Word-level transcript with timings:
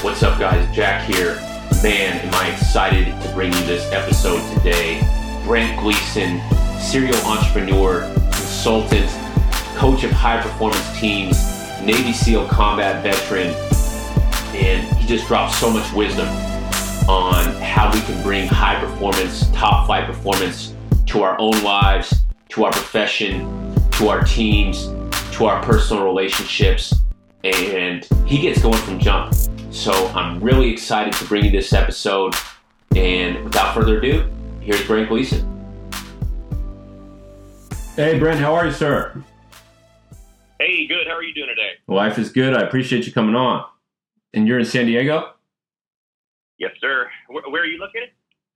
What's 0.00 0.22
up, 0.22 0.38
guys? 0.38 0.72
Jack 0.72 1.10
here. 1.10 1.34
Man, 1.82 2.20
am 2.20 2.32
I 2.34 2.52
excited 2.52 3.06
to 3.20 3.32
bring 3.32 3.52
you 3.52 3.60
this 3.64 3.90
episode 3.90 4.40
today. 4.54 5.00
Brent 5.44 5.76
Gleeson, 5.80 6.40
serial 6.78 7.16
entrepreneur, 7.26 8.02
consultant, 8.30 9.10
coach 9.74 10.04
of 10.04 10.12
high 10.12 10.40
performance 10.40 11.00
teams, 11.00 11.36
Navy 11.82 12.12
SEAL 12.12 12.46
combat 12.46 13.02
veteran, 13.02 13.48
and 14.54 14.86
he 14.98 15.06
just 15.08 15.26
dropped 15.26 15.56
so 15.56 15.68
much 15.68 15.92
wisdom 15.92 16.28
on 17.08 17.52
how 17.60 17.92
we 17.92 18.00
can 18.02 18.22
bring 18.22 18.46
high 18.46 18.78
performance, 18.78 19.50
top 19.50 19.86
flight 19.86 20.06
performance 20.06 20.76
to 21.06 21.24
our 21.24 21.36
own 21.40 21.60
lives, 21.64 22.22
to 22.50 22.64
our 22.64 22.70
profession, 22.70 23.74
to 23.90 24.06
our 24.06 24.22
teams, 24.22 24.90
to 25.32 25.46
our 25.46 25.60
personal 25.64 26.04
relationships. 26.04 26.94
And 27.42 28.06
he 28.26 28.40
gets 28.40 28.62
going 28.62 28.78
from 28.78 29.00
jump. 29.00 29.34
So 29.78 30.08
I'm 30.08 30.40
really 30.40 30.72
excited 30.72 31.12
to 31.12 31.24
bring 31.26 31.44
you 31.44 31.52
this 31.52 31.72
episode. 31.72 32.34
And 32.96 33.44
without 33.44 33.74
further 33.74 33.98
ado, 33.98 34.28
here's 34.60 34.84
Brent 34.84 35.08
Gleeson. 35.08 35.46
Hey, 37.94 38.18
Brent, 38.18 38.40
how 38.40 38.56
are 38.56 38.66
you, 38.66 38.72
sir? 38.72 39.22
Hey, 40.58 40.88
good. 40.88 41.06
How 41.06 41.14
are 41.14 41.22
you 41.22 41.32
doing 41.32 41.46
today? 41.46 41.74
Life 41.86 42.18
is 42.18 42.32
good. 42.32 42.54
I 42.54 42.62
appreciate 42.62 43.06
you 43.06 43.12
coming 43.12 43.36
on. 43.36 43.66
And 44.34 44.48
you're 44.48 44.58
in 44.58 44.64
San 44.64 44.86
Diego? 44.86 45.34
Yes, 46.58 46.72
sir. 46.80 47.08
Where, 47.28 47.44
where 47.48 47.62
are 47.62 47.66
you 47.66 47.78
located? 47.78 48.08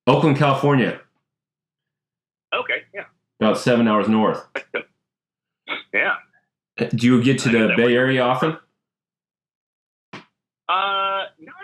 Oakland, 0.08 0.36
California. 0.38 1.00
Okay, 2.52 2.82
yeah. 2.92 3.04
About 3.40 3.58
seven 3.58 3.86
hours 3.86 4.08
north. 4.08 4.44
yeah. 5.94 6.16
Do 6.76 7.06
you 7.06 7.22
get 7.22 7.38
to 7.42 7.48
I 7.48 7.52
the 7.52 7.74
Bay. 7.76 7.94
Area 7.94 8.22
often? 8.22 8.58
Uh, 10.68 11.24
not 11.40 11.54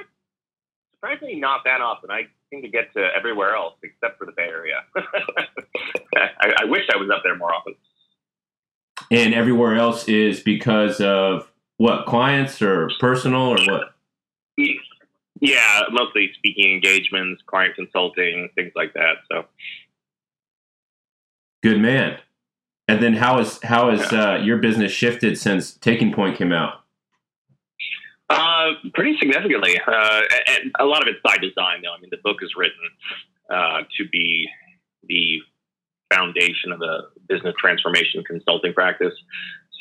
surprisingly 0.94 1.36
not 1.36 1.62
that 1.64 1.80
often. 1.80 2.10
I 2.10 2.22
seem 2.50 2.62
to 2.62 2.68
get 2.68 2.92
to 2.94 3.08
everywhere 3.16 3.54
else 3.54 3.74
except 3.82 4.18
for 4.18 4.26
the 4.26 4.32
Bay 4.32 4.48
Area. 4.48 4.84
I, 6.16 6.52
I 6.62 6.64
wish 6.64 6.82
I 6.92 6.96
was 6.96 7.10
up 7.10 7.22
there 7.24 7.36
more 7.36 7.52
often. 7.52 7.74
And 9.10 9.34
everywhere 9.34 9.76
else 9.76 10.08
is 10.08 10.40
because 10.40 11.00
of 11.00 11.50
what, 11.76 12.06
clients 12.06 12.60
or 12.60 12.90
personal 13.00 13.42
or 13.42 13.58
what? 13.66 13.94
Yeah, 15.40 15.82
mostly 15.92 16.32
speaking 16.36 16.72
engagements, 16.72 17.42
client 17.46 17.76
consulting, 17.76 18.48
things 18.56 18.72
like 18.74 18.92
that. 18.94 19.18
So 19.30 19.44
Good 21.62 21.80
man. 21.80 22.18
And 22.86 23.02
then 23.02 23.14
how 23.14 23.38
is 23.40 23.60
how 23.62 23.90
has 23.90 24.12
uh, 24.12 24.40
your 24.42 24.58
business 24.58 24.92
shifted 24.92 25.36
since 25.36 25.74
Taking 25.74 26.12
Point 26.12 26.36
came 26.36 26.52
out? 26.52 26.84
Uh, 28.30 28.72
pretty 28.94 29.16
significantly. 29.18 29.80
Uh, 29.86 30.20
and 30.48 30.72
a 30.78 30.84
lot 30.84 31.00
of 31.02 31.08
it's 31.08 31.20
by 31.24 31.36
design, 31.38 31.80
though. 31.82 31.94
I 31.96 32.00
mean, 32.00 32.10
the 32.10 32.18
book 32.22 32.38
is 32.42 32.50
written 32.56 32.76
uh, 33.50 33.80
to 33.96 34.08
be 34.10 34.46
the 35.08 35.38
foundation 36.12 36.72
of 36.72 36.82
a 36.82 37.08
business 37.28 37.54
transformation 37.58 38.22
consulting 38.24 38.74
practice. 38.74 39.14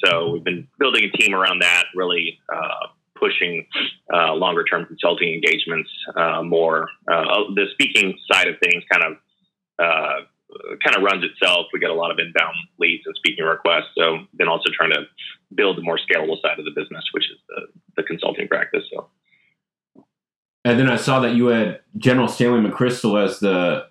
So 0.05 0.29
we've 0.29 0.43
been 0.43 0.67
building 0.79 1.03
a 1.03 1.17
team 1.17 1.33
around 1.33 1.61
that, 1.61 1.85
really 1.95 2.39
uh, 2.53 2.87
pushing 3.19 3.65
uh, 4.13 4.33
longer 4.33 4.63
term 4.63 4.85
consulting 4.85 5.33
engagements 5.33 5.89
uh, 6.15 6.41
more. 6.43 6.87
The 7.07 7.65
speaking 7.73 8.17
side 8.31 8.47
of 8.47 8.55
things 8.63 8.83
kind 8.91 9.03
of 9.03 9.17
kind 10.83 10.95
of 10.95 11.03
runs 11.03 11.23
itself. 11.23 11.67
We 11.73 11.79
get 11.79 11.89
a 11.89 11.93
lot 11.95 12.11
of 12.11 12.19
inbound 12.19 12.55
leads 12.79 13.03
and 13.05 13.15
speaking 13.15 13.43
requests. 13.43 13.89
So 13.97 14.19
then 14.33 14.47
also 14.47 14.69
trying 14.73 14.91
to 14.91 15.03
build 15.55 15.77
a 15.79 15.81
more 15.81 15.97
scalable 15.97 16.41
side 16.41 16.59
of 16.59 16.65
the 16.65 16.71
business, 16.75 17.03
which 17.11 17.29
is 17.29 17.37
the, 17.47 17.61
the 17.97 18.03
consulting 18.03 18.47
practice. 18.47 18.83
So 18.93 19.07
And 20.65 20.79
then 20.79 20.89
I 20.89 20.97
saw 20.97 21.19
that 21.21 21.35
you 21.35 21.47
had 21.47 21.81
General 21.97 22.27
Stanley 22.27 22.67
McChrystal 22.69 23.23
as 23.23 23.39
the 23.39 23.87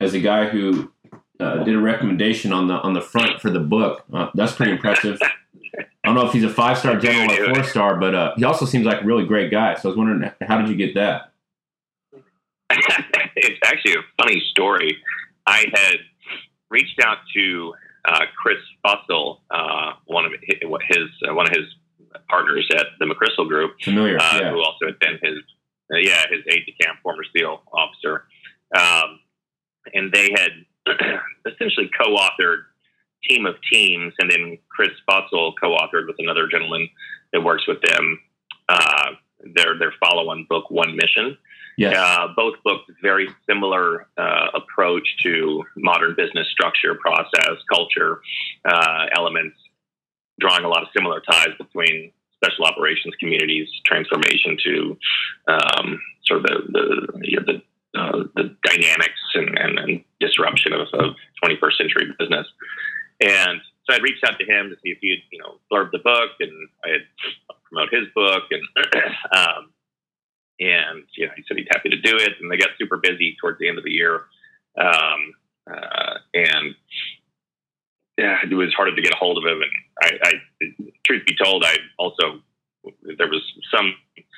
as 0.00 0.14
a 0.14 0.20
guy 0.20 0.48
who 0.48 0.90
uh, 1.38 1.62
did 1.64 1.74
a 1.74 1.80
recommendation 1.80 2.52
on 2.52 2.68
the 2.68 2.74
on 2.74 2.92
the 2.92 3.00
front 3.00 3.40
for 3.40 3.50
the 3.50 3.60
book. 3.60 4.04
Uh, 4.12 4.28
that's 4.34 4.52
pretty 4.52 4.72
impressive. 4.72 5.18
I 5.22 6.08
don't 6.08 6.14
know 6.14 6.26
if 6.26 6.32
he's 6.32 6.44
a 6.44 6.50
five 6.50 6.78
star 6.78 6.96
general 6.96 7.30
or 7.30 7.54
four 7.54 7.64
star, 7.64 7.96
but 7.96 8.14
uh, 8.14 8.34
he 8.36 8.44
also 8.44 8.64
seems 8.64 8.86
like 8.86 9.02
a 9.02 9.04
really 9.04 9.26
great 9.26 9.50
guy. 9.50 9.74
So 9.74 9.88
I 9.88 9.90
was 9.90 9.96
wondering, 9.96 10.30
how 10.40 10.58
did 10.58 10.68
you 10.68 10.76
get 10.76 10.94
that? 10.94 11.32
it's 13.36 13.58
actually 13.64 13.94
a 13.94 14.22
funny 14.22 14.40
story. 14.50 14.96
I 15.46 15.66
had 15.72 15.96
reached 16.70 17.00
out 17.04 17.18
to 17.34 17.74
uh, 18.04 18.24
Chris 18.40 18.58
Fussell, 18.84 19.40
uh, 19.50 19.92
one 20.06 20.24
of 20.24 20.32
his, 20.42 20.58
his 20.88 21.08
uh, 21.28 21.34
one 21.34 21.46
of 21.46 21.56
his 21.56 21.66
partners 22.28 22.68
at 22.74 22.86
the 22.98 23.06
McChrystal 23.06 23.48
Group, 23.48 23.72
Familiar? 23.82 24.18
uh, 24.18 24.38
yeah. 24.40 24.50
who 24.50 24.62
also 24.62 24.86
had 24.86 24.98
been 24.98 25.18
his 25.22 25.38
uh, 25.92 25.98
yeah 25.98 26.24
his 26.30 26.40
aide 26.48 26.66
de 26.66 26.72
camp, 26.80 26.98
former 27.02 27.22
SEAL 27.36 27.62
officer, 27.72 28.24
um, 28.76 29.20
and 29.92 30.12
they 30.12 30.30
had 30.34 30.50
essentially 31.46 31.90
co-authored 32.00 32.64
Team 33.28 33.46
of 33.46 33.54
Teams, 33.70 34.14
and 34.18 34.30
then 34.30 34.58
Chris 34.68 34.90
Fussell 35.08 35.52
co-authored 35.60 36.06
with 36.06 36.16
another 36.18 36.48
gentleman 36.50 36.88
that 37.32 37.42
works 37.42 37.66
with 37.66 37.80
them 37.82 38.18
uh, 38.68 39.10
their 39.54 39.78
their 39.78 39.92
follow-on 40.00 40.46
book, 40.48 40.70
One 40.70 40.96
Mission. 40.96 41.36
Yes. 41.80 41.96
Uh, 41.96 42.28
both 42.36 42.56
books 42.62 42.84
very 43.00 43.30
similar 43.48 44.06
uh, 44.18 44.48
approach 44.52 45.16
to 45.22 45.64
modern 45.78 46.14
business 46.14 46.46
structure, 46.52 46.94
process, 46.96 47.56
culture 47.72 48.20
uh, 48.66 49.06
elements, 49.16 49.56
drawing 50.38 50.64
a 50.64 50.68
lot 50.68 50.82
of 50.82 50.88
similar 50.94 51.22
ties 51.22 51.54
between 51.56 52.12
special 52.36 52.66
operations 52.66 53.14
communities, 53.18 53.66
transformation 53.86 54.58
to 54.62 54.98
um, 55.48 55.98
sort 56.26 56.40
of 56.40 56.44
the 56.44 56.56
the 56.68 57.18
you 57.22 57.40
know, 57.40 57.46
the, 57.46 57.98
uh, 57.98 58.24
the 58.36 58.54
dynamics 58.62 59.20
and, 59.32 59.58
and, 59.58 59.78
and 59.78 60.04
disruption 60.20 60.74
of, 60.74 60.86
of 60.92 61.14
21st 61.42 61.76
century 61.78 62.04
business. 62.18 62.46
And 63.22 63.58
so 63.88 63.96
I 63.96 64.00
reached 64.02 64.22
out 64.24 64.38
to 64.38 64.44
him 64.44 64.68
to 64.68 64.76
see 64.82 64.90
if 64.90 64.98
he'd 65.00 65.22
you 65.32 65.38
know 65.38 65.56
blurb 65.72 65.92
the 65.92 65.98
book, 65.98 66.32
and 66.40 66.52
I 66.84 66.88
had 66.90 67.00
promote 67.64 67.88
his 67.90 68.08
book, 68.14 68.44
and 68.50 68.62
um, 69.34 69.70
and 70.60 71.04
you 71.16 71.26
know 71.26 71.32
he 71.36 71.42
said 71.48 71.56
he's 71.56 71.66
happy 71.70 71.88
to 71.88 72.00
do 72.00 72.16
it. 72.16 72.32
And 72.40 72.50
they 72.50 72.56
got 72.56 72.70
super 72.78 72.98
busy 72.98 73.36
towards 73.40 73.58
the 73.58 73.68
end 73.68 73.78
of 73.78 73.84
the 73.84 73.90
year, 73.90 74.22
um, 74.78 75.32
uh, 75.70 76.14
and 76.34 76.74
yeah, 78.18 78.36
it 78.44 78.54
was 78.54 78.72
harder 78.74 78.94
to 78.94 79.02
get 79.02 79.12
a 79.12 79.16
hold 79.16 79.38
of 79.38 79.50
him. 79.50 79.62
And 79.62 79.72
I, 80.02 80.28
I, 80.28 80.32
truth 81.06 81.24
be 81.26 81.34
told, 81.42 81.64
I 81.64 81.76
also 81.98 82.40
there 83.16 83.28
was 83.28 83.42
some 83.74 83.94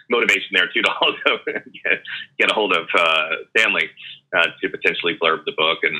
motivation 0.08 0.50
there 0.52 0.68
too 0.72 0.82
to 0.82 0.92
also 1.00 1.42
get, 1.46 2.02
get 2.38 2.50
a 2.50 2.54
hold 2.54 2.76
of 2.76 2.86
uh, 2.96 3.28
Stanley 3.56 3.90
uh, 4.36 4.46
to 4.60 4.68
potentially 4.68 5.18
blurb 5.20 5.44
the 5.44 5.52
book, 5.56 5.78
and 5.82 5.96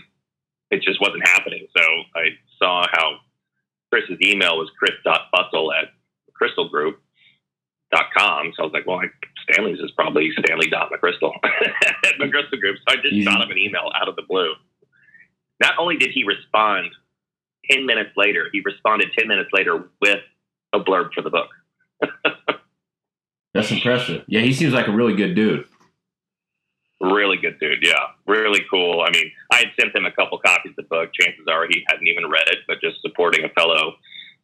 it 0.71 0.83
just 0.83 1.01
wasn't 1.01 1.27
happening. 1.27 1.67
So 1.77 1.83
I 2.15 2.29
saw 2.59 2.87
how 2.93 3.17
Chris's 3.91 4.19
email 4.23 4.59
was 4.59 4.71
chris.fussell 4.79 5.71
at 5.75 5.89
McChrystal 6.31 6.71
Group 6.71 7.03
com. 8.17 8.53
So 8.57 8.63
I 8.63 8.67
was 8.67 8.73
like, 8.73 8.87
well, 8.87 8.99
I, 8.99 9.07
Stanley's 9.51 9.79
is 9.81 9.91
probably 9.93 10.31
Stanley.McChrystal 10.39 11.33
at 11.45 12.15
McChrystal 12.21 12.61
Group. 12.61 12.79
So 12.79 12.95
I 12.95 12.97
just 13.03 13.23
shot 13.23 13.43
him 13.43 13.51
an 13.51 13.59
email 13.59 13.91
out 14.01 14.09
of 14.09 14.17
the 14.17 14.23
blue. 14.23 14.53
Not 15.61 15.75
only 15.79 15.97
did 15.97 16.11
he 16.11 16.25
respond 16.25 16.91
10 17.71 17.87
minutes 17.87 18.11
later, 18.17 18.49
he 18.53 18.61
responded 18.65 19.11
10 19.17 19.29
minutes 19.29 19.51
later 19.53 19.89
with 20.01 20.21
a 20.73 20.81
blurb 20.81 21.13
for 21.15 21.23
the 21.23 21.31
book. 21.31 21.49
That's 23.55 23.71
impressive. 23.71 24.25
Yeah, 24.27 24.41
he 24.41 24.53
seems 24.53 24.73
like 24.73 24.89
a 24.89 24.93
really 24.93 25.15
good 25.15 25.35
dude. 25.35 25.67
Really 27.01 27.37
good 27.37 27.59
dude. 27.61 27.81
Yeah. 27.83 28.15
Really 28.27 28.63
cool. 28.71 29.05
I 29.07 29.11
mean, 29.11 29.31
I 29.53 29.59
had 29.59 29.69
sent 29.79 29.95
him 29.95 30.07
a 30.07 30.13
couple 30.13 30.39
copies 30.39 30.71
of 30.71 30.77
the 30.77 30.83
book. 30.85 31.11
Chances 31.13 31.47
are 31.51 31.67
he 31.69 31.85
hadn't 31.89 32.07
even 32.07 32.31
read 32.31 32.49
it, 32.49 32.59
but 32.67 32.81
just 32.81 33.03
supporting 33.03 33.45
a 33.45 33.49
fellow, 33.51 33.95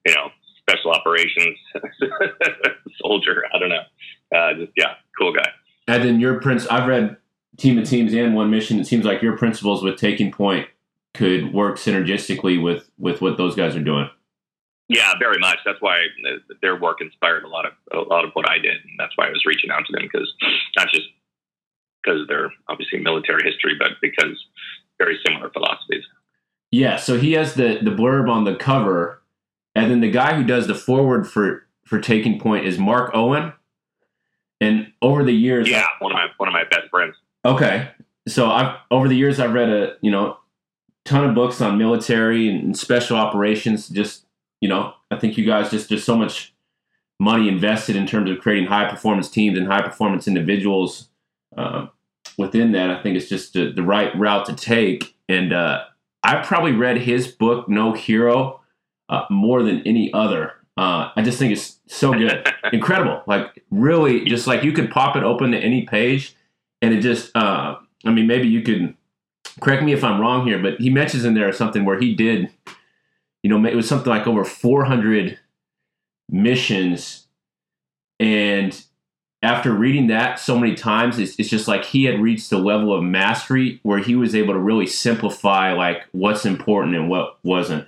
you 0.06 0.14
know, 0.14 0.31
special 0.68 0.90
operations 0.92 1.58
soldier. 3.00 3.44
I 3.54 3.58
don't 3.58 3.69
know. 3.69 3.82
Uh, 4.37 4.54
just, 4.54 4.72
yeah, 4.76 4.94
cool 5.19 5.32
guy. 5.32 5.48
And 5.87 6.04
then 6.04 6.20
your 6.20 6.40
prince, 6.40 6.66
I've 6.66 6.87
read 6.87 7.16
Team 7.56 7.78
of 7.78 7.88
Teams 7.88 8.12
and 8.12 8.34
One 8.34 8.50
Mission. 8.50 8.78
It 8.78 8.87
seems 8.87 9.04
like 9.04 9.22
your 9.22 9.37
principles 9.37 9.82
with 9.82 9.96
Taking 9.96 10.31
Point 10.31 10.69
could 11.14 11.52
work 11.52 11.76
synergistically 11.76 12.62
with 12.62 12.88
with 12.98 13.20
what 13.20 13.37
those 13.37 13.54
guys 13.54 13.75
are 13.75 13.82
doing. 13.82 14.08
Yeah, 14.88 15.12
very 15.19 15.38
much. 15.38 15.58
That's 15.64 15.81
why 15.81 15.98
their 16.62 16.76
work 16.76 16.98
inspired 17.00 17.44
a 17.44 17.48
lot 17.48 17.66
of 17.66 17.72
a 17.93 18.08
lot 18.08 18.25
of 18.25 18.31
what 18.34 18.48
I 18.48 18.58
did, 18.58 18.76
and 18.76 18.98
that's 18.98 19.12
why 19.16 19.26
I 19.26 19.31
was 19.31 19.44
reaching 19.46 19.70
out 19.70 19.84
to 19.87 19.93
them 19.93 20.08
because 20.10 20.32
not 20.76 20.88
just 20.93 21.06
because 22.02 22.22
of 22.22 22.28
their 22.28 22.50
obviously 22.69 23.00
military 23.00 23.43
history, 23.44 23.75
but 23.78 23.93
because 24.00 24.43
very 24.98 25.19
similar 25.26 25.50
philosophies. 25.50 26.04
Yeah, 26.70 26.96
so 26.96 27.19
he 27.19 27.32
has 27.32 27.54
the 27.54 27.78
the 27.82 27.90
blurb 27.90 28.31
on 28.31 28.44
the 28.44 28.54
cover, 28.54 29.18
and 29.82 29.90
then 29.90 30.00
the 30.00 30.10
guy 30.10 30.34
who 30.34 30.44
does 30.44 30.66
the 30.66 30.75
foreword 30.75 31.28
for 31.28 31.66
for 31.84 32.00
Taking 32.00 32.38
Point 32.38 32.66
is 32.66 32.78
Mark 32.78 33.10
Owen. 33.14 33.52
And 34.60 34.92
over 35.00 35.22
the 35.22 35.32
years, 35.32 35.69
Yeah, 35.69 35.86
one 36.00 36.12
of 36.12 36.16
my 36.16 36.26
one 36.36 36.48
of 36.48 36.52
my 36.52 36.64
best 36.64 36.90
friends. 36.90 37.16
Okay. 37.44 37.90
So 38.26 38.50
I've 38.50 38.76
over 38.90 39.08
the 39.08 39.16
years 39.16 39.40
I've 39.40 39.54
read 39.54 39.69
a 39.69 39.96
you 40.00 40.10
know 40.10 40.38
ton 41.04 41.25
of 41.25 41.34
books 41.34 41.60
on 41.60 41.78
military 41.78 42.48
and 42.48 42.76
special 42.76 43.16
operations. 43.16 43.88
Just 43.88 44.26
you 44.60 44.69
know, 44.69 44.94
I 45.10 45.19
think 45.19 45.38
you 45.38 45.46
guys 45.46 45.70
just 45.70 45.88
just 45.88 46.04
so 46.04 46.16
much 46.16 46.54
money 47.20 47.48
invested 47.48 47.96
in 47.96 48.06
terms 48.06 48.31
of 48.31 48.38
creating 48.38 48.69
high 48.69 48.88
performance 48.88 49.28
teams 49.28 49.58
and 49.58 49.66
high 49.66 49.82
performance 49.82 50.28
individuals 50.28 51.08
uh, 51.56 51.86
within 52.36 52.72
that. 52.72 52.90
I 52.90 53.02
think 53.02 53.16
it's 53.16 53.28
just 53.28 53.54
the, 53.54 53.72
the 53.72 53.82
right 53.82 54.16
route 54.16 54.46
to 54.46 54.54
take. 54.54 55.16
And 55.28 55.52
uh, 55.52 55.84
I 56.22 56.36
probably 56.42 56.72
read 56.72 56.98
his 56.98 57.26
book, 57.28 57.69
No 57.69 57.92
Hero, 57.92 58.57
uh, 59.08 59.25
more 59.31 59.62
than 59.62 59.82
any 59.87 60.12
other. 60.12 60.55
Uh, 60.76 61.10
I 61.16 61.22
just 61.22 61.38
think 61.38 61.52
it's 61.52 61.81
so 61.87 62.12
good, 62.12 62.49
incredible. 62.72 63.22
Like 63.26 63.64
really, 63.70 64.25
just 64.25 64.46
like 64.46 64.62
you 64.62 64.72
could 64.72 64.90
pop 64.90 65.16
it 65.16 65.22
open 65.22 65.52
to 65.52 65.58
any 65.58 65.87
page, 65.87 66.34
and 66.82 66.94
it 66.94 67.00
just. 67.00 67.37
Uh, 67.37 67.76
I 68.05 68.10
mean, 68.12 68.26
maybe 68.26 68.46
you 68.46 68.62
could 68.62 68.94
correct 69.60 69.82
me 69.82 69.93
if 69.93 70.05
I'm 70.05 70.20
wrong 70.20 70.46
here, 70.46 70.58
but 70.58 70.81
he 70.81 70.90
mentions 70.90 71.25
in 71.25 71.34
there 71.34 71.52
something 71.52 71.84
where 71.84 71.99
he 71.99 72.14
did, 72.14 72.50
you 73.43 73.50
know, 73.50 73.69
it 73.69 73.75
was 73.76 73.88
something 73.88 74.10
like 74.10 74.26
over 74.26 74.44
400 74.44 75.38
missions. 76.28 77.26
And 78.20 78.81
after 79.43 79.72
reading 79.72 80.08
that 80.08 80.38
so 80.38 80.58
many 80.58 80.75
times, 80.75 81.19
it's, 81.19 81.38
it's 81.38 81.49
just 81.49 81.69
like 81.69 81.84
he 81.84 82.05
had 82.05 82.20
reached 82.20 82.50
the 82.50 82.58
level 82.58 82.93
of 82.93 83.02
mastery 83.02 83.81
where 83.82 83.99
he 83.99 84.16
was 84.16 84.34
able 84.34 84.55
to 84.55 84.60
really 84.60 84.87
simplify 84.87 85.72
like 85.72 86.02
what's 86.12 86.44
important 86.44 86.96
and 86.96 87.08
what 87.08 87.38
wasn't. 87.43 87.87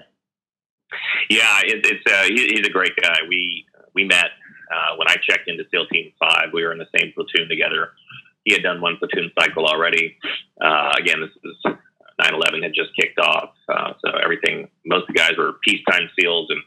Yeah, 1.29 1.61
it, 1.65 1.87
it's 1.87 2.13
uh, 2.13 2.25
he, 2.25 2.57
he's 2.57 2.67
a 2.67 2.73
great 2.73 2.93
guy. 3.01 3.19
We 3.29 3.67
we 3.95 4.05
met 4.05 4.31
uh, 4.73 4.97
when 4.97 5.09
I 5.09 5.17
checked 5.23 5.49
into 5.49 5.65
SEAL 5.71 5.87
Team 5.87 6.13
Five. 6.19 6.51
We 6.53 6.65
were 6.65 6.73
in 6.73 6.79
the 6.79 6.89
same 6.97 7.13
platoon 7.15 7.49
together 7.49 7.91
he 8.45 8.53
had 8.53 8.63
done 8.63 8.81
one 8.81 8.97
platoon 8.97 9.31
cycle 9.39 9.67
already. 9.67 10.17
Uh, 10.61 10.93
again, 10.99 11.21
this 11.21 11.31
is 11.45 11.57
9/11 12.21 12.63
had 12.63 12.73
just 12.75 12.95
kicked 12.97 13.19
off, 13.19 13.55
uh, 13.69 13.93
so 14.05 14.13
everything. 14.23 14.69
Most 14.85 15.09
of 15.09 15.15
the 15.15 15.15
guys 15.15 15.33
were 15.37 15.55
peacetime 15.65 16.11
SEALs, 16.19 16.49
and 16.51 16.61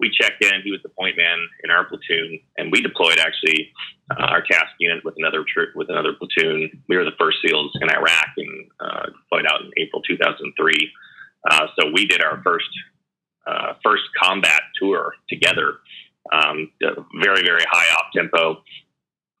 we 0.00 0.10
checked 0.10 0.42
in. 0.44 0.62
He 0.64 0.70
was 0.70 0.80
the 0.82 0.88
point 0.90 1.16
man 1.16 1.38
in 1.64 1.70
our 1.70 1.84
platoon, 1.84 2.40
and 2.56 2.72
we 2.72 2.80
deployed 2.82 3.18
actually 3.18 3.72
uh, 4.10 4.24
our 4.24 4.42
task 4.42 4.72
unit 4.78 5.04
with 5.04 5.14
another 5.18 5.44
with 5.74 5.88
another 5.90 6.12
platoon. 6.14 6.70
We 6.88 6.96
were 6.96 7.04
the 7.04 7.16
first 7.18 7.38
SEALs 7.44 7.72
in 7.80 7.88
Iraq 7.90 8.28
and 8.36 8.70
uh, 8.80 9.06
deployed 9.06 9.46
out 9.48 9.62
in 9.62 9.70
April 9.78 10.02
2003. 10.02 10.92
Uh, 11.50 11.66
so 11.78 11.90
we 11.92 12.06
did 12.06 12.22
our 12.22 12.40
first 12.42 12.68
uh, 13.46 13.74
first 13.84 14.04
combat 14.20 14.60
tour 14.80 15.14
together. 15.28 15.74
Um, 16.32 16.70
very 16.80 17.42
very 17.42 17.64
high 17.70 17.94
op 17.94 18.12
tempo. 18.14 18.62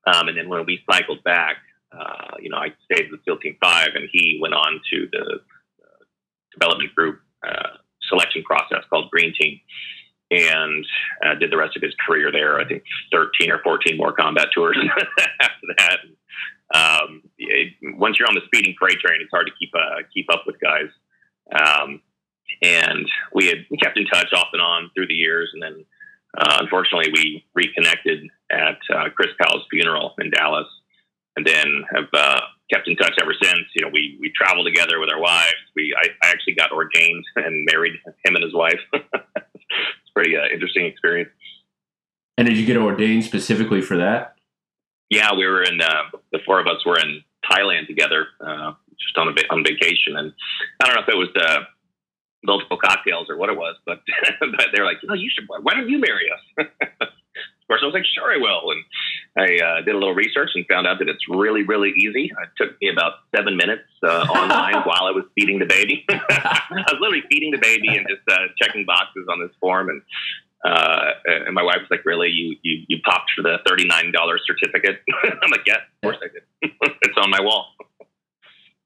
Um, 0.04 0.28
and 0.28 0.36
then 0.36 0.48
when 0.48 0.64
we 0.66 0.80
cycled 0.90 1.22
back, 1.22 1.58
uh, 1.92 2.36
you 2.40 2.50
know, 2.50 2.56
I 2.56 2.68
stayed 2.90 3.10
with 3.10 3.20
SEAL 3.24 3.38
Team 3.38 3.56
Five, 3.62 3.90
and 3.94 4.08
he 4.12 4.38
went 4.40 4.54
on 4.54 4.80
to 4.92 5.08
the 5.12 5.40
uh, 5.82 6.04
development 6.52 6.94
group 6.94 7.20
uh, 7.46 7.76
selection 8.08 8.42
process 8.42 8.84
called 8.90 9.10
Green 9.10 9.32
Team, 9.38 9.60
and 10.30 10.84
uh, 11.24 11.34
did 11.34 11.52
the 11.52 11.56
rest 11.56 11.76
of 11.76 11.82
his 11.82 11.94
career 12.06 12.32
there. 12.32 12.58
I 12.58 12.66
think 12.66 12.82
thirteen 13.12 13.50
or 13.50 13.60
fourteen 13.62 13.96
more 13.96 14.12
combat 14.12 14.48
tours 14.54 14.76
after 15.40 15.66
that. 15.78 15.98
Um, 16.74 17.22
it, 17.38 17.74
once 17.98 18.18
you're 18.18 18.28
on 18.28 18.34
the 18.34 18.46
speeding 18.46 18.74
freight 18.78 18.98
train, 18.98 19.20
it's 19.20 19.30
hard 19.30 19.46
to 19.46 19.52
keep 19.58 19.70
uh, 19.74 20.02
keep 20.12 20.26
up 20.32 20.44
with 20.46 20.56
guys. 20.60 20.88
Um, 21.52 22.00
and 22.60 23.06
we 23.32 23.46
had 23.46 23.64
kept 23.82 23.98
in 23.98 24.06
touch 24.06 24.32
off 24.34 24.48
and 24.52 24.62
on 24.62 24.90
through 24.94 25.08
the 25.08 25.14
years, 25.14 25.50
and 25.54 25.62
then 25.62 25.84
uh, 26.38 26.58
unfortunately, 26.60 27.12
we 27.12 27.44
reconnected 27.54 28.28
at 28.50 28.78
uh, 28.94 29.10
Chris 29.14 29.30
Powell's 29.40 29.66
funeral 29.70 30.14
in 30.18 30.30
Dallas, 30.30 30.66
and 31.36 31.46
then 31.46 31.66
have 31.94 32.08
uh, 32.12 32.40
kept 32.72 32.88
in 32.88 32.96
touch 32.96 33.12
ever 33.20 33.34
since. 33.40 33.66
You 33.74 33.84
know, 33.84 33.90
we 33.92 34.16
we 34.20 34.32
travel 34.34 34.64
together 34.64 34.98
with 34.98 35.10
our 35.12 35.20
wives. 35.20 35.52
We 35.76 35.94
I, 36.00 36.08
I 36.26 36.30
actually 36.30 36.54
got 36.54 36.72
ordained 36.72 37.24
and 37.36 37.66
married 37.70 37.94
him 38.24 38.34
and 38.34 38.44
his 38.44 38.54
wife. 38.54 38.80
it's 38.92 39.04
a 39.04 40.12
pretty 40.14 40.36
uh, 40.36 40.46
interesting 40.52 40.86
experience. 40.86 41.30
And 42.38 42.48
did 42.48 42.56
you 42.56 42.64
get 42.64 42.76
ordained 42.76 43.24
specifically 43.24 43.82
for 43.82 43.98
that? 43.98 44.36
Yeah, 45.10 45.34
we 45.34 45.46
were 45.46 45.62
in. 45.62 45.80
Uh, 45.80 46.04
the 46.32 46.38
four 46.46 46.60
of 46.60 46.66
us 46.66 46.84
were 46.86 46.98
in 46.98 47.22
Thailand 47.50 47.86
together, 47.86 48.28
uh, 48.40 48.72
just 48.98 49.18
on 49.18 49.28
a 49.28 49.32
on 49.52 49.62
vacation, 49.62 50.16
and 50.16 50.32
I 50.82 50.86
don't 50.86 50.96
know 50.96 51.02
if 51.02 51.08
it 51.08 51.18
was 51.18 51.28
the 51.34 51.66
multiple 52.44 52.76
cocktails 52.76 53.28
or 53.28 53.36
what 53.36 53.48
it 53.48 53.56
was, 53.56 53.76
but 53.86 54.00
but 54.40 54.66
they're 54.74 54.84
like, 54.84 54.98
you 55.02 55.14
you 55.14 55.30
should. 55.32 55.48
Why 55.48 55.74
don't 55.74 55.88
you 55.88 55.98
marry 55.98 56.26
us? 56.30 56.66
of 57.00 57.66
course, 57.68 57.80
I 57.82 57.86
was 57.86 57.94
like, 57.94 58.04
sure, 58.14 58.32
I 58.32 58.36
will. 58.36 58.72
And 58.72 58.84
I 59.36 59.64
uh, 59.64 59.76
did 59.82 59.94
a 59.94 59.98
little 59.98 60.14
research 60.14 60.50
and 60.54 60.66
found 60.66 60.86
out 60.86 60.98
that 60.98 61.08
it's 61.08 61.26
really, 61.28 61.62
really 61.62 61.90
easy. 61.96 62.30
It 62.30 62.48
took 62.56 62.80
me 62.80 62.90
about 62.90 63.14
seven 63.34 63.56
minutes 63.56 63.88
uh, 64.02 64.26
online 64.30 64.82
while 64.84 65.04
I 65.04 65.12
was 65.12 65.24
feeding 65.34 65.58
the 65.58 65.66
baby. 65.66 66.04
I 66.08 66.60
was 66.70 66.98
literally 67.00 67.24
feeding 67.30 67.52
the 67.52 67.58
baby 67.58 67.88
and 67.88 68.06
just 68.08 68.22
uh, 68.30 68.46
checking 68.60 68.84
boxes 68.84 69.26
on 69.30 69.40
this 69.40 69.52
form. 69.60 69.88
And 69.88 70.02
uh, 70.64 71.10
and 71.26 71.54
my 71.54 71.62
wife 71.62 71.78
was 71.80 71.88
like, 71.90 72.04
"Really, 72.04 72.28
you 72.28 72.56
you, 72.62 72.84
you 72.88 72.98
popped 73.04 73.32
for 73.36 73.42
the 73.42 73.58
thirty 73.66 73.84
nine 73.84 74.12
dollar 74.12 74.38
certificate?" 74.46 75.00
I'm 75.24 75.50
like, 75.50 75.62
"Yeah, 75.66 75.76
of 75.76 76.02
course 76.02 76.18
I 76.22 76.28
did. 76.32 76.72
it's 77.02 77.16
on 77.16 77.30
my 77.30 77.40
wall." 77.40 77.66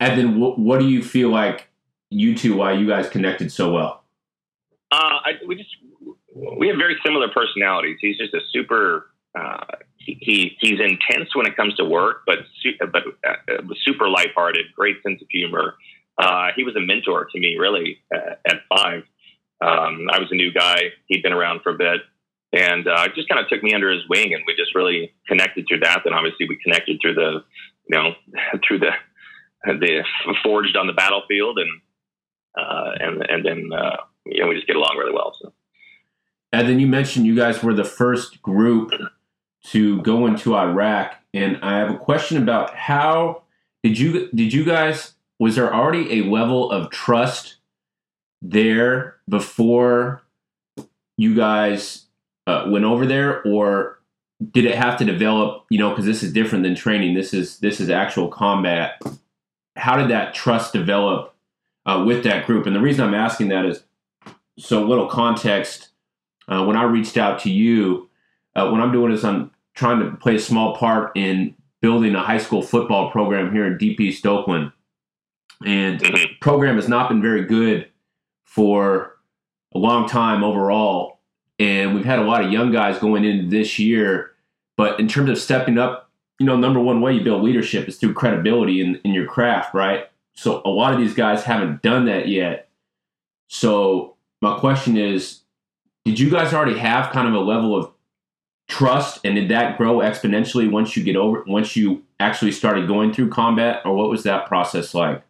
And 0.00 0.18
then, 0.18 0.40
what, 0.40 0.58
what 0.58 0.80
do 0.80 0.88
you 0.88 1.02
feel 1.02 1.28
like 1.28 1.68
you 2.10 2.34
two 2.34 2.56
why 2.56 2.72
you 2.72 2.86
guys 2.86 3.08
connected 3.08 3.50
so 3.52 3.72
well? 3.72 4.04
Uh, 4.90 5.18
I, 5.24 5.32
we 5.46 5.56
just 5.56 5.70
we 6.58 6.68
have 6.68 6.76
very 6.76 6.96
similar 7.04 7.28
personalities. 7.28 7.98
He's 8.00 8.18
just 8.18 8.34
a 8.34 8.40
super. 8.52 9.06
Uh, 9.38 9.64
he, 9.98 10.56
he's 10.60 10.78
intense 10.80 11.34
when 11.34 11.46
it 11.46 11.56
comes 11.56 11.74
to 11.74 11.84
work, 11.84 12.22
but 12.26 12.38
su- 12.62 12.76
but 12.92 13.02
uh, 13.26 13.62
super 13.84 14.08
lighthearted, 14.08 14.66
great 14.74 15.02
sense 15.02 15.20
of 15.20 15.28
humor. 15.30 15.74
Uh, 16.16 16.48
he 16.54 16.62
was 16.62 16.76
a 16.76 16.80
mentor 16.80 17.26
to 17.30 17.40
me, 17.40 17.56
really, 17.58 17.98
at, 18.12 18.40
at 18.46 18.56
five. 18.68 19.02
Um, 19.60 20.06
I 20.10 20.18
was 20.18 20.28
a 20.30 20.34
new 20.34 20.52
guy. 20.52 20.76
He'd 21.06 21.22
been 21.22 21.32
around 21.32 21.62
for 21.62 21.74
a 21.74 21.76
bit, 21.76 22.00
and 22.52 22.86
uh, 22.86 23.08
just 23.14 23.28
kind 23.28 23.40
of 23.40 23.48
took 23.48 23.62
me 23.62 23.74
under 23.74 23.90
his 23.90 24.08
wing, 24.08 24.32
and 24.32 24.42
we 24.46 24.54
just 24.54 24.74
really 24.74 25.12
connected 25.26 25.66
through 25.68 25.80
that. 25.80 26.02
And 26.06 26.14
obviously, 26.14 26.46
we 26.48 26.56
connected 26.62 26.98
through 27.02 27.14
the, 27.14 27.42
you 27.88 27.98
know, 27.98 28.12
through 28.66 28.78
the 28.78 28.90
the 29.64 30.04
forged 30.44 30.76
on 30.76 30.86
the 30.86 30.92
battlefield, 30.92 31.58
and 31.58 31.70
uh, 32.56 32.92
and 33.00 33.24
and 33.28 33.44
then 33.44 33.70
uh, 33.72 33.96
you 34.24 34.40
know 34.40 34.48
we 34.48 34.54
just 34.54 34.66
get 34.66 34.76
along 34.76 34.96
really 34.98 35.12
well. 35.12 35.34
So. 35.40 35.52
And 36.52 36.68
then 36.68 36.78
you 36.78 36.86
mentioned 36.86 37.26
you 37.26 37.36
guys 37.36 37.62
were 37.62 37.74
the 37.74 37.84
first 37.84 38.40
group 38.40 38.92
to 39.64 40.00
go 40.02 40.26
into 40.26 40.56
Iraq, 40.56 41.16
and 41.34 41.58
I 41.62 41.78
have 41.78 41.90
a 41.90 41.98
question 41.98 42.42
about 42.42 42.74
how 42.74 43.42
did 43.82 43.98
you 43.98 44.28
did 44.30 44.52
you 44.52 44.64
guys 44.64 45.12
was 45.38 45.56
there 45.56 45.72
already 45.74 46.20
a 46.20 46.24
level 46.24 46.70
of 46.70 46.90
trust 46.90 47.56
there 48.40 49.16
before 49.28 50.22
you 51.16 51.34
guys 51.34 52.06
uh, 52.46 52.66
went 52.68 52.84
over 52.84 53.06
there, 53.06 53.42
or 53.42 54.00
did 54.52 54.64
it 54.64 54.74
have 54.74 54.98
to 54.98 55.04
develop? 55.04 55.64
You 55.70 55.78
know, 55.78 55.90
because 55.90 56.06
this 56.06 56.22
is 56.22 56.32
different 56.32 56.64
than 56.64 56.74
training. 56.74 57.14
This 57.14 57.34
is 57.34 57.58
this 57.58 57.80
is 57.80 57.90
actual 57.90 58.28
combat. 58.28 59.00
How 59.76 59.96
did 59.96 60.08
that 60.08 60.34
trust 60.34 60.72
develop 60.72 61.35
uh, 61.86 62.02
with 62.06 62.24
that 62.24 62.46
group. 62.46 62.66
And 62.66 62.74
the 62.74 62.80
reason 62.80 63.06
I'm 63.06 63.14
asking 63.14 63.48
that 63.48 63.64
is 63.64 63.82
so 64.58 64.82
little 64.82 65.06
context. 65.06 65.88
Uh, 66.48 66.64
when 66.64 66.76
I 66.76 66.84
reached 66.84 67.16
out 67.16 67.40
to 67.40 67.50
you, 67.50 68.10
uh, 68.54 68.68
what 68.68 68.80
I'm 68.80 68.92
doing 68.92 69.12
is 69.12 69.24
I'm 69.24 69.50
trying 69.74 70.00
to 70.00 70.16
play 70.16 70.36
a 70.36 70.40
small 70.40 70.76
part 70.76 71.12
in 71.16 71.54
building 71.80 72.14
a 72.14 72.22
high 72.22 72.38
school 72.38 72.62
football 72.62 73.10
program 73.10 73.52
here 73.52 73.66
in 73.66 73.78
Deep 73.78 74.00
East 74.00 74.26
Oakland. 74.26 74.72
And 75.64 76.00
the 76.00 76.06
mm-hmm. 76.06 76.32
program 76.40 76.76
has 76.76 76.88
not 76.88 77.08
been 77.08 77.22
very 77.22 77.44
good 77.44 77.88
for 78.44 79.16
a 79.74 79.78
long 79.78 80.08
time 80.08 80.42
overall. 80.42 81.20
And 81.58 81.94
we've 81.94 82.04
had 82.04 82.18
a 82.18 82.24
lot 82.24 82.44
of 82.44 82.52
young 82.52 82.70
guys 82.72 82.98
going 82.98 83.24
into 83.24 83.48
this 83.48 83.78
year. 83.78 84.32
But 84.76 85.00
in 85.00 85.08
terms 85.08 85.30
of 85.30 85.38
stepping 85.38 85.78
up, 85.78 86.10
you 86.38 86.46
know, 86.46 86.56
number 86.56 86.80
one 86.80 87.00
way 87.00 87.14
you 87.14 87.24
build 87.24 87.42
leadership 87.42 87.88
is 87.88 87.96
through 87.96 88.12
credibility 88.14 88.80
in, 88.80 88.96
in 89.04 89.12
your 89.12 89.26
craft, 89.26 89.74
right? 89.74 90.10
So 90.36 90.62
a 90.64 90.70
lot 90.70 90.92
of 90.92 91.00
these 91.00 91.14
guys 91.14 91.42
haven't 91.44 91.82
done 91.82 92.04
that 92.06 92.28
yet. 92.28 92.68
So 93.48 94.16
my 94.42 94.58
question 94.58 94.96
is, 94.96 95.40
did 96.04 96.20
you 96.20 96.30
guys 96.30 96.52
already 96.52 96.78
have 96.78 97.10
kind 97.10 97.26
of 97.26 97.34
a 97.34 97.40
level 97.40 97.74
of 97.74 97.90
trust 98.68 99.20
and 99.24 99.34
did 99.34 99.48
that 99.48 99.78
grow 99.78 99.98
exponentially 99.98 100.70
once 100.70 100.96
you 100.96 101.04
get 101.04 101.14
over 101.16 101.44
once 101.46 101.76
you 101.76 102.02
actually 102.18 102.50
started 102.50 102.88
going 102.88 103.12
through 103.12 103.30
combat 103.30 103.80
or 103.84 103.94
what 103.94 104.10
was 104.10 104.24
that 104.24 104.46
process 104.46 104.92
like? 104.94 105.22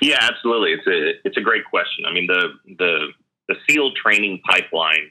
Yeah, 0.00 0.18
absolutely. 0.20 0.72
It's 0.72 0.86
a 0.86 1.26
it's 1.26 1.36
a 1.36 1.40
great 1.40 1.64
question. 1.64 2.04
I 2.08 2.12
mean 2.12 2.26
the 2.26 2.48
the 2.78 3.08
the 3.48 3.56
SEAL 3.68 3.92
training 4.02 4.40
pipeline 4.48 5.10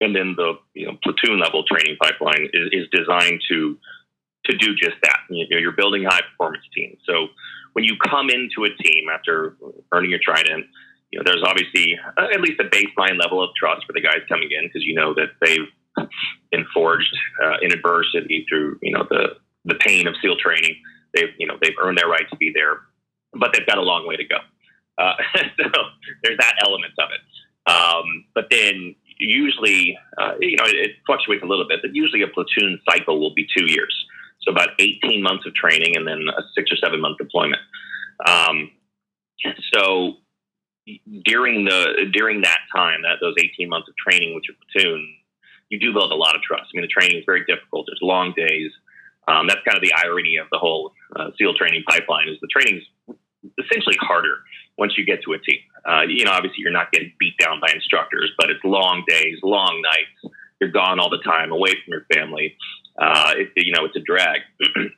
and 0.00 0.14
then 0.14 0.34
the 0.36 0.54
you 0.74 0.86
know 0.86 0.98
platoon 1.02 1.40
level 1.40 1.64
training 1.64 1.96
pipeline 2.00 2.48
is, 2.52 2.68
is 2.72 2.88
designed 2.92 3.40
to 3.50 3.78
to 4.46 4.56
do 4.56 4.74
just 4.74 4.96
that. 5.02 5.18
You 5.30 5.46
know, 5.50 5.58
you're 5.58 5.72
building 5.72 6.04
high 6.04 6.20
performance 6.30 6.64
teams. 6.74 6.98
So 7.06 7.28
when 7.72 7.84
you 7.84 7.96
come 8.02 8.28
into 8.30 8.64
a 8.64 8.82
team 8.82 9.06
after 9.12 9.56
earning 9.92 10.10
your 10.10 10.20
trident, 10.22 10.66
you 11.10 11.18
know, 11.18 11.24
there's 11.24 11.42
obviously 11.46 11.98
uh, 12.16 12.28
at 12.32 12.40
least 12.40 12.60
a 12.60 12.64
baseline 12.64 13.20
level 13.20 13.42
of 13.42 13.50
trust 13.54 13.84
for 13.86 13.92
the 13.92 14.00
guys 14.00 14.20
coming 14.28 14.48
in 14.50 14.66
because 14.66 14.82
you 14.82 14.94
know 14.94 15.14
that 15.14 15.28
they've 15.40 15.68
been 16.50 16.64
forged 16.72 17.14
uh, 17.42 17.56
in 17.60 17.72
adversity 17.72 18.46
through, 18.48 18.78
you 18.82 18.92
know, 18.92 19.06
the, 19.10 19.36
the 19.64 19.74
pain 19.74 20.06
of 20.06 20.14
SEAL 20.22 20.36
training. 20.36 20.76
They've, 21.14 21.28
you 21.38 21.46
know, 21.46 21.56
they've 21.60 21.74
earned 21.82 21.98
their 21.98 22.08
right 22.08 22.28
to 22.30 22.36
be 22.36 22.50
there, 22.54 22.80
but 23.32 23.50
they've 23.52 23.66
got 23.66 23.78
a 23.78 23.82
long 23.82 24.06
way 24.06 24.16
to 24.16 24.24
go. 24.24 24.36
Uh, 24.98 25.14
so 25.58 25.70
there's 26.22 26.38
that 26.38 26.54
element 26.64 26.92
of 26.98 27.08
it. 27.12 27.20
Um, 27.70 28.24
but 28.34 28.46
then 28.50 28.94
usually, 29.18 29.98
uh, 30.18 30.32
you 30.40 30.56
know, 30.56 30.64
it, 30.64 30.74
it 30.74 30.90
fluctuates 31.06 31.42
a 31.42 31.46
little 31.46 31.68
bit, 31.68 31.80
but 31.82 31.94
usually 31.94 32.22
a 32.22 32.28
platoon 32.28 32.80
cycle 32.88 33.20
will 33.20 33.34
be 33.34 33.46
two 33.56 33.70
years. 33.70 33.94
So 34.42 34.52
about 34.52 34.70
18 34.78 35.22
months 35.22 35.46
of 35.46 35.54
training 35.54 35.96
and 35.96 36.06
then 36.06 36.26
a 36.28 36.42
six 36.54 36.70
or 36.72 36.76
seven 36.76 37.00
month 37.00 37.18
deployment. 37.18 37.62
Um, 38.26 38.70
so 39.72 40.14
during 41.24 41.64
the 41.64 42.10
during 42.12 42.42
that 42.42 42.58
time, 42.74 43.02
that 43.02 43.18
those 43.20 43.34
18 43.38 43.68
months 43.68 43.88
of 43.88 43.94
training 43.96 44.34
with 44.34 44.44
your 44.48 44.56
platoon, 44.62 45.14
you 45.68 45.78
do 45.78 45.92
build 45.92 46.12
a 46.12 46.16
lot 46.16 46.34
of 46.34 46.42
trust. 46.42 46.64
I 46.64 46.70
mean, 46.74 46.82
the 46.82 46.88
training 46.88 47.18
is 47.18 47.24
very 47.24 47.44
difficult. 47.44 47.86
There's 47.86 48.02
long 48.02 48.34
days. 48.36 48.70
Um, 49.28 49.46
that's 49.46 49.60
kind 49.64 49.76
of 49.76 49.82
the 49.82 49.92
irony 49.94 50.36
of 50.36 50.48
the 50.50 50.58
whole 50.58 50.92
uh, 51.14 51.30
SEAL 51.38 51.54
training 51.54 51.84
pipeline 51.88 52.28
is 52.28 52.38
the 52.40 52.48
training's 52.50 52.82
essentially 53.58 53.96
harder 54.00 54.42
once 54.78 54.94
you 54.98 55.06
get 55.06 55.22
to 55.22 55.32
a 55.32 55.38
team. 55.38 55.60
Uh, 55.86 56.02
you 56.02 56.24
know, 56.24 56.32
obviously 56.32 56.58
you're 56.58 56.72
not 56.72 56.90
getting 56.90 57.12
beat 57.18 57.38
down 57.38 57.60
by 57.60 57.68
instructors, 57.72 58.30
but 58.38 58.50
it's 58.50 58.62
long 58.64 59.04
days, 59.06 59.38
long 59.42 59.80
nights. 59.82 60.34
You're 60.60 60.70
gone 60.70 60.98
all 60.98 61.10
the 61.10 61.22
time, 61.24 61.52
away 61.52 61.70
from 61.70 61.92
your 61.92 62.06
family. 62.12 62.56
Uh, 62.98 63.34
it, 63.36 63.48
you 63.56 63.72
know, 63.72 63.84
it's 63.84 63.96
a 63.96 64.00
drag. 64.00 64.40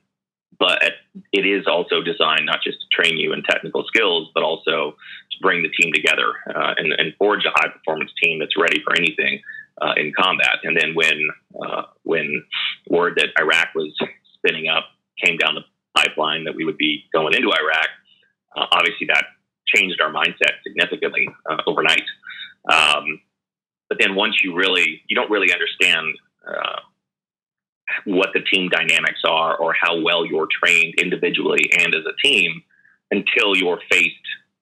but 0.59 0.83
it 1.33 1.47
is 1.47 1.67
also 1.67 2.03
designed 2.03 2.47
not 2.47 2.61
just 2.63 2.79
to 2.81 2.87
train 2.91 3.17
you 3.17 3.33
in 3.33 3.43
technical 3.43 3.85
skills, 3.87 4.31
but 4.35 4.43
also 4.43 4.97
to 5.31 5.37
bring 5.41 5.63
the 5.63 5.71
team 5.81 5.93
together 5.93 6.33
uh, 6.55 6.75
and, 6.77 6.93
and, 6.93 7.15
forge 7.19 7.45
a 7.45 7.51
high 7.51 7.69
performance 7.69 8.11
team 8.23 8.39
that's 8.39 8.57
ready 8.57 8.81
for 8.85 8.95
anything 8.97 9.41
uh, 9.81 9.95
in 9.97 10.13
combat. 10.17 10.59
And 10.63 10.77
then 10.77 10.95
when 10.95 11.29
uh, 11.61 11.83
when 12.03 12.45
word 12.89 13.15
that 13.17 13.29
Iraq 13.41 13.69
was 13.75 13.93
spinning 14.35 14.69
up 14.69 14.85
came 15.23 15.37
down 15.37 15.55
the 15.55 15.63
pipeline 15.97 16.45
that 16.45 16.55
we 16.55 16.65
would 16.65 16.79
be 16.79 17.05
going 17.13 17.35
into 17.35 17.49
Iraq, 17.49 17.89
uh, 18.57 18.67
obviously 18.73 19.07
that 19.13 19.25
changed 19.67 20.01
our 20.01 20.13
mindset 20.13 20.63
significantly 20.67 21.29
uh, 21.51 21.63
overnight. 21.67 22.05
Um, 22.71 23.21
but 23.89 23.99
then 23.99 24.15
once 24.15 24.37
you 24.43 24.55
really 24.55 25.03
you 25.09 25.17
don't 25.17 25.31
really 25.31 25.53
understand 25.53 26.15
uh, 26.47 26.81
what 28.05 28.31
the 28.35 28.41
team 28.41 28.69
dynamics 28.69 29.21
are 29.27 29.57
or 29.57 29.75
how 29.81 30.01
well 30.01 30.25
you're 30.25 30.49
trained 30.51 30.95
individually 30.99 31.71
and 31.79 31.95
as 31.95 32.03
a 32.07 32.27
team 32.27 32.63
until 33.11 33.57
you're 33.57 33.81
faced 33.91 34.15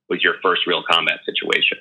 with 0.08 0.20
your 0.20 0.34
first 0.42 0.66
real 0.66 0.82
combat 0.90 1.20
situation, 1.24 1.78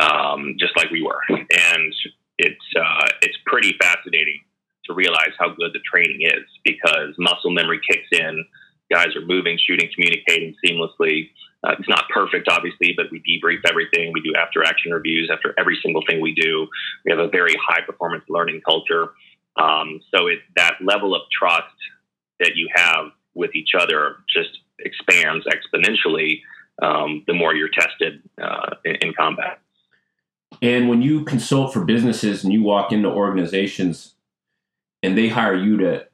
um, 0.00 0.54
just 0.58 0.76
like 0.76 0.90
we 0.90 1.02
were. 1.02 1.20
And 1.28 1.92
it's 2.38 2.66
uh, 2.78 3.08
it's 3.22 3.36
pretty 3.46 3.74
fascinating 3.80 4.40
to 4.84 4.94
realize 4.94 5.32
how 5.38 5.48
good 5.48 5.72
the 5.72 5.80
training 5.90 6.20
is 6.22 6.44
because 6.64 7.14
muscle 7.18 7.50
memory 7.50 7.80
kicks 7.90 8.08
in. 8.12 8.44
Guys 8.92 9.16
are 9.16 9.26
moving, 9.26 9.58
shooting, 9.66 9.90
communicating 9.92 10.54
seamlessly. 10.64 11.30
Uh, 11.66 11.74
it's 11.78 11.88
not 11.88 12.04
perfect, 12.14 12.48
obviously, 12.48 12.94
but 12.96 13.06
we 13.10 13.18
debrief 13.18 13.58
everything. 13.68 14.12
We 14.12 14.20
do 14.20 14.32
after 14.38 14.62
action 14.64 14.92
reviews 14.92 15.28
after 15.32 15.54
every 15.58 15.76
single 15.82 16.02
thing 16.08 16.20
we 16.20 16.34
do. 16.34 16.68
We 17.04 17.10
have 17.10 17.18
a 17.18 17.26
very 17.28 17.56
high 17.68 17.80
performance 17.84 18.22
learning 18.28 18.60
culture. 18.64 19.08
Um, 19.56 20.00
so 20.14 20.26
it, 20.26 20.40
that 20.56 20.74
level 20.82 21.14
of 21.14 21.22
trust 21.30 21.74
that 22.40 22.52
you 22.56 22.68
have 22.74 23.06
with 23.34 23.54
each 23.54 23.70
other 23.78 24.16
just 24.28 24.58
expands 24.78 25.46
exponentially 25.46 26.40
um, 26.82 27.24
the 27.26 27.32
more 27.32 27.54
you're 27.54 27.70
tested 27.70 28.22
uh, 28.40 28.74
in, 28.84 28.96
in 28.96 29.14
combat. 29.14 29.60
And 30.62 30.88
when 30.88 31.02
you 31.02 31.24
consult 31.24 31.72
for 31.72 31.84
businesses 31.84 32.44
and 32.44 32.52
you 32.52 32.62
walk 32.62 32.92
into 32.92 33.08
organizations 33.08 34.14
and 35.02 35.16
they 35.16 35.28
hire 35.28 35.56
you 35.56 35.76
to 35.78 36.06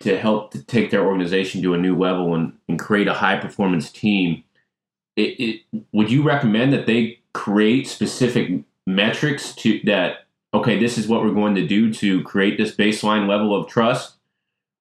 to 0.00 0.18
help 0.18 0.50
to 0.50 0.64
take 0.64 0.90
their 0.90 1.06
organization 1.06 1.62
to 1.62 1.74
a 1.74 1.78
new 1.78 1.94
level 1.94 2.34
and, 2.34 2.54
and 2.68 2.78
create 2.78 3.06
a 3.06 3.12
high 3.12 3.36
performance 3.36 3.92
team, 3.92 4.42
it, 5.14 5.38
it, 5.38 5.60
would 5.92 6.10
you 6.10 6.22
recommend 6.22 6.72
that 6.72 6.86
they 6.86 7.18
create 7.34 7.86
specific 7.86 8.64
metrics 8.86 9.54
to 9.54 9.78
that 9.84 10.26
okay, 10.52 10.78
this 10.78 10.98
is 10.98 11.06
what 11.06 11.22
we're 11.22 11.32
going 11.32 11.54
to 11.54 11.66
do 11.66 11.92
to 11.94 12.22
create 12.22 12.58
this 12.58 12.74
baseline 12.74 13.28
level 13.28 13.54
of 13.54 13.68
trust, 13.68 14.16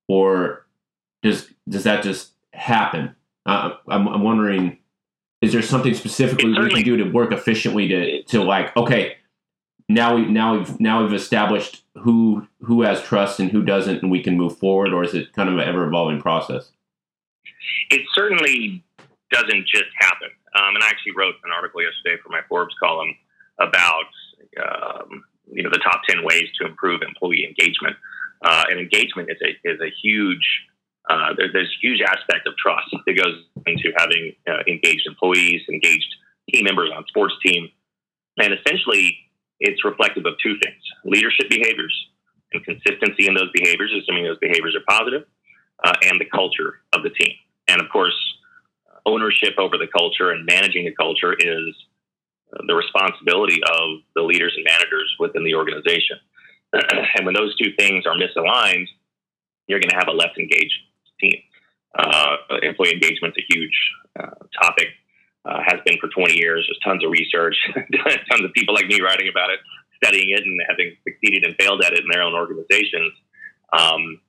or 0.07 0.65
does 1.21 1.51
does 1.67 1.83
that 1.83 2.03
just 2.03 2.31
happen? 2.53 3.15
Uh, 3.45 3.71
I'm, 3.87 4.07
I'm 4.07 4.23
wondering, 4.23 4.77
is 5.41 5.53
there 5.53 5.61
something 5.61 5.93
specifically 5.93 6.51
we 6.51 6.69
can 6.69 6.83
do 6.83 6.97
to 6.97 7.09
work 7.09 7.31
efficiently 7.31 7.87
to 7.87 8.23
to 8.23 8.43
like, 8.43 8.75
okay, 8.75 9.17
now 9.87 10.15
we 10.15 10.25
now 10.25 10.57
we've 10.57 10.79
now 10.79 11.03
we've 11.03 11.13
established 11.13 11.83
who 11.95 12.47
who 12.61 12.81
has 12.81 13.01
trust 13.01 13.39
and 13.39 13.51
who 13.51 13.63
doesn't, 13.63 14.01
and 14.01 14.11
we 14.11 14.23
can 14.23 14.37
move 14.37 14.57
forward, 14.57 14.93
or 14.93 15.03
is 15.03 15.13
it 15.13 15.33
kind 15.33 15.49
of 15.49 15.57
an 15.57 15.67
ever 15.67 15.85
evolving 15.87 16.21
process? 16.21 16.71
It 17.91 18.01
certainly 18.13 18.83
doesn't 19.31 19.67
just 19.67 19.91
happen. 19.99 20.29
Um, 20.55 20.75
and 20.75 20.83
I 20.83 20.87
actually 20.87 21.13
wrote 21.15 21.35
an 21.43 21.51
article 21.55 21.81
yesterday 21.81 22.19
for 22.23 22.29
my 22.29 22.41
Forbes 22.49 22.73
column 22.79 23.15
about 23.59 24.05
um, 24.57 25.23
you 25.51 25.63
know 25.63 25.69
the 25.71 25.79
top 25.79 26.01
10 26.07 26.23
ways 26.23 26.47
to 26.59 26.67
improve 26.67 27.01
employee 27.01 27.45
engagement. 27.45 27.95
Uh, 28.41 28.63
and 28.69 28.79
engagement 28.79 29.29
is 29.29 29.37
a 29.43 29.51
is 29.67 29.79
a 29.81 29.91
huge 30.01 30.45
uh, 31.09 31.33
there, 31.37 31.51
there's 31.51 31.73
huge 31.81 32.01
aspect 32.01 32.47
of 32.47 32.53
trust 32.57 32.87
that 33.05 33.13
goes 33.13 33.43
into 33.65 33.91
having 33.97 34.33
uh, 34.47 34.61
engaged 34.67 35.07
employees 35.07 35.61
engaged 35.69 36.15
team 36.51 36.65
members 36.65 36.89
on 36.95 37.03
sports 37.07 37.33
team. 37.45 37.69
And 38.37 38.53
essentially 38.53 39.17
it's 39.59 39.83
reflective 39.83 40.25
of 40.25 40.33
two 40.41 40.55
things 40.63 40.81
leadership 41.03 41.49
behaviors 41.49 41.93
and 42.53 42.63
consistency 42.63 43.27
in 43.27 43.33
those 43.33 43.51
behaviors 43.53 43.91
assuming 44.01 44.23
those 44.23 44.39
behaviors 44.39 44.75
are 44.75 44.85
positive 44.87 45.23
uh, 45.83 45.93
and 46.03 46.19
the 46.19 46.25
culture 46.25 46.81
of 46.93 47.03
the 47.03 47.09
team. 47.09 47.33
And 47.67 47.81
of 47.81 47.89
course 47.91 48.15
ownership 49.05 49.55
over 49.57 49.77
the 49.77 49.87
culture 49.87 50.31
and 50.31 50.45
managing 50.45 50.85
the 50.85 50.93
culture 50.93 51.33
is 51.33 51.75
the 52.67 52.73
responsibility 52.73 53.59
of 53.63 54.01
the 54.15 54.21
leaders 54.21 54.53
and 54.55 54.65
managers 54.65 55.13
within 55.19 55.43
the 55.43 55.55
organization. 55.55 56.17
and 56.73 57.25
when 57.25 57.33
those 57.33 57.55
two 57.57 57.71
things 57.77 58.05
are 58.05 58.15
misaligned, 58.15 58.87
you're 59.67 59.79
going 59.79 59.89
to 59.89 59.95
have 59.95 60.07
a 60.07 60.15
less 60.15 60.33
engaged 60.37 60.73
team. 61.19 61.37
Uh, 61.97 62.37
employee 62.61 62.93
engagement 62.93 63.33
is 63.37 63.43
a 63.43 63.53
huge 63.53 63.77
uh, 64.19 64.45
topic, 64.61 64.87
uh, 65.45 65.59
has 65.65 65.79
been 65.85 65.97
for 65.99 66.09
20 66.09 66.33
years. 66.33 66.65
There's 66.67 66.79
tons 66.83 67.03
of 67.03 67.11
research, 67.11 67.55
tons 68.05 68.43
of 68.43 68.53
people 68.53 68.73
like 68.73 68.87
me 68.87 69.01
writing 69.01 69.29
about 69.29 69.49
it, 69.49 69.59
studying 70.03 70.29
it, 70.29 70.41
and 70.41 70.59
having 70.67 70.95
succeeded 71.03 71.45
and 71.45 71.55
failed 71.59 71.83
at 71.83 71.93
it 71.93 71.99
in 71.99 72.09
their 72.11 72.23
own 72.23 72.33
organizations. 72.33 73.13
Um, 73.77 74.21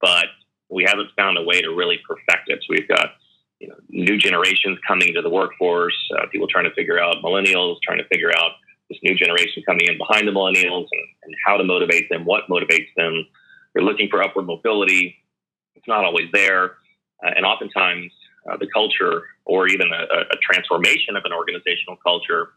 but 0.00 0.26
we 0.70 0.84
haven't 0.86 1.10
found 1.16 1.38
a 1.38 1.42
way 1.42 1.60
to 1.60 1.74
really 1.74 1.98
perfect 2.06 2.48
it. 2.48 2.58
So 2.62 2.66
we've 2.70 2.88
got 2.88 3.14
you 3.64 3.70
know, 3.70 3.76
new 3.88 4.18
generations 4.18 4.78
coming 4.86 5.08
into 5.08 5.22
the 5.22 5.30
workforce, 5.30 5.96
uh, 6.18 6.26
people 6.30 6.46
trying 6.46 6.64
to 6.64 6.74
figure 6.74 7.00
out 7.00 7.16
millennials, 7.24 7.76
trying 7.82 7.96
to 7.96 8.04
figure 8.12 8.30
out 8.36 8.52
this 8.90 8.98
new 9.02 9.14
generation 9.14 9.62
coming 9.64 9.86
in 9.86 9.96
behind 9.96 10.28
the 10.28 10.32
millennials 10.32 10.84
and, 10.92 11.06
and 11.22 11.34
how 11.46 11.56
to 11.56 11.64
motivate 11.64 12.10
them, 12.10 12.26
what 12.26 12.42
motivates 12.50 12.88
them. 12.98 13.24
They're 13.72 13.82
looking 13.82 14.08
for 14.10 14.22
upward 14.22 14.44
mobility. 14.44 15.16
It's 15.76 15.88
not 15.88 16.04
always 16.04 16.28
there. 16.34 16.76
Uh, 17.24 17.32
and 17.36 17.46
oftentimes, 17.46 18.12
uh, 18.50 18.58
the 18.58 18.68
culture 18.74 19.22
or 19.46 19.66
even 19.66 19.88
a, 19.90 20.02
a, 20.20 20.36
transformation 20.42 21.16
of 21.16 21.24
an 21.24 21.32
organizational 21.32 21.96
culture 22.04 22.48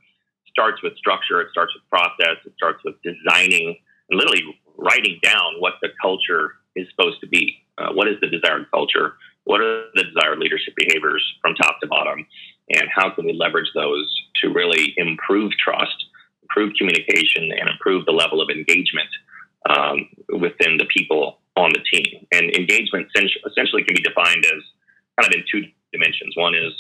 starts 0.50 0.84
with 0.84 0.92
structure, 0.98 1.40
it 1.40 1.48
starts 1.52 1.74
with 1.74 1.88
process, 1.90 2.36
it 2.46 2.52
starts 2.58 2.84
with 2.84 2.96
designing 3.02 3.78
and 4.10 4.20
literally 4.20 4.44
writing 4.76 5.18
down 5.24 5.56
what 5.60 5.76
the 5.82 5.88
culture 6.02 6.56
is 6.76 6.86
supposed 6.90 7.22
to 7.22 7.28
be. 7.28 7.64
Uh, 7.78 7.94
what 7.94 8.10
is 8.10 8.16
the 8.20 8.28
desired 8.28 8.70
culture? 8.70 9.14
What 9.48 9.62
are 9.62 9.88
the 9.96 10.04
desired 10.04 10.40
leadership 10.40 10.76
behaviors 10.76 11.24
from 11.42 11.56
top 11.56 11.80
to 11.80 11.88
bottom, 11.88 12.28
and 12.76 12.84
how 12.94 13.10
can 13.16 13.26
we 13.26 13.32
leverage 13.32 13.72
those 13.74 14.08
to 14.44 14.52
really 14.52 14.94
improve 14.98 15.54
trust, 15.64 15.96
improve 16.44 16.74
communication, 16.78 17.56
and 17.58 17.70
improve 17.70 18.06
the 18.06 18.12
level 18.12 18.42
of 18.42 18.50
engagement 18.50 19.08
um, 19.70 20.10
within 20.38 20.76
the 20.78 20.86
people 20.96 21.40
on 21.56 21.72
the 21.72 21.80
team. 21.92 22.28
And 22.34 22.54
engagement 22.56 23.08
essentially 23.16 23.84
can 23.84 23.96
be 23.96 24.04
defined 24.04 24.44
as 24.46 24.62
kind 25.16 25.32
of 25.32 25.40
in 25.40 25.44
two 25.50 25.64
dimensions. 25.94 26.36
One 26.36 26.54
is 26.54 26.74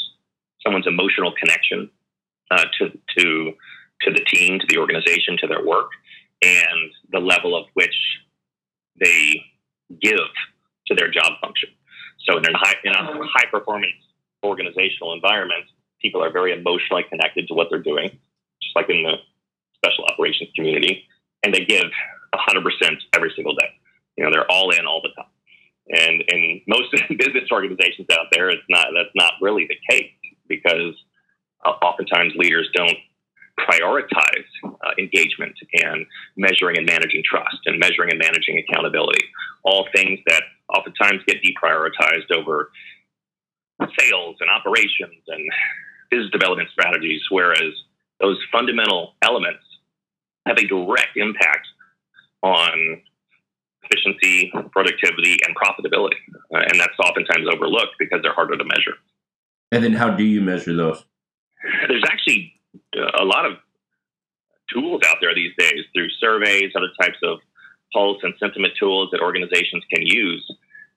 someone's 0.61 0.87
emotional 0.87 1.33
connection 1.39 1.89
uh, 2.51 2.65
to 2.79 2.91
to 3.17 3.53
to 4.01 4.11
the 4.11 4.25
team, 4.27 4.59
to 4.59 4.67
the 4.67 4.77
organization, 4.77 5.37
to 5.39 5.47
their 5.47 5.65
work, 5.65 5.89
and 6.43 6.91
the 7.11 7.19
level 7.19 7.55
of 7.57 7.65
which 7.73 7.95
they 8.99 9.41
give 10.01 10.29
to 10.87 10.95
their 10.95 11.09
job 11.09 11.31
function. 11.41 11.69
So 12.29 12.37
in 12.37 12.45
a 12.45 12.57
high, 12.57 12.75
in 12.83 12.93
a 12.93 13.25
high 13.33 13.45
performance 13.49 13.93
organizational 14.43 15.13
environment, 15.13 15.65
people 16.01 16.23
are 16.23 16.31
very 16.31 16.53
emotionally 16.53 17.03
connected 17.09 17.47
to 17.47 17.53
what 17.53 17.67
they're 17.69 17.81
doing, 17.81 18.09
just 18.61 18.75
like 18.75 18.89
in 18.89 19.03
the 19.03 19.15
special 19.75 20.05
operations 20.05 20.49
community, 20.55 21.05
and 21.43 21.53
they 21.53 21.65
give 21.65 21.85
100% 22.35 22.63
every 23.15 23.31
single 23.35 23.55
day. 23.55 23.69
You 24.17 24.25
know, 24.25 24.31
they're 24.31 24.49
all 24.51 24.71
in 24.71 24.85
all 24.85 25.01
the 25.01 25.09
time. 25.15 25.31
And 25.89 26.23
in 26.27 26.61
most 26.67 26.91
business 27.09 27.49
organizations 27.51 28.07
out 28.11 28.27
there, 28.31 28.49
it's 28.49 28.63
not 28.69 28.87
that's 28.95 29.13
not 29.15 29.33
really 29.41 29.67
the 29.67 29.77
case 29.89 30.11
because 30.47 30.93
uh, 31.65 31.71
oftentimes 31.81 32.33
leaders 32.35 32.69
don't 32.73 32.97
prioritize 33.59 34.47
uh, 34.63 34.91
engagement 34.99 35.55
and 35.83 36.05
measuring 36.35 36.77
and 36.77 36.85
managing 36.85 37.23
trust 37.25 37.57
and 37.65 37.79
measuring 37.79 38.11
and 38.11 38.19
managing 38.19 38.57
accountability. 38.59 39.23
All 39.63 39.87
things 39.95 40.19
that 40.27 40.43
oftentimes 40.69 41.21
get 41.27 41.37
deprioritized 41.41 42.31
over 42.35 42.71
sales 43.99 44.37
and 44.39 44.49
operations 44.49 45.21
and 45.27 45.49
business 46.09 46.31
development 46.31 46.69
strategies, 46.71 47.21
whereas 47.29 47.73
those 48.19 48.37
fundamental 48.51 49.13
elements 49.21 49.63
have 50.45 50.57
a 50.57 50.67
direct 50.67 51.15
impact 51.15 51.67
on 52.41 53.01
efficiency, 53.83 54.51
productivity, 54.71 55.37
and 55.45 55.55
profitability. 55.55 56.17
Uh, 56.53 56.59
and 56.59 56.79
that's 56.79 56.97
oftentimes 56.99 57.47
overlooked 57.51 57.95
because 57.99 58.19
they're 58.21 58.33
harder 58.33 58.57
to 58.57 58.63
measure. 58.63 58.97
And 59.71 59.83
then 59.83 59.93
how 59.93 60.09
do 60.09 60.23
you 60.23 60.41
measure 60.41 60.73
those? 60.73 61.03
There's 61.87 62.03
actually 62.09 62.53
a 62.95 63.25
lot 63.25 63.45
of 63.45 63.53
tools 64.71 65.01
out 65.07 65.17
there 65.21 65.33
these 65.33 65.53
days 65.57 65.85
through 65.93 66.09
surveys, 66.19 66.71
other 66.75 66.91
types 66.99 67.17
of 67.23 67.39
pulse 67.93 68.19
and 68.23 68.33
sentiment 68.39 68.73
tools 68.79 69.09
that 69.11 69.21
organizations 69.21 69.83
can 69.93 70.05
use. 70.05 70.45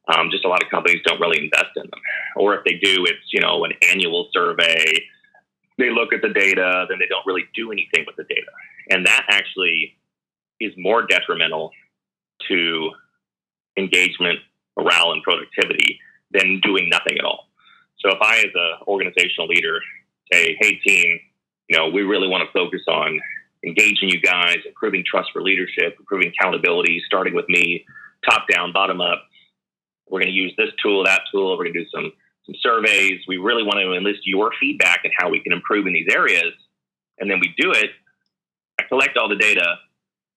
Um, 0.08 0.30
just 0.30 0.44
a 0.44 0.48
lot 0.48 0.62
of 0.62 0.70
companies 0.70 1.00
don't 1.04 1.20
really 1.20 1.44
invest 1.44 1.76
in 1.76 1.82
them. 1.82 2.00
Or 2.36 2.54
if 2.54 2.64
they 2.64 2.74
do, 2.82 3.04
it's, 3.04 3.32
you 3.32 3.40
know, 3.40 3.64
an 3.64 3.72
annual 3.90 4.28
survey. 4.32 4.84
They 5.78 5.90
look 5.90 6.12
at 6.12 6.20
the 6.20 6.30
data, 6.30 6.86
then 6.88 6.98
they 6.98 7.06
don't 7.06 7.24
really 7.26 7.44
do 7.54 7.70
anything 7.70 8.04
with 8.06 8.16
the 8.16 8.24
data. 8.24 8.50
And 8.90 9.06
that 9.06 9.26
actually 9.28 9.96
is 10.58 10.72
more 10.76 11.06
detrimental 11.06 11.70
to 12.48 12.90
engagement, 13.78 14.40
morale, 14.76 15.12
and 15.12 15.22
productivity 15.22 16.00
than 16.32 16.60
doing 16.60 16.88
nothing 16.90 17.18
at 17.18 17.24
all. 17.24 17.48
So 18.00 18.10
if 18.10 18.18
I, 18.20 18.38
as 18.38 18.52
an 18.54 18.86
organizational 18.88 19.46
leader, 19.46 19.80
say, 20.32 20.56
hey, 20.60 20.74
team, 20.86 21.20
you 21.70 21.78
know, 21.78 21.88
we 21.88 22.02
really 22.02 22.26
want 22.26 22.42
to 22.42 22.52
focus 22.52 22.82
on 22.88 23.20
engaging 23.64 24.08
you 24.08 24.20
guys, 24.20 24.58
improving 24.66 25.04
trust 25.08 25.30
for 25.32 25.40
leadership, 25.40 25.94
improving 25.98 26.32
accountability, 26.36 27.00
starting 27.06 27.32
with 27.32 27.48
me, 27.48 27.86
top 28.28 28.46
down, 28.52 28.72
bottom 28.72 29.00
up. 29.00 29.22
We're 30.08 30.18
going 30.18 30.32
to 30.32 30.38
use 30.38 30.52
this 30.58 30.70
tool, 30.82 31.04
that 31.04 31.22
tool. 31.32 31.56
We're 31.56 31.64
going 31.64 31.74
to 31.74 31.84
do 31.84 31.90
some 31.94 32.12
some 32.46 32.54
surveys. 32.60 33.20
We 33.28 33.36
really 33.36 33.62
want 33.62 33.78
to 33.78 33.92
enlist 33.92 34.20
your 34.24 34.50
feedback 34.58 35.00
and 35.04 35.12
how 35.16 35.30
we 35.30 35.40
can 35.40 35.52
improve 35.52 35.86
in 35.86 35.92
these 35.92 36.08
areas. 36.10 36.52
And 37.20 37.30
then 37.30 37.38
we 37.38 37.54
do 37.56 37.70
it. 37.70 37.90
I 38.80 38.82
collect 38.88 39.16
all 39.16 39.28
the 39.28 39.36
data, 39.36 39.76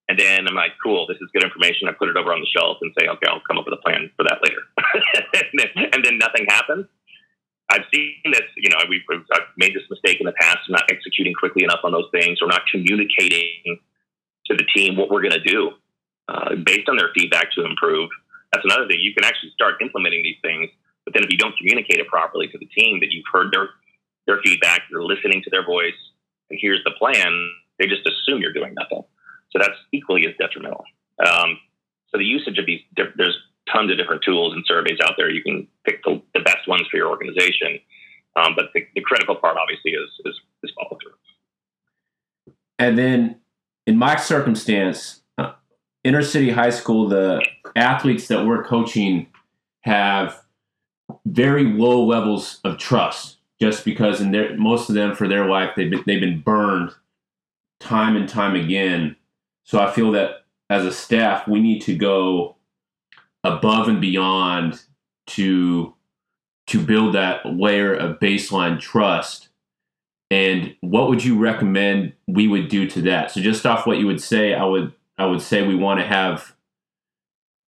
and 0.10 0.20
then 0.20 0.48
I'm 0.48 0.54
like, 0.54 0.74
cool, 0.84 1.08
this 1.08 1.18
is 1.22 1.30
good 1.34 1.44
information. 1.44 1.88
I 1.88 1.94
put 1.94 2.10
it 2.10 2.18
over 2.18 2.34
on 2.34 2.42
the 2.42 2.48
shelf 2.56 2.78
and 2.82 2.94
say, 3.00 3.08
okay, 3.08 3.26
I'll 3.28 3.42
come 3.48 3.58
up 3.58 3.66
with 3.66 3.74
a 3.74 3.82
plan 3.82 4.12
for 4.18 4.24
that 4.24 4.38
later. 4.44 4.62
and, 5.34 5.58
then, 5.58 5.90
and 5.94 6.06
then 6.06 6.18
nothing 6.20 6.46
happens. 6.50 6.86
I've 7.74 7.90
seen 7.94 8.14
this, 8.26 8.46
you 8.58 8.70
know, 8.70 8.78
we've, 8.88 9.02
I've 9.10 9.50
made 9.58 9.74
this 9.74 9.82
mistake 9.90 10.18
in 10.22 10.28
the 10.28 10.38
past, 10.40 10.70
of 10.70 10.78
not 10.78 10.86
executing 10.92 11.34
quickly 11.34 11.64
enough 11.64 11.82
on 11.84 11.92
those 11.92 12.06
things 12.14 12.38
or 12.40 12.48
not 12.48 12.62
communicating 12.72 13.82
to 14.46 14.54
the 14.54 14.66
team 14.76 14.96
what 14.96 15.10
we're 15.10 15.26
going 15.26 15.34
to 15.34 15.42
do 15.42 15.72
uh, 16.30 16.54
based 16.64 16.88
on 16.88 16.98
their 16.98 17.10
feedback 17.16 17.52
to 17.54 17.66
improve. 17.66 18.10
That's 18.52 18.64
another 18.64 18.88
thing. 18.88 19.00
You 19.02 19.14
can 19.16 19.26
actually 19.26 19.50
start 19.58 19.82
implementing 19.82 20.22
these 20.22 20.38
things, 20.44 20.70
but 21.04 21.16
then 21.16 21.24
if 21.24 21.32
you 21.32 21.38
don't 21.38 21.58
communicate 21.58 21.98
it 21.98 22.08
properly 22.08 22.48
to 22.48 22.58
the 22.60 22.70
team 22.78 23.00
that 23.02 23.10
you've 23.10 23.26
heard 23.34 23.50
their, 23.52 23.70
their 24.28 24.40
feedback, 24.46 24.82
you're 24.92 25.04
listening 25.04 25.42
to 25.44 25.50
their 25.50 25.66
voice, 25.66 25.98
and 26.52 26.60
here's 26.62 26.84
the 26.86 26.94
plan, 27.00 27.50
they 27.80 27.88
just 27.88 28.06
assume 28.06 28.40
you're 28.42 28.54
doing 28.54 28.76
nothing. 28.78 29.02
So 29.52 29.58
that's 29.58 29.80
equally 29.92 30.28
as 30.28 30.38
detrimental. 30.38 30.86
Um, 31.26 31.58
so 32.10 32.20
the 32.20 32.26
usage 32.26 32.60
of 32.60 32.68
these, 32.68 32.82
there's 32.96 33.38
tons 33.72 33.92
of 33.92 33.98
different 33.98 34.24
tools 34.24 34.54
and 34.54 34.64
surveys 34.68 35.00
out 35.04 35.14
there. 35.18 35.30
You 35.30 35.42
can 35.42 35.68
pick 35.86 36.04
the, 36.04 36.22
the 36.34 36.42
best 36.42 36.68
ones 36.68 36.84
for 36.90 36.98
your 36.98 37.10
organization. 37.10 37.80
Um, 38.36 38.54
but 38.56 38.66
the, 38.74 38.82
the, 38.96 39.02
critical 39.02 39.36
part, 39.36 39.58
obviously, 39.58 39.92
is, 39.92 40.10
is, 40.26 40.40
is 40.64 40.72
follow 40.76 40.98
through. 41.02 42.54
And 42.80 42.98
then 42.98 43.40
in 43.86 43.98
my 43.98 44.16
circumstance, 44.16 45.22
uh, 45.38 45.54
inner 46.04 46.24
city 46.24 46.50
high 46.50 46.72
school, 46.72 47.08
the 47.08 47.46
athletes 47.76 48.28
that 48.28 48.46
we're 48.46 48.64
coaching 48.64 49.28
have 49.82 50.44
very 51.26 51.66
low 51.66 52.04
levels 52.04 52.60
of 52.64 52.78
trust 52.78 53.38
just 53.62 53.86
because 53.86 54.20
in 54.20 54.32
their 54.32 54.58
most 54.58 54.90
of 54.90 54.96
them 54.96 55.16
for 55.16 55.28
their 55.28 55.48
life 55.48 55.72
they've 55.76 55.92
been, 55.92 56.04
they've 56.06 56.22
been 56.22 56.42
burned 56.42 56.92
time 57.80 58.16
and 58.16 58.28
time 58.28 58.56
again 58.56 59.16
so 59.64 59.80
i 59.80 59.92
feel 59.92 60.12
that 60.12 60.46
as 60.70 60.86
a 60.86 60.92
staff 60.92 61.48
we 61.48 61.60
need 61.60 61.82
to 61.82 61.96
go 61.96 62.56
above 63.44 63.88
and 63.88 64.02
beyond 64.02 64.82
to 65.28 65.94
to 66.68 66.80
build 66.80 67.14
that 67.14 67.46
layer 67.46 67.94
of 67.94 68.20
baseline 68.20 68.80
trust. 68.80 69.50
And 70.32 70.76
what 70.82 71.10
would 71.10 71.24
you 71.24 71.38
recommend 71.38 72.14
we 72.28 72.48
would 72.48 72.70
do 72.70 72.90
to 72.90 73.02
that? 73.04 73.32
So 73.32 73.42
just 73.42 73.66
off 73.66 73.86
what 73.86 73.98
you 73.98 74.08
would 74.08 74.22
say 74.22 74.54
i 74.54 74.64
would 74.64 74.94
i 75.18 75.26
would 75.26 75.42
say 75.42 75.66
we 75.66 75.76
want 75.76 76.00
to 76.00 76.06
have 76.06 76.56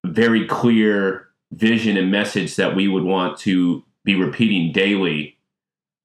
very 0.05 0.47
clear 0.47 1.27
vision 1.51 1.97
and 1.97 2.11
message 2.11 2.55
that 2.55 2.75
we 2.75 2.87
would 2.87 3.03
want 3.03 3.37
to 3.39 3.83
be 4.03 4.15
repeating 4.15 4.71
daily. 4.71 5.37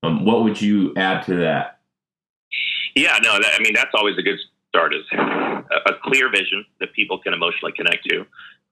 Um, 0.03 0.25
what 0.25 0.43
would 0.45 0.61
you 0.61 0.95
add 0.97 1.25
to 1.27 1.37
that? 1.37 1.81
Yeah 2.95 3.19
no 3.23 3.39
that, 3.39 3.53
i 3.59 3.63
mean 3.63 3.75
that's 3.75 3.95
always 3.95 4.19
a 4.19 4.23
good 4.23 4.39
start 4.69 4.95
is 4.95 5.03
a, 5.13 5.93
a 5.93 5.95
clear 6.03 6.31
vision 6.31 6.65
that 6.81 6.93
people 6.93 7.19
can 7.19 7.33
emotionally 7.35 7.73
connect 7.73 8.05
to 8.09 8.27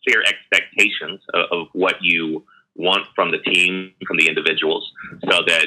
clear 0.07 0.23
expectations 0.23 1.21
of, 1.35 1.45
of 1.51 1.67
what 1.73 1.95
you 2.01 2.45
want 2.75 3.07
from 3.15 3.31
the 3.31 3.39
team, 3.39 3.93
from 4.07 4.17
the 4.17 4.29
individuals, 4.29 4.91
so 5.31 5.41
that 5.47 5.67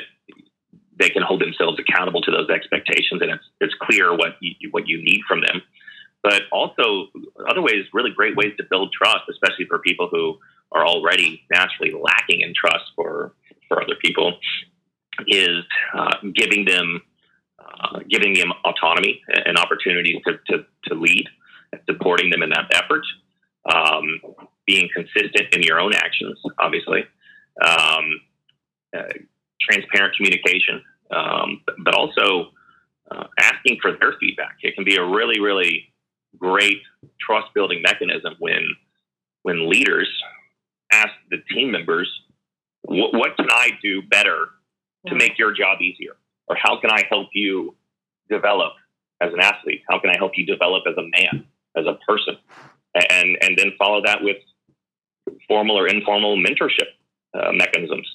they 1.00 1.10
can 1.10 1.24
hold 1.24 1.42
themselves 1.42 1.80
accountable 1.80 2.22
to 2.22 2.32
those 2.32 2.50
expectations, 2.50 3.22
and 3.22 3.32
it's 3.32 3.44
it's 3.60 3.74
clear 3.82 4.16
what 4.16 4.38
you, 4.40 4.70
what 4.72 4.88
you 4.88 4.98
need 4.98 5.22
from 5.28 5.42
them. 5.42 5.62
But 6.24 6.44
also, 6.52 7.08
other 7.50 7.62
ways, 7.62 7.86
really 7.94 8.12
great 8.12 8.36
ways 8.36 8.54
to 8.58 8.64
build 8.70 8.94
trust, 8.94 9.24
especially 9.30 9.66
for 9.66 9.80
people 9.80 10.08
who 10.12 10.38
are 10.72 10.86
already 10.86 11.42
naturally 11.52 11.92
lacking 11.92 12.42
in 12.42 12.54
trust 12.54 12.86
for 12.96 13.34
for 13.68 13.82
other 13.82 13.96
people, 14.02 14.38
is 15.28 15.64
uh, 15.94 16.18
giving 16.34 16.66
them 16.66 17.02
uh, 17.60 18.00
giving 18.10 18.34
them 18.34 18.52
autonomy 18.66 19.22
and 19.46 19.58
opportunities 19.58 20.22
to, 20.26 20.34
to, 20.48 20.66
to 20.86 20.96
lead, 20.96 21.26
supporting 21.90 22.30
them 22.30 22.44
in 22.44 22.50
that 22.50 22.66
effort 22.74 23.04
um, 23.66 24.22
being 24.66 24.90
consistent 24.96 25.54
in 25.54 25.64
your 25.64 25.80
own 25.80 25.94
actions, 25.94 26.40
obviously, 26.60 27.04
um, 27.62 28.22
uh, 28.98 29.04
transparent 29.60 30.16
communication, 30.16 30.82
um, 31.12 31.62
but 31.84 31.94
also 31.94 32.52
uh, 33.12 33.26
asking 33.40 33.78
for 33.82 33.92
their 34.00 34.14
feedback. 34.20 34.58
It 34.62 34.76
can 34.76 34.84
be 34.84 34.96
a 34.96 35.06
really, 35.06 35.40
really 35.40 35.94
great 36.38 36.82
trust 37.20 37.54
building 37.54 37.82
mechanism 37.82 38.36
when 38.40 38.64
when 39.44 39.70
leaders 39.70 40.10
ask 40.92 41.12
the 41.30 41.38
team 41.54 41.72
members, 41.72 42.10
"What 42.84 43.36
can 43.36 43.48
I 43.50 43.72
do 43.82 44.02
better 44.04 44.50
to 45.08 45.16
make 45.16 45.38
your 45.38 45.52
job 45.52 45.82
easier?" 45.82 46.16
Or 46.48 46.56
how 46.56 46.80
can 46.80 46.92
I 46.92 47.04
help 47.10 47.30
you 47.34 47.76
develop 48.30 48.74
as 49.22 49.34
an 49.34 49.40
athlete? 49.40 49.84
How 49.90 50.00
can 50.00 50.10
I 50.10 50.18
help 50.18 50.34
you 50.36 50.46
develop 50.46 50.84
as 50.88 50.96
a 50.98 51.04
man, 51.04 51.46
as 51.76 51.86
a 51.86 51.98
person? 52.08 52.38
And 53.42 53.58
then 53.58 53.72
follow 53.78 54.02
that 54.06 54.24
with 54.24 54.38
formal 55.48 55.78
or 55.78 55.88
informal 55.88 56.38
mentorship 56.38 56.90
uh, 57.34 57.52
mechanisms. 57.52 58.08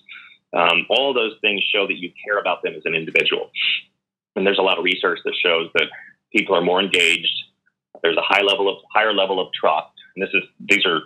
Um, 0.56 0.86
all 0.88 1.12
those 1.12 1.34
things 1.40 1.62
show 1.74 1.86
that 1.86 1.96
you 1.96 2.10
care 2.24 2.38
about 2.38 2.62
them 2.62 2.74
as 2.74 2.82
an 2.84 2.94
individual. 2.94 3.50
And 4.36 4.46
there's 4.46 4.58
a 4.58 4.62
lot 4.62 4.78
of 4.78 4.84
research 4.84 5.18
that 5.24 5.34
shows 5.42 5.70
that 5.74 5.88
people 6.34 6.54
are 6.54 6.62
more 6.62 6.80
engaged. 6.80 7.32
There's 8.02 8.16
a 8.16 8.22
high 8.22 8.42
level 8.42 8.68
of 8.68 8.82
higher 8.94 9.12
level 9.12 9.40
of 9.40 9.48
trust, 9.52 9.92
and 10.14 10.22
this 10.22 10.30
is 10.34 10.42
these 10.68 10.84
are 10.86 11.00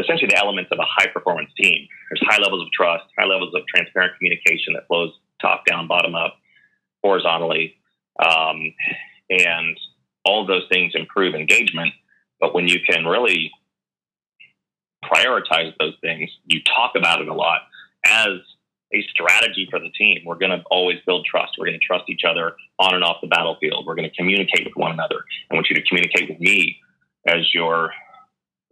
essentially 0.00 0.28
the 0.28 0.38
elements 0.38 0.70
of 0.72 0.78
a 0.78 0.86
high 0.86 1.06
performance 1.12 1.50
team. 1.60 1.86
There's 2.08 2.22
high 2.28 2.42
levels 2.42 2.62
of 2.62 2.72
trust, 2.72 3.04
high 3.18 3.26
levels 3.26 3.54
of 3.54 3.62
transparent 3.74 4.16
communication 4.16 4.72
that 4.74 4.86
flows 4.88 5.12
top 5.40 5.64
down, 5.66 5.86
bottom 5.86 6.14
up, 6.14 6.36
horizontally, 7.02 7.76
um, 8.18 8.72
and 9.30 9.76
all 10.24 10.46
those 10.46 10.64
things 10.72 10.92
improve 10.94 11.34
engagement. 11.34 11.92
But 12.40 12.54
when 12.54 12.68
you 12.68 12.78
can 12.88 13.04
really 13.04 13.50
prioritize 15.04 15.74
those 15.78 15.94
things, 16.00 16.30
you 16.46 16.60
talk 16.64 16.92
about 16.96 17.20
it 17.20 17.28
a 17.28 17.34
lot 17.34 17.62
as 18.04 18.38
a 18.92 19.02
strategy 19.10 19.68
for 19.70 19.78
the 19.78 19.90
team. 19.90 20.22
We're 20.24 20.38
going 20.38 20.50
to 20.50 20.62
always 20.70 20.98
build 21.06 21.24
trust. 21.24 21.52
We're 21.58 21.66
going 21.66 21.78
to 21.78 21.86
trust 21.86 22.04
each 22.08 22.22
other 22.28 22.56
on 22.78 22.94
and 22.94 23.04
off 23.04 23.18
the 23.20 23.28
battlefield. 23.28 23.86
We're 23.86 23.94
going 23.94 24.08
to 24.08 24.16
communicate 24.16 24.64
with 24.64 24.74
one 24.76 24.92
another. 24.92 25.24
I 25.50 25.54
want 25.54 25.68
you 25.70 25.76
to 25.76 25.82
communicate 25.82 26.28
with 26.28 26.40
me 26.40 26.78
as 27.26 27.52
your 27.54 27.92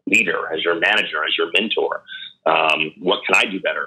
leader, 0.07 0.53
as 0.53 0.63
your 0.65 0.81
manager, 0.81 1.25
as 1.25 1.37
your 1.37 1.51
mentor. 1.59 2.03
Um, 2.47 2.93
what 2.99 3.21
can 3.27 3.37
I 3.37 3.45
do 3.45 3.61
better 3.61 3.87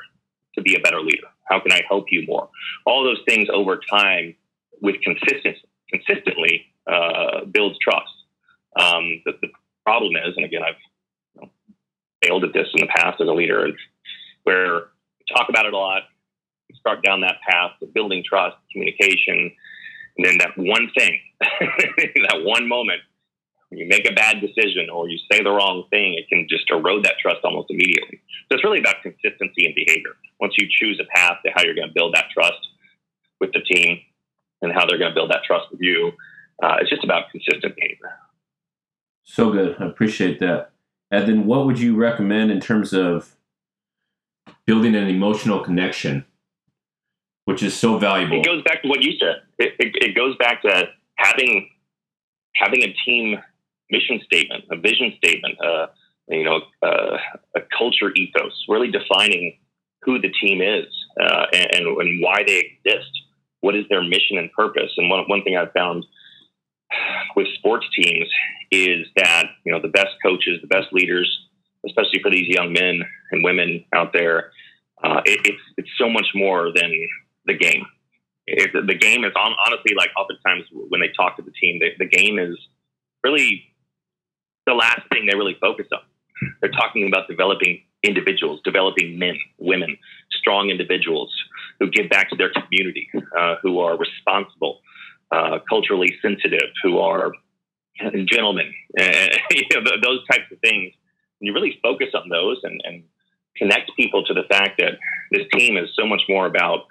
to 0.56 0.62
be 0.62 0.76
a 0.76 0.80
better 0.80 1.02
leader? 1.02 1.28
How 1.46 1.60
can 1.60 1.72
I 1.72 1.82
help 1.88 2.06
you 2.12 2.26
more? 2.28 2.50
All 2.86 3.04
those 3.04 3.20
things 3.28 3.48
over 3.52 3.80
time 3.90 4.36
with 4.82 4.96
consistency, 5.02 5.62
consistently 5.90 6.66
uh, 6.88 7.46
builds 7.52 7.78
trust. 7.80 8.08
Um, 8.80 9.22
the, 9.26 9.34
the, 9.42 9.50
problem 9.84 10.16
is, 10.16 10.36
and 10.38 10.46
again, 10.46 10.62
I've 10.62 10.76
failed 12.24 12.44
at 12.44 12.54
this 12.54 12.68
in 12.74 12.82
the 12.82 12.88
past 12.88 13.22
as 13.22 13.28
a 13.28 13.32
leader, 13.32 13.66
and 13.66 13.74
where 14.44 14.74
we 14.76 15.36
talk 15.36 15.50
about 15.50 15.66
it 15.66 15.74
a 15.74 15.78
lot, 15.78 16.04
start 16.80 17.04
down 17.04 17.22
that 17.22 17.36
path 17.48 17.72
of 17.82 17.94
building 17.94 18.24
trust, 18.28 18.58
communication, 18.72 19.52
and 20.18 20.26
then 20.26 20.38
that 20.40 20.58
one 20.58 20.90
thing, 20.98 21.20
that 21.42 22.42
one 22.44 22.68
moment, 22.68 23.02
when 23.70 23.80
you 23.80 23.88
make 23.88 24.10
a 24.10 24.14
bad 24.14 24.42
decision 24.42 24.90
or 24.90 25.08
you 25.08 25.18
say 25.32 25.42
the 25.42 25.50
wrong 25.50 25.86
thing, 25.90 26.16
it 26.16 26.28
can 26.28 26.46
just 26.50 26.70
erode 26.70 27.06
that 27.06 27.16
trust 27.22 27.40
almost 27.44 27.70
immediately. 27.70 28.22
So 28.50 28.56
it's 28.56 28.64
really 28.64 28.80
about 28.80 28.96
consistency 29.02 29.66
and 29.66 29.74
behavior. 29.74 30.12
Once 30.40 30.54
you 30.58 30.68
choose 30.70 31.00
a 31.00 31.08
path 31.16 31.38
to 31.46 31.52
how 31.56 31.64
you're 31.64 31.76
going 31.76 31.88
to 31.88 31.94
build 31.94 32.14
that 32.16 32.26
trust 32.34 32.60
with 33.40 33.54
the 33.54 33.62
team 33.62 34.00
and 34.62 34.74
how 34.74 34.86
they're 34.86 35.00
going 35.00 35.12
to 35.12 35.16
build 35.16 35.32
that 35.32 35.44
trust 35.46 35.72
with 35.72 35.80
you, 35.80 36.12
uh, 36.62 36.78
it's 36.82 36.90
just 36.90 37.04
about 37.04 37.32
consistent 37.32 37.76
behavior. 37.76 38.12
So 39.24 39.52
good. 39.52 39.78
I 39.80 39.86
appreciate 39.86 40.40
that. 40.42 40.72
And 41.12 41.28
then, 41.28 41.46
what 41.46 41.66
would 41.66 41.80
you 41.80 41.96
recommend 41.96 42.52
in 42.52 42.60
terms 42.60 42.94
of 42.94 43.36
building 44.66 44.96
an 44.96 45.08
emotional 45.08 45.60
connection, 45.60 46.26
which 47.46 47.62
is 47.62 47.78
so 47.78 47.98
valuable? 47.98 48.40
It 48.40 48.46
goes 48.46 48.64
back 48.64 48.82
to 48.84 48.88
what 48.88 49.02
you 49.02 49.14
said. 49.20 49.42
It, 49.60 49.74
it, 49.78 49.96
it 50.04 50.16
goes 50.16 50.38
back 50.38 50.62
to 50.62 50.86
having 51.16 51.70
having 52.56 52.84
a 52.84 52.94
team 53.06 53.40
mission 53.90 54.22
statement, 54.24 54.64
a 54.72 54.78
vision 54.78 55.14
statement, 55.18 55.56
uh, 55.64 55.88
you 56.30 56.44
know, 56.44 56.62
uh, 56.82 57.18
a 57.56 57.62
culture 57.78 58.12
ethos, 58.16 58.54
really 58.70 58.90
defining 58.90 59.58
who 60.04 60.20
the 60.20 60.32
team 60.42 60.62
is 60.62 60.86
uh, 61.22 61.46
and, 61.54 61.86
and 61.86 62.22
why 62.22 62.44
they 62.46 62.78
exist. 62.86 63.10
What 63.60 63.76
is 63.76 63.86
their 63.90 64.02
mission 64.02 64.38
and 64.38 64.52
purpose? 64.54 64.92
And 64.98 65.10
one, 65.10 65.26
one 65.28 65.44
thing 65.44 65.56
I've 65.58 65.74
found 65.74 66.06
with 67.36 67.48
sports 67.56 67.86
teams 67.96 68.28
is 68.72 69.08
that, 69.16 69.46
you 69.66 69.72
know, 69.72 69.82
the 69.82 69.88
best 69.90 70.16
coaches, 70.24 70.60
the 70.62 70.68
best 70.68 70.88
leaders, 70.92 71.30
especially 71.86 72.22
for 72.22 72.32
these 72.32 72.48
young 72.48 72.74
men 72.74 73.02
and 73.32 73.44
women 73.44 73.84
out 73.94 74.14
there, 74.14 74.52
uh, 75.04 75.22
it, 75.26 75.40
it's, 75.46 75.64
it's 75.78 75.90
so 75.98 76.10
much 76.10 76.28
more 76.36 76.72
than 76.76 76.92
the 77.46 77.58
game. 77.58 77.86
The 78.48 78.98
game 79.00 79.24
is 79.24 79.32
on, 79.36 79.56
honestly 79.66 79.94
like 79.96 80.10
oftentimes 80.18 80.66
when 80.90 81.00
they 81.00 81.10
talk 81.16 81.38
to 81.38 81.42
the 81.42 81.52
team, 81.52 81.80
the, 81.80 81.90
the 82.00 82.10
game 82.10 82.38
is 82.38 82.58
really 83.24 83.64
the 84.66 84.74
last 84.74 85.02
thing 85.12 85.26
they 85.26 85.38
really 85.38 85.58
focus 85.62 85.88
on. 85.92 86.02
They're 86.62 86.72
talking 86.72 87.08
about 87.08 87.28
developing 87.28 87.82
individuals, 88.04 88.62
developing 88.64 89.18
men, 89.18 89.38
women, 89.60 89.98
strong 90.32 90.70
individuals 90.70 91.32
who 91.80 91.90
give 91.90 92.10
back 92.10 92.30
to 92.30 92.36
their 92.36 92.52
community, 92.52 93.10
uh, 93.40 93.56
who 93.62 93.80
are 93.80 93.98
responsible, 93.98 94.82
uh, 95.32 95.60
culturally 95.70 96.14
sensitive, 96.22 96.70
who 96.84 97.00
are 97.00 97.32
gentlemen, 98.32 98.74
you 98.98 99.66
know, 99.74 99.82
those 100.02 100.26
types 100.28 100.52
of 100.52 100.60
things. 100.64 100.94
And 101.40 101.48
you 101.48 101.54
really 101.54 101.80
focus 101.82 102.10
on 102.14 102.30
those 102.30 102.60
and, 102.64 102.82
and 102.84 103.04
connect 103.58 103.92
people 103.96 104.24
to 104.26 104.34
the 104.34 104.44
fact 104.50 104.80
that 104.80 104.94
this 105.32 105.48
team 105.54 105.78
is 105.78 105.90
so 105.98 106.06
much 106.06 106.22
more 106.30 106.46
about 106.46 106.86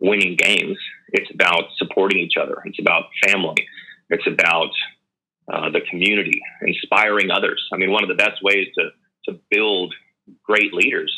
winning 0.00 0.36
games. 0.36 0.76
It's 1.12 1.30
about 1.32 1.64
supporting 1.76 2.18
each 2.18 2.34
other. 2.40 2.56
It's 2.64 2.78
about 2.78 3.04
family. 3.24 3.66
It's 4.10 4.26
about 4.26 4.70
uh, 5.52 5.70
the 5.70 5.80
community, 5.90 6.40
inspiring 6.62 7.30
others. 7.30 7.62
I 7.72 7.76
mean, 7.76 7.90
one 7.90 8.02
of 8.02 8.08
the 8.08 8.14
best 8.14 8.42
ways 8.42 8.68
to 8.78 8.90
to 9.26 9.40
build 9.50 9.94
great 10.42 10.74
leaders 10.74 11.10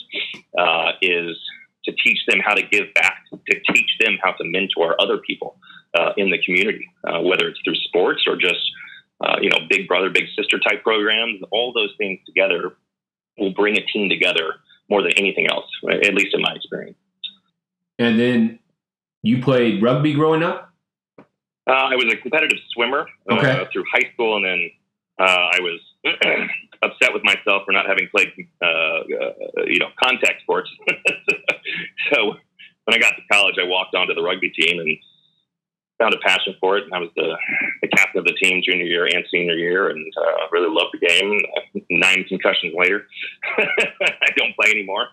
uh, 0.57 0.93
is 1.03 1.37
to 1.85 1.93
teach 2.05 2.19
them 2.29 2.39
how 2.45 2.55
to 2.55 2.63
give 2.63 2.87
back, 2.95 3.19
to 3.33 3.61
teach 3.73 3.91
them 3.99 4.17
how 4.23 4.31
to 4.33 4.45
mentor 4.45 4.95
other 5.01 5.19
people 5.19 5.59
uh, 5.97 6.13
in 6.17 6.31
the 6.31 6.39
community, 6.45 6.89
uh, 7.07 7.21
whether 7.21 7.49
it's 7.49 7.59
through 7.65 7.75
sports 7.75 8.25
or 8.27 8.37
just 8.37 8.61
uh, 9.25 9.37
you 9.41 9.51
know 9.51 9.59
big 9.69 9.89
brother, 9.89 10.11
big 10.11 10.25
sister 10.37 10.59
type 10.59 10.83
programs. 10.83 11.41
All 11.51 11.73
those 11.73 11.95
things 11.99 12.21
together 12.27 12.77
will 13.39 13.53
bring 13.53 13.77
a 13.77 13.85
team 13.93 14.09
together 14.09 14.55
more 14.89 15.03
than 15.03 15.13
anything 15.17 15.47
else, 15.49 15.67
at 15.91 16.15
least 16.15 16.35
in 16.35 16.41
my 16.41 16.53
experience. 16.55 16.97
And 17.99 18.19
then 18.19 18.59
you 19.23 19.43
played 19.43 19.83
rugby 19.83 20.15
growing 20.15 20.43
up. 20.43 20.73
Uh, 21.19 21.73
I 21.73 21.97
was 21.97 22.13
a 22.13 22.17
competitive 22.17 22.59
swimmer 22.73 23.07
okay. 23.31 23.67
through 23.73 23.85
high 23.93 24.09
school, 24.13 24.37
and 24.37 24.45
then 24.45 24.71
I 25.19 25.59
was 25.61 25.81
upset 26.83 27.13
with 27.13 27.25
myself 27.25 27.63
for 27.67 27.73
not 27.73 27.87
having 27.87 28.09
played, 28.15 28.33
uh, 28.63 28.67
uh, 28.67 29.65
you 29.67 29.79
know, 29.79 29.89
contact 30.03 30.43
sports. 30.43 30.71
so 32.13 32.37
when 32.85 32.95
I 32.95 32.99
got 32.99 33.15
to 33.17 33.23
college, 33.31 33.57
I 33.61 33.67
walked 33.67 33.95
onto 33.95 34.15
the 34.15 34.23
rugby 34.23 34.51
team 34.51 34.79
and 34.79 34.97
found 35.99 36.15
a 36.15 36.19
passion 36.19 36.55
for 36.61 36.77
it. 36.77 36.85
And 36.85 36.95
I 36.95 36.99
was 36.99 37.11
the, 37.17 37.37
the 37.83 37.89
captain 37.89 38.19
of 38.19 38.25
the 38.25 38.35
team 38.35 38.63
junior 38.65 38.85
year 38.85 39.07
and 39.07 39.25
senior 39.31 39.55
year, 39.55 39.89
and 39.89 40.13
uh, 40.17 40.49
really 40.51 40.69
loved 40.69 40.97
the 40.99 41.07
game. 41.07 41.41
Nine 41.91 42.25
concussions 42.29 42.75
later, 42.77 43.07
I 43.59 44.29
don't 44.37 44.55
play 44.57 44.71
anymore. 44.71 45.09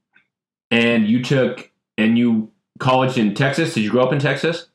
and 0.70 1.06
you 1.06 1.22
took 1.22 1.70
and 1.98 2.18
you 2.18 2.50
college 2.78 3.18
in 3.18 3.34
Texas. 3.34 3.74
Did 3.74 3.84
you 3.84 3.90
grow 3.90 4.04
up 4.04 4.12
in 4.12 4.18
Texas? 4.18 4.68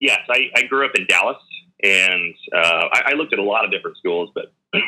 Yes, 0.00 0.20
I, 0.28 0.50
I 0.54 0.62
grew 0.62 0.84
up 0.84 0.92
in 0.94 1.06
Dallas, 1.06 1.38
and 1.82 2.34
uh, 2.54 2.88
I, 2.92 3.02
I 3.06 3.12
looked 3.14 3.32
at 3.32 3.38
a 3.38 3.42
lot 3.42 3.64
of 3.64 3.70
different 3.70 3.96
schools, 3.96 4.30
but 4.34 4.52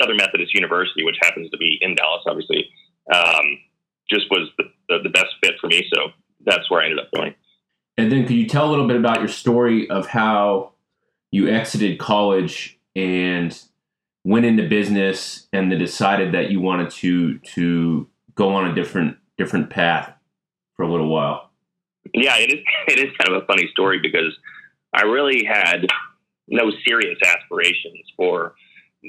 Southern 0.00 0.16
Methodist 0.16 0.54
University, 0.54 1.04
which 1.04 1.16
happens 1.22 1.50
to 1.50 1.56
be 1.56 1.78
in 1.80 1.94
Dallas, 1.94 2.22
obviously, 2.26 2.68
um, 3.12 3.58
just 4.10 4.30
was 4.30 4.50
the, 4.58 4.64
the, 4.88 4.98
the, 5.04 5.08
best 5.08 5.34
fit 5.42 5.54
for 5.60 5.68
me. 5.68 5.88
So 5.92 6.08
that's 6.44 6.70
where 6.70 6.82
I 6.82 6.84
ended 6.84 7.00
up 7.00 7.10
going. 7.14 7.34
And 7.98 8.12
then, 8.12 8.26
could 8.26 8.36
you 8.36 8.46
tell 8.46 8.68
a 8.68 8.70
little 8.70 8.86
bit 8.86 8.96
about 8.96 9.18
your 9.18 9.28
story 9.28 9.90
of 9.90 10.06
how 10.06 10.72
you 11.32 11.48
exited 11.48 11.98
college 11.98 12.78
and 12.94 13.60
went 14.24 14.46
into 14.46 14.68
business, 14.68 15.48
and 15.52 15.70
then 15.70 15.78
decided 15.80 16.32
that 16.32 16.50
you 16.50 16.60
wanted 16.60 16.90
to 16.90 17.38
to 17.38 18.08
go 18.36 18.54
on 18.54 18.70
a 18.70 18.74
different 18.74 19.16
different 19.36 19.68
path 19.68 20.12
for 20.76 20.84
a 20.84 20.90
little 20.90 21.08
while? 21.08 21.50
Yeah, 22.14 22.36
it 22.36 22.52
is. 22.52 22.60
It 22.88 22.98
is 23.00 23.16
kind 23.18 23.34
of 23.34 23.42
a 23.42 23.46
funny 23.46 23.68
story 23.72 23.98
because 24.00 24.32
I 24.94 25.02
really 25.02 25.44
had 25.44 25.86
no 26.46 26.70
serious 26.86 27.18
aspirations 27.22 28.00
for 28.16 28.54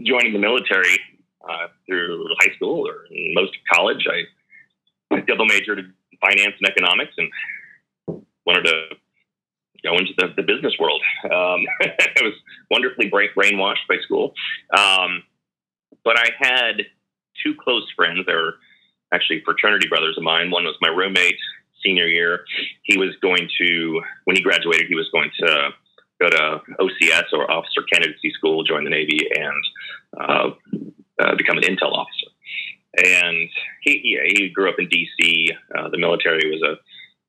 joining 0.04 0.34
the 0.34 0.40
military 0.40 1.00
uh, 1.48 1.68
through 1.86 2.26
high 2.42 2.54
school 2.56 2.86
or 2.86 3.06
most 3.34 3.56
of 3.56 3.62
college. 3.78 4.06
I 5.12 5.22
double 5.22 5.46
majored 5.46 5.80
in 5.80 5.94
finance 6.20 6.56
and 6.60 6.70
economics 6.70 7.14
and 7.18 7.30
wanted 8.50 8.66
to 8.66 8.96
go 9.84 9.98
into 9.98 10.12
the, 10.18 10.34
the 10.36 10.44
business 10.44 10.74
world. 10.80 11.02
Um, 11.26 11.62
I 11.82 12.22
was 12.22 12.34
wonderfully 12.72 13.10
brainwashed 13.10 13.88
by 13.88 13.98
school. 14.04 14.34
Um, 14.76 15.24
but 16.04 16.18
I 16.18 16.32
had 16.40 16.82
two 17.44 17.54
close 17.62 17.86
friends. 17.96 18.26
They 18.26 18.34
were 18.34 18.56
actually 19.14 19.42
fraternity 19.46 19.88
brothers 19.88 20.18
of 20.18 20.24
mine. 20.24 20.52
One 20.52 20.64
was 20.66 20.76
my 20.82 20.90
roommate 20.90 21.38
senior 21.84 22.08
year. 22.08 22.46
He 22.84 22.98
was 22.98 23.16
going 23.22 23.48
to, 23.62 24.02
when 24.26 24.36
he 24.36 24.42
graduated, 24.42 24.88
he 24.90 24.96
was 24.96 25.10
going 25.12 25.32
to 25.40 25.70
go 26.22 26.30
to 26.30 26.62
OCS 26.80 27.32
or 27.34 27.50
Officer 27.50 27.82
Candidacy 27.92 28.32
School, 28.34 28.64
join 28.64 28.84
the 28.84 28.90
Navy, 28.90 29.28
and 29.34 29.64
uh, 30.20 30.50
uh, 31.22 31.36
become 31.36 31.58
an 31.58 31.64
intel 31.64 31.94
officer. 31.94 32.28
And 32.98 33.50
he, 33.84 34.00
he, 34.04 34.20
he 34.36 34.50
grew 34.50 34.70
up 34.70 34.76
in 34.80 34.90
D.C. 34.90 35.52
Uh, 35.78 35.90
the 35.90 35.98
military 35.98 36.50
was 36.50 36.62
a, 36.62 36.76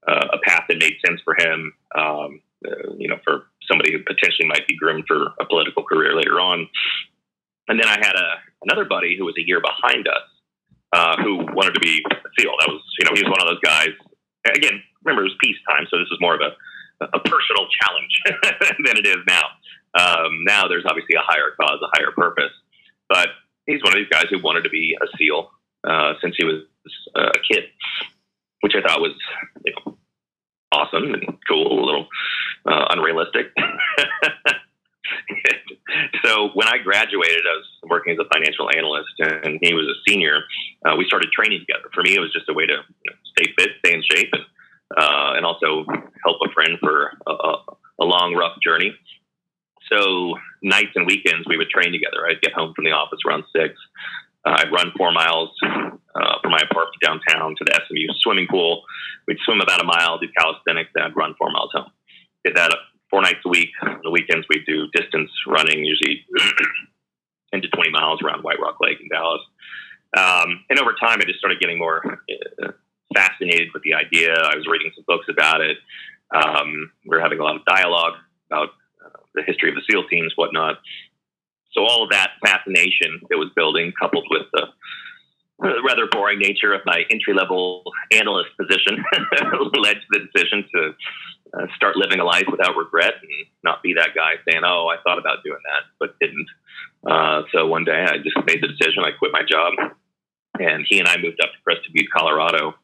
a 0.09 0.39
path 0.45 0.65
that 0.69 0.79
made 0.79 0.95
sense 1.05 1.21
for 1.25 1.35
him. 1.39 1.73
Um, 1.95 2.41
uh, 2.67 2.93
you 2.99 3.09
know, 3.09 3.17
for 3.25 3.45
somebody 3.67 3.91
who 3.93 3.99
potentially 4.05 4.47
might 4.47 4.67
be 4.69 4.77
groomed 4.77 5.05
for 5.09 5.33
a 5.41 5.47
political 5.47 5.83
career 5.83 6.15
later 6.15 6.39
on. 6.41 6.69
And 7.69 7.81
then 7.81 7.89
I 7.89 7.97
had 7.97 8.15
a 8.15 8.29
another 8.63 8.85
buddy 8.85 9.17
who 9.17 9.25
was 9.25 9.35
a 9.39 9.47
year 9.47 9.61
behind 9.61 10.07
us, 10.07 10.27
uh, 10.93 11.17
who 11.23 11.39
wanted 11.55 11.73
to 11.73 11.81
be 11.81 12.05
a 12.11 12.29
SEAL. 12.39 12.53
That 12.61 12.69
was, 12.69 12.83
you 12.99 13.05
know, 13.07 13.13
he 13.15 13.23
was 13.23 13.31
one 13.31 13.41
of 13.41 13.49
those 13.49 13.61
guys. 13.65 13.97
Again, 14.45 14.83
remember 15.05 15.23
it 15.23 15.33
was 15.33 15.39
peacetime, 15.41 15.87
so 15.89 15.97
this 15.97 16.11
was 16.11 16.19
more 16.21 16.35
of 16.35 16.43
a 16.43 16.53
a 17.01 17.21
personal 17.21 17.65
challenge 17.81 18.13
than 18.85 18.99
it 18.99 19.07
is 19.07 19.25
now. 19.27 19.57
Um, 19.97 20.45
now 20.45 20.69
there's 20.69 20.85
obviously 20.87 21.17
a 21.17 21.25
higher 21.25 21.57
cause, 21.59 21.81
a 21.83 21.89
higher 21.97 22.13
purpose. 22.13 22.53
But 23.09 23.29
he's 23.67 23.83
one 23.83 23.95
of 23.95 23.99
these 23.99 24.11
guys 24.11 24.27
who 24.29 24.39
wanted 24.43 24.65
to 24.65 24.71
be 24.71 24.97
a 25.01 25.07
SEAL 25.17 25.51
uh, 25.89 26.15
since 26.21 26.35
he 26.37 26.45
was 26.45 26.63
a 27.17 27.39
kid, 27.51 27.65
which 28.61 28.75
I 28.77 28.87
thought 28.87 29.01
was 29.01 29.15
you 29.65 29.73
know, 29.73 29.97
awesome 31.01 31.15
and 31.15 31.39
cool, 31.49 31.81
a 31.81 31.85
little 31.85 32.07
uh, 32.67 32.87
unrealistic. 32.91 33.47
so 36.25 36.51
when 36.55 36.69
I 36.69 36.79
graduated, 36.79 37.43
I 37.47 37.57
was 37.57 37.67
working 37.89 38.13
as 38.13 38.19
a 38.19 38.29
financial 38.33 38.69
analyst, 38.77 39.13
and 39.19 39.59
he 39.63 39.75
was 39.75 39.87
a 39.87 39.95
senior. 40.09 40.41
Uh, 40.85 40.97
we 40.97 41.05
started 41.07 41.31
training 41.33 41.61
together. 41.61 41.89
For 41.95 42.03
me, 42.03 42.15
it 42.15 42.21
was 42.21 42.33
just 42.33 42.49
a 42.49 42.55
way 42.55 42.67
to 42.67 42.73
you 42.73 43.11
know, 43.11 43.17
stay 43.37 43.53
fit, 43.59 43.71
stay 43.85 43.95
in 43.95 44.03
shape, 44.11 44.31
and 44.33 44.45
uh, 44.97 45.35
and 45.37 45.47
also 45.47 45.85
help 46.25 46.39
a 46.45 46.51
friend 46.53 46.73
for 46.81 47.13
a, 47.25 47.33
a, 48.01 48.05
long, 48.05 48.35
rough 48.35 48.59
journey. 48.61 48.93
So 49.89 50.35
nights 50.65 50.91
and 50.97 51.07
weekends 51.07 51.47
we 51.47 51.57
would 51.57 51.71
train 51.71 51.93
together. 51.93 52.27
I'd 52.29 52.41
get 52.43 52.55
home 52.55 52.75
from 52.75 52.87
the 52.87 52.91
office 52.91 53.21
around 53.25 53.45
six. 53.55 53.75
Uh, 54.45 54.57
I'd 54.59 54.73
run 54.73 54.91
four 54.99 55.13
miles 55.13 55.51
uh, 55.63 56.43
from 56.43 56.51
my 56.51 56.59
apartment 56.59 56.90
downtown 57.03 57.55
to 57.57 57.65
the 57.65 57.79
SMU 57.87 58.07
swimming 58.21 58.47
pool. 58.51 58.83
We'd 59.27 59.39
swim 59.45 59.61
about 59.61 59.81
a 59.81 59.85
mile, 59.85 60.19
do 60.19 60.29
calisthenics, 60.37 60.91
then 60.95 61.05
I'd 61.05 61.17
run 61.17 61.35
four 61.39 61.51
miles 61.51 61.71
home. 61.73 61.91
Did 62.45 62.57
that 62.57 62.73
four 63.11 63.21
nights 63.21 63.41
a 63.45 63.49
week. 63.49 63.71
On 63.83 64.01
the 64.03 64.11
weekends 64.11 64.47
we'd 64.49 64.65
do 64.67 64.87
distance 64.95 65.31
running, 65.47 65.85
usually 65.85 66.25
10 67.53 67.63
to 67.63 67.69
20 67.69 67.91
miles 67.91 68.23
around 68.23 68.43
White 68.43 68.61
Rock 68.61 68.77
Lake 68.81 68.99
in 69.01 69.09
Dallas. 69.09 69.43
Um, 70.17 70.65
and 70.71 70.79
over 70.79 70.95
time, 70.99 71.19
I 71.21 71.25
just 71.25 71.39
started 71.39 71.61
getting 71.61 71.79
more 71.79 72.03
uh, 72.63 72.73
fascinated 73.15 73.69
with 73.75 73.83
the 73.83 73.95
idea. 73.95 74.33
I 74.35 74.57
was 74.57 74.67
reading 74.71 74.91
some 74.95 75.05
books 75.07 75.27
about 75.29 75.61
it. 75.61 75.79
Um, 76.35 76.93
we 77.05 77.17
were 77.17 77.23
having 77.23 77.41
a 77.41 77.45
lot 77.45 77.57
of 77.57 77.65
dialogue 77.65 78.15
about 78.51 78.69
uh, 79.05 79.21
the 79.35 79.43
history 79.43 79.69
of 79.69 79.75
the 79.75 79.83
SEAL 79.91 80.09
teams, 80.09 80.33
whatnot. 80.37 80.79
So 81.73 81.83
all 81.83 82.03
of 82.05 82.11
that 82.11 82.31
fascination 82.45 83.21
that 83.31 83.39
was 83.39 83.51
building, 83.55 83.93
coupled 84.01 84.27
with 84.31 84.47
the 84.53 84.67
rather 85.61 86.07
boring 86.11 86.39
nature 86.39 86.73
of 86.73 86.81
my 86.87 87.05
entry 87.11 87.35
level 87.35 87.83
analyst 88.13 88.51
position, 88.59 89.05
led 89.75 89.95
to 89.95 90.09
the 90.11 90.21
decision 90.33 90.65
to 90.75 90.95
uh, 91.55 91.67
start 91.77 91.97
living 91.97 92.21
a 92.21 92.25
life 92.25 92.47
without 92.51 92.77
regret 92.77 93.15
and 93.21 93.31
not 93.65 93.83
be 93.83 93.95
that 93.95 94.11
guy 94.15 94.35
saying, 94.49 94.63
"Oh, 94.65 94.89
I 94.89 95.03
thought 95.03 95.19
about 95.19 95.45
doing 95.45 95.61
that 95.65 95.85
but 95.99 96.19
didn't." 96.21 96.49
Uh, 97.07 97.43
so 97.53 97.67
one 97.67 97.85
day 97.85 98.05
I 98.09 98.19
just 98.19 98.37
made 98.47 98.63
the 98.63 98.69
decision. 98.69 99.05
I 99.05 99.13
quit 99.19 99.33
my 99.33 99.43
job, 99.43 99.73
and 100.59 100.85
he 100.89 100.99
and 100.99 101.09
I 101.09 101.17
moved 101.17 101.41
up 101.43 101.51
to 101.53 101.59
Crested 101.65 101.93
Butte, 101.93 102.11
Colorado, 102.15 102.75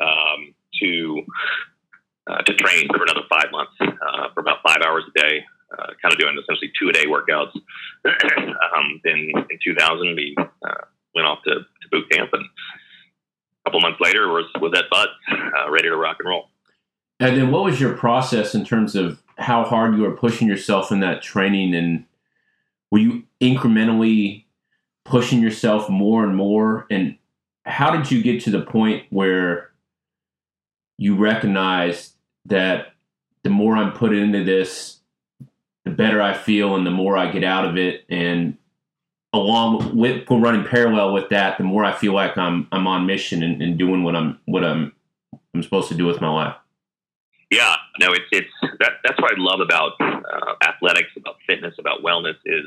um, 0.00 0.54
to 0.80 1.22
uh, 2.28 2.42
to 2.42 2.54
train 2.54 2.88
for 2.88 3.02
another 3.02 3.26
five 3.30 3.50
months 3.50 3.72
uh, 3.80 4.28
for 4.34 4.40
about 4.40 4.58
five 4.66 4.78
hours 4.86 5.04
a 5.08 5.18
day, 5.18 5.44
uh, 5.78 5.86
kind 6.02 6.12
of 6.12 6.18
doing 6.18 6.36
essentially 6.38 6.70
two 6.78 6.88
a 6.90 6.92
day 6.92 7.06
workouts. 7.06 7.54
um, 8.04 9.00
then 9.04 9.30
in 9.50 9.58
2000, 9.64 10.14
we 10.16 10.36
uh, 10.38 10.84
went 11.14 11.26
off 11.26 11.42
to, 11.44 11.54
to 11.54 11.88
boot 11.90 12.08
camp, 12.10 12.30
and 12.32 12.44
a 12.44 13.70
couple 13.70 13.80
months 13.80 14.00
later 14.00 14.28
was 14.28 14.46
was 14.60 14.72
at 14.76 14.90
BUD/S, 14.90 15.38
uh, 15.58 15.70
ready 15.70 15.88
to 15.88 15.96
rock 15.96 16.16
and 16.20 16.28
roll. 16.28 16.48
And 17.20 17.36
then, 17.36 17.50
what 17.50 17.64
was 17.64 17.80
your 17.80 17.94
process 17.94 18.54
in 18.54 18.64
terms 18.64 18.94
of 18.94 19.22
how 19.38 19.64
hard 19.64 19.96
you 19.96 20.02
were 20.02 20.16
pushing 20.16 20.48
yourself 20.48 20.92
in 20.92 21.00
that 21.00 21.22
training, 21.22 21.74
and 21.74 22.04
were 22.90 22.98
you 22.98 23.24
incrementally 23.40 24.44
pushing 25.04 25.40
yourself 25.40 25.88
more 25.88 26.24
and 26.24 26.36
more? 26.36 26.86
And 26.90 27.16
how 27.64 27.90
did 27.90 28.10
you 28.10 28.22
get 28.22 28.42
to 28.44 28.50
the 28.50 28.62
point 28.62 29.04
where 29.10 29.70
you 30.96 31.16
recognized 31.16 32.14
that 32.46 32.94
the 33.42 33.50
more 33.50 33.76
I'm 33.76 33.92
put 33.92 34.12
into 34.12 34.44
this, 34.44 34.98
the 35.84 35.90
better 35.90 36.20
I 36.20 36.34
feel, 36.34 36.74
and 36.74 36.86
the 36.86 36.90
more 36.90 37.16
I 37.16 37.30
get 37.30 37.44
out 37.44 37.64
of 37.64 37.76
it, 37.76 38.04
and 38.08 38.56
along 39.32 39.96
with 39.96 40.24
running 40.30 40.64
parallel 40.64 41.12
with 41.12 41.28
that, 41.30 41.58
the 41.58 41.64
more 41.64 41.84
I 41.84 41.92
feel 41.92 42.12
like 42.12 42.36
I'm 42.38 42.68
I'm 42.72 42.86
on 42.86 43.06
mission 43.06 43.42
and, 43.42 43.62
and 43.62 43.78
doing 43.78 44.02
what 44.02 44.16
I'm 44.16 44.38
what 44.46 44.64
I'm 44.64 44.92
I'm 45.54 45.62
supposed 45.62 45.88
to 45.88 45.94
do 45.94 46.06
with 46.06 46.20
my 46.20 46.28
life. 46.28 46.56
Yeah, 47.50 47.76
no, 47.98 48.12
it's 48.12 48.26
it's 48.30 48.50
that, 48.80 48.92
that's 49.04 49.20
what 49.20 49.32
I 49.32 49.34
love 49.38 49.60
about 49.60 49.92
uh, 50.00 50.54
athletics, 50.66 51.10
about 51.16 51.36
fitness, 51.46 51.74
about 51.78 52.02
wellness 52.02 52.36
is, 52.44 52.66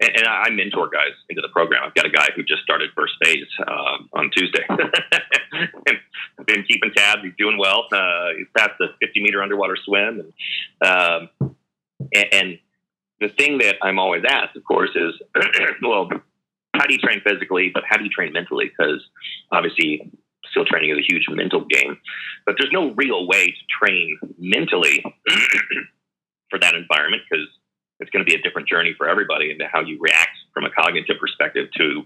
and, 0.00 0.10
and, 0.16 0.26
I 0.26 0.48
mentor 0.48 0.88
guys 0.88 1.12
into 1.28 1.42
the 1.42 1.50
program. 1.52 1.82
I've 1.84 1.94
got 1.94 2.06
a 2.06 2.10
guy 2.10 2.28
who 2.34 2.42
just 2.42 2.62
started 2.62 2.90
first 2.96 3.12
phase 3.22 3.44
uh, 3.66 3.98
on 4.14 4.30
Tuesday, 4.34 4.64
and 4.68 5.98
been 6.46 6.64
keeping 6.66 6.92
tabs. 6.96 7.22
He's 7.22 7.34
doing 7.36 7.58
well. 7.58 7.88
Uh, 7.92 8.28
he's 8.38 8.46
passed 8.56 8.78
the 8.78 8.88
50 9.00 9.22
meter 9.22 9.42
underwater 9.42 9.76
swim, 9.84 10.32
and, 10.80 11.28
um, 11.40 11.54
and, 12.14 12.26
and 12.32 12.58
the 13.20 13.28
thing 13.28 13.58
that 13.58 13.76
I'm 13.82 13.98
always 13.98 14.22
asked, 14.26 14.56
of 14.56 14.64
course, 14.64 14.90
is, 14.94 15.14
well, 15.82 16.08
how 16.74 16.86
do 16.86 16.94
you 16.94 16.98
train 16.98 17.20
physically, 17.24 17.70
but 17.72 17.84
how 17.88 17.96
do 17.96 18.04
you 18.04 18.10
train 18.10 18.32
mentally? 18.32 18.70
Because 18.70 19.04
obviously 19.52 20.10
SEAL 20.54 20.64
training 20.64 20.90
is 20.90 20.98
a 20.98 21.12
huge 21.12 21.26
mental 21.28 21.64
game, 21.66 21.98
but 22.46 22.56
there's 22.58 22.72
no 22.72 22.92
real 22.92 23.26
way 23.26 23.46
to 23.46 23.64
train 23.78 24.18
mentally 24.38 25.04
for 26.50 26.58
that 26.58 26.74
environment 26.74 27.22
because 27.28 27.46
it's 28.00 28.10
going 28.10 28.24
to 28.24 28.28
be 28.28 28.34
a 28.34 28.42
different 28.42 28.66
journey 28.66 28.94
for 28.96 29.08
everybody 29.08 29.50
into 29.50 29.66
how 29.70 29.80
you 29.80 29.98
react 30.00 30.36
from 30.54 30.64
a 30.64 30.70
cognitive 30.70 31.16
perspective 31.20 31.68
to 31.76 32.02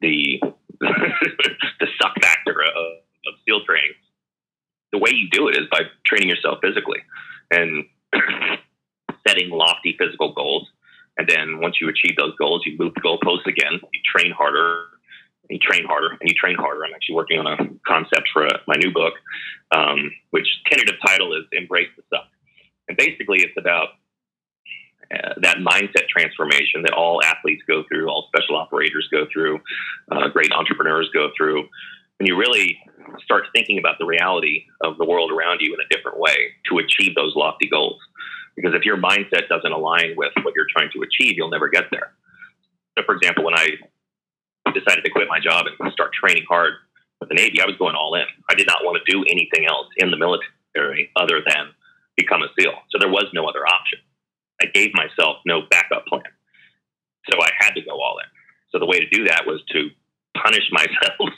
the 0.00 0.40
the 0.80 1.86
suck 2.00 2.14
factor 2.20 2.62
of, 2.62 2.98
of 3.26 3.64
training. 3.64 3.94
The 4.92 4.98
way 4.98 5.10
you 5.12 5.28
do 5.30 5.48
it 5.48 5.56
is 5.56 5.66
by 5.70 5.82
training 6.06 6.28
yourself 6.28 6.58
physically 6.62 7.00
and 7.50 7.84
setting 9.38 9.50
lofty 9.50 9.96
physical 9.98 10.32
goals. 10.32 10.66
And 11.16 11.28
then 11.28 11.60
once 11.60 11.76
you 11.80 11.88
achieve 11.88 12.16
those 12.16 12.34
goals, 12.36 12.62
you 12.64 12.76
move 12.78 12.94
the 12.94 13.00
goalposts 13.00 13.46
again. 13.46 13.80
You 13.92 14.00
train 14.04 14.32
harder, 14.32 14.84
you 15.50 15.58
train 15.58 15.84
harder 15.84 16.16
and 16.20 16.28
you 16.28 16.34
train 16.34 16.56
harder. 16.56 16.84
I'm 16.84 16.94
actually 16.94 17.16
working 17.16 17.40
on 17.40 17.46
a 17.46 17.56
concept 17.86 18.28
for 18.32 18.46
uh, 18.46 18.58
my 18.66 18.76
new 18.76 18.92
book, 18.92 19.14
um, 19.72 20.12
which 20.30 20.46
tentative 20.70 20.96
title 21.04 21.34
is 21.34 21.44
Embrace 21.52 21.88
the 21.96 22.02
Suck. 22.10 22.26
And 22.88 22.96
basically, 22.96 23.40
it's 23.40 23.56
about 23.58 23.88
uh, 25.12 25.34
that 25.42 25.58
mindset 25.58 26.06
transformation 26.08 26.82
that 26.82 26.92
all 26.92 27.20
athletes 27.24 27.62
go 27.66 27.82
through, 27.88 28.08
all 28.08 28.28
special 28.28 28.56
operators 28.56 29.08
go 29.10 29.26
through, 29.32 29.60
uh, 30.12 30.28
great 30.28 30.52
entrepreneurs 30.52 31.08
go 31.12 31.30
through. 31.36 31.66
When 32.18 32.26
you 32.26 32.36
really 32.36 32.78
start 33.24 33.44
thinking 33.54 33.78
about 33.78 33.98
the 33.98 34.06
reality 34.06 34.64
of 34.82 34.98
the 34.98 35.04
world 35.04 35.32
around 35.32 35.60
you 35.60 35.74
in 35.74 35.80
a 35.80 35.88
different 35.94 36.18
way 36.18 36.36
to 36.68 36.78
achieve 36.78 37.14
those 37.14 37.34
lofty 37.34 37.68
goals. 37.68 37.98
Because 38.58 38.74
if 38.74 38.82
your 38.82 38.96
mindset 38.96 39.46
doesn't 39.48 39.70
align 39.70 40.14
with 40.16 40.32
what 40.42 40.52
you're 40.56 40.66
trying 40.74 40.90
to 40.90 41.06
achieve, 41.06 41.34
you'll 41.36 41.50
never 41.50 41.68
get 41.68 41.84
there. 41.92 42.10
So, 42.98 43.04
for 43.06 43.14
example, 43.14 43.44
when 43.44 43.54
I 43.54 43.78
decided 44.74 45.04
to 45.04 45.10
quit 45.10 45.28
my 45.30 45.38
job 45.38 45.66
and 45.70 45.92
start 45.92 46.10
training 46.12 46.42
hard 46.48 46.74
with 47.20 47.28
the 47.28 47.36
Navy, 47.36 47.62
I 47.62 47.66
was 47.66 47.76
going 47.78 47.94
all 47.94 48.16
in. 48.16 48.26
I 48.50 48.54
did 48.54 48.66
not 48.66 48.82
want 48.82 48.98
to 48.98 49.06
do 49.06 49.22
anything 49.30 49.66
else 49.66 49.86
in 49.98 50.10
the 50.10 50.16
military 50.16 51.10
other 51.14 51.38
than 51.46 51.70
become 52.16 52.42
a 52.42 52.48
SEAL. 52.58 52.74
So 52.90 52.98
there 52.98 53.08
was 53.08 53.26
no 53.32 53.46
other 53.46 53.64
option. 53.64 54.00
I 54.60 54.66
gave 54.66 54.90
myself 54.92 55.36
no 55.46 55.62
backup 55.70 56.04
plan. 56.06 56.26
So 57.30 57.38
I 57.40 57.50
had 57.60 57.78
to 57.78 57.82
go 57.82 57.92
all 57.92 58.18
in. 58.18 58.26
So 58.72 58.80
the 58.80 58.86
way 58.86 58.98
to 58.98 59.08
do 59.08 59.24
that 59.26 59.46
was 59.46 59.62
to 59.70 59.88
punish 60.42 60.66
myself 60.72 61.30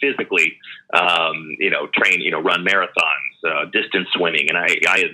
physically, 0.00 0.58
um, 0.92 1.56
you 1.58 1.70
know, 1.70 1.88
train, 1.96 2.20
you 2.20 2.30
know, 2.30 2.40
run 2.40 2.62
marathons, 2.62 3.32
uh, 3.48 3.64
distance 3.72 4.08
swimming. 4.14 4.50
And 4.50 4.58
I, 4.58 4.76
I, 4.86 5.04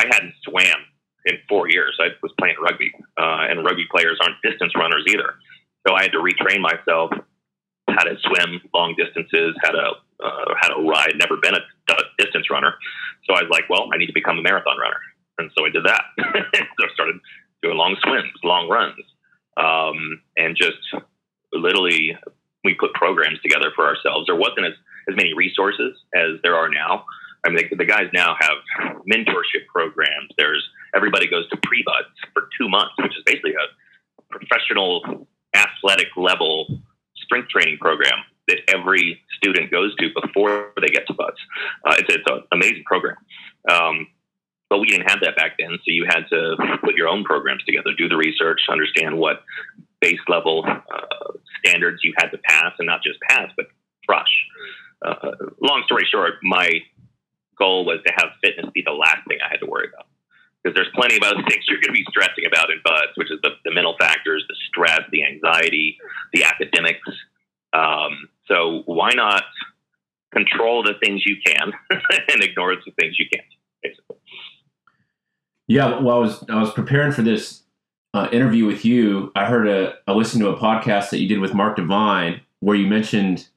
I 0.00 0.08
hadn't 0.08 0.32
swam 0.48 0.80
in 1.26 1.36
four 1.48 1.68
years. 1.68 1.96
I 2.00 2.08
was 2.22 2.32
playing 2.38 2.56
rugby, 2.62 2.90
uh, 3.20 3.52
and 3.52 3.64
rugby 3.64 3.84
players 3.90 4.18
aren't 4.22 4.40
distance 4.42 4.72
runners 4.74 5.04
either. 5.08 5.34
So 5.86 5.94
I 5.94 6.02
had 6.02 6.12
to 6.12 6.18
retrain 6.18 6.60
myself 6.60 7.10
how 7.88 8.04
to 8.04 8.16
swim 8.22 8.60
long 8.72 8.94
distances, 8.96 9.54
how 9.62 9.72
to 9.72 9.84
uh, 10.24 10.54
how 10.60 10.68
to 10.68 10.88
ride. 10.88 11.12
Never 11.16 11.36
been 11.36 11.54
a 11.54 11.94
distance 12.18 12.48
runner, 12.50 12.74
so 13.28 13.34
I 13.34 13.42
was 13.42 13.50
like, 13.50 13.68
well, 13.68 13.88
I 13.92 13.98
need 13.98 14.06
to 14.06 14.16
become 14.16 14.38
a 14.38 14.42
marathon 14.42 14.78
runner, 14.80 15.00
and 15.38 15.50
so 15.56 15.66
I 15.66 15.70
did 15.70 15.84
that. 15.84 16.04
so 16.18 16.80
I 16.80 16.92
started 16.94 17.16
doing 17.62 17.76
long 17.76 17.96
swims, 18.02 18.32
long 18.42 18.68
runs, 18.68 19.04
um, 19.56 20.22
and 20.36 20.56
just 20.56 20.80
literally 21.52 22.16
we 22.64 22.74
put 22.74 22.92
programs 22.94 23.40
together 23.40 23.72
for 23.74 23.86
ourselves. 23.86 24.26
There 24.26 24.36
wasn't 24.36 24.66
as, 24.66 24.74
as 25.08 25.16
many 25.16 25.34
resources 25.34 25.96
as 26.14 26.40
there 26.42 26.54
are 26.56 26.68
now. 26.68 27.04
I 27.44 27.50
mean, 27.50 27.68
the, 27.70 27.76
the 27.76 27.84
guys 27.84 28.08
now 28.12 28.36
have 28.38 28.58
mentorship 29.10 29.66
programs. 29.72 30.30
There's 30.36 30.66
everybody 30.94 31.28
goes 31.28 31.48
to 31.50 31.56
pre-BUD/S 31.62 32.30
for 32.34 32.48
two 32.58 32.68
months, 32.68 32.92
which 32.98 33.12
is 33.16 33.22
basically 33.24 33.54
a 33.54 33.66
professional 34.30 35.26
athletic 35.54 36.08
level 36.16 36.66
strength 37.16 37.48
training 37.48 37.78
program 37.78 38.18
that 38.48 38.58
every 38.68 39.20
student 39.36 39.70
goes 39.70 39.94
to 39.96 40.08
before 40.20 40.72
they 40.80 40.88
get 40.88 41.06
to 41.06 41.14
BUD/S. 41.14 41.36
Uh, 41.84 41.94
it's, 41.98 42.14
it's 42.14 42.24
an 42.28 42.42
amazing 42.52 42.84
program. 42.84 43.16
Um, 43.70 44.06
but 44.68 44.78
we 44.78 44.86
didn't 44.86 45.10
have 45.10 45.20
that 45.22 45.36
back 45.36 45.56
then, 45.58 45.70
so 45.72 45.86
you 45.86 46.06
had 46.06 46.24
to 46.30 46.56
put 46.84 46.94
your 46.94 47.08
own 47.08 47.24
programs 47.24 47.64
together, 47.64 47.90
do 47.98 48.08
the 48.08 48.16
research, 48.16 48.60
understand 48.70 49.18
what 49.18 49.42
base 50.00 50.20
level 50.28 50.64
uh, 50.64 51.32
standards 51.64 52.00
you 52.04 52.14
had 52.16 52.28
to 52.28 52.38
pass, 52.38 52.72
and 52.78 52.86
not 52.86 53.02
just 53.02 53.18
pass, 53.28 53.50
but 53.56 53.66
crush. 54.06 54.30
Uh, 55.04 55.32
long 55.60 55.82
story 55.86 56.06
short, 56.10 56.34
my 56.42 56.68
goal 57.60 57.84
was 57.84 58.00
to 58.06 58.12
have 58.16 58.30
fitness 58.42 58.66
be 58.74 58.82
the 58.84 58.92
last 58.92 59.22
thing 59.28 59.38
I 59.44 59.48
had 59.50 59.60
to 59.60 59.66
worry 59.66 59.88
about 59.92 60.06
because 60.62 60.74
there's 60.74 60.90
plenty 60.94 61.16
of 61.16 61.22
other 61.22 61.42
things 61.48 61.64
you're 61.68 61.80
going 61.80 61.94
to 61.94 62.00
be 62.00 62.04
stressing 62.10 62.44
about 62.46 62.70
in 62.70 62.80
BUD/S, 62.84 63.16
which 63.16 63.30
is 63.30 63.38
the, 63.42 63.50
the 63.64 63.72
mental 63.72 63.96
factors, 63.98 64.44
the 64.48 64.56
stress, 64.68 65.00
the 65.10 65.24
anxiety, 65.24 65.96
the 66.32 66.44
academics. 66.44 67.08
Um, 67.72 68.28
so 68.46 68.82
why 68.86 69.10
not 69.14 69.44
control 70.32 70.82
the 70.82 70.94
things 71.02 71.22
you 71.24 71.36
can 71.44 71.72
and 71.90 72.42
ignore 72.42 72.74
the 72.74 72.92
things 72.98 73.18
you 73.18 73.26
can't, 73.32 73.46
basically. 73.82 74.16
Yeah, 75.66 76.00
well, 76.00 76.16
I 76.16 76.20
was 76.20 76.44
I 76.48 76.60
was 76.60 76.72
preparing 76.72 77.12
for 77.12 77.22
this 77.22 77.62
uh, 78.12 78.28
interview 78.32 78.66
with 78.66 78.84
you. 78.84 79.32
I 79.36 79.44
heard 79.44 79.68
a 79.68 79.94
I 80.06 80.12
listened 80.12 80.42
to 80.42 80.50
a 80.50 80.58
podcast 80.58 81.10
that 81.10 81.20
you 81.20 81.28
did 81.28 81.38
with 81.38 81.54
Mark 81.54 81.76
Divine 81.76 82.40
where 82.58 82.76
you 82.76 82.86
mentioned 82.86 83.48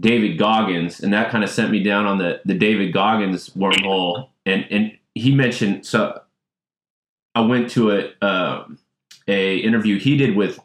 David 0.00 0.38
Goggins, 0.38 1.00
and 1.00 1.12
that 1.12 1.30
kind 1.30 1.44
of 1.44 1.50
sent 1.50 1.70
me 1.70 1.82
down 1.82 2.06
on 2.06 2.18
the 2.18 2.40
the 2.44 2.54
David 2.54 2.92
Goggins 2.92 3.50
wormhole. 3.50 4.28
And 4.46 4.66
and 4.70 4.96
he 5.14 5.34
mentioned 5.34 5.86
so 5.86 6.20
I 7.34 7.42
went 7.42 7.70
to 7.70 7.92
a 7.92 8.24
uh, 8.24 8.64
a 9.28 9.58
interview 9.58 9.98
he 9.98 10.16
did 10.16 10.34
with 10.34 10.58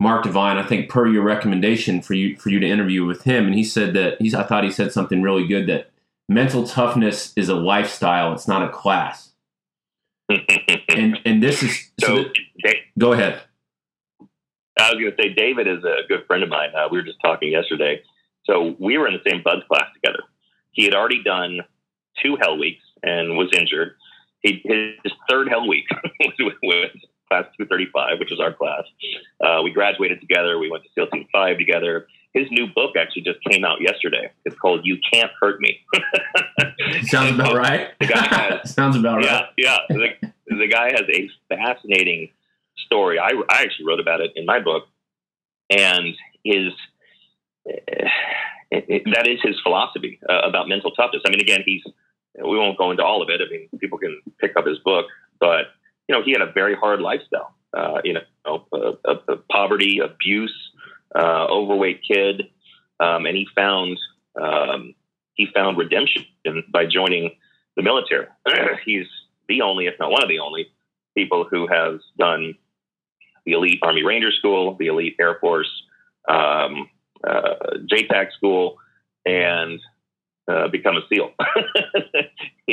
Mark 0.00 0.24
Divine. 0.24 0.56
I 0.56 0.64
think 0.64 0.88
per 0.88 1.06
your 1.06 1.22
recommendation 1.22 2.00
for 2.00 2.14
you 2.14 2.36
for 2.36 2.48
you 2.48 2.58
to 2.60 2.66
interview 2.66 3.04
with 3.04 3.22
him, 3.22 3.46
and 3.46 3.54
he 3.54 3.64
said 3.64 3.94
that 3.94 4.20
he's. 4.20 4.34
I 4.34 4.42
thought 4.42 4.64
he 4.64 4.70
said 4.70 4.92
something 4.92 5.22
really 5.22 5.46
good 5.46 5.66
that 5.68 5.90
mental 6.28 6.66
toughness 6.66 7.32
is 7.36 7.48
a 7.48 7.54
lifestyle. 7.54 8.32
It's 8.32 8.48
not 8.48 8.62
a 8.62 8.70
class. 8.70 9.32
and 10.88 11.18
and 11.24 11.42
this 11.42 11.62
is 11.62 11.90
so. 12.00 12.06
so 12.06 12.24
that, 12.64 12.76
go 12.98 13.12
ahead. 13.12 13.42
I 14.78 14.90
was 14.90 15.00
going 15.00 15.16
to 15.16 15.22
say 15.22 15.32
David 15.32 15.66
is 15.66 15.84
a 15.84 16.06
good 16.06 16.26
friend 16.26 16.42
of 16.42 16.50
mine. 16.50 16.68
Uh, 16.76 16.88
we 16.90 16.98
were 16.98 17.04
just 17.04 17.20
talking 17.22 17.50
yesterday. 17.50 18.02
So 18.46 18.76
we 18.78 18.96
were 18.96 19.08
in 19.08 19.14
the 19.14 19.30
same 19.30 19.42
BUD/S 19.42 19.64
class 19.68 19.88
together. 19.94 20.22
He 20.72 20.84
had 20.84 20.94
already 20.94 21.22
done 21.22 21.60
two 22.22 22.36
Hell 22.40 22.58
Weeks 22.58 22.82
and 23.02 23.36
was 23.36 23.50
injured 23.52 23.96
he, 24.46 24.62
his 24.64 25.12
third 25.28 25.48
Hell 25.48 25.66
Week 25.68 25.84
was 26.20 26.32
with 26.62 26.92
class 27.28 27.44
235, 27.58 28.18
which 28.18 28.32
is 28.32 28.40
our 28.40 28.52
class. 28.52 28.84
Uh, 29.44 29.60
we 29.62 29.72
graduated 29.72 30.20
together. 30.20 30.58
We 30.58 30.70
went 30.70 30.84
to 30.84 30.90
SEAL 30.94 31.08
Team 31.08 31.26
5 31.32 31.58
together. 31.58 32.06
His 32.32 32.46
new 32.50 32.66
book 32.72 32.96
actually 32.96 33.22
just 33.22 33.38
came 33.50 33.64
out 33.64 33.80
yesterday. 33.80 34.30
It's 34.44 34.56
called 34.56 34.82
You 34.84 34.98
Can't 35.12 35.30
Hurt 35.40 35.60
Me. 35.60 35.80
Sounds 37.02 37.34
about 37.34 37.54
right. 37.54 37.88
The 37.98 38.06
guy 38.06 38.26
has, 38.26 38.74
Sounds 38.74 38.96
about 38.96 39.24
yeah, 39.24 39.40
right. 39.40 39.48
yeah. 39.56 39.78
The, 39.88 40.08
the 40.46 40.68
guy 40.68 40.90
has 40.92 41.02
a 41.12 41.28
fascinating 41.48 42.28
story. 42.76 43.18
I, 43.18 43.30
I 43.50 43.62
actually 43.62 43.86
wrote 43.86 44.00
about 44.00 44.20
it 44.20 44.32
in 44.36 44.44
my 44.44 44.60
book, 44.60 44.84
and 45.70 46.14
his 46.44 46.72
it, 48.70 48.84
it, 48.88 49.02
that 49.14 49.26
is 49.26 49.40
his 49.42 49.56
philosophy 49.62 50.18
uh, 50.28 50.40
about 50.48 50.68
mental 50.68 50.90
toughness. 50.92 51.22
I 51.26 51.30
mean, 51.30 51.40
again, 51.40 51.62
he's 51.64 51.82
we 52.34 52.58
won't 52.58 52.76
go 52.76 52.90
into 52.90 53.02
all 53.02 53.22
of 53.22 53.30
it. 53.30 53.40
I 53.40 53.50
mean, 53.50 53.68
people 53.78 53.98
can 53.98 54.20
pick 54.38 54.56
up 54.56 54.66
his 54.66 54.78
book, 54.80 55.06
but 55.40 55.66
you 56.08 56.14
know, 56.14 56.22
he 56.22 56.32
had 56.32 56.42
a 56.42 56.52
very 56.52 56.74
hard 56.74 57.00
lifestyle. 57.00 57.54
Uh, 57.76 58.00
you 58.04 58.14
know, 58.14 58.66
uh, 58.72 58.92
uh, 59.04 59.36
poverty, 59.50 59.98
abuse, 59.98 60.54
uh, 61.14 61.46
overweight 61.46 62.00
kid, 62.06 62.42
um, 63.00 63.26
and 63.26 63.36
he 63.36 63.46
found 63.54 63.98
um, 64.40 64.94
he 65.34 65.46
found 65.54 65.76
redemption 65.76 66.24
by 66.68 66.86
joining 66.86 67.30
the 67.76 67.82
military. 67.82 68.26
He's 68.84 69.06
the 69.48 69.62
only, 69.62 69.86
if 69.86 69.94
not 69.98 70.10
one 70.10 70.22
of 70.22 70.28
the 70.28 70.38
only, 70.38 70.68
people 71.14 71.46
who 71.50 71.66
has 71.66 72.00
done 72.18 72.54
the 73.44 73.52
elite 73.52 73.78
Army 73.82 74.02
Ranger 74.02 74.30
School, 74.32 74.76
the 74.78 74.86
elite 74.86 75.16
Air 75.20 75.38
Force 75.40 75.70
um, 76.28 76.88
uh, 77.26 77.54
JTAC 77.90 78.32
school, 78.32 78.78
and 79.24 79.80
uh, 80.48 80.68
become 80.68 80.96
a 80.96 81.00
SEAL. 81.08 81.30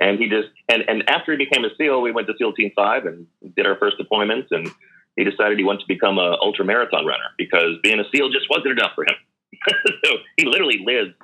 and 0.00 0.18
he 0.18 0.28
just 0.28 0.48
and 0.68 0.84
and 0.88 1.08
after 1.08 1.32
he 1.32 1.38
became 1.38 1.64
a 1.64 1.70
SEAL, 1.76 2.00
we 2.00 2.12
went 2.12 2.26
to 2.28 2.34
SEAL 2.38 2.54
Team 2.54 2.70
Five 2.74 3.06
and 3.06 3.26
did 3.56 3.66
our 3.66 3.76
first 3.76 3.96
deployments, 3.98 4.46
and 4.50 4.70
he 5.16 5.24
decided 5.24 5.58
he 5.58 5.64
wanted 5.64 5.80
to 5.80 5.88
become 5.88 6.18
a 6.18 6.36
ultra 6.40 6.64
marathon 6.64 7.04
runner 7.04 7.30
because 7.36 7.76
being 7.82 7.98
a 7.98 8.04
SEAL 8.14 8.30
just 8.30 8.48
wasn't 8.50 8.78
enough 8.78 8.92
for 8.94 9.04
him. 9.04 9.16
so 10.04 10.12
he 10.36 10.44
literally 10.44 10.82
lives 10.84 11.14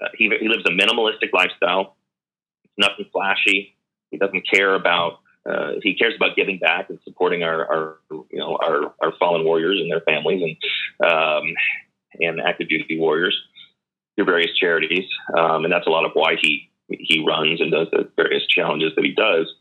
uh, 0.00 0.08
he 0.14 0.30
he 0.40 0.48
lives 0.48 0.64
a 0.66 0.70
minimalistic 0.70 1.32
lifestyle. 1.32 1.96
It's 2.64 2.74
nothing 2.78 3.06
flashy. 3.12 3.76
He 4.10 4.18
doesn't 4.18 4.48
care 4.48 4.74
about. 4.74 5.20
Uh, 5.48 5.72
he 5.82 5.94
cares 5.94 6.14
about 6.16 6.36
giving 6.36 6.58
back 6.58 6.90
and 6.90 6.98
supporting 7.04 7.42
our, 7.42 7.66
our 7.66 7.98
you 8.30 8.38
know 8.38 8.56
our, 8.56 8.94
our 9.00 9.12
fallen 9.18 9.44
warriors 9.44 9.78
and 9.80 9.90
their 9.90 10.02
families 10.02 10.42
and 10.42 11.10
um, 11.10 11.44
and 12.18 12.40
active 12.40 12.68
duty 12.68 12.98
warriors 12.98 13.38
through 14.16 14.26
various 14.26 14.56
charities, 14.58 15.04
um, 15.36 15.64
and 15.64 15.72
that's 15.72 15.86
a 15.86 15.90
lot 15.90 16.04
of 16.04 16.12
why 16.14 16.36
he 16.40 16.70
he 16.88 17.24
runs 17.26 17.60
and 17.60 17.70
does 17.70 17.86
the 17.92 18.08
various 18.16 18.46
challenges 18.48 18.92
that 18.96 19.04
he 19.04 19.12
does. 19.12 19.52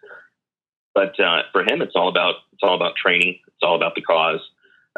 But 0.96 1.20
uh, 1.20 1.44
for 1.52 1.62
him, 1.62 1.82
it's 1.82 1.94
all 1.96 2.10
about 2.10 2.36
it's 2.54 2.64
all 2.64 2.76
about 2.76 2.96
training. 2.96 3.40
It's 3.48 3.64
all 3.64 3.76
about 3.76 3.96
the 3.96 4.02
cause, 4.02 4.42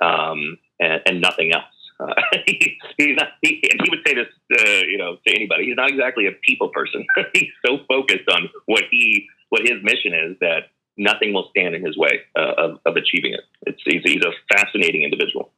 um, 0.02 0.58
and, 0.80 1.02
and, 1.06 1.22
nothing 1.22 1.52
else. 1.54 1.64
Uh, 2.00 2.14
he, 2.48 2.78
not, 3.14 3.28
he, 3.42 3.62
he, 3.62 3.90
would 3.90 4.00
say 4.08 4.16
this, 4.16 4.28
uh, 4.60 4.86
you 4.88 4.98
know, 4.98 5.18
to 5.28 5.36
anybody. 5.36 5.66
He's 5.66 5.76
not 5.76 5.90
exactly 5.90 6.28
a 6.28 6.32
people 6.44 6.70
person. 6.70 7.06
he's 7.34 7.52
so 7.66 7.80
focused 7.88 8.30
on 8.34 8.50
what 8.66 8.84
he 8.90 9.28
what 9.50 9.62
his 9.62 9.84
mission 9.84 10.14
is 10.14 10.38
that 10.40 10.72
nothing 10.98 11.34
will 11.34 11.50
stand 11.50 11.76
in 11.76 11.86
his 11.86 11.98
way 11.98 12.22
uh, 12.38 12.54
of, 12.58 12.80
of 12.86 12.96
achieving 12.96 13.34
it. 13.34 13.42
It's 13.68 13.82
he's, 13.86 14.02
he's 14.04 14.24
a 14.24 14.56
fascinating 14.56 15.04
individual. 15.04 15.52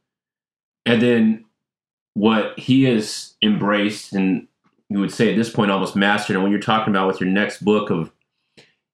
And 0.85 1.01
then 1.01 1.45
what 2.13 2.57
he 2.59 2.83
has 2.83 3.33
embraced 3.41 4.13
and 4.13 4.47
you 4.89 4.99
would 4.99 5.11
say 5.11 5.31
at 5.31 5.35
this 5.35 5.49
point 5.49 5.71
almost 5.71 5.95
mastered 5.95 6.35
and 6.35 6.43
when 6.43 6.51
you're 6.51 6.61
talking 6.61 6.93
about 6.93 7.07
with 7.07 7.19
your 7.19 7.29
next 7.29 7.63
book 7.63 7.89
of 7.89 8.11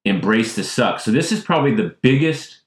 embrace 0.05 0.55
the 0.55 0.63
suck. 0.63 0.99
So 0.99 1.11
this 1.11 1.31
is 1.31 1.43
probably 1.43 1.75
the 1.75 1.95
biggest 2.01 2.59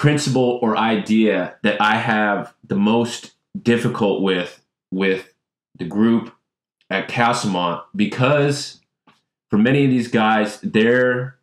principle 0.00 0.58
or 0.62 0.78
idea 0.78 1.54
that 1.62 1.78
i 1.78 1.94
have 1.94 2.54
the 2.66 2.74
most 2.74 3.32
difficult 3.60 4.22
with 4.22 4.64
with 4.90 5.34
the 5.78 5.84
group 5.84 6.32
at 6.88 7.06
castlemont 7.06 7.82
because 7.94 8.80
for 9.50 9.58
many 9.58 9.84
of 9.84 9.90
these 9.90 10.08
guys 10.08 10.58
their 10.62 11.36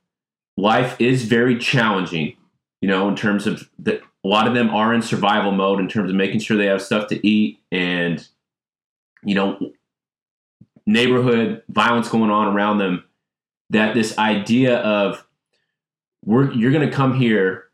life 0.57 0.99
is 0.99 1.25
very 1.25 1.55
challenging 1.59 2.35
you 2.81 2.87
know 2.87 3.07
in 3.07 3.15
terms 3.15 3.45
of 3.45 3.69
the 3.77 4.01
a 4.23 4.27
lot 4.27 4.47
of 4.47 4.55
them 4.55 4.71
are 4.71 4.91
in 4.91 5.03
survival 5.03 5.51
mode 5.51 5.79
in 5.79 5.87
terms 5.87 6.09
of 6.09 6.15
making 6.15 6.39
sure 6.39 6.57
they 6.57 6.65
have 6.65 6.81
stuff 6.81 7.07
to 7.07 7.27
eat 7.27 7.56
and 7.71 8.27
you 9.23 9.35
know 9.35 9.57
neighborhood 10.85 11.61
violence 11.69 12.09
going 12.09 12.31
on 12.31 12.55
around 12.55 12.77
them 12.77 13.03
that 13.69 13.93
this 13.93 14.17
idea 14.17 14.77
of 14.77 15.25
we're 16.25 16.51
you're 16.53 16.71
going 16.71 16.87
to 16.87 16.95
come 16.95 17.13
here 17.13 17.65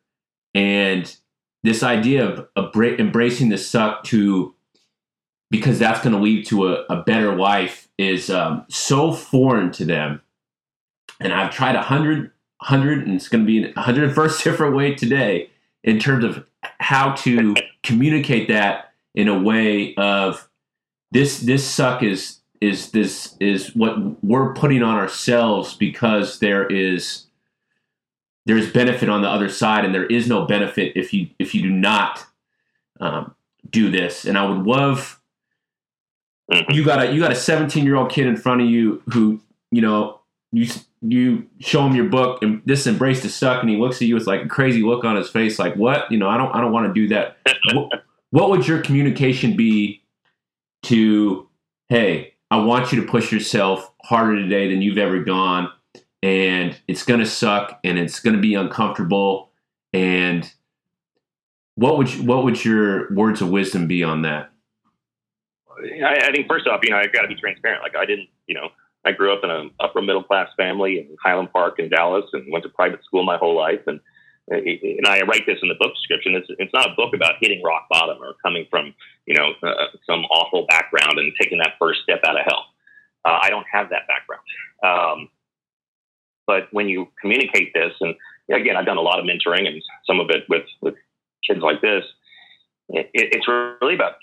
and 0.53 1.15
this 1.63 1.81
idea 1.81 2.27
of, 2.27 2.75
embracing 2.75 3.49
the 3.49 3.57
suck 3.57 4.03
to 4.03 4.53
because 5.49 5.79
that's 5.79 6.01
going 6.01 6.13
to 6.13 6.21
lead 6.21 6.45
to 6.45 6.67
a, 6.67 6.83
a 6.89 7.03
better 7.03 7.35
life 7.35 7.87
is 7.97 8.29
um, 8.29 8.65
so 8.69 9.13
foreign 9.13 9.71
to 9.71 9.85
them. 9.85 10.21
And 11.19 11.31
i've 11.31 11.51
tried 11.51 11.75
a 11.75 11.81
hundred 11.81 12.31
hundred 12.61 13.05
and 13.05 13.15
it's 13.15 13.27
going 13.27 13.45
to 13.45 13.47
be 13.47 13.71
a 13.71 13.79
hundred 13.79 14.13
first 14.15 14.43
different 14.43 14.75
way 14.75 14.95
today 14.95 15.49
in 15.83 15.99
terms 15.99 16.23
of 16.23 16.45
how 16.79 17.13
to 17.13 17.55
communicate 17.83 18.47
that 18.47 18.92
in 19.15 19.27
a 19.27 19.39
way 19.39 19.93
of 19.95 20.49
this 21.11 21.39
this 21.39 21.65
suck 21.65 22.03
is 22.03 22.39
is 22.59 22.91
this 22.91 23.35
is 23.39 23.75
what 23.75 24.23
we're 24.23 24.53
putting 24.53 24.81
on 24.81 24.95
ourselves 24.95 25.75
because 25.75 26.39
there 26.39 26.65
is 26.65 27.25
there's 28.45 28.71
benefit 28.71 29.09
on 29.09 29.21
the 29.21 29.29
other 29.29 29.49
side 29.49 29.85
and 29.85 29.93
there 29.93 30.05
is 30.05 30.27
no 30.27 30.45
benefit 30.45 30.93
if 30.95 31.13
you 31.13 31.29
if 31.39 31.53
you 31.53 31.61
do 31.61 31.69
not 31.69 32.25
um, 32.99 33.35
do 33.69 33.91
this. 33.91 34.25
And 34.25 34.37
i 34.37 34.45
would 34.45 34.65
love 34.65 35.21
mm-hmm. 36.51 36.71
you 36.71 36.83
got 36.83 37.03
a 37.03 37.13
you 37.13 37.19
got 37.19 37.31
a 37.31 37.35
17 37.35 37.85
year 37.85 37.95
old 37.95 38.09
kid 38.09 38.27
in 38.27 38.35
front 38.35 38.61
of 38.61 38.69
you 38.69 39.01
who 39.11 39.41
you 39.71 39.81
know 39.81 40.19
you 40.51 40.67
you 41.01 41.47
show 41.59 41.85
him 41.85 41.95
your 41.95 42.05
book 42.05 42.41
and 42.41 42.61
this 42.65 42.87
embrace 42.87 43.21
the 43.21 43.29
suck 43.29 43.61
and 43.61 43.69
he 43.69 43.75
looks 43.75 43.97
at 43.97 44.07
you 44.07 44.15
with 44.15 44.25
like 44.25 44.45
a 44.45 44.47
crazy 44.47 44.81
look 44.81 45.03
on 45.03 45.17
his 45.17 45.29
face 45.29 45.59
like 45.59 45.75
what? 45.75 46.09
You 46.09 46.17
know 46.17 46.29
i 46.29 46.37
don't 46.37 46.53
i 46.55 46.61
don't 46.61 46.71
want 46.71 46.87
to 46.87 46.93
do 46.93 47.09
that 47.09 47.37
what, 48.33 48.49
would 48.49 48.67
your 48.67 48.81
communication 48.81 49.55
be 49.55 50.03
to 50.83 51.47
hey 51.89 52.33
i 52.51 52.57
want 52.57 52.91
you 52.91 52.99
to 52.99 53.07
push 53.07 53.31
yourself 53.31 53.91
harder 54.03 54.35
today 54.35 54.69
than 54.69 54.81
you've 54.81 54.97
ever 54.97 55.23
gone 55.23 55.71
and 56.21 56.79
it's 56.87 57.03
going 57.03 57.19
to 57.19 57.25
suck 57.25 57.79
and 57.83 57.97
it's 57.99 58.19
going 58.19 58.35
to 58.35 58.41
be 58.41 58.55
uncomfortable 58.55 59.51
and 59.93 60.51
what 61.75 61.97
would 61.97 62.13
you, 62.13 62.23
what 62.23 62.43
would 62.43 62.63
your 62.65 63.13
words 63.13 63.41
of 63.41 63.49
wisdom 63.49 63.87
be 63.87 64.03
on 64.03 64.23
that 64.23 64.51
I, 66.03 66.27
I 66.27 66.31
think 66.31 66.47
first 66.47 66.67
off 66.67 66.81
you 66.83 66.89
know 66.89 66.97
i've 66.97 67.13
got 67.13 67.21
to 67.21 67.27
be 67.27 67.35
transparent 67.35 67.83
like 67.83 67.95
i 67.95 68.05
didn't 68.05 68.29
you 68.47 68.55
know 68.55 68.69
I 69.05 69.11
grew 69.11 69.33
up 69.33 69.43
in 69.43 69.49
an 69.49 69.71
upper 69.81 70.01
middle 70.01 70.23
class 70.23 70.47
family 70.55 70.99
in 70.99 71.17
Highland 71.21 71.51
Park 71.51 71.77
in 71.77 71.89
Dallas 71.89 72.23
and 72.31 72.45
went 72.49 72.63
to 72.63 72.69
private 72.69 73.03
school 73.03 73.25
my 73.25 73.35
whole 73.35 73.53
life. 73.53 73.81
And 73.85 73.99
and 74.49 75.07
I 75.07 75.21
write 75.21 75.45
this 75.45 75.59
in 75.61 75.69
the 75.69 75.75
book 75.79 75.93
description. 75.95 76.35
It's, 76.35 76.47
it's 76.59 76.73
not 76.73 76.91
a 76.91 76.95
book 76.95 77.13
about 77.15 77.35
hitting 77.39 77.63
rock 77.63 77.87
bottom 77.89 78.17
or 78.21 78.35
coming 78.43 78.65
from 78.69 78.93
you 79.25 79.35
know 79.35 79.53
uh, 79.63 79.87
some 80.05 80.21
awful 80.25 80.65
background 80.67 81.17
and 81.17 81.31
taking 81.39 81.59
that 81.59 81.73
first 81.79 82.01
step 82.03 82.21
out 82.25 82.39
of 82.39 82.45
hell. 82.45 82.65
Uh, 83.25 83.39
I 83.41 83.49
don't 83.49 83.65
have 83.71 83.89
that 83.89 84.03
background. 84.07 84.43
Um, 84.83 85.29
but 86.45 86.67
when 86.71 86.89
you 86.89 87.07
communicate 87.21 87.73
this, 87.73 87.93
and 88.01 88.15
again, 88.51 88.75
I've 88.75 88.85
done 88.85 88.97
a 88.97 89.01
lot 89.01 89.19
of 89.19 89.25
mentoring 89.25 89.65
and 89.65 89.81
some 90.05 90.19
of 90.19 90.29
it 90.29 90.43
with 90.49 90.65
with 90.81 90.95
kids 91.47 91.61
like 91.61 91.81
this. 91.81 92.03
It, 92.89 93.09
it's 93.13 93.47
really 93.47 93.95
about 93.95 94.15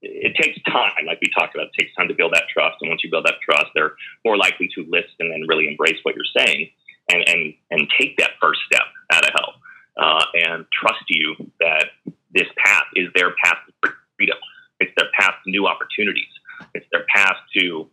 it 0.00 0.36
takes 0.40 0.58
time, 0.70 1.06
like 1.06 1.18
we 1.20 1.30
talked 1.36 1.54
about. 1.54 1.66
It 1.66 1.82
takes 1.82 1.94
time 1.96 2.08
to 2.08 2.14
build 2.14 2.32
that 2.32 2.44
trust, 2.52 2.76
and 2.80 2.88
once 2.88 3.02
you 3.02 3.10
build 3.10 3.26
that 3.26 3.40
trust, 3.42 3.66
they're 3.74 3.94
more 4.24 4.36
likely 4.36 4.68
to 4.76 4.86
listen 4.88 5.32
and 5.34 5.48
really 5.48 5.66
embrace 5.66 5.98
what 6.04 6.14
you're 6.14 6.44
saying, 6.46 6.70
and 7.08 7.28
and 7.28 7.54
and 7.70 7.88
take 7.98 8.16
that 8.18 8.32
first 8.40 8.60
step 8.70 8.86
out 9.12 9.24
of 9.24 9.30
hell, 9.34 9.54
uh, 9.96 10.24
and 10.34 10.66
trust 10.72 11.04
you 11.08 11.34
that 11.60 11.86
this 12.32 12.48
path 12.64 12.84
is 12.94 13.08
their 13.14 13.34
path 13.42 13.58
to 13.82 13.90
freedom. 14.16 14.38
It's 14.80 14.92
their 14.96 15.08
path 15.18 15.34
to 15.44 15.50
new 15.50 15.66
opportunities. 15.66 16.30
It's 16.74 16.86
their 16.92 17.04
path 17.14 17.36
to 17.58 17.88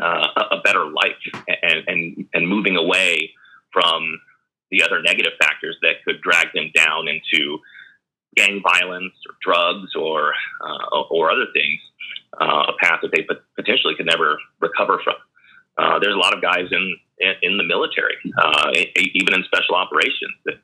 uh, 0.00 0.28
a 0.52 0.60
better 0.64 0.86
life, 0.86 1.20
and 1.62 1.84
and 1.86 2.26
and 2.34 2.48
moving 2.48 2.76
away 2.76 3.32
from 3.72 4.20
the 4.70 4.82
other 4.82 5.02
negative 5.02 5.32
factors 5.40 5.76
that 5.82 5.96
could 6.04 6.20
drag 6.22 6.52
them 6.54 6.70
down 6.74 7.08
into 7.08 7.58
gang 8.36 8.62
violence 8.62 9.12
or 9.28 9.34
drugs 9.42 9.94
or 9.96 10.32
uh, 10.64 11.00
or 11.10 11.30
other 11.30 11.46
things, 11.52 11.80
uh, 12.40 12.64
a 12.68 12.72
path 12.80 13.00
that 13.02 13.10
they 13.12 13.26
potentially 13.56 13.94
could 13.96 14.06
never 14.06 14.38
recover 14.60 15.00
from. 15.02 15.14
Uh, 15.78 15.98
there's 16.00 16.14
a 16.14 16.18
lot 16.18 16.34
of 16.34 16.42
guys 16.42 16.66
in 16.70 16.96
in, 17.18 17.34
in 17.42 17.56
the 17.58 17.64
military, 17.64 18.16
uh, 18.38 18.72
even 18.96 19.34
in 19.34 19.44
special 19.44 19.74
operations, 19.74 20.32
that 20.46 20.54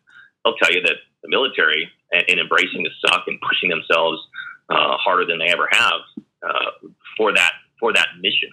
they'll 0.45 0.57
tell 0.57 0.73
you 0.73 0.81
that 0.83 0.97
the 1.23 1.29
military, 1.29 1.91
in 2.29 2.39
embracing 2.39 2.83
the 2.83 2.91
suck 3.05 3.25
and 3.27 3.39
pushing 3.41 3.69
themselves 3.69 4.19
uh, 4.71 4.97
harder 4.97 5.27
than 5.27 5.39
they 5.39 5.53
ever 5.53 5.69
have 5.71 6.01
uh, 6.43 6.71
for 7.17 7.35
that 7.35 7.53
for 7.79 7.93
that 7.93 8.09
mission, 8.21 8.51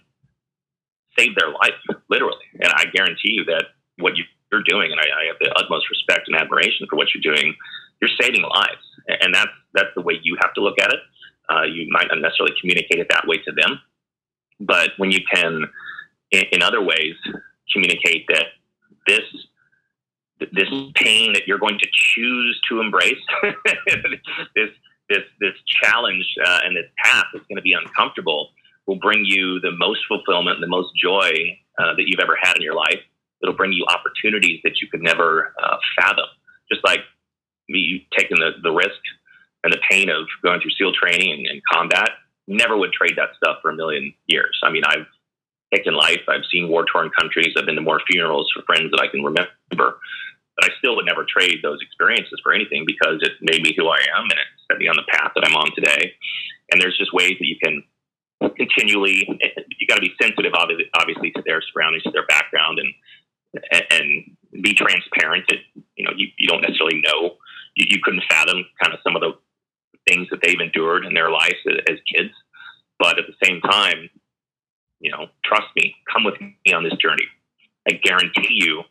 saved 1.18 1.38
their 1.40 1.52
life 1.52 1.80
literally. 2.10 2.46
And 2.60 2.72
I 2.76 2.86
guarantee 2.94 3.40
you 3.40 3.46
that 3.46 3.66
what 3.98 4.14
you're 4.18 4.64
doing, 4.68 4.92
and 4.92 5.00
I, 5.00 5.06
I 5.06 5.24
have 5.28 5.38
the 5.40 5.52
utmost 5.56 5.90
respect 5.90 6.28
and 6.28 6.36
admiration 6.36 6.86
for 6.90 6.96
what 6.96 7.08
you're 7.14 7.24
doing, 7.24 7.56
you're 8.02 8.12
saving 8.20 8.44
lives 8.44 8.84
and 9.08 9.34
that's 9.34 9.52
that's 9.74 9.90
the 9.96 10.02
way 10.02 10.20
you 10.24 10.38
have 10.42 10.54
to 10.54 10.62
look 10.62 10.80
at 10.80 10.92
it. 10.92 11.00
Uh, 11.50 11.64
you 11.64 11.88
might 11.90 12.08
not 12.10 12.20
necessarily 12.20 12.56
communicate 12.60 13.00
it 13.00 13.08
that 13.10 13.28
way 13.28 13.38
to 13.38 13.52
them, 13.52 13.80
but 14.60 14.92
when 14.98 15.12
you 15.12 15.20
can 15.34 15.66
in, 16.34 16.44
in 16.52 16.62
other 16.62 16.82
ways, 16.82 17.16
communicate 17.72 18.26
that 18.28 18.46
this 19.08 19.22
this 20.52 20.68
pain 20.96 21.32
that 21.34 21.44
you're 21.48 21.60
going 21.60 21.80
to 21.80 21.88
choose 21.94 22.60
to 22.70 22.82
embrace, 22.82 23.22
this 24.56 24.70
this 25.10 25.24
this 25.40 25.54
challenge 25.82 26.26
uh, 26.46 26.60
and 26.66 26.76
this 26.76 26.90
path 26.98 27.26
that's 27.34 27.46
going 27.48 27.58
to 27.58 27.62
be 27.62 27.74
uncomfortable, 27.74 28.50
will 28.86 29.00
bring 29.00 29.24
you 29.24 29.60
the 29.62 29.72
most 29.72 30.02
fulfillment, 30.08 30.60
the 30.60 30.68
most 30.68 30.90
joy 31.02 31.32
uh, 31.80 31.96
that 31.96 32.04
you've 32.08 32.20
ever 32.20 32.38
had 32.42 32.56
in 32.58 32.62
your 32.62 32.76
life. 32.76 33.00
It'll 33.42 33.56
bring 33.56 33.74
you 33.74 33.86
opportunities 33.88 34.60
that 34.64 34.82
you 34.82 34.88
could 34.90 35.02
never 35.02 35.54
uh, 35.62 35.78
fathom. 35.98 36.26
Just 36.72 36.84
like 36.86 37.02
me 37.70 38.08
taking 38.18 38.40
the, 38.40 38.52
the 38.62 38.72
risk 38.72 39.00
and 39.64 39.72
the 39.72 39.80
pain 39.90 40.10
of 40.10 40.28
going 40.44 40.62
through 40.62 40.72
SEAL 40.72 40.94
training 40.94 41.32
and, 41.32 41.48
and 41.48 41.62
combat, 41.72 42.10
never 42.48 42.78
would 42.78 42.92
trade 42.92 43.14
that 43.18 43.30
stuff 43.38 43.58
for 43.62 43.72
a 43.72 43.76
million 43.76 44.14
years. 44.28 44.60
I 44.64 44.72
mean, 44.72 44.84
I've 44.86 45.08
taken 45.74 45.94
life. 45.94 46.22
I've 46.28 46.46
seen 46.52 46.70
war 46.70 46.86
torn 46.92 47.10
countries. 47.20 47.54
I've 47.58 47.66
been 47.66 47.76
to 47.76 47.82
more 47.82 48.02
funerals 48.10 48.52
for 48.54 48.64
friends 48.64 48.92
that 48.92 49.02
I 49.02 49.08
can 49.08 49.24
remember. 49.24 50.00
But 50.56 50.66
I 50.66 50.70
still 50.78 50.96
would 50.96 51.06
never 51.06 51.26
trade 51.26 51.60
those 51.64 51.80
experiences 51.82 52.40
for 52.44 52.54
anything 52.54 52.86
because 52.86 53.18
it 53.22 53.34
made 53.42 53.64
me 53.64 53.74
who 53.76 53.88
I 53.88 53.98
am 54.16 54.24
and 54.24 54.38
it 54.38 54.50
set 54.70 54.78
me 54.78 54.88
on 54.88 54.96
the 54.96 55.10
path 55.10 55.32
that 55.36 55.46
I'm 55.46 55.56
on 55.56 55.74
today. 55.74 56.14
And 56.72 56.80
there's 56.80 56.98
just 56.98 57.14
ways 57.14 57.34
that 57.40 57.48
you 57.48 57.58
can 57.62 57.84
continually, 58.56 59.26
you 59.80 59.88
got 59.88 59.96
to 59.96 60.02
be 60.02 60.14
sensitive, 60.22 60.54
obviously, 60.54 61.32
to 61.32 61.42
their 61.46 61.62
surroundings, 61.62 62.04
to 62.04 62.12
their 62.12 62.26
background, 62.28 62.80
and 62.80 62.94
and 63.92 64.64
be 64.64 64.74
transparent. 64.74 65.46
That 65.50 65.60
you 65.96 66.06
know, 66.06 66.12
you, 66.16 66.28
you 66.38 66.48
don't 66.48 66.62
necessarily 66.62 67.02
know. 67.02 67.38
You, 67.76 67.88
you 67.90 68.00
couldn't 68.04 68.24
fathom 68.30 68.66
kind 68.82 68.94
of 68.94 69.00
some 69.04 69.16
of 69.16 69.22
the 69.22 69.34
things 70.08 70.28
that 70.30 70.40
they've 70.44 70.60
endured 70.60 71.06
in 71.06 71.14
their 71.14 71.32
lives 71.32 71.56
as 71.90 71.98
kids. 72.14 72.34
But 73.00 73.18
at 73.20 73.26
the 73.28 73.46
same 73.46 73.62
time, 73.62 74.10
you 75.04 75.12
know, 75.12 75.28
trust 75.44 75.68
me, 75.76 75.94
come 76.12 76.24
with 76.24 76.40
me 76.40 76.74
on 76.74 76.84
this 76.84 76.96
journey. 76.96 77.28
I 77.88 78.00
guarantee 78.02 78.56
you 78.56 78.84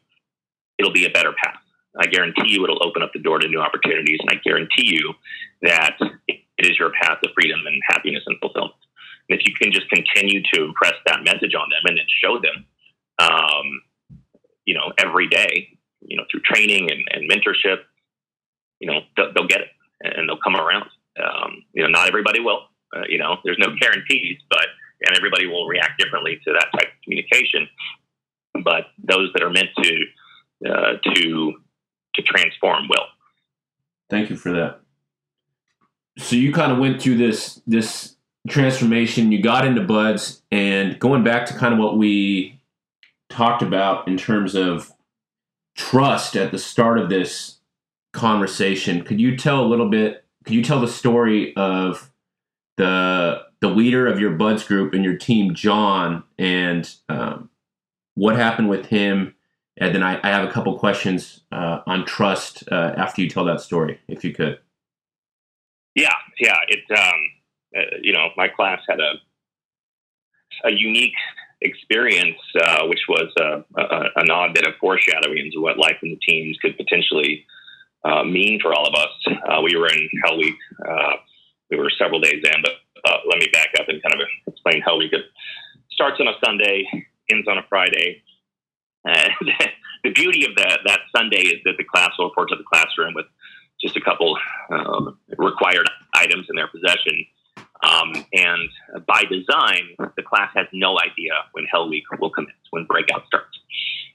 it'll 0.78 0.92
be 0.92 1.06
a 1.06 1.10
better 1.10 1.32
path. 1.32 1.58
I 1.98 2.06
guarantee 2.06 2.52
you 2.52 2.62
it'll 2.64 2.86
open 2.86 3.02
up 3.02 3.12
the 3.12 3.20
door 3.20 3.38
to 3.38 3.48
new 3.48 3.60
opportunities. 3.60 4.18
And 4.20 4.30
I 4.30 4.40
guarantee 4.44 4.86
you 4.86 5.14
that 5.62 5.96
it 6.28 6.40
is 6.58 6.78
your 6.78 6.92
path 7.02 7.18
to 7.22 7.30
freedom 7.34 7.60
and 7.66 7.80
happiness 7.88 8.22
and 8.26 8.38
fulfillment. 8.40 8.74
And 9.28 9.40
if 9.40 9.46
you 9.46 9.54
can 9.60 9.72
just 9.72 9.88
continue 9.88 10.42
to 10.52 10.64
impress 10.64 10.94
that 11.06 11.24
message 11.24 11.54
on 11.54 11.68
them 11.70 11.80
and 11.84 11.96
then 11.96 12.04
show 12.22 12.38
them, 12.40 12.66
um, 13.18 13.82
you 14.66 14.74
know, 14.74 14.92
every 14.98 15.28
day, 15.28 15.78
you 16.02 16.16
know, 16.16 16.24
through 16.30 16.40
training 16.40 16.90
and, 16.90 17.00
and 17.12 17.30
mentorship, 17.30 17.80
you 18.80 18.90
know, 18.90 19.00
they'll, 19.16 19.32
they'll, 19.32 19.46
get 19.46 19.60
it 19.60 19.68
and 20.00 20.28
they'll 20.28 20.40
come 20.42 20.56
around. 20.56 20.90
Um, 21.22 21.64
you 21.72 21.82
know, 21.82 21.88
not 21.88 22.08
everybody 22.08 22.40
will. 22.40 22.64
Uh, 22.94 23.02
you 23.08 23.18
know, 23.18 23.36
there's 23.44 23.58
no 23.58 23.68
guarantees, 23.80 24.38
but 24.50 24.66
and 25.06 25.16
everybody 25.16 25.46
will 25.46 25.66
react 25.66 25.98
differently 25.98 26.40
to 26.44 26.52
that 26.52 26.68
type 26.72 26.88
of 26.88 27.02
communication. 27.04 27.68
But 28.64 28.86
those 29.02 29.30
that 29.34 29.42
are 29.42 29.50
meant 29.50 29.70
to 29.82 30.04
uh, 30.68 30.92
to 31.02 31.54
to 32.14 32.22
transform 32.22 32.88
will. 32.88 33.06
Thank 34.10 34.30
you 34.30 34.36
for 34.36 34.52
that. 34.52 34.80
So 36.18 36.36
you 36.36 36.52
kind 36.52 36.70
of 36.70 36.78
went 36.78 37.00
through 37.00 37.16
this 37.16 37.60
this 37.66 38.16
transformation. 38.48 39.32
You 39.32 39.42
got 39.42 39.66
into 39.66 39.82
BUD/S, 39.82 40.42
and 40.50 40.98
going 40.98 41.24
back 41.24 41.46
to 41.46 41.54
kind 41.54 41.72
of 41.72 41.80
what 41.80 41.96
we 41.96 42.60
talked 43.30 43.62
about 43.62 44.06
in 44.06 44.18
terms 44.18 44.54
of 44.54 44.92
trust 45.74 46.36
at 46.36 46.50
the 46.50 46.58
start 46.58 46.98
of 46.98 47.08
this 47.08 47.58
conversation. 48.12 49.02
Could 49.02 49.20
you 49.20 49.36
tell 49.36 49.64
a 49.64 49.66
little 49.66 49.88
bit? 49.88 50.24
Could 50.44 50.54
you 50.54 50.62
tell 50.62 50.80
the 50.80 50.88
story 50.88 51.56
of 51.56 52.10
the 52.76 53.42
the 53.62 53.68
leader 53.68 54.08
of 54.08 54.18
your 54.18 54.32
BUD/S 54.32 54.64
group 54.64 54.92
and 54.92 55.04
your 55.04 55.16
team, 55.16 55.54
John, 55.54 56.24
and 56.36 56.92
um, 57.08 57.48
what 58.14 58.36
happened 58.36 58.68
with 58.68 58.86
him? 58.86 59.34
And 59.78 59.94
then 59.94 60.02
I, 60.02 60.20
I 60.22 60.28
have 60.28 60.46
a 60.46 60.52
couple 60.52 60.76
questions 60.78 61.40
uh, 61.52 61.78
on 61.86 62.04
trust 62.04 62.64
uh, 62.70 62.92
after 62.96 63.22
you 63.22 63.30
tell 63.30 63.44
that 63.44 63.60
story, 63.60 64.00
if 64.08 64.24
you 64.24 64.34
could. 64.34 64.58
Yeah, 65.94 66.12
yeah. 66.40 66.56
It, 66.68 66.80
um, 66.90 67.20
uh, 67.76 67.96
you 68.02 68.12
know, 68.12 68.28
my 68.36 68.48
class 68.48 68.80
had 68.86 68.98
a 69.00 69.12
a 70.64 70.72
unique 70.72 71.14
experience, 71.62 72.38
uh, 72.60 72.86
which 72.86 73.00
was 73.08 73.32
a, 73.40 73.64
a, 73.80 74.04
an 74.16 74.30
odd 74.30 74.54
bit 74.54 74.66
of 74.66 74.74
foreshadowing 74.80 75.38
into 75.38 75.62
what 75.62 75.78
life 75.78 75.96
in 76.02 76.10
the 76.10 76.18
teams 76.28 76.58
could 76.60 76.76
potentially 76.76 77.46
uh, 78.04 78.22
mean 78.24 78.60
for 78.60 78.74
all 78.74 78.86
of 78.86 78.94
us. 78.94 79.36
Uh, 79.48 79.62
we 79.62 79.76
were 79.76 79.88
in 79.88 80.08
Hell 80.24 80.36
Week. 80.36 80.56
we 81.70 81.78
were 81.78 81.90
several 81.96 82.20
days 82.20 82.42
in, 82.44 82.62
but 82.62 82.72
let 83.04 83.38
me 83.38 83.48
back 83.52 83.68
up 83.78 83.88
and 83.88 84.02
kind 84.02 84.14
of 84.14 84.20
explain 84.46 84.82
how 84.82 84.96
we 84.96 85.06
It 85.06 85.24
starts 85.90 86.20
on 86.20 86.28
a 86.28 86.34
Sunday, 86.44 86.84
ends 87.30 87.48
on 87.48 87.58
a 87.58 87.62
Friday 87.68 88.22
uh, 89.08 89.28
the 90.04 90.10
beauty 90.10 90.46
of 90.46 90.54
that 90.56 90.80
that 90.86 91.00
Sunday 91.14 91.40
is 91.40 91.60
that 91.64 91.74
the 91.78 91.84
class 91.84 92.10
will 92.18 92.28
report 92.28 92.48
to 92.50 92.56
the 92.56 92.64
classroom 92.64 93.14
with 93.14 93.26
just 93.80 93.96
a 93.96 94.00
couple 94.00 94.36
um, 94.70 95.18
required 95.38 95.88
items 96.14 96.46
in 96.48 96.56
their 96.56 96.68
possession. 96.68 97.26
Um, 97.82 98.24
and 98.32 98.68
by 99.06 99.24
design, 99.24 99.96
the 100.16 100.22
class 100.22 100.50
has 100.54 100.66
no 100.72 100.96
idea 101.00 101.32
when 101.50 101.64
Hell 101.64 101.88
Week 101.88 102.04
will 102.20 102.30
commence, 102.30 102.54
when 102.70 102.84
breakout 102.84 103.26
starts. 103.26 103.58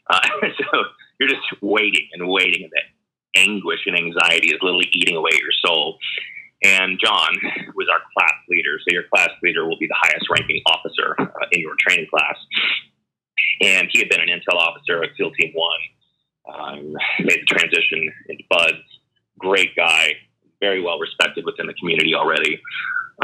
Uh, 0.10 0.22
so 0.58 0.84
you're 1.20 1.28
just 1.28 1.44
waiting 1.62 2.08
and 2.14 2.30
waiting, 2.30 2.64
and 2.64 2.72
the 2.72 3.42
anguish 3.42 3.82
and 3.86 3.98
anxiety 3.98 4.48
is 4.48 4.60
literally 4.62 4.90
eating 4.94 5.18
away 5.18 5.32
your 5.34 5.52
soul. 5.66 5.98
And 6.64 7.00
John 7.04 7.38
was 7.76 7.88
our 7.92 8.02
class 8.18 8.34
leader. 8.50 8.80
So 8.82 8.94
your 8.94 9.04
class 9.14 9.30
leader 9.44 9.68
will 9.68 9.78
be 9.78 9.88
the 9.88 9.98
highest 9.98 10.26
ranking 10.30 10.62
officer 10.66 11.16
uh, 11.20 11.46
in 11.52 11.62
your 11.62 11.76
training 11.80 12.08
class 12.10 12.36
and 13.62 13.90
he 13.92 14.00
had 14.00 14.10
been 14.10 14.22
an 14.22 14.28
intel 14.28 14.58
officer 14.58 15.04
at 15.04 15.10
SEAL 15.18 15.32
Team 15.32 15.54
One. 15.54 15.80
Um, 16.48 16.94
made 17.20 17.42
the 17.42 17.46
transition 17.46 18.10
into 18.30 18.44
BUD/S. 18.50 18.82
Great 19.38 19.76
guy, 19.76 20.14
very 20.60 20.82
well 20.82 20.98
respected 21.00 21.46
within 21.46 21.68
the 21.68 21.74
community 21.74 22.16
already. 22.16 22.60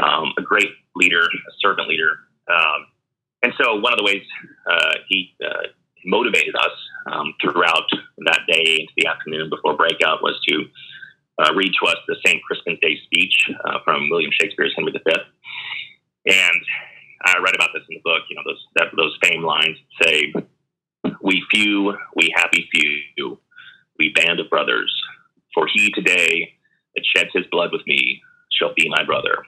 Um, 0.02 0.32
a 0.38 0.42
great 0.42 0.70
leader, 0.94 1.22
a 1.22 1.52
servant 1.60 1.88
leader. 1.88 2.10
Um, 2.50 2.86
and 3.42 3.52
so, 3.60 3.76
one 3.76 3.92
of 3.92 3.98
the 3.98 4.04
ways 4.04 4.22
uh, 4.70 4.94
he 5.08 5.34
uh, 5.44 5.68
motivated 6.04 6.54
us 6.54 6.76
um, 7.10 7.34
throughout 7.40 7.88
that 8.26 8.40
day 8.46 8.76
into 8.80 8.92
the 8.96 9.06
afternoon 9.06 9.48
before 9.50 9.76
breakout 9.76 10.22
was 10.22 10.38
to 10.48 10.64
uh, 11.38 11.52
read 11.54 11.72
to 11.80 11.88
us 11.90 11.96
the 12.06 12.16
St. 12.24 12.42
Crispin's 12.42 12.78
Day 12.80 12.98
speech 13.04 13.50
uh, 13.64 13.78
from 13.84 14.08
William 14.10 14.30
Shakespeare's 14.40 14.72
Henry 14.76 14.92
V. 14.92 15.00
And 16.26 16.60
I 17.26 17.38
read 17.38 17.54
about 17.54 17.70
this 17.74 17.82
in 17.88 17.96
the 17.96 18.04
book. 18.04 18.22
You 18.28 18.36
know, 18.36 18.42
those 18.46 18.64
that, 18.76 18.88
those 18.96 19.18
famed 19.22 19.44
lines 19.44 19.76
say, 20.02 20.32
"We 21.22 21.42
few, 21.50 21.94
we 22.14 22.32
happy 22.36 22.68
few, 22.72 23.38
we 23.98 24.14
band 24.14 24.40
of 24.40 24.50
brothers. 24.50 24.92
For 25.54 25.66
he 25.72 25.90
today 25.92 26.52
that 26.94 27.04
sheds 27.14 27.30
his 27.32 27.44
blood 27.50 27.70
with 27.72 27.86
me 27.86 28.20
shall 28.50 28.74
be 28.74 28.88
my 28.88 29.04
brother. 29.04 29.44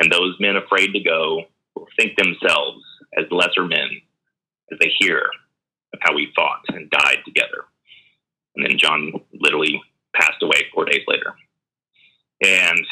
And 0.00 0.10
those 0.10 0.36
men 0.40 0.56
afraid 0.56 0.92
to 0.92 1.00
go 1.00 1.42
will 1.74 1.86
think 1.98 2.16
themselves 2.16 2.82
as 3.16 3.24
lesser 3.30 3.64
men 3.64 3.88
as 4.72 4.78
they 4.80 4.90
hear 4.98 5.22
of 5.94 6.00
how 6.02 6.14
we 6.14 6.32
fought 6.36 6.62
and 6.68 6.90
died 6.90 7.18
together." 7.24 7.64
And 8.54 8.64
then 8.64 8.78
John 8.78 9.12
literally 9.34 9.82
passed 10.18 10.42
away 10.42 10.66
four 10.74 10.84
days 10.84 11.02
later. 11.06 11.34
And 12.42 12.86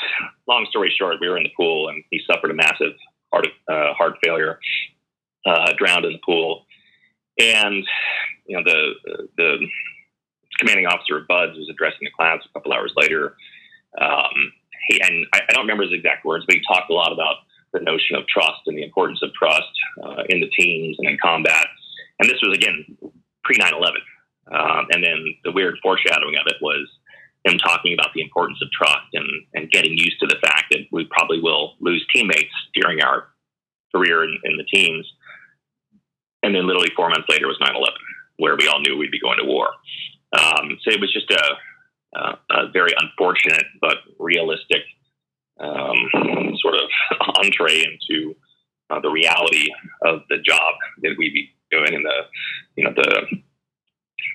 long 0.49 0.67
story 0.71 0.93
short, 0.97 1.17
we 1.21 1.29
were 1.29 1.37
in 1.37 1.43
the 1.43 1.53
pool 1.57 1.89
and 1.89 2.03
he 2.11 2.21
suffered 2.27 2.51
a 2.51 2.55
massive 2.55 2.95
heart 3.33 3.47
uh, 3.69 3.93
heart 3.95 4.15
failure, 4.25 4.59
uh, 5.47 5.73
drowned 5.77 6.05
in 6.05 6.13
the 6.13 6.21
pool, 6.25 6.65
and 7.39 7.85
you 8.47 8.57
know 8.57 8.63
the 8.65 9.27
the 9.37 9.67
commanding 10.59 10.87
officer 10.87 11.19
of 11.19 11.27
BUD/S 11.29 11.57
was 11.57 11.69
addressing 11.71 12.03
the 12.03 12.11
class 12.17 12.39
a 12.45 12.53
couple 12.53 12.73
hours 12.73 12.93
later. 12.97 13.37
Um, 14.01 14.53
he, 14.89 15.01
and 15.01 15.27
I, 15.35 15.41
I, 15.49 15.53
don't 15.53 15.63
remember 15.63 15.85
his 15.85 15.93
exact 15.93 16.25
words, 16.25 16.45
but 16.47 16.57
he 16.57 16.63
talked 16.67 16.91
a 16.91 16.95
lot 16.95 17.13
about 17.13 17.37
the 17.73 17.81
notion 17.81 18.17
of 18.17 18.27
trust 18.27 18.63
and 18.67 18.77
the 18.77 18.85
importance 18.85 19.21
of 19.23 19.33
trust 19.35 19.71
uh, 20.03 20.23
in 20.29 20.41
the 20.41 20.51
teams 20.59 20.97
and 20.99 21.09
in 21.09 21.19
combat. 21.23 21.67
And 22.19 22.29
this 22.29 22.39
was 22.43 22.57
again 22.57 22.85
pre 23.45 23.57
9 23.59 23.73
11. 23.75 24.01
Um, 24.53 24.87
and 24.91 25.03
then 25.03 25.25
the 25.45 25.53
weird 25.53 25.79
foreshadowing 25.83 26.37
of 26.37 26.47
it 26.47 26.57
was 26.61 26.87
him 27.45 27.59
talking 27.59 27.93
about 27.93 28.13
the 28.15 28.23
importance 28.23 28.59
of 28.63 28.69
trust 28.71 29.07
and, 29.13 29.29
and 29.53 29.71
getting 29.71 29.93
used 29.93 30.19
to 30.21 30.27
the 30.27 30.39
fact 30.43 30.65
that 30.71 30.81
we 30.91 31.07
probably 31.11 31.41
will 31.41 31.75
lose 31.81 32.05
teammates 32.13 32.55
during 32.75 33.03
our 33.03 33.29
career 33.95 34.25
in, 34.25 34.39
in 34.45 34.57
the 34.57 34.65
teams. 34.65 35.07
And 36.43 36.55
then 36.55 36.67
literally 36.67 36.91
four 36.97 37.09
months 37.09 37.29
later 37.29 37.47
was 37.47 37.59
9 37.61 37.69
11, 37.75 37.95
where 38.39 38.57
we 38.57 38.67
all 38.67 38.81
knew 38.81 38.97
we'd 38.97 39.11
be 39.11 39.21
going 39.21 39.39
to 39.39 39.47
war. 39.47 39.69
Um, 40.33 40.79
so 40.83 40.91
it 40.91 41.01
was 41.01 41.13
just 41.13 41.31
a, 41.31 42.19
a, 42.19 42.39
a 42.51 42.71
very 42.73 42.93
unfortunate 42.99 43.65
but 43.81 43.99
realistic 44.19 44.83
um, 45.61 45.97
sort 46.61 46.75
of 46.75 46.89
entree 47.45 47.85
into 47.85 48.35
uh, 48.91 49.01
the 49.01 49.11
reality 49.11 49.69
of 50.05 50.21
the 50.29 50.39
job 50.39 50.75
that 51.03 51.15
we'd 51.19 51.33
be 51.33 51.51
doing 51.71 51.95
and 51.95 52.05
the, 52.05 52.21
you 52.77 52.85
know, 52.85 52.93
the, 52.95 53.27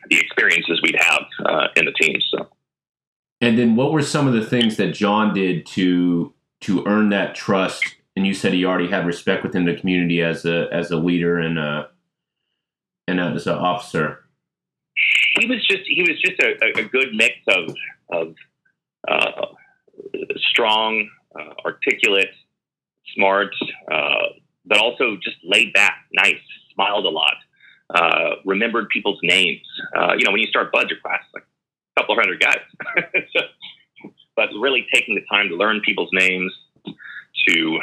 the 0.10 0.20
experiences 0.20 0.80
we'd 0.84 0.98
have 0.98 1.24
uh, 1.46 1.68
in 1.76 1.86
the 1.86 1.92
teams. 1.92 2.26
So. 2.32 2.48
And 3.50 3.58
then, 3.58 3.76
what 3.76 3.92
were 3.92 4.04
some 4.04 4.28
of 4.28 4.34
the 4.36 4.46
things 4.46 4.78
that 4.78 4.94
John 4.94 5.34
did 5.34 5.66
to 5.66 6.32
to 6.62 6.86
earn 6.86 7.10
that 7.10 7.34
trust? 7.34 7.96
And 8.16 8.28
you 8.28 8.36
said 8.36 8.54
he 8.54 8.64
already 8.64 8.88
had 8.88 9.08
respect 9.08 9.42
within 9.42 9.66
the 9.66 9.74
community 9.74 10.22
as 10.22 10.46
a 10.46 10.68
as 10.72 10.92
a 10.92 10.98
leader 10.98 11.40
and 11.40 11.58
a 11.58 11.90
and 13.08 13.20
as 13.20 13.48
an 13.48 13.56
officer? 13.56 14.20
He 15.40 15.48
was 15.48 15.66
just 15.68 15.82
he 15.88 16.04
was 16.04 16.22
just 16.22 16.40
a, 16.44 16.80
a 16.80 16.84
good 16.84 17.16
mix 17.16 17.38
of 17.48 17.76
of 18.12 18.36
uh, 19.08 19.48
strong, 20.52 21.10
uh, 21.36 21.54
articulate, 21.66 22.30
smart, 23.16 23.56
uh, 23.92 24.28
but 24.68 24.78
also 24.78 25.18
just 25.24 25.38
laid 25.44 25.74
back, 25.74 26.06
nice, 26.14 26.36
smiled 26.76 27.08
a 27.08 27.10
lot, 27.10 27.34
uh, 27.96 28.36
remembered 28.46 28.90
people's 28.90 29.20
names. 29.24 29.66
Uh, 29.98 30.14
you 30.16 30.24
know, 30.24 30.32
when 30.32 30.40
you 30.40 30.48
start 30.50 30.72
BUD/S 30.72 31.00
class, 31.02 31.24
like 31.34 31.42
a 31.42 31.49
couple 32.00 32.16
hundred 32.16 32.40
guys. 32.40 32.60
so, 33.36 33.42
but 34.36 34.50
really 34.60 34.88
taking 34.94 35.16
the 35.16 35.26
time 35.30 35.50
to 35.50 35.56
learn 35.56 35.82
people's 35.82 36.10
names, 36.14 36.52
to 37.48 37.80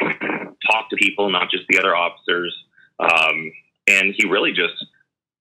talk 0.70 0.88
to 0.90 0.96
people, 0.96 1.30
not 1.30 1.50
just 1.50 1.64
the 1.68 1.78
other 1.78 1.94
officers. 1.94 2.54
Um, 2.98 3.52
and 3.88 4.14
he 4.16 4.28
really 4.28 4.52
just 4.52 4.74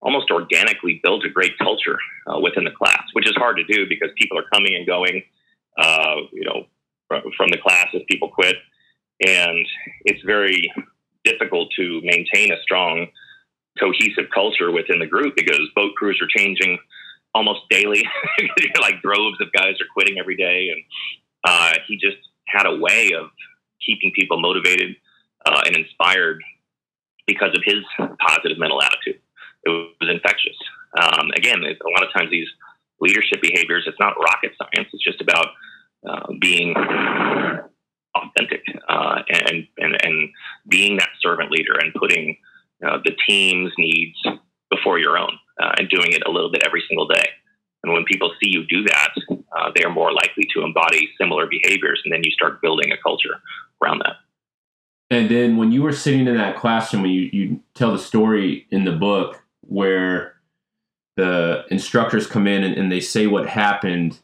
almost 0.01 0.30
organically 0.30 0.99
built 1.03 1.26
a 1.26 1.30
great 1.30 1.57
culture 1.57 1.97
uh, 2.28 2.39
within 2.39 2.63
the 2.63 2.71
class, 2.71 3.03
which 3.13 3.28
is 3.28 3.36
hard 3.38 3.57
to 3.57 3.63
do 3.63 3.88
because 3.88 4.09
people 4.17 4.38
are 4.38 4.45
coming 4.53 4.76
and 4.76 4.86
going, 4.86 5.23
uh, 5.80 6.15
you 6.32 6.43
know, 6.43 6.65
from 7.07 7.49
the 7.49 7.57
class 7.57 7.88
as 7.95 8.01
people 8.09 8.30
quit. 8.30 8.55
And 9.26 9.65
it's 10.03 10.21
very 10.26 10.71
difficult 11.23 11.69
to 11.78 12.01
maintain 12.03 12.51
a 12.51 12.61
strong, 12.61 13.07
cohesive 13.80 14.26
culture 14.34 14.71
within 14.71 14.99
the 14.99 15.07
group 15.07 15.36
because 15.36 15.59
boat 15.76 15.91
crews 15.97 16.19
are 16.21 16.28
changing 16.39 16.78
almost 17.36 17.61
daily. 17.69 18.03
like 18.81 19.01
droves 19.01 19.39
of 19.41 19.51
guys 19.51 19.75
are 19.81 19.91
quitting 19.93 20.17
every 20.17 20.38
day. 20.38 20.69
And 20.71 20.81
uh, 21.43 21.73
he 21.88 21.97
just 21.97 22.17
had 22.47 22.65
a 22.65 22.75
way 22.75 23.11
of 23.11 23.29
keeping 23.86 24.11
people 24.15 24.39
motivated 24.39 24.95
uh, 25.45 25.61
and 25.65 25.75
inspired 25.75 26.41
because 27.27 27.49
of 27.55 27.61
his 27.63 27.83
positive 28.25 28.57
mental 28.57 28.81
attitude. 28.81 29.19
It 29.65 29.69
was 29.69 30.09
infectious. 30.09 30.55
Um, 30.99 31.29
again, 31.36 31.59
a 31.63 31.89
lot 31.89 32.07
of 32.07 32.13
times 32.15 32.31
these 32.31 32.47
leadership 33.01 33.41
behaviors, 33.41 33.83
it's 33.86 33.99
not 33.99 34.13
rocket 34.17 34.51
science. 34.57 34.89
It's 34.93 35.03
just 35.03 35.21
about 35.21 35.47
uh, 36.07 36.33
being 36.39 36.73
authentic 38.15 38.63
uh, 38.88 39.21
and, 39.27 39.67
and, 39.77 39.97
and 40.03 40.29
being 40.69 40.97
that 40.97 41.09
servant 41.21 41.51
leader 41.51 41.73
and 41.81 41.93
putting 41.93 42.38
uh, 42.86 42.99
the 43.03 43.11
team's 43.27 43.73
needs 43.77 44.17
before 44.70 44.99
your 44.99 45.18
own 45.18 45.32
uh, 45.61 45.72
and 45.78 45.89
doing 45.89 46.11
it 46.11 46.24
a 46.26 46.32
little 46.32 46.51
bit 46.51 46.63
every 46.66 46.84
single 46.88 47.07
day. 47.07 47.26
And 47.84 47.93
when 47.93 48.03
people 48.05 48.32
see 48.41 48.49
you 48.49 48.66
do 48.68 48.84
that, 48.84 49.09
uh, 49.30 49.72
they 49.76 49.84
are 49.84 49.91
more 49.91 50.11
likely 50.11 50.47
to 50.55 50.63
embody 50.63 51.09
similar 51.20 51.45
behaviors, 51.47 52.01
and 52.03 52.11
then 52.11 52.22
you 52.24 52.32
start 52.32 52.61
building 52.61 52.91
a 52.91 52.97
culture 52.97 53.41
around 53.82 53.99
that. 53.99 54.16
And 55.11 55.30
then 55.30 55.57
when 55.57 55.72
you 55.72 55.84
were 55.84 55.93
sitting 55.93 56.28
in 56.28 56.36
that 56.36 56.57
classroom, 56.57 57.03
when 57.03 57.11
you, 57.11 57.30
you 57.32 57.61
tell 57.76 57.91
the 57.91 57.99
story 57.99 58.66
in 58.72 58.86
the 58.86 58.91
book 58.91 59.43
where 59.61 60.34
the 61.16 61.63
instructors 61.70 62.26
come 62.26 62.47
in 62.47 62.63
and, 62.63 62.76
and 62.76 62.91
they 62.91 62.99
say 62.99 63.28
what 63.28 63.47
happened, 63.47 64.18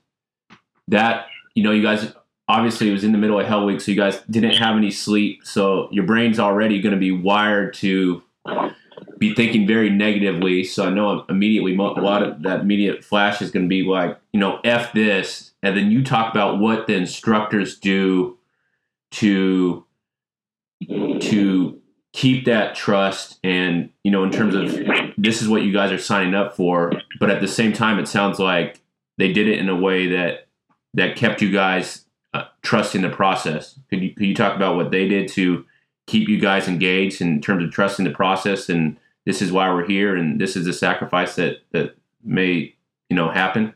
that, 0.88 1.28
you 1.54 1.64
know, 1.64 1.72
you 1.72 1.84
guys 1.84 2.14
obviously 2.48 2.90
it 2.90 2.92
was 2.92 3.04
in 3.04 3.12
the 3.12 3.18
middle 3.18 3.40
of 3.40 3.46
Hell 3.46 3.66
Week, 3.66 3.80
so 3.80 3.92
you 3.92 3.98
guys 3.98 4.22
didn't 4.30 4.56
have 4.56 4.76
any 4.76 4.92
sleep. 4.92 5.46
So 5.46 5.88
your 5.92 6.06
brain's 6.06 6.40
already 6.40 6.82
going 6.82 6.94
to 6.94 7.00
be 7.00 7.12
wired 7.12 7.74
to 7.76 8.24
be 9.22 9.36
thinking 9.36 9.68
very 9.68 9.92
negatively. 9.92 10.64
So 10.64 10.88
I 10.88 10.90
know 10.90 11.24
immediately 11.30 11.76
a 11.76 11.78
lot 11.78 12.24
of 12.24 12.42
that 12.42 12.62
immediate 12.62 13.04
flash 13.04 13.40
is 13.40 13.52
going 13.52 13.66
to 13.66 13.70
be 13.70 13.84
like, 13.84 14.20
you 14.34 14.40
know, 14.40 14.60
F 14.64 14.94
this. 14.94 15.52
And 15.62 15.78
then 15.78 15.92
you 15.92 16.04
talk 16.04 16.34
about 16.34 16.58
what 16.58 16.88
the 16.88 16.96
instructors 16.96 17.78
do 17.78 18.40
to 19.12 19.86
to 20.90 21.80
keep 22.14 22.46
that 22.46 22.74
trust 22.74 23.40
and 23.44 23.90
you 24.04 24.10
know 24.10 24.24
in 24.24 24.32
terms 24.32 24.56
of 24.56 25.14
this 25.16 25.42
is 25.42 25.48
what 25.48 25.62
you 25.62 25.72
guys 25.72 25.92
are 25.92 26.00
signing 26.00 26.34
up 26.34 26.56
for 26.56 26.92
but 27.20 27.30
at 27.30 27.40
the 27.40 27.48
same 27.48 27.72
time 27.72 28.00
it 28.00 28.08
sounds 28.08 28.40
like 28.40 28.82
they 29.18 29.32
did 29.32 29.48
it 29.48 29.60
in 29.60 29.70
a 29.70 29.76
way 29.76 30.08
that 30.08 30.48
that 30.94 31.16
kept 31.16 31.42
you 31.42 31.52
guys 31.52 32.06
uh, 32.34 32.44
trusting 32.64 33.02
the 33.02 33.10
process 33.10 33.80
could 33.90 34.02
you 34.02 34.10
could 34.14 34.26
you 34.26 34.36
talk 34.36 34.56
about 34.56 34.76
what 34.76 34.92
they 34.92 35.08
did 35.08 35.30
to 35.30 35.64
keep 36.08 36.28
you 36.28 36.40
guys 36.40 36.68
engaged 36.68 37.22
in 37.22 37.40
terms 37.40 37.64
of 37.64 37.72
trusting 37.72 38.06
the 38.06 38.12
process 38.12 38.68
and 38.68 38.98
this 39.26 39.42
is 39.42 39.52
why 39.52 39.72
we're 39.72 39.88
here 39.88 40.16
and 40.16 40.40
this 40.40 40.56
is 40.56 40.66
the 40.66 40.74
sacrifice 40.74 41.36
that 41.36 41.58
that 41.72 41.96
may 42.24 42.76
you 43.10 43.16
know 43.16 43.30
happen? 43.30 43.74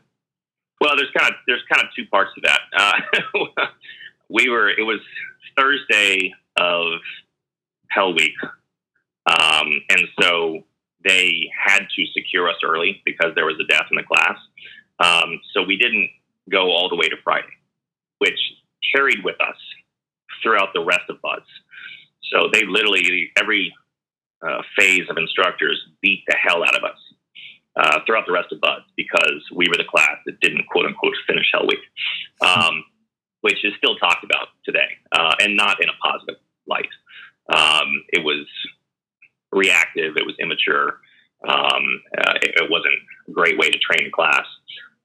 Well 0.80 0.96
there's 0.96 1.10
kind 1.16 1.30
of 1.30 1.36
there's 1.46 1.62
kind 1.72 1.86
of 1.86 1.94
two 1.94 2.06
parts 2.10 2.30
to 2.34 2.40
that. 2.42 2.60
Uh, 2.76 3.66
we 4.28 4.48
were 4.48 4.70
it 4.70 4.82
was 4.82 5.00
thursday 5.56 6.32
of 6.58 7.00
hell 7.88 8.14
week. 8.14 8.34
Um, 9.26 9.66
and 9.90 10.02
so 10.20 10.64
they 11.04 11.50
had 11.56 11.80
to 11.80 12.06
secure 12.14 12.48
us 12.48 12.56
early 12.64 13.02
because 13.04 13.32
there 13.34 13.44
was 13.44 13.56
a 13.60 13.66
death 13.66 13.86
in 13.90 13.96
the 13.96 14.02
class. 14.02 14.38
Um, 14.98 15.40
so 15.52 15.62
we 15.62 15.76
didn't 15.76 16.08
go 16.50 16.70
all 16.70 16.88
the 16.88 16.96
way 16.96 17.08
to 17.08 17.16
friday 17.22 17.46
which 18.18 18.38
carried 18.94 19.22
with 19.24 19.36
us 19.40 19.56
throughout 20.42 20.68
the 20.74 20.80
rest 20.80 21.02
of 21.08 21.20
BUD/S 21.22 21.46
so 22.32 22.48
they 22.52 22.64
literally 22.66 23.30
every 23.38 23.72
uh, 24.42 24.62
phase 24.78 25.04
of 25.08 25.16
instructors 25.16 25.80
beat 26.02 26.22
the 26.26 26.36
hell 26.36 26.62
out 26.62 26.76
of 26.76 26.84
us 26.84 26.98
uh, 27.76 28.00
throughout 28.06 28.26
the 28.26 28.32
rest 28.32 28.52
of 28.52 28.60
BUD/S 28.60 28.82
because 28.96 29.42
we 29.54 29.68
were 29.68 29.76
the 29.76 29.88
class 29.88 30.16
that 30.26 30.40
didn't 30.40 30.66
quote 30.70 30.86
unquote 30.86 31.14
finish 31.26 31.46
Hell 31.52 31.66
Week, 31.66 31.78
um, 32.40 32.84
which 33.40 33.64
is 33.64 33.72
still 33.78 33.96
talked 33.96 34.24
about 34.24 34.48
today 34.64 34.88
uh, 35.12 35.34
and 35.40 35.56
not 35.56 35.82
in 35.82 35.88
a 35.88 35.96
positive 36.02 36.36
light. 36.66 36.88
Um, 37.54 38.04
it 38.08 38.24
was 38.24 38.46
reactive, 39.52 40.16
it 40.16 40.26
was 40.26 40.34
immature, 40.40 41.00
um, 41.46 42.02
uh, 42.18 42.34
it, 42.42 42.54
it, 42.62 42.70
wasn't 42.70 42.94
a 43.28 43.32
great 43.32 43.58
way 43.58 43.70
to 43.70 43.78
train 43.78 44.08
a 44.08 44.10
class. 44.10 44.44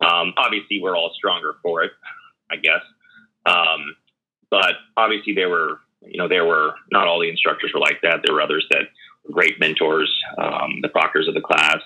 Um, 0.01 0.34
obviously, 0.38 0.79
we're 0.82 0.97
all 0.97 1.11
stronger 1.15 1.55
for 1.61 1.84
it, 1.84 1.91
I 2.49 2.55
guess. 2.55 2.82
Um, 3.45 3.95
but 4.49 4.73
obviously, 4.97 5.34
there 5.34 5.49
were 5.49 5.82
you 6.01 6.17
know 6.17 6.27
there 6.27 6.45
were 6.45 6.73
not 6.91 7.07
all 7.07 7.19
the 7.19 7.29
instructors 7.29 7.71
were 7.73 7.79
like 7.79 8.01
that. 8.01 8.21
There 8.25 8.34
were 8.34 8.41
others 8.41 8.65
that 8.71 8.84
great 9.30 9.59
mentors, 9.59 10.11
um, 10.38 10.80
the 10.82 10.89
proctors 10.89 11.28
of 11.28 11.34
the 11.34 11.41
class, 11.41 11.80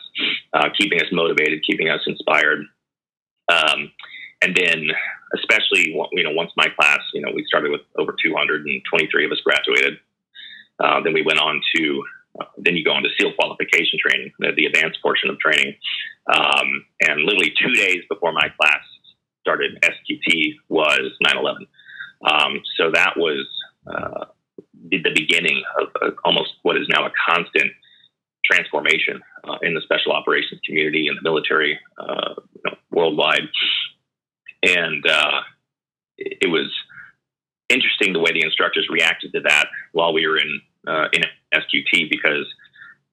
uh, 0.54 0.70
keeping 0.78 1.00
us 1.02 1.08
motivated, 1.12 1.64
keeping 1.68 1.90
us 1.90 2.02
inspired. 2.08 2.60
Um, 3.52 3.92
and 4.42 4.56
then, 4.56 4.88
especially 5.36 5.96
you 6.12 6.24
know, 6.24 6.32
once 6.32 6.52
my 6.56 6.68
class, 6.80 7.00
you 7.14 7.22
know, 7.22 7.32
we 7.34 7.44
started 7.48 7.72
with 7.72 7.82
over 7.98 8.16
223 8.24 9.26
of 9.26 9.32
us 9.32 9.42
graduated. 9.44 10.00
Uh, 10.84 11.02
then 11.04 11.14
we 11.14 11.22
went 11.22 11.40
on 11.40 11.62
to 11.76 12.04
uh, 12.40 12.46
then 12.58 12.76
you 12.76 12.84
go 12.84 12.92
on 12.92 13.04
to 13.04 13.10
SEAL 13.18 13.34
qualification 13.40 14.00
training, 14.06 14.32
the, 14.40 14.52
the 14.56 14.66
advanced 14.66 15.02
portion 15.02 15.30
of 15.30 15.40
training. 15.40 15.74
Um, 16.32 16.86
and 17.02 17.22
literally 17.22 17.54
two 17.60 17.74
days 17.74 18.04
before 18.10 18.34
my 18.34 18.50
class 18.60 18.84
started, 19.42 19.78
SQT 19.82 20.56
was 20.70 21.12
9/11. 21.26 21.68
Um, 22.26 22.62
so 22.78 22.92
that 22.92 23.14
was 23.16 23.48
uh, 23.88 24.26
the, 24.90 25.02
the 25.02 25.14
beginning 25.14 25.64
of 25.80 26.14
almost 26.24 26.52
what 26.64 26.78
is 26.78 26.88
now 26.90 27.06
a 27.06 27.12
constant 27.28 27.72
transformation 28.46 29.22
uh, 29.48 29.58
in 29.62 29.74
the 29.74 29.82
special 29.82 30.12
operations 30.12 30.62
community 30.66 31.08
and 31.08 31.18
the 31.18 31.22
military 31.24 31.80
uh, 31.98 32.36
you 32.54 32.62
know, 32.66 32.76
worldwide. 32.92 33.48
And 34.64 35.06
uh, 35.08 35.42
it, 36.18 36.38
it, 36.42 36.48
was 36.48 36.72
interesting 37.70 38.14
the 38.14 38.20
way 38.20 38.32
the 38.32 38.44
instructors 38.44 38.88
reacted 38.90 39.34
to 39.34 39.42
that 39.42 39.68
while 39.92 40.14
we 40.14 40.28
were 40.28 40.38
in 40.38 40.62
uh, 40.88 41.08
in 41.14 41.24
SQT 41.54 42.10
because 42.10 42.46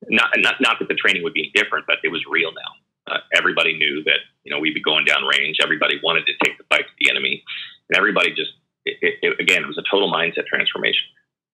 not, 0.08 0.30
not 0.38 0.54
not 0.60 0.78
that 0.78 0.88
the 0.88 0.94
training 0.94 1.22
would 1.22 1.34
be 1.34 1.50
different, 1.54 1.86
but 1.86 1.96
it 2.04 2.08
was 2.08 2.22
real 2.30 2.52
now. 2.52 3.14
Uh, 3.14 3.18
everybody 3.34 3.76
knew 3.76 4.02
that 4.04 4.20
you 4.44 4.52
know 4.52 4.60
we'd 4.60 4.74
be 4.74 4.82
going 4.82 5.04
down 5.04 5.24
range. 5.24 5.58
Everybody 5.62 6.00
wanted 6.02 6.24
to 6.26 6.32
take 6.44 6.58
the 6.58 6.64
fight 6.68 6.84
to 6.86 6.94
the 7.00 7.10
enemy, 7.10 7.42
and 7.88 7.96
everybody 7.96 8.30
just 8.30 8.52
it, 8.84 9.18
it, 9.22 9.40
again 9.40 9.62
it 9.62 9.66
was 9.66 9.78
a 9.78 9.84
total 9.90 10.12
mindset 10.12 10.46
transformation 10.46 11.04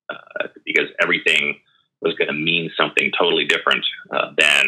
uh, 0.09 0.49
because 0.65 0.89
everything 1.01 1.57
was 2.01 2.15
going 2.15 2.29
to 2.29 2.35
mean 2.35 2.71
something 2.77 3.11
totally 3.19 3.45
different 3.45 3.85
uh, 4.13 4.31
than 4.37 4.67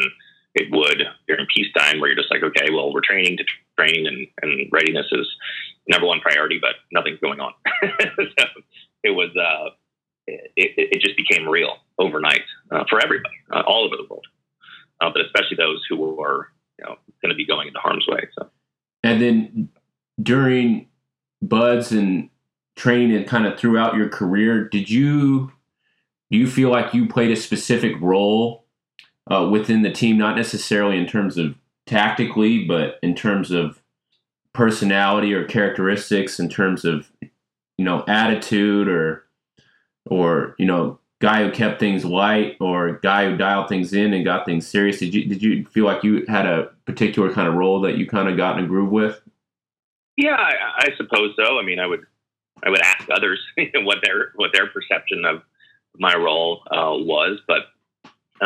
it 0.55 0.69
would 0.73 1.03
during 1.29 1.47
peacetime, 1.55 2.01
where 2.01 2.11
you're 2.11 2.17
just 2.17 2.31
like, 2.31 2.43
okay, 2.43 2.71
well, 2.73 2.93
we're 2.93 3.01
training 3.01 3.37
to 3.37 3.45
train, 3.79 4.07
and, 4.07 4.27
and 4.43 4.69
readiness 4.73 5.07
is 5.13 5.27
number 5.89 6.07
one 6.07 6.21
priority, 6.21 6.59
but 6.61 6.75
nothing's 6.93 7.21
going 7.21 7.41
on. 7.41 7.53
so 7.83 8.45
it 9.05 9.11
was, 9.11 9.31
uh, 9.37 9.71
it, 10.27 10.73
it, 10.77 11.01
just 11.01 11.17
became 11.17 11.49
real 11.49 11.77
overnight 11.99 12.43
uh, 12.73 12.85
for 12.89 13.01
everybody, 13.01 13.35
uh, 13.53 13.63
all 13.67 13.85
over 13.85 13.97
the 13.97 14.07
world, 14.09 14.27
uh, 15.01 15.11
but 15.13 15.23
especially 15.25 15.57
those 15.57 15.85
who 15.89 15.97
were, 15.97 16.49
you 16.79 16.85
know, 16.85 16.97
going 17.23 17.31
to 17.31 17.37
be 17.37 17.47
going 17.47 17.69
into 17.69 17.79
harm's 17.79 18.07
way. 18.09 18.29
So, 18.39 18.51
and 19.03 19.23
then 19.23 19.69
during 20.21 20.89
BUD/S 21.43 21.93
and 21.93 22.30
training 22.81 23.15
and 23.15 23.27
kind 23.27 23.47
of 23.47 23.59
throughout 23.59 23.95
your 23.95 24.09
career, 24.09 24.67
did 24.67 24.89
you 24.89 25.53
do 26.31 26.39
you 26.39 26.49
feel 26.49 26.71
like 26.71 26.95
you 26.95 27.07
played 27.07 27.31
a 27.31 27.37
specific 27.37 27.93
role 28.01 28.65
uh, 29.31 29.47
within 29.51 29.83
the 29.83 29.93
team, 29.93 30.17
not 30.17 30.35
necessarily 30.35 30.97
in 30.97 31.07
terms 31.07 31.37
of 31.37 31.57
tactically, 31.87 32.65
but 32.65 32.99
in 33.03 33.15
terms 33.15 33.51
of 33.51 33.83
personality 34.55 35.35
or 35.35 35.45
characteristics, 35.45 36.41
in 36.41 36.49
terms 36.49 36.87
of 36.87 37.13
you 37.21 37.85
know 37.85 38.03
attitude 38.09 38.89
or 38.89 39.27
or 40.07 40.55
you 40.59 40.65
know 40.65 40.99
guy 41.21 41.45
who 41.45 41.51
kept 41.51 41.81
things 41.81 42.03
light 42.07 42.57
or 42.61 42.99
guy 43.03 43.29
who 43.29 43.37
dialed 43.37 43.69
things 43.69 43.93
in 43.93 44.15
and 44.15 44.25
got 44.25 44.47
things 44.47 44.67
serious? 44.67 45.01
Did 45.01 45.13
you 45.13 45.27
did 45.27 45.43
you 45.43 45.67
feel 45.67 45.85
like 45.85 46.03
you 46.03 46.25
had 46.29 46.47
a 46.47 46.71
particular 46.87 47.31
kind 47.31 47.47
of 47.47 47.55
role 47.55 47.83
that 47.83 47.99
you 47.99 48.07
kind 48.07 48.31
of 48.31 48.39
got 48.39 48.59
in 48.59 48.65
a 48.65 48.69
groove 48.69 48.91
with? 48.91 49.21
Yeah, 50.17 50.37
I, 50.37 50.55
I 50.79 50.89
suppose 50.97 51.35
so. 51.37 51.59
I 51.59 51.63
mean, 51.63 51.79
I 51.79 51.87
would 51.87 52.07
I 52.65 52.71
would 52.71 52.83
ask 52.83 53.09
others 53.11 53.41
what 53.75 53.99
their 54.03 54.33
what 54.37 54.53
their 54.53 54.69
perception 54.69 55.25
of 55.25 55.43
my 55.99 56.15
role 56.15 56.63
uh, 56.71 56.95
was, 56.97 57.41
but 57.47 57.67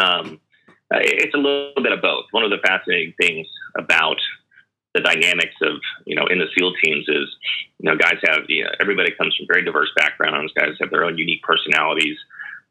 um, 0.01 0.41
it's 0.91 1.35
a 1.35 1.39
little 1.39 1.83
bit 1.83 1.93
of 1.93 2.01
both. 2.01 2.25
One 2.31 2.45
of 2.45 2.51
the 2.51 2.59
fascinating 2.67 3.15
things 3.21 3.47
about 3.79 4.17
the 4.95 5.01
dynamics 5.01 5.55
of 5.63 5.77
you 6.07 6.15
know 6.15 6.27
in 6.27 6.39
the 6.39 6.47
SEAL 6.57 6.73
teams 6.83 7.09
is 7.09 7.29
you 7.79 7.91
know 7.91 7.97
guys 7.97 8.19
have 8.27 8.45
you 8.49 8.65
know, 8.65 8.71
everybody 8.81 9.11
comes 9.13 9.35
from 9.37 9.47
very 9.49 9.65
diverse 9.65 9.91
backgrounds. 9.97 10.53
Guys 10.55 10.75
have 10.81 10.91
their 10.91 11.05
own 11.05 11.19
unique 11.19 11.43
personalities, 11.43 12.17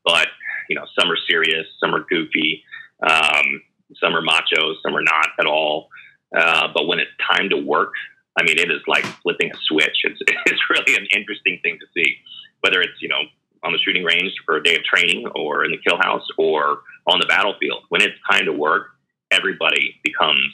but 0.05 0.27
you 0.69 0.75
know 0.75 0.85
some 0.97 1.11
are 1.11 1.17
serious, 1.29 1.67
some 1.79 1.93
are 1.93 2.05
goofy, 2.09 2.63
um, 3.07 3.61
some 4.01 4.15
are 4.15 4.21
macho, 4.21 4.73
some 4.83 4.95
are 4.95 5.03
not 5.03 5.27
at 5.39 5.45
all. 5.45 5.89
Uh, 6.35 6.67
but 6.73 6.87
when 6.87 6.99
it's 6.99 7.11
time 7.31 7.49
to 7.49 7.57
work, 7.57 7.91
I 8.37 8.43
mean, 8.43 8.57
it 8.57 8.71
is 8.71 8.81
like 8.87 9.05
flipping 9.21 9.51
a 9.51 9.57
switch. 9.67 9.97
It's 10.03 10.19
it's 10.45 10.61
really 10.69 10.95
an 10.95 11.07
interesting 11.15 11.59
thing 11.63 11.77
to 11.79 11.85
see, 11.95 12.17
whether 12.61 12.81
it's 12.81 13.01
you 13.01 13.09
know 13.09 13.21
on 13.63 13.71
the 13.71 13.79
shooting 13.79 14.03
range 14.03 14.33
for 14.45 14.57
a 14.57 14.63
day 14.63 14.75
of 14.75 14.83
training, 14.83 15.25
or 15.35 15.63
in 15.65 15.71
the 15.71 15.77
kill 15.77 15.97
house, 15.97 16.27
or 16.37 16.81
on 17.07 17.19
the 17.19 17.25
battlefield. 17.27 17.83
When 17.89 18.01
it's 18.01 18.15
time 18.29 18.45
to 18.45 18.53
work, 18.53 18.87
everybody 19.31 19.99
becomes 20.03 20.51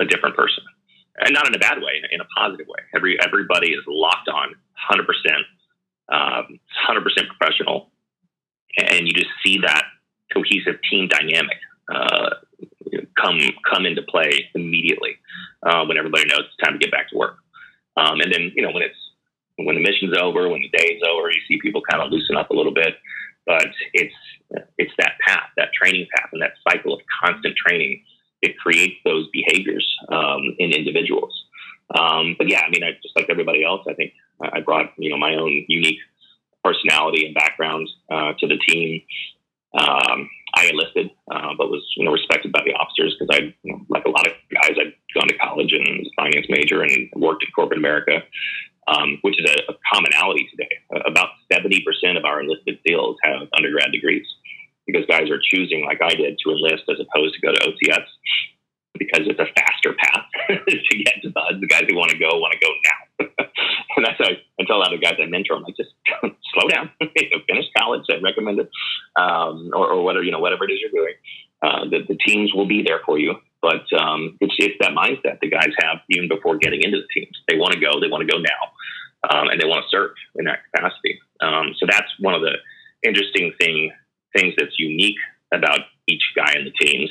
a 0.00 0.04
different 0.04 0.36
person 0.36 0.64
and 1.20 1.34
not 1.34 1.46
in 1.46 1.54
a 1.54 1.58
bad 1.58 1.78
way, 1.78 2.00
in 2.10 2.20
a 2.20 2.24
positive 2.36 2.66
way. 2.66 2.80
Every 2.94 3.18
everybody 3.20 3.72
is 3.72 3.82
locked 3.86 4.28
on, 4.28 4.54
hundred 4.74 5.06
percent, 5.06 5.44
um, 6.08 6.60
hundred 6.86 7.02
percent 7.02 7.28
professional, 7.28 7.90
and 8.76 9.06
you 9.06 9.12
just 9.12 9.30
see 9.44 9.58
that 9.58 9.84
cohesive 10.32 10.78
team 10.90 11.08
dynamic 11.08 11.58
uh, 11.92 12.30
come 13.20 13.38
come 13.70 13.86
into 13.86 14.02
play 14.02 14.48
immediately 14.54 15.16
uh, 15.62 15.84
when 15.84 15.96
everybody 15.96 16.24
knows 16.28 16.44
it's 16.46 16.64
time 16.64 16.78
to 16.78 16.78
get 16.78 16.90
back 16.90 17.08
to 17.10 17.16
work. 17.16 17.36
Um, 17.96 18.20
and 18.20 18.32
then 18.32 18.52
you 18.54 18.62
know 18.62 18.70
when 18.70 18.82
it's 18.82 18.98
when 19.56 19.74
the 19.74 19.82
mission's 19.82 20.16
over, 20.16 20.48
when 20.48 20.62
the 20.62 20.70
day's 20.76 21.00
over, 21.08 21.28
you 21.28 21.40
see 21.48 21.58
people 21.60 21.82
kind 21.82 22.02
of 22.02 22.10
loosen 22.10 22.36
up 22.36 22.50
a 22.50 22.54
little 22.54 22.74
bit. 22.74 22.94
But 23.46 23.66
it's 23.92 24.14
it's 24.78 24.92
that 24.98 25.12
path, 25.26 25.50
that 25.56 25.70
training 25.72 26.06
path, 26.14 26.30
and 26.32 26.42
that 26.42 26.52
cycle 26.68 26.94
of 26.94 27.00
constant 27.22 27.54
training 27.56 28.02
it 28.40 28.56
creates 28.58 28.94
those 29.04 29.28
behaviors 29.32 29.86
um, 30.10 30.54
in 30.58 30.72
individuals. 30.72 31.32
Um, 31.98 32.36
but 32.38 32.48
yeah, 32.48 32.60
I 32.60 32.70
mean, 32.70 32.84
I, 32.84 32.92
just 33.02 33.16
like 33.16 33.26
everybody 33.28 33.64
else, 33.64 33.80
I 33.88 33.94
think 33.94 34.12
I 34.40 34.60
brought 34.60 34.92
you 34.98 35.10
know 35.10 35.16
my 35.16 35.34
own 35.34 35.64
unique 35.68 35.98
personality 36.64 37.26
and 37.26 37.34
background 37.34 37.88
uh, 38.10 38.32
to 38.38 38.46
the 38.46 38.58
team. 38.68 39.02
Um, 39.78 40.28
I 40.58 40.66
enlisted, 40.66 41.10
uh, 41.30 41.54
but 41.56 41.70
was 41.70 41.86
you 41.96 42.04
know 42.04 42.10
respected 42.10 42.50
by 42.50 42.62
the 42.66 42.74
officers 42.74 43.14
because 43.14 43.30
I, 43.30 43.54
you 43.62 43.72
know, 43.72 43.86
like 43.88 44.04
a 44.04 44.10
lot 44.10 44.26
of 44.26 44.34
guys, 44.50 44.74
I'd 44.74 44.92
gone 45.14 45.28
to 45.30 45.38
college 45.38 45.70
and 45.70 45.86
was 46.02 46.10
a 46.10 46.16
finance 46.18 46.46
major 46.50 46.82
and 46.82 47.08
worked 47.14 47.44
in 47.46 47.50
corporate 47.54 47.78
America, 47.78 48.26
um, 48.90 49.18
which 49.22 49.38
is 49.38 49.46
a, 49.46 49.70
a 49.70 49.74
commonality 49.86 50.50
today. 50.50 50.74
About 51.06 51.30
seventy 51.52 51.78
percent 51.86 52.18
of 52.18 52.24
our 52.26 52.42
enlisted 52.42 52.82
SEALs 52.82 53.16
have 53.22 53.46
undergrad 53.54 53.94
degrees 53.94 54.26
because 54.82 55.06
guys 55.06 55.30
are 55.30 55.38
choosing, 55.38 55.86
like 55.86 56.02
I 56.02 56.18
did, 56.18 56.34
to 56.42 56.50
enlist 56.50 56.90
as 56.90 56.98
opposed 56.98 57.38
to 57.38 57.40
go 57.40 57.54
to 57.54 57.60
OCS 57.62 58.08
because 58.98 59.30
it's 59.30 59.38
a 59.38 59.46
faster 59.54 59.94
path 59.94 60.26
to 60.66 60.94
get 61.04 61.22
to 61.22 61.30
the. 61.30 61.42
The 61.60 61.70
guys 61.70 61.86
who 61.88 61.94
want 61.94 62.10
to 62.10 62.18
go 62.18 62.34
want 62.42 62.52
to 62.52 62.58
go 62.58 62.68
now. 62.82 63.07
and 63.96 64.06
that's 64.06 64.18
why 64.18 64.38
I 64.60 64.64
tell 64.66 64.76
a 64.76 64.82
lot 64.84 64.94
of 64.94 65.02
guys 65.02 65.14
I 65.22 65.26
mentor, 65.26 65.56
I'm 65.56 65.62
like, 65.62 65.76
just 65.76 65.90
slow 66.22 66.68
down, 66.68 66.90
finish 67.00 67.66
college. 67.76 68.02
I 68.10 68.20
recommend 68.22 68.60
it, 68.60 68.70
um, 69.16 69.70
or, 69.74 69.92
or 69.92 70.04
whatever 70.04 70.24
you 70.24 70.32
know, 70.32 70.40
whatever 70.40 70.64
it 70.64 70.72
is 70.72 70.80
you're 70.80 70.90
doing. 70.90 71.14
Uh, 71.62 71.84
the, 71.90 72.06
the 72.06 72.18
teams 72.26 72.54
will 72.54 72.66
be 72.66 72.84
there 72.86 73.00
for 73.04 73.18
you, 73.18 73.34
but 73.60 73.82
um, 73.98 74.38
it's, 74.40 74.54
it's 74.58 74.76
that 74.80 74.92
mindset 74.92 75.40
the 75.40 75.50
guys 75.50 75.70
have 75.82 75.98
even 76.10 76.28
before 76.28 76.56
getting 76.56 76.82
into 76.82 76.98
the 76.98 77.08
teams. 77.12 77.36
They 77.48 77.56
want 77.56 77.74
to 77.74 77.80
go, 77.80 78.00
they 78.00 78.08
want 78.08 78.26
to 78.26 78.32
go 78.32 78.38
now, 78.38 79.30
um, 79.30 79.48
and 79.48 79.60
they 79.60 79.66
want 79.66 79.82
to 79.84 79.90
serve 79.90 80.12
in 80.36 80.44
that 80.44 80.60
capacity. 80.70 81.18
Um, 81.40 81.74
so 81.78 81.86
that's 81.90 82.08
one 82.20 82.34
of 82.34 82.42
the 82.42 82.54
interesting 83.02 83.52
thing 83.60 83.90
things 84.36 84.54
that's 84.58 84.78
unique 84.78 85.16
about 85.52 85.80
each 86.06 86.22
guy 86.36 86.52
in 86.56 86.64
the 86.64 86.86
teams, 86.86 87.10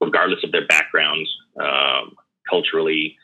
regardless 0.00 0.44
of 0.44 0.52
their 0.52 0.66
backgrounds, 0.66 1.28
um, 1.60 2.14
culturally, 2.48 3.16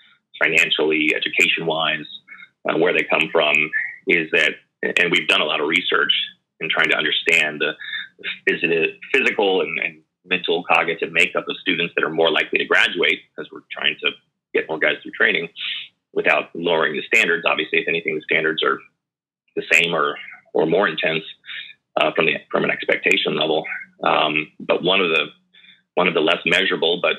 financially, 0.43 1.15
education 1.15 1.67
wise, 1.67 2.07
uh, 2.69 2.77
where 2.79 2.93
they 2.93 3.05
come 3.09 3.29
from, 3.31 3.55
is 4.07 4.29
that, 4.33 4.53
and 4.83 5.11
we've 5.11 5.29
done 5.29 5.41
a 5.41 5.45
lot 5.45 5.61
of 5.61 5.69
research 5.69 6.13
in 6.61 6.69
trying 6.69 6.91
to 6.91 6.97
understand 6.97 7.61
the 7.61 7.73
physical 9.13 9.61
and, 9.61 9.79
and 9.79 10.03
mental 10.25 10.65
cognitive 10.65 11.13
makeup 11.13 11.45
of 11.49 11.57
students 11.61 11.95
that 11.97 12.05
are 12.05 12.11
more 12.11 12.31
likely 12.31 12.59
to 12.59 12.65
graduate, 12.65 13.21
because 13.31 13.51
we're 13.53 13.61
trying 13.71 13.97
to 14.03 14.11
get 14.55 14.69
more 14.69 14.79
guys 14.79 14.97
through 15.03 15.13
training 15.13 15.49
without 16.13 16.51
lowering 16.55 16.95
the 16.95 17.03
standards. 17.13 17.45
Obviously, 17.47 17.79
if 17.79 17.89
anything, 17.89 18.15
the 18.15 18.23
standards 18.23 18.63
are 18.63 18.79
the 19.57 19.63
same 19.73 19.95
or 19.95 20.17
or 20.55 20.67
more 20.67 20.89
intense 20.89 21.25
uh, 22.01 22.11
from 22.15 22.27
the 22.27 22.35
from 22.51 22.65
an 22.65 22.71
expectation 22.71 23.37
level. 23.37 23.65
Um, 24.03 24.51
but 24.59 24.83
one 24.83 25.01
of 25.01 25.11
the 25.11 25.27
one 25.95 26.09
of 26.09 26.15
the 26.15 26.21
less 26.21 26.39
measurable 26.47 27.01
but 27.03 27.17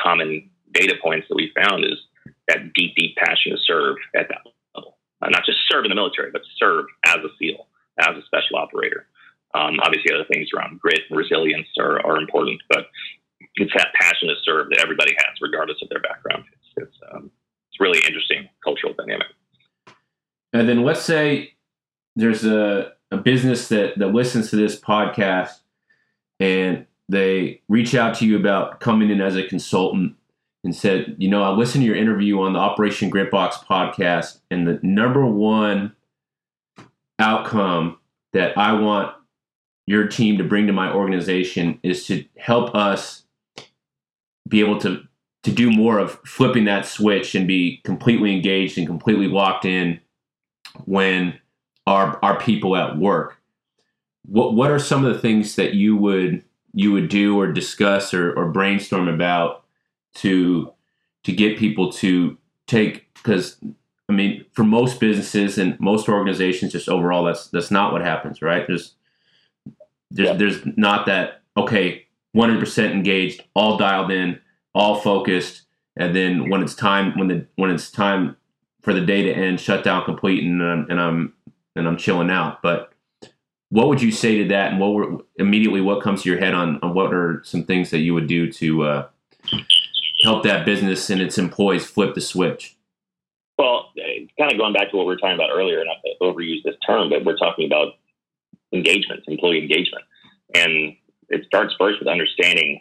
common 0.00 0.50
data 0.72 0.94
points 1.02 1.26
that 1.28 1.36
we 1.36 1.52
found 1.54 1.84
is 1.84 1.98
that 2.52 2.72
deep, 2.74 2.94
deep 2.96 3.16
passion 3.16 3.52
to 3.52 3.58
serve 3.58 3.96
at 4.14 4.28
that 4.28 4.44
level. 4.76 4.98
Uh, 5.22 5.28
not 5.30 5.44
just 5.46 5.58
serve 5.68 5.84
in 5.84 5.88
the 5.88 5.94
military, 5.94 6.30
but 6.30 6.42
serve 6.58 6.86
as 7.06 7.18
a 7.24 7.28
SEAL, 7.38 7.66
as 8.00 8.16
a 8.16 8.22
special 8.26 8.56
operator. 8.56 9.06
Um, 9.54 9.78
obviously, 9.82 10.12
other 10.14 10.26
things 10.32 10.48
around 10.56 10.80
grit 10.80 11.00
and 11.08 11.18
resilience 11.18 11.68
are, 11.78 12.04
are 12.04 12.16
important, 12.16 12.60
but 12.68 12.86
it's 13.56 13.72
that 13.76 13.88
passion 14.00 14.28
to 14.28 14.34
serve 14.44 14.68
that 14.70 14.80
everybody 14.82 15.12
has, 15.16 15.36
regardless 15.40 15.78
of 15.82 15.88
their 15.90 16.00
background. 16.00 16.44
It's, 16.52 16.88
it's, 16.88 16.96
um, 17.12 17.30
it's 17.70 17.80
really 17.80 18.00
interesting 18.06 18.48
cultural 18.64 18.94
dynamic. 18.94 19.26
And 20.52 20.68
then 20.68 20.82
let's 20.82 21.02
say 21.02 21.54
there's 22.16 22.44
a 22.44 22.92
a 23.12 23.16
business 23.18 23.68
that 23.68 23.98
that 23.98 24.08
listens 24.08 24.50
to 24.50 24.56
this 24.56 24.80
podcast 24.80 25.60
and 26.40 26.86
they 27.08 27.60
reach 27.68 27.94
out 27.94 28.16
to 28.16 28.26
you 28.26 28.36
about 28.36 28.80
coming 28.80 29.10
in 29.10 29.20
as 29.20 29.36
a 29.36 29.42
consultant 29.46 30.16
and 30.64 30.74
said, 30.74 31.16
you 31.18 31.28
know, 31.28 31.42
I 31.42 31.50
listened 31.50 31.82
to 31.82 31.86
your 31.86 31.96
interview 31.96 32.40
on 32.40 32.52
the 32.52 32.58
Operation 32.58 33.10
Gritbox 33.10 33.64
podcast, 33.64 34.40
and 34.50 34.66
the 34.66 34.78
number 34.82 35.26
one 35.26 35.94
outcome 37.18 37.98
that 38.32 38.56
I 38.56 38.72
want 38.72 39.14
your 39.86 40.06
team 40.06 40.38
to 40.38 40.44
bring 40.44 40.66
to 40.66 40.72
my 40.72 40.92
organization 40.92 41.78
is 41.82 42.06
to 42.06 42.24
help 42.36 42.74
us 42.74 43.24
be 44.48 44.60
able 44.60 44.78
to 44.80 45.02
to 45.42 45.50
do 45.50 45.72
more 45.72 45.98
of 45.98 46.20
flipping 46.24 46.66
that 46.66 46.86
switch 46.86 47.34
and 47.34 47.48
be 47.48 47.80
completely 47.82 48.32
engaged 48.32 48.78
and 48.78 48.86
completely 48.86 49.26
locked 49.26 49.64
in 49.64 50.00
when 50.84 51.38
our 51.86 52.18
our 52.22 52.38
people 52.38 52.76
at 52.76 52.96
work. 52.96 53.38
What 54.24 54.54
what 54.54 54.70
are 54.70 54.78
some 54.78 55.04
of 55.04 55.12
the 55.12 55.20
things 55.20 55.56
that 55.56 55.74
you 55.74 55.96
would 55.96 56.44
you 56.74 56.92
would 56.92 57.08
do 57.08 57.38
or 57.38 57.52
discuss 57.52 58.14
or, 58.14 58.32
or 58.34 58.50
brainstorm 58.50 59.08
about 59.08 59.61
to 60.14 60.72
to 61.24 61.32
get 61.32 61.58
people 61.58 61.92
to 61.92 62.36
take 62.66 63.12
because 63.14 63.56
I 64.08 64.12
mean 64.12 64.44
for 64.52 64.64
most 64.64 65.00
businesses 65.00 65.58
and 65.58 65.78
most 65.80 66.08
organizations 66.08 66.72
just 66.72 66.88
overall 66.88 67.24
that's 67.24 67.48
that's 67.48 67.70
not 67.70 67.92
what 67.92 68.02
happens 68.02 68.42
right 68.42 68.66
there's 68.66 68.94
there's 70.10 70.28
yeah. 70.28 70.34
there's 70.34 70.66
not 70.76 71.06
that 71.06 71.42
okay 71.56 72.06
100% 72.36 72.92
engaged 72.92 73.42
all 73.54 73.76
dialed 73.76 74.10
in 74.10 74.40
all 74.74 75.00
focused 75.00 75.62
and 75.96 76.16
then 76.16 76.48
when 76.48 76.62
it's 76.62 76.74
time 76.74 77.16
when 77.18 77.28
the 77.28 77.46
when 77.56 77.70
it's 77.70 77.90
time 77.90 78.36
for 78.82 78.92
the 78.92 79.00
day 79.00 79.22
to 79.22 79.32
end 79.32 79.60
shut 79.60 79.84
down 79.84 80.04
complete 80.04 80.42
and, 80.42 80.60
and 80.60 81.00
I'm 81.00 81.34
and 81.76 81.86
I'm 81.86 81.96
chilling 81.96 82.30
out. 82.30 82.62
But 82.62 82.92
what 83.70 83.88
would 83.88 84.02
you 84.02 84.12
say 84.12 84.38
to 84.38 84.48
that? 84.48 84.72
And 84.72 84.80
what 84.80 84.92
were 84.92 85.18
immediately 85.36 85.80
what 85.80 86.02
comes 86.02 86.22
to 86.22 86.30
your 86.30 86.38
head 86.38 86.54
on, 86.54 86.78
on 86.82 86.94
what 86.94 87.12
are 87.12 87.42
some 87.44 87.64
things 87.64 87.90
that 87.90 87.98
you 87.98 88.14
would 88.14 88.26
do 88.26 88.50
to 88.52 88.82
uh, 88.82 89.08
help 90.22 90.42
that 90.44 90.64
business 90.64 91.10
and 91.10 91.20
its 91.20 91.38
employees 91.38 91.84
flip 91.84 92.14
the 92.14 92.20
switch? 92.20 92.76
Well, 93.58 93.90
kind 94.38 94.52
of 94.52 94.58
going 94.58 94.72
back 94.72 94.90
to 94.90 94.96
what 94.96 95.06
we 95.06 95.14
were 95.14 95.18
talking 95.18 95.34
about 95.34 95.50
earlier, 95.52 95.84
not 95.84 95.96
to 96.04 96.14
overuse 96.22 96.62
this 96.64 96.76
term, 96.86 97.10
but 97.10 97.24
we're 97.24 97.36
talking 97.36 97.66
about 97.66 97.94
engagement, 98.72 99.22
employee 99.28 99.62
engagement. 99.62 100.04
And 100.54 100.96
it 101.28 101.44
starts 101.46 101.74
first 101.78 101.98
with 101.98 102.08
understanding 102.08 102.80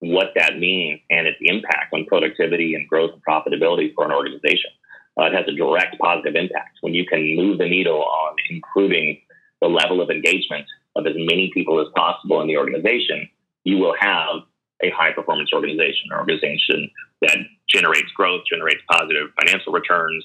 what 0.00 0.28
that 0.36 0.58
means 0.58 1.00
and 1.10 1.26
its 1.26 1.38
impact 1.40 1.92
on 1.92 2.06
productivity 2.06 2.74
and 2.74 2.88
growth 2.88 3.12
and 3.12 3.22
profitability 3.24 3.94
for 3.94 4.04
an 4.04 4.12
organization 4.12 4.70
uh, 5.18 5.24
it 5.24 5.34
has 5.34 5.44
a 5.46 5.52
direct 5.52 5.98
positive 5.98 6.34
impact. 6.34 6.78
When 6.80 6.94
you 6.94 7.04
can 7.06 7.36
move 7.36 7.58
the 7.58 7.68
needle 7.68 8.02
on 8.02 8.36
improving 8.50 9.20
the 9.60 9.68
level 9.68 10.00
of 10.00 10.10
engagement 10.10 10.66
of 10.96 11.06
as 11.06 11.14
many 11.16 11.50
people 11.52 11.80
as 11.80 11.86
possible 11.94 12.40
in 12.40 12.48
the 12.48 12.56
organization, 12.56 13.28
you 13.64 13.78
will 13.78 13.94
have 13.98 14.42
a 14.82 14.90
high 14.90 15.12
performance 15.12 15.50
organization, 15.52 16.10
an 16.10 16.18
organization 16.18 16.90
that 17.22 17.38
generates 17.68 18.10
growth, 18.16 18.42
generates 18.50 18.82
positive 18.90 19.30
financial 19.40 19.72
returns, 19.72 20.24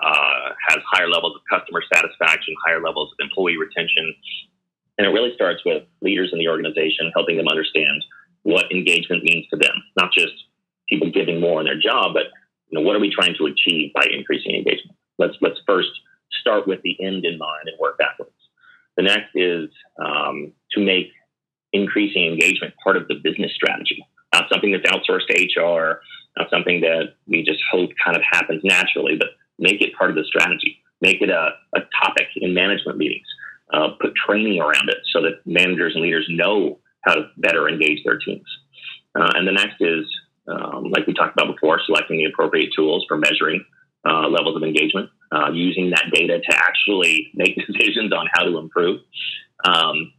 uh, 0.00 0.52
has 0.68 0.78
higher 0.92 1.08
levels 1.08 1.34
of 1.36 1.42
customer 1.50 1.82
satisfaction, 1.92 2.54
higher 2.64 2.82
levels 2.82 3.12
of 3.12 3.24
employee 3.24 3.56
retention, 3.56 4.14
And 4.98 5.06
it 5.06 5.10
really 5.10 5.34
starts 5.34 5.62
with 5.64 5.84
leaders 6.00 6.30
in 6.32 6.38
the 6.38 6.48
organization 6.48 7.10
helping 7.14 7.36
them 7.36 7.48
understand 7.48 8.04
what 8.42 8.70
engagement 8.70 9.24
means 9.24 9.46
to 9.50 9.56
them, 9.56 9.74
not 9.96 10.12
just 10.12 10.32
people 10.88 11.10
giving 11.10 11.40
more 11.40 11.60
in 11.60 11.66
their 11.66 11.78
job, 11.78 12.14
but 12.14 12.26
you 12.68 12.78
know, 12.78 12.86
what 12.86 12.96
are 12.96 13.00
we 13.00 13.10
trying 13.10 13.34
to 13.38 13.46
achieve 13.46 13.92
by 13.94 14.06
increasing 14.12 14.54
engagement? 14.54 14.96
Let's 15.18 15.34
let's 15.40 15.58
first 15.66 15.90
start 16.40 16.66
with 16.66 16.80
the 16.82 16.96
end 17.00 17.24
in 17.24 17.38
mind 17.38 17.66
and 17.66 17.78
work 17.80 17.98
backwards. 17.98 18.32
The 18.96 19.02
next 19.02 19.30
is 19.34 19.68
um, 20.04 20.52
to 20.72 20.80
make 20.80 21.10
increasing 21.72 22.26
engagement 22.26 22.74
part 22.82 22.96
of 22.96 23.08
the 23.08 23.14
business 23.22 23.52
strategy, 23.54 24.06
not 24.32 24.48
something 24.50 24.72
that's 24.72 24.90
outsourced 24.90 25.26
to 25.28 25.60
HR, 25.60 26.00
not 26.36 26.50
something 26.50 26.80
that 26.80 27.14
we 27.26 27.42
just 27.42 27.60
hope 27.70 27.90
kind 28.02 28.16
of 28.16 28.22
happens 28.30 28.62
naturally, 28.64 29.16
but 29.16 29.28
make 29.58 29.80
it 29.80 29.94
part 29.96 30.10
of 30.10 30.16
the 30.16 30.24
strategy. 30.24 30.78
Make 31.00 31.20
it 31.20 31.30
a, 31.30 31.50
a 31.74 31.80
topic 32.02 32.28
in 32.36 32.54
management 32.54 32.98
meetings. 32.98 33.26
Uh, 33.72 33.88
put 34.00 34.12
training 34.14 34.60
around 34.60 34.88
it 34.88 34.98
so 35.12 35.20
that 35.22 35.40
managers 35.44 35.94
and 35.94 36.02
leaders 36.02 36.26
know 36.28 36.78
how 37.02 37.14
to 37.14 37.28
better 37.38 37.68
engage 37.68 38.02
their 38.04 38.18
teams. 38.18 38.46
Uh, 39.18 39.32
and 39.34 39.46
the 39.46 39.52
next 39.52 39.76
is, 39.80 40.04
um, 40.48 40.90
like 40.90 41.06
we 41.06 41.14
talked 41.14 41.36
about 41.38 41.52
before, 41.52 41.80
selecting 41.84 42.18
the 42.18 42.26
appropriate 42.26 42.70
tools 42.76 43.04
for 43.08 43.16
measuring 43.16 43.64
uh, 44.08 44.28
levels 44.28 44.56
of 44.56 44.62
engagement, 44.62 45.10
uh, 45.32 45.50
using 45.52 45.90
that 45.90 46.04
data 46.12 46.38
to 46.38 46.56
actually 46.56 47.30
make 47.34 47.56
decisions 47.66 48.12
on 48.12 48.26
how 48.34 48.44
to 48.44 48.58
improve. 48.58 49.00
Um, 49.64 50.12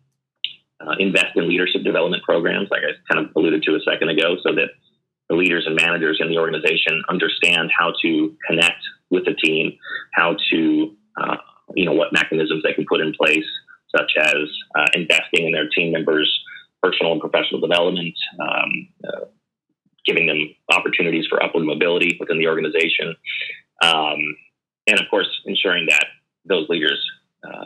uh, 0.80 0.95
invest 0.99 1.36
in 1.36 1.49
leadership 1.49 1.84
development 1.84 2.23
programs, 2.23 2.69
like 2.69 2.82
I 2.82 3.13
kind 3.13 3.25
of 3.25 3.36
alluded 3.36 3.63
to 3.63 3.75
a 3.75 3.80
second 3.82 4.09
ago, 4.09 4.38
so 4.43 4.53
that 4.53 4.69
the 5.30 5.36
leaders 5.36 5.65
and 5.65 5.75
managers 5.75 6.19
in 6.21 6.30
the 6.30 6.38
organization 6.38 7.03
understand 7.09 7.69
how 7.78 7.93
to 8.01 8.36
connect 8.47 8.82
with 9.09 9.25
the 9.25 9.34
team, 9.34 9.78
how 10.13 10.36
to, 10.51 10.95
uh, 11.19 11.38
you 11.75 11.86
know, 11.86 11.93
what 11.93 12.13
mechanisms 12.13 12.63
they 12.63 12.73
can 12.73 12.86
put 12.88 13.01
in 13.01 13.13
place, 13.19 13.45
such 13.95 14.11
as 14.19 14.43
uh, 14.78 14.86
investing 14.93 15.45
in 15.45 15.51
their 15.51 15.67
team 15.69 15.91
members' 15.91 16.32
personal 16.82 17.11
and 17.11 17.21
professional 17.21 17.59
development, 17.59 18.13
um, 18.39 18.88
uh, 19.07 19.25
giving 20.05 20.28
them 20.28 20.55
opportunities 20.71 21.25
for 21.28 21.43
upward 21.43 21.65
mobility 21.65 22.17
within 22.19 22.38
the 22.38 22.47
organization, 22.47 23.15
um, 23.82 24.19
and 24.88 24.99
of 24.99 25.05
course, 25.09 25.28
ensuring 25.45 25.88
that 25.89 26.05
those 26.45 26.67
leaders 26.69 27.03
uh, 27.43 27.65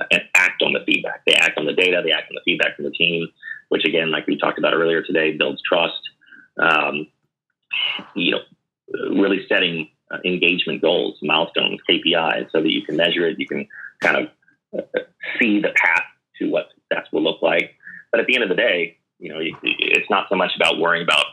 act 0.62 0.66
on 0.66 0.74
the 0.74 0.86
feedback. 0.86 1.24
They 1.26 1.34
act 1.34 1.58
on 1.58 1.66
the 1.66 1.74
data, 1.74 2.02
they 2.04 2.12
act 2.12 2.30
on 2.30 2.36
the 2.36 2.42
feedback 2.46 2.76
from 2.76 2.86
the 2.86 2.92
team, 2.92 3.28
which 3.70 3.86
again, 3.86 4.12
like 4.12 4.28
we 4.28 4.38
talked 4.38 4.60
about 4.60 4.74
earlier 4.74 5.02
today, 5.02 5.36
builds 5.38 5.62
trust. 5.62 6.02
Um, 6.62 7.08
you 8.16 8.32
know, 8.32 8.40
really 9.12 9.46
setting 9.48 9.90
uh, 10.12 10.18
engagement 10.26 10.82
goals, 10.82 11.18
milestones, 11.22 11.80
KPIs, 11.90 12.52
so 12.52 12.62
that 12.62 12.70
you 12.70 12.84
can 12.84 12.98
measure 12.98 13.28
it, 13.28 13.40
you 13.40 13.48
can 13.48 13.68
kind 14.02 14.18
of 14.18 14.28
uh, 14.78 15.00
see 15.40 15.62
the 15.62 15.70
path 15.76 16.04
to 16.40 16.50
what 16.50 16.68
success 16.74 17.08
will 17.14 17.24
look 17.24 17.42
like. 17.42 17.76
But 18.12 18.20
at 18.20 18.28
the 18.28 18.36
end 18.36 18.44
of 18.44 18.50
the 18.50 18.56
day, 18.56 18.98
you 19.20 19.30
know, 19.30 19.40
it's 19.40 20.10
not 20.10 20.28
so 20.30 20.36
much 20.36 20.52
about 20.56 20.80
worrying 20.80 21.04
about, 21.04 21.26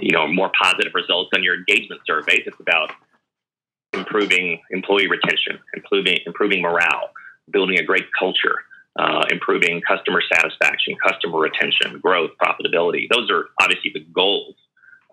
you 0.00 0.12
know, 0.12 0.26
more 0.28 0.50
positive 0.60 0.92
results 0.94 1.30
on 1.34 1.42
your 1.42 1.56
engagement 1.56 2.00
surveys. 2.06 2.42
It's 2.46 2.60
about 2.60 2.92
improving 3.92 4.60
employee 4.70 5.08
retention, 5.08 5.58
improving 5.74 6.18
improving 6.24 6.62
morale, 6.62 7.10
building 7.50 7.78
a 7.78 7.82
great 7.82 8.06
culture, 8.18 8.56
uh, 8.98 9.24
improving 9.30 9.80
customer 9.86 10.22
satisfaction, 10.32 10.94
customer 11.06 11.38
retention, 11.38 11.98
growth, 12.00 12.30
profitability. 12.42 13.06
Those 13.10 13.30
are 13.30 13.46
obviously 13.60 13.90
the 13.92 14.04
goals, 14.14 14.54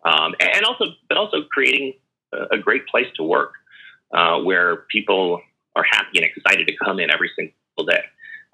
um, 0.05 0.34
and 0.39 0.65
also, 0.65 0.86
but 1.07 1.17
also 1.17 1.43
creating 1.51 1.93
a, 2.51 2.57
great 2.57 2.88
place 2.88 3.07
to 3.15 3.23
work 3.23 3.53
uh, 4.13 4.39
where 4.39 4.77
people 4.89 5.41
are 5.75 5.84
happy 5.89 6.17
and 6.17 6.25
excited 6.25 6.67
to 6.67 6.73
come 6.84 6.99
in 6.99 7.11
every 7.11 7.29
single 7.36 7.53
day. 7.88 8.03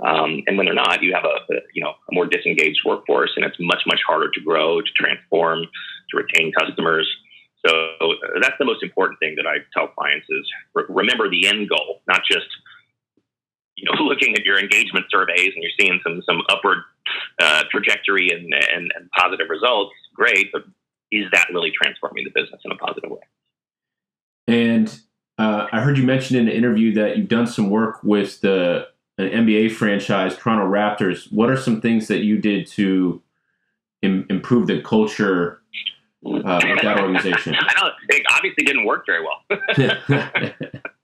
Um, 0.06 0.44
and 0.46 0.58
when 0.58 0.66
they're 0.66 0.76
not, 0.76 1.02
you 1.02 1.14
have 1.14 1.26
a, 1.26 1.54
a, 1.54 1.60
you 1.74 1.84
know 1.84 1.90
a 1.90 2.14
more 2.14 2.26
disengaged 2.26 2.82
workforce, 2.86 3.32
and 3.36 3.46
it's 3.46 3.58
much 3.60 3.82
much 3.88 4.00
harder 4.06 4.30
to 4.32 4.42
grow, 4.42 4.82
to 4.82 4.92
transform, 4.96 5.64
to 6.12 6.18
retain 6.18 6.52
customers. 6.54 7.08
So 7.66 7.74
uh, 7.74 8.40
that's 8.42 8.56
the 8.60 8.66
most 8.66 8.84
important 8.84 9.20
thing 9.20 9.36
that 9.38 9.48
I 9.48 9.58
tell 9.74 9.88
clients 9.88 10.28
is 10.30 10.46
re- 10.76 10.86
remember 10.90 11.30
the 11.30 11.48
end 11.48 11.70
goal, 11.70 12.02
not 12.08 12.22
just 12.30 12.46
you 13.78 13.86
know 13.86 14.04
looking 14.04 14.36
at 14.36 14.44
your 14.44 14.60
engagement 14.60 15.06
surveys 15.10 15.54
and 15.56 15.64
you're 15.64 15.72
seeing 15.80 16.00
some 16.04 16.22
some 16.26 16.42
upward 16.50 16.80
uh, 17.40 17.64
trajectory 17.72 18.30
and, 18.32 18.54
and, 18.54 18.92
and 18.96 19.10
positive 19.18 19.48
results. 19.50 19.94
Great, 20.14 20.52
but 20.52 20.64
is 21.12 21.26
that 21.32 21.48
really 21.54 21.72
transforming 21.72 22.26
the 22.26 22.32
business 22.32 22.60
in 22.66 22.72
a 22.72 22.76
positive 22.76 23.10
way? 23.10 23.20
And 24.48 25.00
uh, 25.38 25.68
I 25.72 25.82
heard 25.82 25.98
you 25.98 26.04
mention 26.04 26.36
in 26.36 26.48
an 26.48 26.54
interview 26.54 26.94
that 26.96 27.18
you've 27.18 27.28
done 27.28 27.48
some 27.48 27.70
work 27.70 28.04
with 28.04 28.42
the 28.42 28.88
an 29.20 29.30
NBA 29.30 29.72
franchise, 29.72 30.38
Toronto 30.38 30.66
Raptors. 30.66 31.32
What 31.32 31.50
are 31.50 31.58
some 31.58 31.82
things 31.82 32.08
that 32.08 32.20
you 32.20 32.38
did 32.38 32.68
to 32.68 33.22
Im- 34.04 34.28
improve 34.30 34.68
the 34.68 34.82
culture 34.82 35.62
uh, 36.26 36.40
of 36.40 36.82
that 36.84 37.00
organization? 37.00 37.56
I 37.60 37.74
don't. 37.80 37.94
It 38.10 38.24
obviously 38.32 38.64
didn't 38.64 38.86
work 38.86 39.06
very 39.06 39.24
well. 39.24 39.60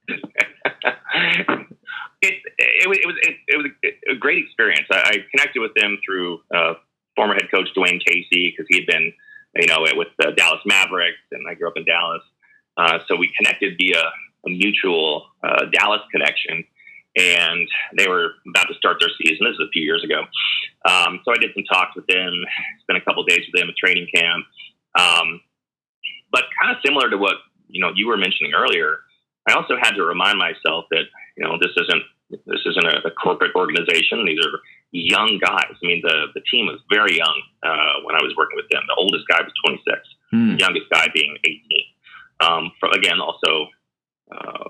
it, 2.74 2.88
it, 2.88 3.00
it, 3.02 3.06
was 3.06 3.16
it, 3.22 3.34
it 3.48 3.56
was 3.56 3.66
a 4.10 4.18
great 4.18 4.42
experience. 4.42 4.86
I, 4.90 4.98
I 4.98 5.12
connected 5.30 5.60
with 5.60 5.74
them 5.74 5.98
through 6.04 6.40
uh, 6.54 6.74
former 7.16 7.34
head 7.34 7.50
coach 7.52 7.68
Dwane 7.76 8.00
Casey 8.04 8.50
because 8.50 8.66
he 8.68 8.76
had 8.76 8.86
been, 8.86 9.12
you 9.56 9.66
know, 9.66 9.78
with 9.94 10.08
the 10.18 10.32
Dallas 10.36 10.60
Mavericks, 10.66 11.22
and 11.32 11.46
I 11.48 11.54
grew 11.54 11.68
up 11.68 11.76
in 11.76 11.84
Dallas. 11.84 12.22
Uh, 12.76 12.98
so 13.06 13.16
we 13.16 13.30
connected 13.38 13.74
via 13.78 14.02
a 14.46 14.50
mutual 14.50 15.26
uh, 15.42 15.66
Dallas 15.72 16.02
connection, 16.10 16.64
and 17.16 17.68
they 17.96 18.08
were 18.08 18.32
about 18.48 18.66
to 18.68 18.74
start 18.74 18.96
their 19.00 19.10
season. 19.22 19.46
This 19.46 19.58
was 19.58 19.68
a 19.68 19.72
few 19.72 19.82
years 19.82 20.04
ago. 20.04 20.22
Um, 20.84 21.20
so 21.24 21.32
I 21.32 21.38
did 21.40 21.50
some 21.54 21.64
talks 21.64 21.94
with 21.94 22.06
them, 22.06 22.32
spent 22.82 22.98
a 22.98 23.04
couple 23.04 23.22
days 23.24 23.40
with 23.46 23.60
them 23.60 23.70
at 23.70 23.76
training 23.76 24.08
camp. 24.14 24.44
Um, 24.98 25.40
but 26.32 26.44
kind 26.60 26.74
of 26.74 26.82
similar 26.84 27.08
to 27.10 27.16
what 27.16 27.36
you 27.68 27.80
know 27.80 27.92
you 27.94 28.08
were 28.08 28.16
mentioning 28.16 28.52
earlier, 28.54 28.98
I 29.48 29.54
also 29.54 29.76
had 29.80 29.92
to 29.92 30.02
remind 30.02 30.38
myself 30.38 30.86
that 30.90 31.04
you 31.36 31.44
know 31.44 31.56
this 31.60 31.72
isn't 31.76 32.02
this 32.30 32.62
isn't 32.66 32.86
a, 32.86 33.06
a 33.06 33.10
corporate 33.10 33.54
organization. 33.54 34.24
These 34.24 34.40
are 34.44 34.58
young 34.92 35.38
guys. 35.40 35.70
I 35.70 35.86
mean, 35.86 36.00
the 36.02 36.26
the 36.34 36.42
team 36.50 36.66
was 36.66 36.80
very 36.90 37.16
young 37.16 37.42
uh, 37.62 38.02
when 38.04 38.14
I 38.16 38.22
was 38.22 38.34
working 38.36 38.56
with 38.56 38.68
them. 38.70 38.82
The 38.88 38.96
oldest 38.96 39.24
guy 39.28 39.40
was 39.42 39.52
26, 39.66 40.00
hmm. 40.30 40.56
the 40.56 40.58
youngest 40.58 40.86
guy 40.90 41.06
being 41.14 41.36
18. 41.44 41.60
Um, 42.40 42.72
from, 42.80 42.92
again, 42.92 43.20
also 43.20 43.68
uh, 44.32 44.68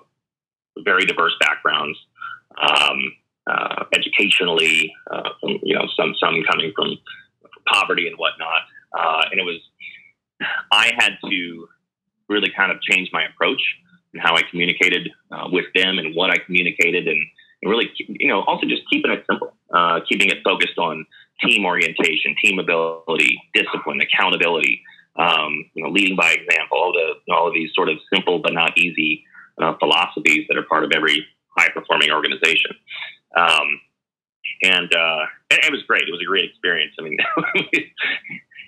very 0.85 1.07
diverse 1.07 1.33
backgrounds, 1.41 1.99
um, 2.61 2.99
uh, 3.47 3.85
educationally, 3.95 4.93
uh, 5.11 5.31
from, 5.41 5.59
you 5.63 5.75
know, 5.75 5.87
some 5.97 6.15
some 6.21 6.43
coming 6.51 6.73
from 6.75 6.97
poverty 7.67 8.07
and 8.07 8.17
whatnot, 8.19 8.63
uh, 8.99 9.23
and 9.31 9.41
it 9.41 9.45
was 9.45 9.61
I 10.73 10.93
had 10.99 11.17
to 11.29 11.69
really 12.29 12.51
kind 12.57 12.73
of 12.73 12.81
change 12.83 13.11
my 13.13 13.25
approach 13.25 13.63
and 14.13 14.23
how 14.23 14.35
I 14.37 14.43
communicated 14.51 15.11
uh, 15.31 15.49
with 15.51 15.67
them 15.75 15.99
and 15.99 16.15
what 16.15 16.31
I 16.31 16.39
communicated 16.39 17.07
and, 17.07 17.21
and, 17.65 17.71
really, 17.71 17.91
you 17.97 18.29
know, 18.29 18.43
also 18.43 18.67
just 18.67 18.83
keeping 18.91 19.11
it 19.11 19.25
simple, 19.29 19.55
uh, 19.75 20.01
keeping 20.07 20.29
it 20.29 20.39
focused 20.45 20.77
on 20.79 21.07
team 21.41 21.65
orientation, 21.65 22.37
team 22.45 22.59
ability, 22.59 23.41
discipline, 23.55 24.01
accountability, 24.03 24.83
um, 25.17 25.65
you 25.73 25.83
know, 25.83 25.91
leading 25.91 26.15
by 26.15 26.31
example, 26.33 26.77
all, 26.77 26.93
the, 26.93 27.33
all 27.33 27.49
of 27.49 27.55
these 27.55 27.71
sort 27.75 27.89
of 27.89 27.97
simple 28.13 28.39
but 28.39 28.53
not 28.53 28.77
easy 28.77 29.25
uh, 29.63 29.73
philosophies 29.79 30.45
that 30.49 30.59
are 30.59 30.65
part 30.65 30.85
of 30.85 30.93
every 30.95 31.27
high 31.57 31.69
performing 31.73 32.11
organization. 32.11 32.73
Um, 33.35 33.81
and, 34.63 34.95
uh, 34.95 35.23
and 35.51 35.61
it 35.65 35.73
was 35.73 35.83
great. 35.89 36.03
It 36.03 36.13
was 36.13 36.21
a 36.23 36.29
great 36.29 36.51
experience. 36.51 36.93
I 36.99 37.03
mean, 37.03 37.17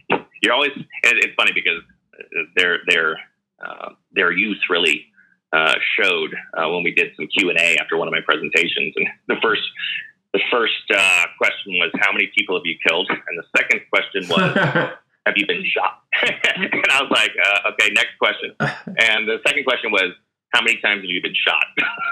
you're 0.42 0.54
always, 0.54 0.72
it's 1.04 1.34
funny 1.36 1.52
because 1.54 1.82
their, 2.56 2.78
their, 2.88 3.18
uh, 3.64 3.90
their 4.12 4.32
youth 4.32 4.58
really 4.70 5.06
uh, 5.52 5.74
showed 6.00 6.34
uh, 6.56 6.68
when 6.70 6.82
we 6.82 6.92
did 6.92 7.12
some 7.16 7.26
Q 7.26 7.50
and 7.50 7.58
A 7.58 7.76
after 7.78 7.96
one 7.96 8.08
of 8.08 8.12
my 8.12 8.20
presentations. 8.24 8.94
And 8.96 9.06
the 9.28 9.36
first, 9.42 9.62
the 10.32 10.40
first 10.50 10.84
uh, 10.94 11.24
question 11.38 11.72
was, 11.74 11.90
"How 12.00 12.12
many 12.12 12.30
people 12.36 12.56
have 12.56 12.66
you 12.66 12.76
killed?" 12.86 13.08
And 13.10 13.38
the 13.38 13.44
second 13.56 13.80
question 13.90 14.28
was, 14.28 14.92
have 15.26 15.34
you 15.36 15.46
been 15.46 15.64
shot? 15.66 16.02
and 16.22 16.86
I 16.90 17.02
was 17.02 17.10
like, 17.10 17.32
uh, 17.34 17.70
okay, 17.72 17.92
next 17.92 18.16
question. 18.18 18.54
And 18.60 19.28
the 19.28 19.38
second 19.46 19.64
question 19.64 19.90
was, 19.90 20.14
how 20.54 20.62
many 20.62 20.80
times 20.80 21.02
have 21.02 21.10
you 21.10 21.20
been 21.20 21.34
shot? 21.34 21.66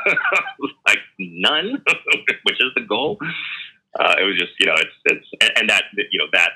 like 0.86 0.98
none, 1.18 1.82
which 2.44 2.60
is 2.60 2.74
the 2.74 2.82
goal. 2.82 3.18
Uh, 3.98 4.16
it 4.18 4.24
was 4.24 4.36
just, 4.36 4.52
you 4.58 4.66
know, 4.66 4.74
it's, 4.74 4.96
it's, 5.06 5.26
and, 5.40 5.50
and 5.56 5.70
that, 5.70 5.84
you 6.10 6.18
know, 6.18 6.26
that 6.32 6.50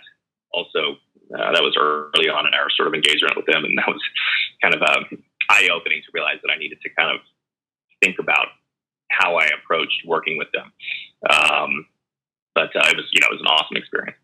also, 0.52 0.98
uh, 1.32 1.52
that 1.52 1.62
was 1.62 1.76
early 1.78 2.28
on 2.28 2.46
in 2.46 2.54
our 2.54 2.68
sort 2.76 2.88
of 2.88 2.94
engagement 2.94 3.36
with 3.36 3.46
them. 3.46 3.64
And 3.64 3.78
that 3.78 3.86
was 3.86 4.02
kind 4.60 4.74
of 4.74 4.82
um, 4.82 5.22
eye 5.48 5.68
opening 5.72 6.00
to 6.04 6.10
realize 6.12 6.38
that 6.42 6.52
I 6.54 6.58
needed 6.58 6.80
to 6.82 6.90
kind 6.90 7.14
of 7.14 7.20
think 8.02 8.18
about 8.18 8.48
how 9.10 9.36
I 9.36 9.46
approached 9.46 10.02
working 10.06 10.38
with 10.38 10.48
them. 10.52 10.72
Um, 11.30 11.86
but 12.54 12.74
uh, 12.76 12.88
it 12.90 12.96
was, 12.96 13.06
you 13.12 13.20
know, 13.20 13.28
it 13.30 13.34
was 13.34 13.40
an 13.40 13.46
awesome 13.46 13.76
experience 13.76 14.18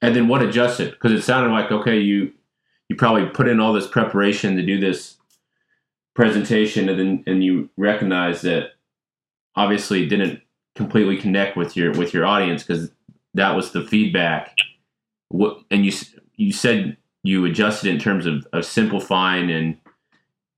and 0.00 0.14
then 0.14 0.28
what 0.28 0.42
adjusted? 0.42 0.92
Because 0.92 1.12
it 1.12 1.22
sounded 1.22 1.52
like 1.52 1.70
okay, 1.70 1.98
you 1.98 2.32
you 2.88 2.96
probably 2.96 3.26
put 3.26 3.48
in 3.48 3.60
all 3.60 3.72
this 3.72 3.86
preparation 3.86 4.56
to 4.56 4.62
do 4.64 4.78
this 4.78 5.16
presentation, 6.14 6.88
and 6.88 6.98
then 6.98 7.24
and 7.26 7.44
you 7.44 7.70
recognize 7.76 8.42
that 8.42 8.72
obviously 9.56 10.06
didn't 10.06 10.40
completely 10.76 11.16
connect 11.16 11.56
with 11.56 11.76
your 11.76 11.92
with 11.92 12.14
your 12.14 12.26
audience 12.26 12.62
because 12.62 12.90
that 13.34 13.56
was 13.56 13.72
the 13.72 13.84
feedback. 13.84 14.54
What 15.28 15.62
and 15.70 15.84
you 15.84 15.92
you 16.36 16.52
said 16.52 16.96
you 17.24 17.44
adjusted 17.44 17.90
in 17.90 17.98
terms 17.98 18.26
of, 18.26 18.46
of 18.52 18.64
simplifying 18.64 19.50
and 19.50 19.76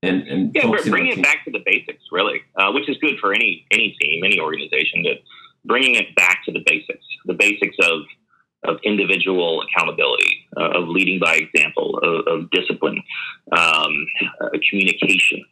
and 0.03 0.27
and 0.27 0.51
yeah, 0.55 0.67
bringing 0.89 1.17
it 1.17 1.23
back 1.23 1.45
to 1.45 1.51
the 1.51 1.61
basics, 1.65 2.03
really, 2.11 2.41
uh, 2.55 2.71
which 2.71 2.89
is 2.89 2.97
good 2.97 3.19
for 3.19 3.33
any 3.33 3.65
any 3.71 3.95
team, 4.01 4.23
any 4.23 4.39
organization. 4.39 5.03
That 5.03 5.17
bringing 5.65 5.95
it 5.95 6.15
back 6.15 6.43
to 6.45 6.51
the 6.51 6.63
basics, 6.65 7.05
the 7.25 7.33
basics 7.33 7.75
of 7.83 8.01
of 8.63 8.77
individual 8.83 9.63
accountability, 9.63 10.47
uh, 10.57 10.69
of 10.71 10.87
leading 10.87 11.19
by 11.19 11.35
example, 11.35 11.99
of, 12.03 12.27
of 12.27 12.51
discipline, 12.51 13.01
um, 13.57 14.05
uh, 14.39 14.49
communication, 14.69 15.43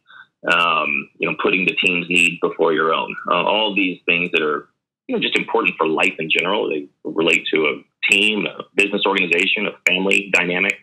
um, 0.48 1.08
you 1.18 1.28
know, 1.28 1.36
putting 1.42 1.66
the 1.66 1.74
team's 1.84 2.08
needs 2.08 2.36
before 2.40 2.72
your 2.72 2.94
own. 2.94 3.14
Uh, 3.28 3.42
all 3.42 3.74
these 3.74 3.98
things 4.06 4.30
that 4.32 4.42
are 4.42 4.68
you 5.06 5.14
know 5.14 5.20
just 5.20 5.38
important 5.38 5.74
for 5.78 5.86
life 5.86 6.14
in 6.18 6.28
general. 6.28 6.68
They 6.68 6.88
relate 7.04 7.44
to 7.54 7.66
a 7.66 8.10
team, 8.10 8.46
a 8.46 8.64
business 8.74 9.02
organization, 9.06 9.66
a 9.66 9.72
family 9.88 10.30
dynamic. 10.32 10.74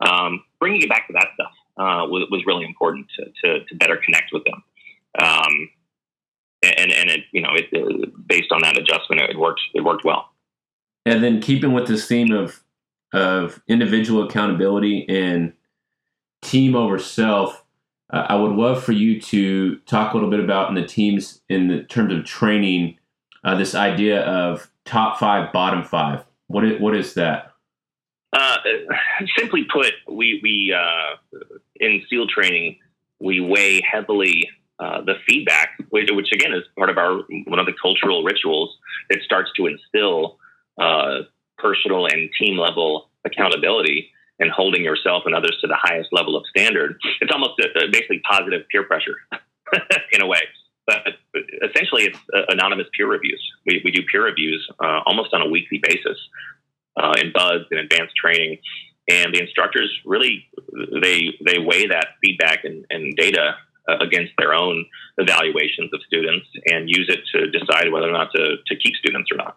Um, 0.00 0.42
bringing 0.58 0.80
it 0.80 0.88
back 0.88 1.06
to 1.08 1.12
that 1.12 1.28
stuff 1.34 1.52
uh, 1.80 2.06
was, 2.06 2.28
was, 2.30 2.42
really 2.46 2.64
important 2.64 3.06
to, 3.16 3.24
to, 3.42 3.64
to, 3.64 3.74
better 3.76 3.98
connect 4.04 4.30
with 4.32 4.44
them. 4.44 4.62
Um, 5.18 5.70
and 6.62 6.92
and 6.92 7.08
it 7.08 7.20
you 7.32 7.40
know 7.40 7.54
it, 7.54 7.68
uh, 7.74 8.06
based 8.26 8.52
on 8.52 8.60
that 8.62 8.76
adjustment, 8.76 9.22
it 9.22 9.38
worked 9.38 9.62
it 9.74 9.82
worked 9.82 10.04
well. 10.04 10.28
And 11.06 11.24
then 11.24 11.40
keeping 11.40 11.72
with 11.72 11.86
this 11.86 12.06
theme 12.06 12.32
of 12.32 12.62
of 13.12 13.62
individual 13.66 14.24
accountability 14.24 15.06
and 15.08 15.54
team 16.42 16.76
over 16.76 16.98
self, 16.98 17.64
uh, 18.12 18.26
I 18.28 18.34
would 18.34 18.52
love 18.52 18.82
for 18.84 18.92
you 18.92 19.20
to 19.22 19.76
talk 19.78 20.12
a 20.12 20.16
little 20.16 20.30
bit 20.30 20.40
about 20.40 20.68
in 20.68 20.74
the 20.74 20.86
teams 20.86 21.40
in 21.48 21.68
the 21.68 21.82
terms 21.84 22.12
of 22.12 22.24
training 22.24 22.98
uh, 23.42 23.56
this 23.56 23.74
idea 23.74 24.22
of 24.22 24.70
top 24.84 25.18
five, 25.18 25.52
bottom 25.52 25.82
five. 25.82 26.24
What 26.48 26.64
is, 26.64 26.80
what 26.80 26.96
is 26.96 27.14
that? 27.14 27.49
Uh, 28.32 28.56
simply 29.36 29.66
put, 29.72 29.92
we 30.08 30.40
we 30.42 30.74
uh, 30.76 31.38
in 31.80 32.02
SEAL 32.08 32.28
training 32.28 32.78
we 33.20 33.40
weigh 33.40 33.82
heavily 33.82 34.48
uh, 34.78 35.02
the 35.02 35.14
feedback, 35.28 35.70
which, 35.90 36.08
which, 36.10 36.28
again 36.32 36.54
is 36.54 36.62
part 36.76 36.88
of 36.88 36.96
our 36.96 37.20
one 37.46 37.58
of 37.58 37.66
the 37.66 37.74
cultural 37.80 38.22
rituals 38.22 38.74
that 39.10 39.20
starts 39.22 39.50
to 39.56 39.66
instill 39.66 40.38
uh, 40.80 41.18
personal 41.58 42.06
and 42.06 42.30
team 42.38 42.56
level 42.56 43.10
accountability 43.26 44.10
and 44.38 44.50
holding 44.50 44.82
yourself 44.82 45.24
and 45.26 45.34
others 45.34 45.56
to 45.60 45.66
the 45.66 45.76
highest 45.76 46.08
level 46.12 46.34
of 46.34 46.44
standard. 46.46 46.98
It's 47.20 47.30
almost 47.30 47.60
a, 47.60 47.84
a 47.84 47.90
basically 47.90 48.20
positive 48.20 48.62
peer 48.70 48.84
pressure 48.84 49.16
in 50.12 50.22
a 50.22 50.26
way. 50.26 50.40
But 50.86 51.06
essentially, 51.62 52.04
it's 52.04 52.18
uh, 52.34 52.42
anonymous 52.48 52.86
peer 52.96 53.06
reviews. 53.06 53.42
We, 53.66 53.82
we 53.84 53.90
do 53.90 54.02
peer 54.10 54.24
reviews 54.24 54.66
uh, 54.82 55.00
almost 55.04 55.34
on 55.34 55.42
a 55.42 55.48
weekly 55.48 55.78
basis 55.82 56.18
uh, 57.02 57.14
in 57.20 57.32
BUD/S 57.32 57.66
and 57.70 57.80
advanced 57.80 58.14
training, 58.16 58.58
and 59.08 59.34
the 59.34 59.40
instructors 59.40 59.90
really 60.04 60.46
they 61.02 61.32
they 61.44 61.58
weigh 61.58 61.86
that 61.86 62.08
feedback 62.22 62.64
and, 62.64 62.84
and 62.90 63.16
data 63.16 63.56
uh, 63.88 63.96
against 64.00 64.32
their 64.38 64.52
own 64.54 64.84
evaluations 65.18 65.90
of 65.92 66.00
students 66.06 66.46
and 66.66 66.88
use 66.88 67.08
it 67.08 67.20
to 67.32 67.50
decide 67.50 67.90
whether 67.92 68.08
or 68.08 68.12
not 68.12 68.28
to, 68.34 68.56
to 68.66 68.76
keep 68.76 68.94
students 68.96 69.30
or 69.32 69.36
not. 69.36 69.56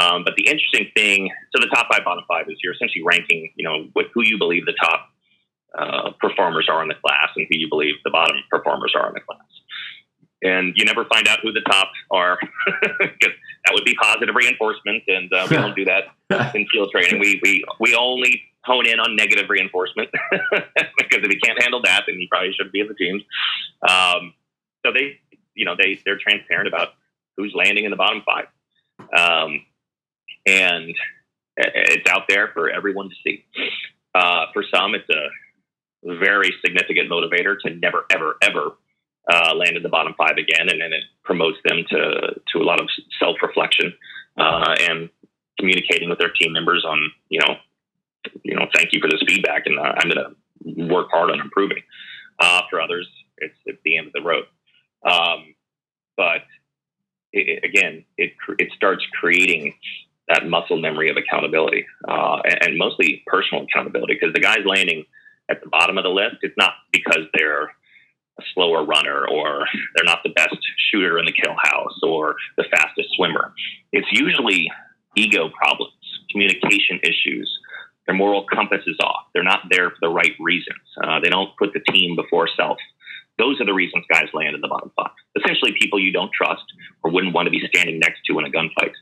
Um, 0.00 0.24
but 0.24 0.34
the 0.36 0.46
interesting 0.46 0.86
thing, 0.94 1.30
so 1.54 1.60
the 1.60 1.68
top 1.74 1.88
five, 1.90 2.04
bottom 2.04 2.24
five 2.28 2.46
is 2.48 2.56
you're 2.62 2.74
essentially 2.74 3.02
ranking, 3.04 3.52
you 3.56 3.64
know, 3.64 3.88
what, 3.94 4.06
who 4.14 4.22
you 4.22 4.38
believe 4.38 4.66
the 4.66 4.76
top 4.78 5.08
uh, 5.76 6.10
performers 6.20 6.68
are 6.70 6.82
in 6.82 6.88
the 6.88 6.94
class 6.94 7.28
and 7.36 7.46
who 7.50 7.58
you 7.58 7.68
believe 7.68 7.94
the 8.04 8.10
bottom 8.10 8.36
performers 8.50 8.92
are 8.96 9.08
in 9.08 9.14
the 9.14 9.20
class. 9.20 9.40
And 10.42 10.74
you 10.76 10.84
never 10.84 11.04
find 11.06 11.26
out 11.28 11.40
who 11.42 11.52
the 11.52 11.62
tops 11.62 11.96
are 12.10 12.38
because 13.00 13.34
that 13.64 13.72
would 13.72 13.84
be 13.84 13.94
positive 13.94 14.34
reinforcement, 14.34 15.02
and 15.08 15.32
uh, 15.32 15.46
we 15.50 15.56
don't 15.56 15.74
do 15.74 15.86
that 15.86 16.54
in 16.54 16.66
field 16.68 16.90
training. 16.92 17.18
We 17.18 17.40
we 17.42 17.64
we 17.80 17.94
only 17.94 18.42
hone 18.64 18.86
in 18.86 19.00
on 19.00 19.16
negative 19.16 19.48
reinforcement 19.48 20.10
because 20.32 21.22
if 21.24 21.32
you 21.32 21.40
can't 21.42 21.60
handle 21.62 21.80
that, 21.82 22.02
then 22.06 22.16
you 22.16 22.28
probably 22.30 22.52
shouldn't 22.52 22.72
be 22.72 22.80
in 22.80 22.88
the 22.88 22.94
teams. 22.94 23.22
Um, 23.88 24.34
so 24.84 24.92
they, 24.92 25.20
you 25.54 25.64
know, 25.64 25.74
they 25.78 26.00
they're 26.04 26.18
transparent 26.18 26.68
about 26.68 26.88
who's 27.36 27.54
landing 27.54 27.84
in 27.84 27.90
the 27.90 27.96
bottom 27.96 28.22
five. 28.26 28.46
Um, 29.16 29.62
and 30.46 30.94
it's 31.56 32.08
out 32.10 32.24
there 32.28 32.50
for 32.52 32.70
everyone 32.70 33.08
to 33.08 33.14
see. 33.24 33.44
Uh, 34.14 34.46
for 34.52 34.64
some, 34.74 34.94
it's 34.94 35.08
a 35.10 36.18
very 36.18 36.52
significant 36.64 37.10
motivator 37.10 37.56
to 37.64 37.74
never, 37.74 38.06
ever, 38.10 38.36
ever 38.42 38.72
uh, 39.32 39.54
land 39.54 39.76
in 39.76 39.82
the 39.82 39.88
bottom 39.88 40.14
five 40.16 40.36
again, 40.38 40.68
and 40.68 40.80
then 40.80 40.92
it 40.92 41.04
promotes 41.24 41.58
them 41.64 41.84
to 41.90 42.34
to 42.52 42.58
a 42.58 42.64
lot 42.64 42.80
of 42.80 42.88
self 43.18 43.36
reflection 43.42 43.92
uh, 44.38 44.74
and 44.88 45.08
communicating 45.58 46.08
with 46.08 46.18
their 46.18 46.32
team 46.40 46.52
members 46.52 46.84
on 46.86 46.98
you 47.28 47.40
know 47.40 47.56
you 48.42 48.54
know 48.54 48.66
thank 48.74 48.92
you 48.92 49.00
for 49.00 49.08
this 49.08 49.22
feedback, 49.28 49.66
and 49.66 49.78
uh, 49.78 49.92
I'm 49.96 50.10
going 50.10 50.24
to 50.24 50.92
work 50.92 51.08
hard 51.10 51.30
on 51.30 51.40
improving. 51.40 51.82
Uh, 52.38 52.62
for 52.70 52.80
others, 52.80 53.08
it's 53.38 53.56
it's 53.64 53.78
the 53.84 53.96
end 53.96 54.08
of 54.08 54.12
the 54.12 54.22
road. 54.22 54.44
Um, 55.04 55.54
but 56.16 56.42
it, 57.32 57.64
again, 57.64 58.04
it 58.16 58.32
it 58.58 58.68
starts 58.76 59.04
creating 59.18 59.74
that 60.28 60.46
muscle 60.46 60.80
memory 60.80 61.08
of 61.08 61.16
accountability 61.16 61.86
uh, 62.08 62.38
and, 62.44 62.58
and, 62.62 62.78
mostly 62.78 63.22
personal 63.28 63.62
accountability 63.62 64.14
because 64.14 64.34
the 64.34 64.40
guys 64.40 64.58
landing 64.66 65.04
at 65.48 65.62
the 65.62 65.68
bottom 65.68 65.98
of 65.98 66.02
the 66.02 66.10
list, 66.10 66.36
it's 66.42 66.56
not 66.56 66.72
because 66.90 67.22
they're 67.32 67.70
a 68.38 68.42
slower 68.54 68.84
runner 68.84 69.26
or 69.28 69.66
they're 69.94 70.04
not 70.04 70.20
the 70.22 70.30
best 70.30 70.56
shooter 70.90 71.18
in 71.18 71.24
the 71.24 71.32
kill 71.32 71.54
house 71.62 71.98
or 72.02 72.36
the 72.56 72.64
fastest 72.70 73.08
swimmer. 73.16 73.52
It's 73.92 74.08
usually 74.10 74.70
ego 75.16 75.48
problems, 75.50 75.92
communication 76.30 77.00
issues. 77.02 77.50
Their 78.06 78.14
moral 78.14 78.46
compass 78.52 78.82
is 78.86 78.96
off. 79.00 79.26
They're 79.34 79.42
not 79.42 79.62
there 79.70 79.90
for 79.90 79.96
the 80.00 80.08
right 80.08 80.32
reasons. 80.38 80.78
Uh, 81.02 81.18
they 81.20 81.30
don't 81.30 81.56
put 81.58 81.72
the 81.72 81.80
team 81.92 82.14
before 82.14 82.48
self. 82.56 82.78
Those 83.38 83.60
are 83.60 83.66
the 83.66 83.74
reasons 83.74 84.04
guys 84.10 84.28
land 84.32 84.54
in 84.54 84.60
the 84.60 84.68
bottom 84.68 84.92
five. 84.96 85.10
Essentially, 85.36 85.74
people 85.78 85.98
you 85.98 86.12
don't 86.12 86.30
trust 86.32 86.64
or 87.02 87.10
wouldn't 87.10 87.34
want 87.34 87.46
to 87.46 87.50
be 87.50 87.60
standing 87.66 87.98
next 87.98 88.20
to 88.26 88.38
in 88.38 88.46
a 88.46 88.50
gunfight. 88.50 88.92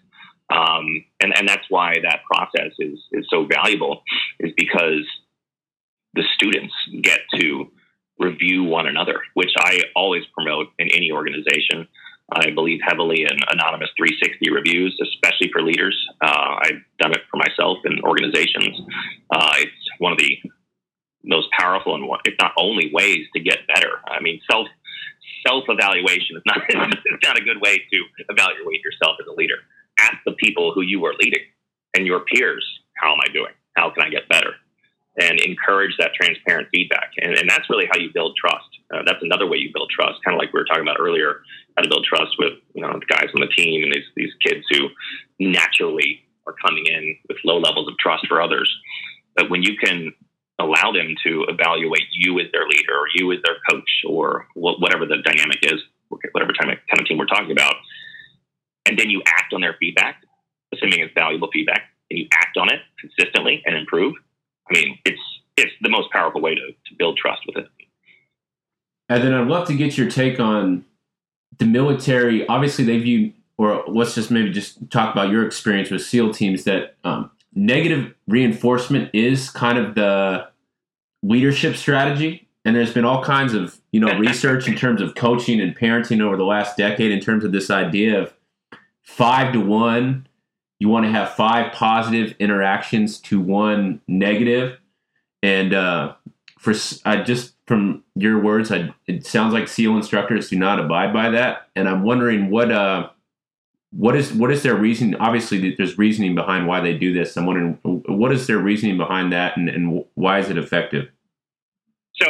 Um, 0.51 1.05
and, 1.21 1.33
and 1.37 1.49
that's 1.49 1.65
why 1.69 1.95
that 2.03 2.21
process 2.31 2.73
is, 2.79 2.99
is 3.13 3.27
so 3.31 3.47
valuable, 3.47 4.03
is 4.41 4.53
because 4.57 5.07
the 6.15 6.23
students 6.35 6.75
get 7.03 7.21
to 7.39 7.71
review 8.19 8.65
one 8.65 8.87
another, 8.87 9.21
which 9.35 9.53
I 9.59 9.83
always 9.97 10.23
promote 10.37 10.69
in 10.79 10.89
any 10.95 11.11
organization. 11.13 11.89
I 12.33 12.51
believe 12.51 12.81
heavily 12.83 13.23
in 13.23 13.37
anonymous 13.51 13.91
360 13.97 14.51
reviews, 14.51 14.99
especially 15.03 15.51
for 15.53 15.63
leaders. 15.63 15.97
Uh, 16.23 16.57
I've 16.63 16.81
done 16.99 17.13
it 17.13 17.21
for 17.31 17.37
myself 17.37 17.79
in 17.85 18.01
organizations. 18.03 18.81
Uh, 19.31 19.55
it's 19.59 19.89
one 19.99 20.13
of 20.13 20.19
the 20.19 20.39
most 21.23 21.49
powerful 21.59 21.95
and, 21.95 22.05
if 22.25 22.35
not 22.41 22.53
only, 22.59 22.91
ways 22.93 23.27
to 23.35 23.41
get 23.41 23.67
better. 23.69 24.01
I 24.07 24.21
mean, 24.21 24.41
self 24.51 24.67
self 25.47 25.65
evaluation 25.69 26.37
is 26.37 26.43
not 26.47 26.59
is 26.69 27.21
not 27.23 27.39
a 27.39 27.45
good 27.45 27.61
way 27.61 27.77
to 27.77 27.99
evaluate 28.31 28.81
yourself 28.83 29.17
as 29.21 29.27
a 29.29 29.35
leader 29.37 29.57
ask 29.99 30.17
the 30.25 30.33
people 30.33 30.73
who 30.75 30.83
you 30.83 31.05
are 31.05 31.15
leading 31.19 31.45
and 31.95 32.07
your 32.07 32.21
peers, 32.21 32.65
how 32.97 33.13
am 33.13 33.19
I 33.21 33.33
doing? 33.33 33.53
How 33.77 33.91
can 33.91 34.03
I 34.05 34.09
get 34.09 34.29
better? 34.29 34.55
And 35.21 35.39
encourage 35.41 35.95
that 36.01 36.11
transparent 36.13 36.67
feedback. 36.75 37.13
And, 37.19 37.39
and 37.39 37.49
that's 37.49 37.71
really 37.71 37.87
how 37.93 37.99
you 37.99 38.11
build 38.13 38.35
trust. 38.37 38.67
Uh, 38.93 39.03
that's 39.07 39.23
another 39.23 39.47
way 39.47 39.59
you 39.59 39.71
build 39.73 39.89
trust, 39.95 40.19
kind 40.25 40.35
of 40.35 40.41
like 40.41 40.53
we 40.53 40.59
were 40.59 40.65
talking 40.65 40.83
about 40.83 40.99
earlier, 40.99 41.43
how 41.77 41.83
to 41.83 41.89
build 41.89 42.05
trust 42.05 42.35
with 42.39 42.55
you 42.75 42.83
know 42.83 42.93
the 42.99 43.07
guys 43.07 43.31
on 43.35 43.41
the 43.41 43.47
team 43.55 43.85
and 43.85 43.93
these, 43.93 44.07
these 44.17 44.33
kids 44.45 44.67
who 44.71 44.89
naturally 45.39 46.25
are 46.47 46.55
coming 46.65 46.85
in 46.87 47.17
with 47.29 47.39
low 47.45 47.59
levels 47.59 47.89
of 47.89 47.97
trust 47.99 48.27
for 48.27 48.43
others. 48.43 48.71
But 49.37 49.51
when 49.51 49.63
you 49.63 49.77
can 49.77 50.13
allow 50.59 50.93
them 50.93 51.15
to 51.27 51.47
evaluate 51.49 52.07
you 52.13 52.39
as 52.41 52.47
their 52.53 52.67
leader 52.67 52.95
or 52.95 53.07
you 53.15 53.33
as 53.33 53.39
their 53.45 53.57
coach 53.71 53.91
or 54.07 54.47
whatever 54.55 55.07
the 55.07 55.19
dynamic 55.25 55.59
is, 55.63 55.81
whatever 56.09 56.53
kind 56.61 56.73
of 56.73 57.07
team 57.07 57.19
we're 57.19 57.27
talking 57.27 57.51
about, 57.51 57.75
and 58.87 58.99
then 58.99 59.11
you 59.11 59.23
act 59.27 59.53
on 59.53 59.61
their 59.61 59.77
feedback, 59.81 60.23
assuming 60.73 61.01
it's 61.01 61.15
valuable 61.15 61.49
feedback, 61.53 61.83
and 62.11 62.19
you 62.19 62.29
act 62.33 62.57
on 62.57 62.73
it 62.73 62.81
consistently 63.01 63.63
and 63.65 63.77
improve. 63.77 64.15
I 64.71 64.75
mean, 64.75 64.99
it's 65.05 65.21
it's 65.57 65.73
the 65.83 65.91
most 65.91 66.11
powerful 66.11 66.41
way 66.41 66.55
to, 66.55 66.61
to 66.61 66.95
build 66.99 67.17
trust 67.17 67.43
with 67.47 67.57
it. 67.57 67.69
And 69.09 69.23
then 69.23 69.35
I'd 69.35 69.47
love 69.47 69.69
to 69.69 69.75
get 69.75 69.97
your 69.97 70.11
take 70.11 70.41
on 70.41 70.85
the 71.59 71.67
military. 71.67 72.47
Obviously, 72.49 72.85
they 72.85 72.99
view, 72.99 73.33
or 73.59 73.85
let's 73.87 74.15
just 74.15 74.31
maybe 74.31 74.51
just 74.51 74.91
talk 74.91 75.13
about 75.13 75.31
your 75.31 75.47
experience 75.47 75.91
with 75.91 76.03
SEAL 76.03 76.33
teams 76.33 76.65
that 76.65 76.97
um, 77.05 77.31
negative 77.55 78.15
reinforcement 78.27 79.11
is 79.13 79.51
kind 79.51 79.79
of 79.79 79.95
the 79.95 80.49
leadership 81.23 81.77
strategy. 81.77 82.49
And 82.65 82.75
there's 82.75 82.95
been 82.95 83.05
all 83.05 83.23
kinds 83.23 83.53
of 83.53 83.79
you 83.93 84.01
know 84.01 84.19
research 84.19 84.67
in 84.67 84.75
terms 84.75 85.03
of 85.03 85.15
coaching 85.15 85.61
and 85.61 85.77
parenting 85.77 86.23
over 86.23 86.37
the 86.37 86.45
last 86.45 86.77
decade 86.77 87.13
in 87.13 87.21
terms 87.21 87.45
of 87.45 87.53
this 87.53 87.71
idea 87.71 88.23
of 88.23 88.35
five 89.03 89.53
to 89.53 89.61
one. 89.61 90.27
You 90.79 90.89
want 90.89 91.07
to 91.07 91.13
have 91.13 91.35
five 91.35 91.73
positive 91.73 92.35
interactions 92.39 93.19
to 93.21 93.41
one 93.41 94.01
negative. 94.09 94.79
And 95.43 95.73
uh, 95.73 96.15
for 96.59 96.75
I 97.05 97.23
just 97.23 97.55
from 97.67 98.05
your 98.15 98.41
words, 98.41 98.71
I, 98.73 98.95
it 99.07 99.27
sounds 99.27 99.55
like 99.55 99.69
SEAL 99.69 99.97
instructors 99.97 100.51
do 100.51 100.59
not 100.59 100.81
abide 100.81 101.13
by 101.13 101.31
that. 101.31 101.69
And 101.77 101.89
I'm 101.89 102.03
wondering 102.03 102.51
what 102.51 102.71
uh, 102.71 103.11
what 103.91 104.17
is 104.17 104.33
what 104.33 104.51
is 104.51 104.63
their 104.63 104.75
reason? 104.75 105.15
Obviously, 105.17 105.75
there's 105.77 105.97
reasoning 105.97 106.35
behind 106.35 106.67
why 106.67 106.81
they 106.81 106.97
do 106.97 107.13
this. 107.13 107.37
I'm 107.37 107.47
wondering 107.47 107.79
what 107.83 108.33
is 108.33 108.47
their 108.47 108.59
reasoning 108.59 108.97
behind 108.97 109.33
that, 109.33 109.57
and, 109.57 109.69
and 109.69 110.05
why 110.15 110.41
is 110.41 110.51
it 110.51 110.59
effective? 110.59 111.09
So, 112.21 112.27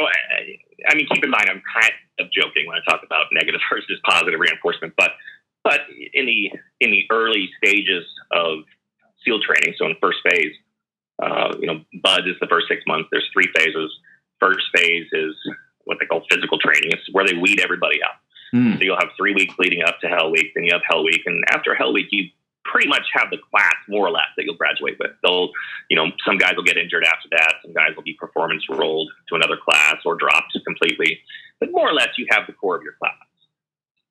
I 0.87 0.95
mean, 0.95 1.07
keep 1.11 1.23
in 1.23 1.29
mind, 1.29 1.45
I'm 1.49 1.61
kind 1.81 1.93
of 2.19 2.27
joking 2.31 2.67
when 2.67 2.77
I 2.77 2.91
talk 2.91 3.01
about 3.03 3.27
negative 3.31 3.61
versus 3.71 3.99
positive 4.05 4.39
reinforcement, 4.39 4.93
but 4.97 5.11
but 5.65 5.81
in 6.13 6.27
the 6.27 6.51
in 6.79 6.91
the 6.91 7.03
early 7.11 7.49
stages 7.57 8.05
of 8.31 8.59
SEAL 9.25 9.41
training, 9.41 9.73
so 9.77 9.87
in 9.87 9.95
first 9.99 10.19
phase, 10.29 10.53
uh, 11.21 11.53
you 11.59 11.65
know, 11.65 11.81
BUD 12.01 12.27
is 12.29 12.35
the 12.39 12.47
first 12.47 12.67
six 12.69 12.83
months. 12.87 13.09
There's 13.11 13.27
three 13.33 13.49
phases. 13.57 13.91
First 14.39 14.65
phase 14.73 15.07
is 15.11 15.33
what 15.85 15.97
they 15.99 16.05
call 16.05 16.23
physical 16.29 16.59
training. 16.59 16.91
It's 16.91 17.11
where 17.11 17.25
they 17.25 17.33
weed 17.33 17.59
everybody 17.59 17.99
out. 18.03 18.21
Mm. 18.53 18.77
So 18.77 18.83
you'll 18.83 18.99
have 18.99 19.09
three 19.17 19.33
weeks 19.33 19.55
leading 19.57 19.81
up 19.81 19.99
to 20.01 20.07
Hell 20.07 20.31
Week, 20.31 20.53
then 20.53 20.63
you 20.63 20.71
have 20.71 20.81
Hell 20.87 21.03
Week, 21.03 21.21
and 21.25 21.43
after 21.49 21.73
Hell 21.73 21.93
Week, 21.93 22.07
you 22.11 22.29
pretty 22.63 22.87
much 22.87 23.03
have 23.13 23.29
the 23.29 23.37
class 23.37 23.75
more 23.87 24.07
or 24.07 24.11
less 24.11 24.29
that 24.37 24.45
you'll 24.45 24.55
graduate 24.55 24.97
with. 24.99 25.11
They'll, 25.23 25.49
you 25.89 25.95
know, 25.95 26.07
some 26.25 26.37
guys 26.37 26.53
will 26.55 26.63
get 26.63 26.77
injured 26.77 27.05
after 27.05 27.29
that. 27.31 27.53
Some 27.63 27.73
guys 27.73 27.95
will 27.95 28.03
be 28.03 28.13
performance 28.13 28.63
rolled 28.69 29.09
to 29.29 29.35
another 29.35 29.57
class 29.57 29.97
or 30.05 30.15
dropped 30.15 30.57
completely. 30.65 31.19
But 31.59 31.71
more 31.71 31.89
or 31.89 31.93
less, 31.93 32.09
you 32.17 32.27
have 32.29 32.47
the 32.47 32.53
core 32.53 32.75
of 32.75 32.83
your 32.83 32.93
class. 32.93 33.13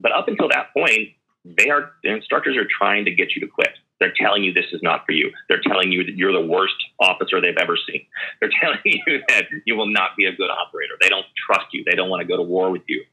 But 0.01 0.13
up 0.13 0.29
until 0.29 0.49
that 0.49 0.73
point, 0.73 1.11
they 1.45 1.70
are 1.70 1.92
the 2.03 2.11
instructors 2.11 2.57
are 2.57 2.66
trying 2.66 3.05
to 3.05 3.11
get 3.11 3.34
you 3.34 3.40
to 3.40 3.47
quit. 3.47 3.70
They're 4.01 4.14
telling 4.18 4.42
you 4.42 4.53
this 4.53 4.72
is 4.72 4.82
not 4.82 5.07
for 5.07 5.12
you. 5.12 5.30
They're 5.49 5.62
telling 5.66 5.92
you 5.92 6.05
that 6.05 6.16
you're 6.16 6.32
the 6.32 6.45
worst 6.45 6.74
officer 7.01 7.40
they've 7.40 7.57
ever 7.61 7.76
seen. 7.88 8.05
They're 8.40 8.51
telling 8.61 8.80
you 8.84 9.20
that 9.28 9.45
you 9.66 9.76
will 9.76 9.86
not 9.86 10.11
be 10.18 10.26
a 10.26 10.32
good 10.32 10.51
operator. 10.51 10.95
They 11.01 11.09
don't 11.09 11.26
trust 11.47 11.66
you. 11.72 11.84
They 11.86 11.95
don't 11.95 12.11
want 12.11 12.20
to 12.20 12.26
go 12.26 12.36
to 12.36 12.42
war 12.42 12.70
with 12.70 12.82
you. 12.88 13.05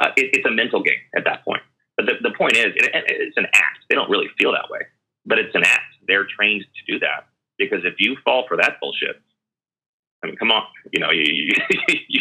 Uh, 0.00 0.08
it, 0.16 0.30
it's 0.32 0.46
a 0.46 0.50
mental 0.50 0.82
game 0.82 0.98
at 1.16 1.24
that 1.24 1.44
point. 1.44 1.62
But 1.96 2.06
the, 2.06 2.14
the 2.22 2.34
point 2.34 2.56
is, 2.56 2.66
it, 2.74 2.90
it's 2.92 3.36
an 3.36 3.46
act. 3.52 3.84
They 3.88 3.94
don't 3.94 4.10
really 4.10 4.28
feel 4.38 4.52
that 4.52 4.70
way, 4.70 4.80
but 5.26 5.38
it's 5.38 5.54
an 5.54 5.64
act. 5.64 5.94
They're 6.08 6.26
trained 6.26 6.64
to 6.64 6.92
do 6.92 6.98
that 7.00 7.28
because 7.58 7.84
if 7.84 7.94
you 7.98 8.16
fall 8.24 8.44
for 8.48 8.56
that 8.56 8.80
bullshit, 8.80 9.20
I 10.22 10.28
mean, 10.28 10.36
come 10.36 10.50
on, 10.50 10.62
you 10.92 11.00
know, 11.00 11.10
you 11.10 11.24
you, 12.08 12.20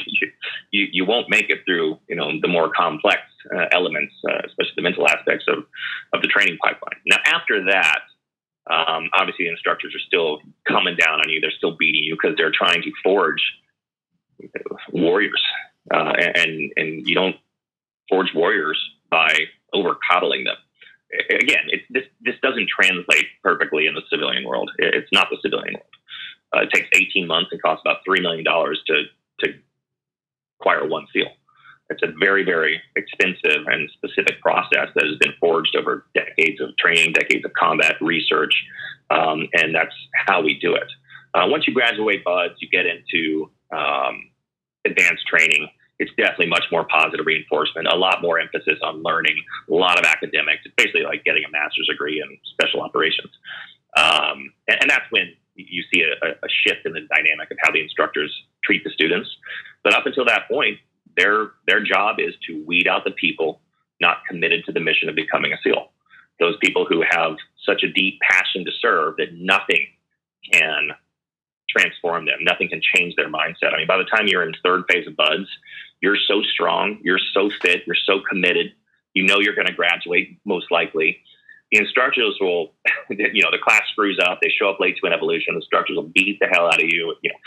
you, 0.72 0.88
you 0.92 1.06
won't 1.06 1.30
make 1.30 1.50
it 1.50 1.60
through, 1.66 2.00
you 2.08 2.16
know, 2.16 2.32
the 2.42 2.48
more 2.48 2.72
complex 2.76 3.22
uh, 3.56 3.66
elements, 3.72 4.14
uh, 4.30 4.42
especially 4.46 4.74
the 4.76 4.82
mental 4.82 5.08
aspects 5.08 5.46
of, 5.48 5.60
of 6.14 6.22
the 6.22 6.28
training 6.28 6.58
pipeline. 6.64 7.00
Now, 7.06 7.18
after 7.26 7.66
that, 7.66 8.00
um, 8.70 9.10
obviously 9.14 9.46
the 9.46 9.52
instructors 9.52 9.94
are 9.96 10.06
still 10.06 10.40
coming 10.68 10.96
down 10.96 11.20
on 11.20 11.30
you. 11.30 11.40
They're 11.42 11.52
still 11.52 11.76
beating 11.78 12.04
you 12.04 12.16
because 12.20 12.38
they're 12.38 12.52
trying 12.52 12.82
to 12.84 12.92
forge 13.04 13.42
warriors. 14.92 15.42
Uh, 15.94 16.14
and, 16.36 16.72
and 16.78 17.08
you 17.08 17.16
don't 17.16 17.36
forge 18.10 18.30
warriors 18.36 18.80
by 19.10 19.36
over 19.74 19.98
coddling 20.10 20.44
them. 20.46 20.58
Again, 21.30 21.66
it, 21.68 21.82
this, 21.90 22.04
this 22.22 22.36
doesn't 22.42 22.70
translate 22.70 23.26
perfectly 23.44 23.88
in 23.88 23.96
the 23.96 24.02
civilian 24.10 24.48
world. 24.48 24.72
It's 24.78 25.10
not 25.12 25.28
the 25.30 25.38
civilian 25.42 25.74
world. 25.74 25.86
Uh, 26.56 26.62
it 26.62 26.70
takes 26.74 26.88
18 26.96 27.28
months 27.28 27.50
and 27.52 27.62
costs 27.62 27.82
about 27.86 27.98
$3 28.08 28.22
million 28.22 28.44
to, 28.44 29.04
to 29.40 29.54
acquire 30.60 30.88
one 30.88 31.06
SEAL. 31.14 31.32
It's 31.90 32.02
a 32.04 32.14
very, 32.20 32.44
very 32.44 32.82
expensive 32.96 33.68
and 33.68 33.90
specific 33.92 34.42
process 34.42 34.88
that 34.96 35.06
has 35.06 35.18
been 35.20 35.34
forged 35.40 35.76
over 35.76 36.06
decades 36.14 36.62
of 36.62 36.76
training, 36.78 37.12
decades 37.12 37.44
of 37.44 37.52
combat 37.54 37.96
research, 38.00 38.54
um, 39.10 39.48
and 39.54 39.76
that's 39.76 39.94
how 40.26 40.42
we 40.42 40.58
do 40.60 40.74
it. 40.74 40.88
Uh, 41.34 41.48
once 41.48 41.68
you 41.68 41.74
graduate 41.74 42.24
BUD/S, 42.24 42.58
you 42.60 42.70
get 42.70 42.86
into 42.86 43.52
um, 43.76 44.32
advanced 44.86 45.28
training. 45.28 45.68
It's 46.00 46.12
definitely 46.18 46.48
much 46.48 46.64
more 46.72 46.86
positive 46.86 47.26
reinforcement, 47.26 47.88
a 47.88 47.96
lot 47.96 48.22
more 48.22 48.40
emphasis 48.40 48.80
on 48.84 49.04
learning, 49.04 49.36
a 49.70 49.74
lot 49.74 50.00
of 50.00 50.06
academics. 50.06 50.64
It's 50.66 50.74
basically 50.76 51.04
like 51.04 51.24
getting 51.24 51.44
a 51.44 51.52
master's 51.52 51.88
degree 51.88 52.22
in 52.22 52.38
special 52.54 52.82
operations. 52.82 53.32
Um, 53.98 54.54
and, 54.68 54.78
and, 54.82 54.90
that's 54.90 55.06
when 55.12 55.36
you 55.56 55.84
see 55.94 56.02
a, 56.02 56.28
a 56.28 56.50
shift 56.66 56.86
in 56.86 56.94
the 56.94 57.02
dynamic 57.14 57.52
of 57.52 57.58
how 57.62 57.72
the 57.72 57.82
instructors 57.82 58.32
treat 58.64 58.84
the 58.84 58.90
students. 58.92 59.30
But 59.84 59.94
up 59.94 60.06
until 60.06 60.26
that 60.26 60.48
point, 60.50 60.78
their 61.18 61.52
their 61.68 61.84
job 61.84 62.18
is 62.20 62.34
to 62.48 62.64
weed 62.66 62.88
out 62.88 63.04
the 63.04 63.12
people 63.12 63.62
not 64.00 64.18
committed 64.28 64.66
to 64.66 64.72
the 64.72 64.80
mission 64.80 65.10
of 65.10 65.16
becoming 65.16 65.54
a 65.54 65.58
SEAL. 65.64 65.92
Those 66.40 66.56
people 66.62 66.86
who 66.86 67.04
have 67.08 67.36
such 67.66 67.84
a 67.84 67.92
deep 67.92 68.20
passion 68.22 68.66
to 68.66 68.72
serve 68.82 69.18
that 69.18 69.34
nothing 69.34 69.88
can 70.52 70.90
transform 71.70 72.26
them. 72.26 72.40
Nothing 72.42 72.70
can 72.70 72.82
change 72.96 73.16
their 73.16 73.30
mindset. 73.30 73.74
I 73.74 73.78
mean, 73.78 73.88
by 73.88 73.98
the 73.98 74.06
time 74.06 74.28
you're 74.28 74.44
in 74.44 74.54
third 74.64 74.84
phase 74.90 75.08
of 75.08 75.16
BUD/S, 75.16 75.48
you're 76.02 76.18
so 76.28 76.42
strong, 76.42 77.00
you're 77.04 77.20
so 77.34 77.50
fit, 77.62 77.84
you're 77.86 77.96
so 77.96 78.22
committed. 78.28 78.74
You 79.14 79.26
know 79.26 79.40
you're 79.40 79.56
going 79.56 79.68
to 79.68 79.74
graduate 79.74 80.40
most 80.46 80.72
likely. 80.72 81.22
The 81.78 81.80
instructors 81.80 82.36
will, 82.42 82.74
you 83.10 83.44
know, 83.44 83.50
the 83.50 83.64
class 83.64 83.84
screws 83.94 84.20
up. 84.20 84.40
They 84.42 84.52
show 84.52 84.70
up 84.70 84.82
late 84.82 84.98
to 85.00 85.08
an 85.08 85.14
evolution. 85.14 85.56
The 85.56 85.64
instructors 85.64 85.96
will 85.96 86.12
beat 86.14 86.38
the 86.42 86.48
hell 86.52 86.68
out 86.68 86.84
of 86.84 86.90
you. 86.90 87.16
You 87.24 87.32
know, 87.32 87.40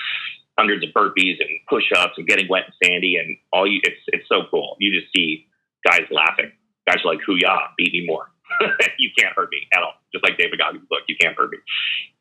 hundreds 0.58 0.84
of 0.84 0.90
burpees 0.90 1.36
and 1.40 1.50
push-ups 1.68 2.14
and 2.16 2.26
getting 2.26 2.46
wet 2.48 2.64
and 2.66 2.74
sandy 2.82 3.16
and 3.16 3.36
all 3.52 3.66
you 3.66 3.80
it's 3.82 4.00
it's 4.08 4.28
so 4.28 4.42
cool 4.50 4.76
you 4.78 4.92
just 4.92 5.10
see 5.14 5.46
guys 5.86 6.06
laughing 6.10 6.50
guys 6.86 7.02
are 7.04 7.14
like 7.14 7.20
hoo-yah 7.26 7.74
beat 7.76 7.92
me 7.92 8.04
more 8.06 8.30
you 8.98 9.10
can't 9.18 9.34
hurt 9.34 9.48
me 9.50 9.66
at 9.74 9.82
all 9.82 9.94
just 10.12 10.22
like 10.22 10.38
david 10.38 10.58
goggins 10.58 10.86
book 10.88 11.02
you 11.08 11.16
can't 11.20 11.36
hurt 11.36 11.50
me 11.50 11.58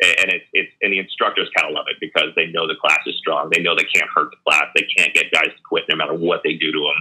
and 0.01 0.33
it's 0.33 0.45
it's 0.53 0.71
and 0.81 0.91
the 0.91 0.97
instructors 0.97 1.49
kind 1.55 1.69
of 1.69 1.75
love 1.75 1.85
it 1.89 1.97
because 2.01 2.33
they 2.35 2.47
know 2.47 2.65
the 2.65 2.79
class 2.81 2.99
is 3.05 3.15
strong 3.17 3.49
they 3.53 3.61
know 3.61 3.75
they 3.75 3.87
can't 3.93 4.09
hurt 4.15 4.31
the 4.31 4.41
class 4.41 4.65
they 4.75 4.87
can't 4.97 5.13
get 5.13 5.29
guys 5.31 5.53
to 5.53 5.61
quit 5.67 5.83
no 5.89 5.95
matter 5.95 6.13
what 6.13 6.41
they 6.43 6.53
do 6.53 6.71
to 6.71 6.79
them 6.79 6.99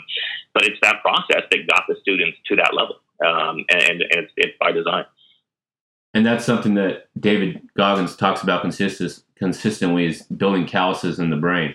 but 0.53 0.65
it's 0.65 0.79
that 0.83 1.01
process 1.01 1.49
that 1.49 1.67
got 1.67 1.85
the 1.89 1.97
students 2.03 2.37
to 2.45 2.57
that 2.57 2.75
level 2.75 3.01
um, 3.25 3.65
and, 3.71 3.83
and 3.83 4.03
it's, 4.11 4.33
it's 4.37 4.57
by 4.61 4.73
design 4.73 5.05
and 6.15 6.27
that's 6.27 6.45
something 6.45 6.75
that 6.75 7.09
David 7.19 7.63
Goggins 7.77 8.17
talks 8.17 8.43
about 8.43 8.63
consist- 8.63 9.25
consistently 9.37 10.07
is 10.07 10.23
building 10.23 10.67
calluses 10.67 11.19
in 11.19 11.31
the 11.31 11.37
brain. 11.37 11.75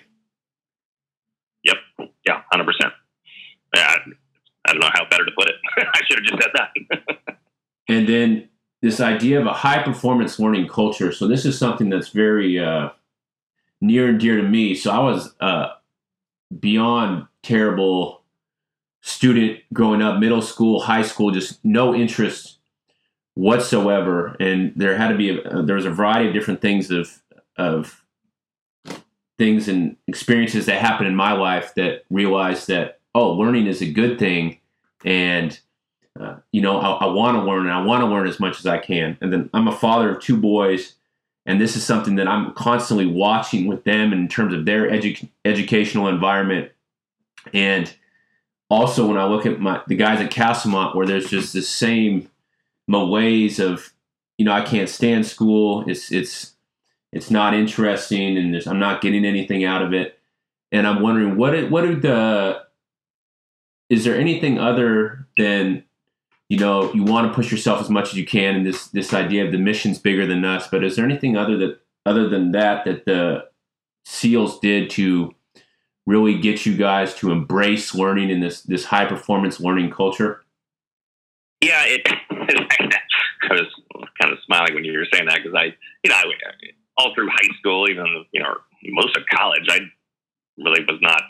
Yep. 1.64 1.78
Yeah, 2.26 2.41
100%. 2.54 2.66
Yeah, 3.76 3.95
I 4.66 4.74
don't 4.74 4.80
know 4.80 4.89
how 4.93 5.10
better 5.10 5.26
to 5.26 5.32
put 5.38 5.50
it. 5.50 5.56
I 5.78 6.00
should 6.06 6.20
have 6.20 6.26
just 6.26 6.43
said 6.43 6.52
that. 6.54 7.38
and 7.89 8.08
then 8.08 8.50
this 8.82 9.00
idea 9.00 9.39
of 9.39 9.48
a 9.48 9.54
high 9.54 9.82
performance 9.82 10.39
learning 10.39 10.68
culture. 10.68 11.12
So 11.12 11.28
this 11.28 11.45
is 11.45 11.58
something 11.58 11.89
that's 11.89 12.10
very 12.10 12.60
uh, 12.60 12.89
near 13.82 14.10
and 14.10 14.20
dear 14.20 14.38
to 14.38 14.43
me. 14.43 14.76
So 14.76 14.91
I 14.91 15.00
was 15.00 15.34
uh, 15.39 15.70
beyond 16.60 17.26
terrible 17.41 18.22
student 19.08 19.62
growing 19.72 20.01
up, 20.01 20.20
middle 20.20 20.41
school, 20.41 20.82
high 20.82 21.01
school, 21.01 21.32
just 21.32 21.64
no 21.64 21.95
interest 21.95 22.58
whatsoever. 23.36 24.36
And 24.39 24.74
there 24.76 24.97
had 24.97 25.08
to 25.08 25.16
be 25.16 25.39
a, 25.39 25.64
there 25.64 25.78
was 25.78 25.86
a 25.86 25.91
variety 25.91 26.28
of 26.28 26.34
different 26.34 26.60
things 26.60 26.91
of 26.91 27.22
of 27.55 28.03
things 29.38 29.68
and 29.68 29.95
experiences 30.08 30.66
that 30.66 30.82
happened 30.82 31.08
in 31.08 31.16
my 31.16 31.32
life 31.32 31.74
that 31.76 32.03
realized 32.10 32.68
that 32.68 32.99
oh, 33.16 33.32
learning 33.32 33.66
is 33.66 33.82
a 33.82 33.89
good 33.89 34.20
thing, 34.20 34.60
and 35.05 35.58
uh, 36.20 36.36
you 36.51 36.62
know 36.62 36.78
I, 36.78 37.05
I 37.05 37.05
want 37.05 37.38
to 37.38 37.43
learn 37.43 37.66
and 37.66 37.74
I 37.74 37.82
want 37.84 38.01
to 38.01 38.08
learn 38.08 38.28
as 38.28 38.41
much 38.41 38.60
as 38.60 38.66
I 38.66 38.78
can. 38.78 39.18
And 39.22 39.32
then 39.32 39.49
I'm 39.53 39.70
a 39.70 39.76
father 39.76 40.14
of 40.14 40.22
two 40.22 40.38
boys. 40.38 40.93
And 41.45 41.62
this 41.62 41.78
is 41.78 41.86
something 41.86 42.16
that 42.16 42.28
I'm 42.28 42.53
constantly 42.55 43.05
watching 43.05 43.68
with 43.68 43.86
them 43.86 44.12
in 44.12 44.28
terms 44.28 44.53
of 44.53 44.66
their 44.66 44.89
edu- 44.89 45.30
educational 45.45 46.10
environment. 46.10 46.74
And 47.53 47.95
also, 48.70 49.07
when 49.07 49.18
I 49.18 49.26
look 49.26 49.45
at 49.45 49.59
my 49.59 49.82
the 49.88 49.95
guys 49.95 50.20
at 50.20 50.32
Castlemont, 50.32 50.95
where 50.95 51.05
there's 51.05 51.30
just 51.30 51.53
the 51.53 51.61
same 51.61 52.30
malaise 52.88 53.59
of 53.59 53.93
you 54.38 54.45
know 54.45 54.51
I 54.51 54.61
can't 54.61 54.89
stand 54.89 55.26
school. 55.26 55.86
It's 55.88 56.11
it's 56.11 56.55
it's 57.13 57.32
not 57.32 57.53
interesting, 57.53 58.38
and 58.38 58.55
I'm 58.68 58.80
not 58.80 59.01
getting 59.01 59.26
anything 59.26 59.63
out 59.63 59.82
of 59.82 59.93
it. 59.93 60.20
And 60.72 60.86
I'm 60.86 61.01
wondering 61.01 61.38
what 61.38 61.55
it, 61.55 61.72
what 61.72 61.86
are 61.86 61.95
the 61.95 62.63
is 63.89 64.03
there 64.03 64.20
anything 64.20 64.59
other 64.59 65.28
than 65.38 65.86
you 66.49 66.57
know 66.57 66.93
you 66.93 67.03
want 67.03 67.28
to 67.28 67.34
push 67.34 67.51
yourself 67.51 67.80
as 67.80 67.89
much 67.89 68.09
as 68.09 68.15
you 68.15 68.26
can, 68.26 68.55
and 68.55 68.65
this 68.65 68.88
this 68.88 69.13
idea 69.13 69.45
of 69.45 69.53
the 69.53 69.57
mission's 69.57 69.97
bigger 69.97 70.26
than 70.26 70.43
us. 70.43 70.68
But 70.68 70.84
is 70.84 70.97
there 70.97 71.05
anything 71.05 71.38
other 71.38 71.57
that 71.57 71.80
other 72.05 72.28
than 72.28 72.51
that 72.51 72.84
that 72.84 73.05
the 73.05 73.47
SEALs 74.05 74.59
did 74.59 74.89
to 74.91 75.34
really 76.08 76.39
get 76.39 76.66
you 76.66 76.76
guys 76.76 77.14
to 77.14 77.32
embrace 77.32 77.93
learning 77.93 78.32
in 78.32 78.39
this 78.39 78.62
this 78.64 78.86
high 78.86 79.05
performance 79.05 79.60
learning 79.60 79.91
culture? 79.91 80.43
Yeah, 81.62 81.84
it, 81.86 82.01
I 82.32 83.53
was 83.53 83.68
kind 84.20 84.32
of 84.32 84.39
smiling 84.45 84.74
when 84.74 84.86
you 84.86 84.97
were 84.97 85.08
saying 85.12 85.28
that 85.28 85.43
because 85.43 85.53
I, 85.53 85.76
you 86.03 86.10
know, 86.10 86.16
I, 86.16 86.24
all 86.97 87.14
through 87.14 87.30
high 87.30 87.49
school, 87.60 87.88
even 87.89 88.26
you 88.32 88.41
know, 88.41 88.55
most 88.89 89.16
of 89.16 89.24
college, 89.30 89.68
I 89.70 89.80
really 90.58 90.82
was 90.88 90.97
not 91.01 91.22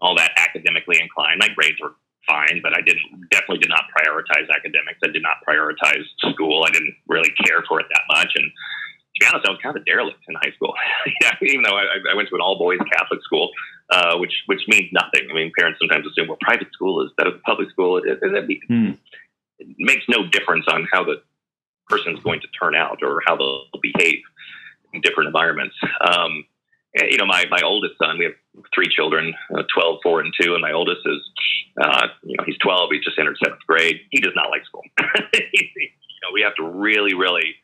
all 0.00 0.16
that 0.16 0.32
academically 0.36 0.98
inclined. 1.00 1.40
My 1.40 1.48
grades 1.48 1.80
were 1.82 1.96
fine, 2.26 2.60
but 2.62 2.76
I 2.76 2.80
didn't 2.82 3.28
definitely 3.30 3.58
did 3.58 3.70
not 3.70 3.84
prioritize 3.90 4.48
academics. 4.54 4.98
I 5.02 5.10
did 5.10 5.22
not 5.22 5.42
prioritize 5.46 6.04
school. 6.32 6.64
I 6.66 6.70
didn't 6.70 6.94
really 7.08 7.30
care 7.44 7.64
for 7.68 7.80
it 7.80 7.86
that 7.90 8.02
much, 8.08 8.30
and 8.34 8.46
to 8.46 9.18
be 9.18 9.26
honest, 9.26 9.48
I 9.48 9.50
was 9.50 9.60
kind 9.62 9.74
of 9.74 9.82
a 9.82 9.84
derelict 9.84 10.20
in 10.28 10.34
high 10.36 10.52
school. 10.54 10.74
yeah, 11.22 11.32
even 11.42 11.62
though 11.62 11.76
I, 11.76 12.12
I 12.12 12.14
went 12.14 12.28
to 12.28 12.34
an 12.34 12.40
all 12.40 12.58
boys 12.58 12.78
Catholic 12.92 13.22
school, 13.24 13.50
uh, 13.90 14.16
which 14.18 14.32
which 14.46 14.62
means 14.68 14.90
nothing. 14.92 15.28
I 15.30 15.34
mean, 15.34 15.52
parents 15.58 15.78
sometimes 15.80 16.06
assume, 16.06 16.28
well, 16.28 16.38
private 16.40 16.72
school 16.72 17.04
is 17.04 17.10
better 17.16 17.30
than 17.30 17.40
public 17.40 17.70
school. 17.70 17.98
It, 17.98 18.20
that? 18.20 18.48
Hmm 18.68 18.92
makes 19.78 20.04
no 20.08 20.26
difference 20.26 20.66
on 20.68 20.86
how 20.92 21.04
the 21.04 21.22
person's 21.88 22.20
going 22.22 22.40
to 22.40 22.48
turn 22.60 22.74
out 22.74 22.98
or 23.02 23.20
how 23.26 23.36
they'll 23.36 23.64
behave 23.80 24.20
in 24.92 25.00
different 25.00 25.28
environments. 25.28 25.76
Um, 26.00 26.44
you 26.94 27.18
know, 27.18 27.26
my, 27.26 27.44
my 27.50 27.60
oldest 27.62 27.94
son, 27.98 28.18
we 28.18 28.24
have 28.24 28.34
three 28.74 28.88
children, 28.88 29.34
uh, 29.54 29.62
12, 29.72 30.00
4, 30.02 30.20
and 30.20 30.32
2, 30.40 30.54
and 30.54 30.62
my 30.62 30.72
oldest 30.72 31.00
is, 31.04 31.20
uh, 31.80 32.06
you 32.22 32.36
know, 32.38 32.44
he's 32.46 32.56
12, 32.58 32.90
he 32.92 33.00
just 33.00 33.18
entered 33.18 33.36
seventh 33.42 33.60
grade. 33.66 34.00
He 34.10 34.20
does 34.20 34.32
not 34.34 34.48
like 34.50 34.64
school. 34.64 34.82
you 34.98 36.20
know, 36.22 36.32
we 36.32 36.40
have 36.40 36.54
to 36.56 36.64
really, 36.64 37.14
really 37.14 37.54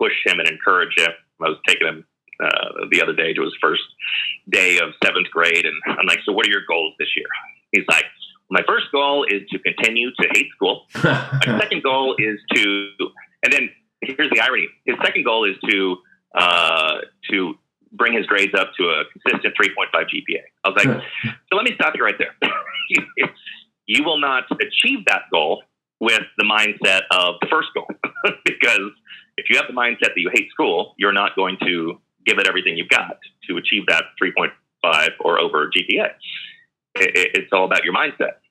push 0.00 0.12
him 0.26 0.40
and 0.40 0.48
encourage 0.48 0.94
him. 0.96 1.10
I 1.40 1.48
was 1.48 1.58
taking 1.66 1.86
him 1.86 2.04
uh, 2.42 2.86
the 2.90 3.00
other 3.02 3.12
day 3.12 3.32
to 3.32 3.42
his 3.42 3.54
first 3.60 3.82
day 4.50 4.78
of 4.78 4.90
seventh 5.04 5.30
grade, 5.30 5.64
and 5.64 5.76
I'm 5.86 6.06
like, 6.06 6.20
so 6.24 6.32
what 6.32 6.46
are 6.46 6.50
your 6.50 6.62
goals 6.68 6.94
this 6.98 7.08
year? 7.16 7.26
He's 7.72 7.84
like, 7.88 8.04
my 8.50 8.62
first 8.66 8.86
goal 8.92 9.24
is 9.24 9.42
to 9.50 9.58
continue 9.58 10.10
to 10.10 10.28
hate 10.34 10.48
school. 10.54 10.86
my 11.02 11.40
second 11.60 11.82
goal 11.82 12.14
is 12.18 12.38
to, 12.54 12.88
and 13.42 13.52
then 13.52 13.70
here's 14.02 14.30
the 14.30 14.40
irony. 14.40 14.68
His 14.84 14.96
second 15.02 15.24
goal 15.24 15.48
is 15.48 15.56
to 15.70 15.96
uh, 16.34 16.98
to 17.30 17.54
bring 17.92 18.14
his 18.14 18.26
grades 18.26 18.54
up 18.54 18.70
to 18.78 18.84
a 18.84 19.04
consistent 19.12 19.54
3.5 19.54 19.92
GPA. 19.92 20.40
I 20.64 20.68
was 20.68 20.84
like, 20.84 21.02
so 21.50 21.56
let 21.56 21.64
me 21.64 21.72
stop 21.74 21.94
you 21.94 22.04
right 22.04 22.14
there. 22.18 22.34
you 23.86 24.04
will 24.04 24.18
not 24.18 24.44
achieve 24.50 25.04
that 25.06 25.22
goal 25.30 25.62
with 26.00 26.22
the 26.38 26.44
mindset 26.44 27.02
of 27.10 27.34
the 27.40 27.48
first 27.50 27.68
goal, 27.74 27.86
because 28.44 28.90
if 29.36 29.48
you 29.48 29.56
have 29.56 29.66
the 29.66 29.74
mindset 29.74 30.14
that 30.14 30.18
you 30.18 30.30
hate 30.32 30.50
school, 30.50 30.94
you're 30.98 31.12
not 31.12 31.36
going 31.36 31.56
to 31.64 32.00
give 32.26 32.38
it 32.38 32.46
everything 32.48 32.76
you've 32.76 32.88
got 32.88 33.18
to 33.48 33.56
achieve 33.56 33.84
that 33.88 34.04
3.5 34.22 35.08
or 35.20 35.40
over 35.40 35.66
GPA. 35.66 36.10
It, 36.94 37.30
it's 37.34 37.52
all 37.52 37.64
about 37.64 37.84
your 37.84 37.94
mindset. 37.94 38.42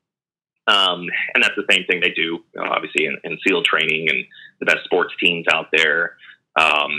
Um, 0.68 1.08
and 1.34 1.44
that's 1.44 1.56
the 1.56 1.66
same 1.72 1.86
thing 1.86 2.02
they 2.02 2.12
do, 2.12 2.22
you 2.22 2.44
know, 2.56 2.70
obviously, 2.70 3.06
in, 3.06 3.18
in 3.24 3.38
SEAL 3.46 3.64
training 3.64 4.10
and 4.10 4.24
the 4.60 4.66
best 4.66 4.86
sports 4.86 5.14
teams 5.20 5.46
out 5.52 5.68
there. 5.74 6.16
Um, 6.60 6.92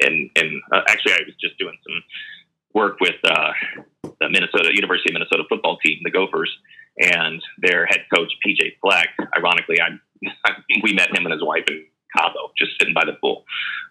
and 0.00 0.30
and 0.34 0.62
uh, 0.72 0.80
actually, 0.88 1.12
I 1.12 1.20
was 1.26 1.34
just 1.40 1.58
doing 1.58 1.76
some 1.86 2.02
work 2.74 2.98
with 3.00 3.16
uh, 3.24 3.52
the 4.20 4.28
Minnesota 4.28 4.70
University 4.74 5.10
of 5.10 5.14
Minnesota 5.14 5.44
football 5.48 5.78
team, 5.84 5.98
the 6.02 6.10
Gophers, 6.10 6.50
and 6.98 7.42
their 7.58 7.86
head 7.86 8.04
coach 8.14 8.32
PJ 8.44 8.78
Fleck. 8.80 9.08
Ironically, 9.36 9.80
I, 9.80 9.98
I 10.44 10.52
we 10.82 10.92
met 10.92 11.14
him 11.14 11.26
and 11.26 11.32
his 11.32 11.42
wife 11.44 11.64
in 11.68 11.84
Cabo, 12.16 12.52
just 12.56 12.72
sitting 12.78 12.94
by 12.94 13.04
the 13.04 13.14
pool, 13.20 13.44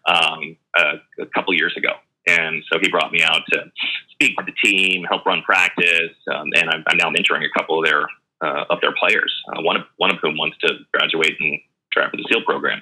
um, 0.05 0.57
a, 0.75 1.23
a 1.23 1.25
couple 1.33 1.53
years 1.53 1.75
ago. 1.77 1.91
And 2.27 2.63
so 2.71 2.77
he 2.81 2.89
brought 2.89 3.11
me 3.11 3.23
out 3.23 3.41
to 3.53 3.63
speak 4.11 4.37
with 4.37 4.47
the 4.47 4.53
team, 4.63 5.05
help 5.05 5.25
run 5.25 5.41
practice, 5.43 6.15
um, 6.33 6.47
and 6.55 6.69
I'm, 6.69 6.83
I'm, 6.87 6.97
now 6.97 7.09
mentoring 7.09 7.45
a 7.45 7.57
couple 7.57 7.79
of 7.79 7.85
their 7.85 8.05
uh, 8.41 8.65
of 8.69 8.81
their 8.81 8.93
players. 8.93 9.33
Uh, 9.49 9.61
one 9.61 9.77
of 9.77 9.83
one 9.95 10.11
of 10.11 10.17
whom 10.21 10.37
wants 10.37 10.57
to 10.59 10.73
graduate 10.93 11.37
and 11.39 11.59
try 11.93 12.09
for 12.09 12.17
the 12.17 12.25
SEAL 12.29 12.43
program. 12.43 12.81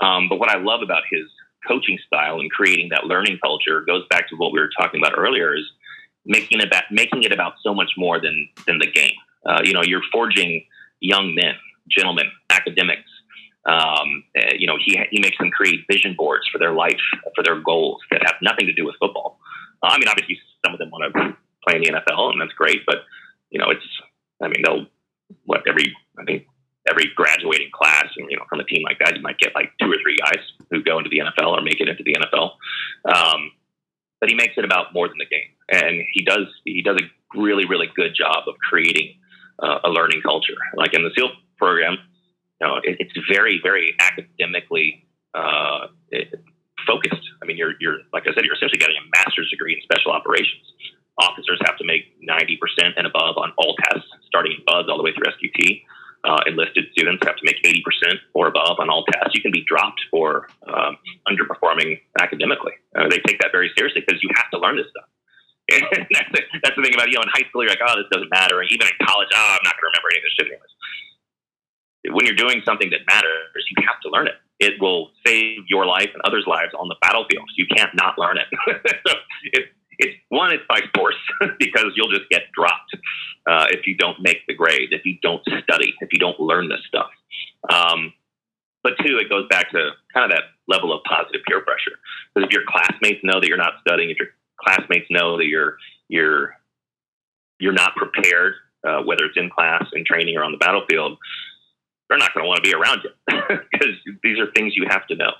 Um, 0.00 0.28
but 0.28 0.38
what 0.38 0.50
I 0.50 0.58
love 0.58 0.80
about 0.82 1.02
his 1.10 1.24
coaching 1.66 1.98
style 2.06 2.38
and 2.38 2.50
creating 2.50 2.90
that 2.90 3.04
learning 3.04 3.38
culture 3.42 3.82
goes 3.82 4.04
back 4.10 4.28
to 4.28 4.36
what 4.36 4.52
we 4.52 4.60
were 4.60 4.70
talking 4.78 5.00
about 5.02 5.18
earlier: 5.18 5.56
is 5.56 5.64
making 6.24 6.60
it 6.60 6.66
about 6.68 6.84
making 6.92 7.24
it 7.24 7.32
about 7.32 7.54
so 7.62 7.74
much 7.74 7.92
more 7.96 8.20
than 8.20 8.48
than 8.66 8.78
the 8.78 8.90
game. 8.90 9.16
Uh, 9.44 9.60
you 9.64 9.72
know, 9.72 9.82
you're 9.82 10.02
forging 10.12 10.64
young 11.00 11.34
men, 11.34 11.54
gentlemen, 11.90 12.26
academics. 12.50 13.10
Um, 13.66 14.24
uh, 14.36 14.54
you 14.56 14.66
know, 14.66 14.76
he 14.82 14.98
he 15.10 15.20
makes 15.20 15.36
them 15.38 15.50
create 15.50 15.84
vision 15.90 16.14
boards 16.16 16.48
for 16.50 16.58
their 16.58 16.72
life, 16.72 17.00
for 17.34 17.42
their 17.44 17.60
goals 17.60 18.00
that 18.10 18.22
have 18.24 18.36
nothing 18.42 18.66
to 18.66 18.72
do 18.72 18.84
with 18.84 18.94
football. 19.00 19.38
Uh, 19.82 19.90
I 19.92 19.98
mean, 19.98 20.08
obviously, 20.08 20.38
some 20.64 20.72
of 20.72 20.78
them 20.78 20.90
want 20.90 21.12
to 21.14 21.36
play 21.66 21.76
in 21.76 21.82
the 21.82 22.00
NFL, 22.00 22.32
and 22.32 22.40
that's 22.40 22.52
great. 22.52 22.86
But 22.86 22.98
you 23.50 23.58
know, 23.58 23.70
it's 23.70 23.84
I 24.42 24.48
mean, 24.48 24.62
they'll 24.64 24.86
what 25.44 25.62
every 25.68 25.94
I 26.18 26.24
think 26.24 26.46
every 26.88 27.10
graduating 27.14 27.70
class, 27.72 28.06
and 28.16 28.30
you 28.30 28.36
know, 28.36 28.44
from 28.48 28.60
a 28.60 28.64
team 28.64 28.82
like 28.84 28.98
that, 29.00 29.16
you 29.16 29.22
might 29.22 29.38
get 29.38 29.54
like 29.54 29.70
two 29.80 29.90
or 29.90 29.96
three 30.02 30.16
guys 30.16 30.42
who 30.70 30.82
go 30.82 30.98
into 30.98 31.10
the 31.10 31.18
NFL 31.18 31.48
or 31.48 31.62
make 31.62 31.80
it 31.80 31.88
into 31.88 32.02
the 32.02 32.14
NFL. 32.14 32.52
Um, 33.04 33.52
but 34.20 34.28
he 34.28 34.34
makes 34.34 34.54
it 34.56 34.64
about 34.64 34.92
more 34.94 35.08
than 35.08 35.18
the 35.18 35.26
game, 35.26 35.50
and 35.70 36.02
he 36.12 36.24
does 36.24 36.46
he 36.64 36.82
does 36.82 36.96
a 37.00 37.38
really 37.38 37.66
really 37.66 37.88
good 37.94 38.14
job 38.14 38.48
of 38.48 38.54
creating 38.68 39.14
uh, 39.62 39.78
a 39.84 39.88
learning 39.88 40.22
culture. 40.22 40.56
Like 40.74 40.94
in 40.94 41.02
the 41.02 41.10
SEAL 41.16 41.30
program, 41.56 41.98
you 42.60 42.66
know, 42.66 42.76
it, 42.82 42.96
it's 42.98 43.14
very 43.30 43.60
very 43.62 43.94
academically 44.00 45.06
uh, 45.34 45.88
it, 46.10 46.34
focused. 46.86 47.24
I 47.42 47.46
mean, 47.46 47.56
you're 47.56 47.74
you're 47.80 47.98
like 48.12 48.24
I 48.26 48.34
said, 48.34 48.44
you're 48.44 48.54
essentially 48.54 48.78
getting 48.78 48.96
a 48.96 49.06
master's 49.16 49.50
degree 49.50 49.74
in 49.74 49.80
special 49.82 50.12
operations. 50.12 50.64
Officers 51.18 51.58
have 51.66 51.76
to 51.78 51.84
make 51.84 52.14
90% 52.22 52.94
and 52.96 53.04
above 53.04 53.38
on 53.38 53.50
all 53.58 53.74
tests, 53.90 54.06
starting 54.28 54.52
in 54.52 54.62
BUD/S 54.64 54.86
all 54.88 54.96
the 54.96 55.02
way 55.02 55.10
through 55.10 55.26
SQT 55.34 55.82
uh, 56.24 56.42
enlisted 56.46 56.86
students 56.92 57.22
have 57.26 57.36
to 57.36 57.44
make 57.44 57.62
80% 57.62 58.18
or 58.34 58.48
above 58.48 58.78
on 58.78 58.90
all 58.90 59.04
tests. 59.06 59.34
You 59.34 59.42
can 59.42 59.52
be 59.52 59.62
dropped 59.66 60.00
for 60.10 60.48
um, 60.66 60.98
underperforming 61.30 62.00
academically. 62.20 62.72
Uh, 62.96 63.08
they 63.08 63.18
take 63.26 63.38
that 63.40 63.52
very 63.52 63.70
seriously 63.76 64.02
because 64.04 64.22
you 64.22 64.30
have 64.36 64.50
to 64.50 64.58
learn 64.58 64.76
this 64.76 64.86
stuff. 64.90 65.08
That's, 65.68 66.32
the, 66.32 66.40
that's 66.64 66.76
the 66.80 66.82
thing 66.82 66.96
about, 66.96 67.12
you 67.12 67.20
know, 67.20 67.28
in 67.28 67.28
high 67.28 67.44
school, 67.52 67.60
you're 67.60 67.68
like, 67.68 67.84
oh, 67.84 67.92
this 68.00 68.08
doesn't 68.08 68.32
matter. 68.32 68.64
And 68.64 68.72
even 68.72 68.88
in 68.88 68.96
college, 69.04 69.28
oh, 69.36 69.52
I'm 69.52 69.60
not 69.68 69.76
going 69.76 69.84
to 69.84 69.92
remember 69.92 70.08
any 70.08 70.16
of 70.16 70.24
this 70.24 70.32
shit 70.32 70.48
anyways. 70.48 70.74
When 72.04 72.26
you're 72.26 72.36
doing 72.36 72.62
something 72.64 72.90
that 72.90 73.00
matters, 73.06 73.64
you 73.76 73.84
have 73.86 74.00
to 74.02 74.10
learn 74.10 74.28
it. 74.28 74.34
It 74.60 74.80
will 74.80 75.10
save 75.26 75.58
your 75.68 75.86
life 75.86 76.10
and 76.12 76.22
others' 76.24 76.44
lives 76.46 76.72
on 76.78 76.88
the 76.88 76.96
battlefield. 77.00 77.48
You 77.56 77.66
can't 77.74 77.94
not 77.94 78.18
learn 78.18 78.38
it. 78.38 78.46
so 79.06 79.14
it, 79.52 79.66
it's 79.98 80.16
one, 80.28 80.52
it's 80.52 80.64
by 80.68 80.80
force 80.94 81.18
because 81.58 81.92
you'll 81.96 82.10
just 82.10 82.28
get 82.30 82.42
dropped 82.54 82.94
uh, 83.48 83.66
if 83.70 83.86
you 83.86 83.96
don't 83.96 84.20
make 84.20 84.46
the 84.46 84.54
grade, 84.54 84.90
if 84.92 85.04
you 85.04 85.18
don't 85.22 85.42
study, 85.62 85.94
if 86.00 86.08
you 86.12 86.18
don't 86.18 86.38
learn 86.38 86.68
this 86.68 86.80
stuff. 86.86 87.10
Um, 87.72 88.12
but 88.82 88.94
two, 89.04 89.18
it 89.18 89.28
goes 89.28 89.46
back 89.48 89.70
to 89.72 89.90
kind 90.14 90.30
of 90.30 90.30
that 90.30 90.44
level 90.68 90.92
of 90.92 91.02
positive 91.04 91.40
peer 91.46 91.60
pressure. 91.62 91.98
Because 92.34 92.48
if 92.48 92.52
your 92.52 92.62
classmates 92.66 93.20
know 93.24 93.40
that 93.40 93.48
you're 93.48 93.56
not 93.56 93.74
studying, 93.80 94.10
if 94.10 94.18
your 94.18 94.28
classmates 94.60 95.06
know 95.10 95.36
that 95.38 95.46
you're 95.46 95.76
you're 96.08 96.54
you're 97.58 97.72
not 97.72 97.96
prepared, 97.96 98.54
uh, 98.86 99.02
whether 99.02 99.24
it's 99.24 99.36
in 99.36 99.50
class, 99.50 99.84
in 99.92 100.04
training, 100.04 100.36
or 100.36 100.44
on 100.44 100.52
the 100.52 100.58
battlefield, 100.58 101.18
they're 102.08 102.18
not 102.18 102.32
going 102.34 102.44
to 102.44 102.48
want 102.48 102.62
to 102.62 102.70
be 102.70 102.74
around 102.74 103.02
you 103.04 103.10
because 103.70 103.94
these 104.22 104.38
are 104.38 104.50
things 104.52 104.74
you 104.76 104.86
have 104.88 105.06
to 105.08 105.16
know. 105.16 105.32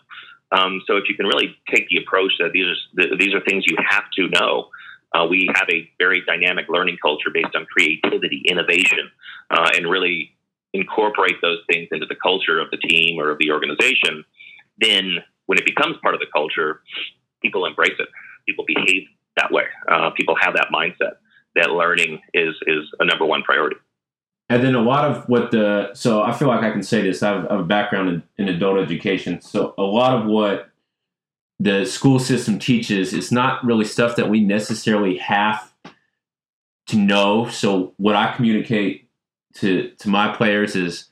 Um, 0.51 0.81
so 0.87 0.97
if 0.97 1.05
you 1.09 1.15
can 1.15 1.27
really 1.27 1.57
take 1.73 1.89
the 1.89 1.99
approach 1.99 2.33
that 2.39 2.53
these 2.53 2.65
are 2.65 3.17
these 3.17 3.35
are 3.35 3.41
things 3.41 3.65
you 3.67 3.77
have 3.87 4.05
to 4.17 4.29
know, 4.29 4.69
uh, 5.15 5.27
we 5.29 5.51
have 5.55 5.69
a 5.71 5.89
very 5.99 6.23
dynamic 6.27 6.67
learning 6.69 6.97
culture 7.03 7.31
based 7.33 7.55
on 7.55 7.67
creativity, 7.67 8.43
innovation, 8.47 9.11
uh, 9.51 9.71
and 9.75 9.91
really 9.91 10.35
incorporate 10.73 11.37
those 11.43 11.59
things 11.71 11.89
into 11.93 12.07
the 12.07 12.17
culture 12.23 12.61
of 12.61 12.71
the 12.71 12.77
team 12.77 13.19
or 13.19 13.31
of 13.31 13.39
the 13.39 13.51
organization. 13.51 14.25
Then, 14.79 15.19
when 15.47 15.59
it 15.59 15.65
becomes 15.65 15.97
part 16.03 16.15
of 16.15 16.21
the 16.21 16.27
culture, 16.33 16.81
people 17.43 17.67
embrace 17.67 17.97
it. 17.99 18.09
People 18.47 18.65
behave 18.67 19.03
that 19.37 19.51
way. 19.51 19.65
Uh, 19.91 20.11
people 20.11 20.37
have 20.41 20.55
that 20.55 20.69
mindset 20.73 21.17
that 21.57 21.71
learning 21.71 22.21
is 22.35 22.55
is 22.67 22.85
a 23.01 23.05
number 23.05 23.27
one 23.27 23.43
priority. 23.43 23.77
And 24.51 24.63
then 24.63 24.75
a 24.75 24.81
lot 24.81 25.05
of 25.05 25.29
what 25.29 25.51
the 25.51 25.91
so 25.93 26.23
I 26.23 26.33
feel 26.33 26.49
like 26.49 26.63
I 26.63 26.71
can 26.71 26.83
say 26.83 27.03
this. 27.03 27.23
I 27.23 27.35
have, 27.35 27.47
I 27.47 27.53
have 27.53 27.61
a 27.61 27.65
background 27.65 28.09
in, 28.09 28.23
in, 28.39 28.55
adult 28.55 28.79
education, 28.79 29.43
so 29.43 29.75
a 29.77 29.83
lot 29.83 30.19
of 30.19 30.27
what 30.27 30.71
the 31.61 31.85
school 31.85 32.19
system 32.19 32.59
teaches 32.59 33.13
is 33.13 33.31
not 33.31 33.63
really 33.65 33.85
stuff 33.85 34.17
that 34.17 34.31
we 34.31 34.41
necessarily 34.41 35.19
have 35.19 35.75
to 36.87 36.97
know. 36.97 37.49
So 37.49 37.93
what 37.99 38.17
I 38.17 38.33
communicate 38.35 39.09
to 39.57 39.91
to 39.99 40.09
my 40.09 40.35
players 40.35 40.75
is, 40.75 41.09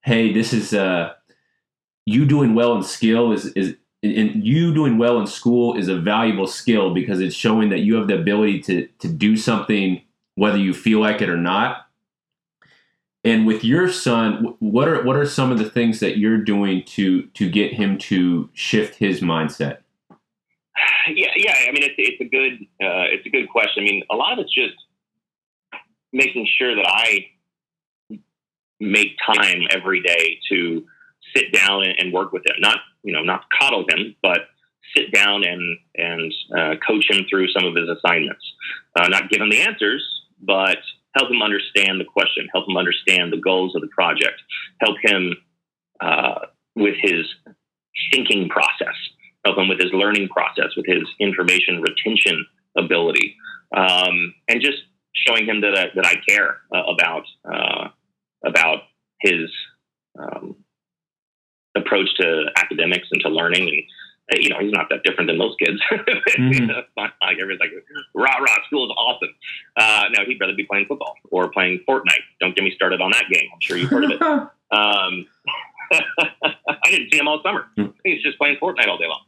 hey, 0.00 0.32
this 0.32 0.52
is 0.52 0.74
uh, 0.74 1.12
you 2.04 2.26
doing 2.26 2.54
well 2.54 2.74
in 2.74 2.82
skill 2.82 3.32
is 3.32 3.46
is 3.52 3.76
and 4.02 4.44
you 4.44 4.74
doing 4.74 4.98
well 4.98 5.20
in 5.20 5.28
school 5.28 5.76
is 5.76 5.86
a 5.86 5.96
valuable 5.96 6.48
skill 6.48 6.92
because 6.92 7.20
it's 7.20 7.36
showing 7.36 7.68
that 7.68 7.80
you 7.80 7.94
have 7.94 8.08
the 8.08 8.18
ability 8.18 8.60
to 8.62 8.88
to 8.98 9.08
do 9.08 9.36
something 9.36 10.02
whether 10.34 10.58
you 10.58 10.74
feel 10.74 10.98
like 10.98 11.22
it 11.22 11.28
or 11.28 11.36
not 11.36 11.86
and 13.24 13.46
with 13.46 13.62
your 13.62 13.90
son, 13.90 14.56
what 14.58 14.88
are 14.88 15.02
what 15.04 15.16
are 15.16 15.26
some 15.26 15.52
of 15.52 15.58
the 15.58 15.70
things 15.70 16.00
that 16.00 16.18
you're 16.18 16.38
doing 16.38 16.82
to 16.86 17.26
to 17.28 17.48
get 17.48 17.72
him 17.72 17.98
to 17.98 18.50
shift 18.52 18.96
his 18.96 19.20
mindset? 19.20 19.78
Yeah, 21.08 21.30
yeah. 21.36 21.54
I 21.68 21.72
mean, 21.72 21.82
it's 21.82 21.94
it's 21.98 22.20
a 22.20 22.24
good 22.24 22.52
uh, 22.82 23.06
it's 23.12 23.26
a 23.26 23.30
good 23.30 23.48
question. 23.48 23.82
I 23.82 23.86
mean, 23.86 24.02
a 24.10 24.16
lot 24.16 24.32
of 24.32 24.40
it's 24.40 24.54
just 24.54 24.74
making 26.12 26.48
sure 26.58 26.74
that 26.74 26.86
I 26.86 27.26
make 28.80 29.16
time 29.24 29.62
every 29.70 30.02
day 30.02 30.38
to 30.50 30.84
sit 31.34 31.52
down 31.52 31.84
and, 31.84 31.94
and 31.98 32.12
work 32.12 32.32
with 32.32 32.42
him. 32.46 32.56
Not 32.58 32.78
you 33.02 33.12
know 33.12 33.22
not 33.22 33.44
coddle 33.56 33.84
him, 33.88 34.16
but 34.22 34.40
sit 34.96 35.12
down 35.12 35.44
and 35.44 35.78
and 35.94 36.34
uh, 36.56 36.74
coach 36.86 37.08
him 37.08 37.24
through 37.30 37.48
some 37.48 37.64
of 37.64 37.76
his 37.76 37.88
assignments. 37.88 38.44
Uh, 38.96 39.08
not 39.08 39.30
give 39.30 39.40
him 39.40 39.50
the 39.50 39.60
answers, 39.60 40.02
but 40.40 40.78
help 41.16 41.30
him 41.30 41.42
understand 41.42 42.00
the 42.00 42.04
question, 42.04 42.48
help 42.52 42.68
him 42.68 42.76
understand 42.76 43.32
the 43.32 43.40
goals 43.40 43.74
of 43.74 43.82
the 43.82 43.88
project, 43.88 44.40
help 44.80 44.96
him 45.02 45.36
uh, 46.00 46.46
with 46.74 46.94
his 47.00 47.26
thinking 48.12 48.48
process, 48.48 48.94
help 49.44 49.58
him 49.58 49.68
with 49.68 49.80
his 49.80 49.92
learning 49.92 50.28
process, 50.28 50.74
with 50.76 50.86
his 50.86 51.02
information 51.20 51.82
retention 51.82 52.46
ability, 52.76 53.36
um, 53.76 54.34
and 54.48 54.60
just 54.60 54.78
showing 55.14 55.46
him 55.46 55.60
that 55.60 55.78
I, 55.78 55.86
that 55.94 56.06
I 56.06 56.14
care 56.26 56.60
uh, 56.74 56.84
about 56.84 57.24
uh, 57.44 57.88
about 58.44 58.80
his 59.20 59.50
um, 60.18 60.56
approach 61.76 62.08
to 62.16 62.46
academics 62.56 63.08
and 63.12 63.20
to 63.22 63.28
learning. 63.28 63.68
And 63.68 63.82
you 64.30 64.48
know, 64.48 64.58
he's 64.60 64.72
not 64.72 64.88
that 64.90 65.02
different 65.04 65.28
than 65.28 65.36
most 65.36 65.58
kids. 65.58 65.80
mm-hmm. 65.92 66.66
not 66.96 67.12
like 67.20 67.38
everybody's 67.40 67.60
like, 67.60 67.84
rah 68.14 68.38
rah, 68.38 68.64
school 68.66 68.86
is 68.86 68.94
awesome. 68.96 69.34
Uh, 69.76 70.04
no, 70.16 70.24
he'd 70.24 70.40
rather 70.40 70.54
be 70.54 70.64
playing 70.64 70.86
football 70.86 71.14
or 71.30 71.50
playing 71.50 71.80
Fortnite. 71.88 72.22
Don't 72.40 72.54
get 72.54 72.64
me 72.64 72.72
started 72.74 73.00
on 73.00 73.10
that 73.12 73.24
game. 73.30 73.48
I'm 73.52 73.60
sure 73.60 73.76
you've 73.76 73.90
heard 73.90 74.04
of 74.04 74.10
it. 74.12 74.22
um, 74.22 74.48
I 75.92 76.90
didn't 76.90 77.12
see 77.12 77.18
him 77.18 77.28
all 77.28 77.42
summer. 77.42 77.66
Hmm. 77.76 77.86
He's 78.04 78.22
just 78.22 78.38
playing 78.38 78.56
Fortnite 78.62 78.88
all 78.88 78.98
day 78.98 79.08
long. 79.08 79.22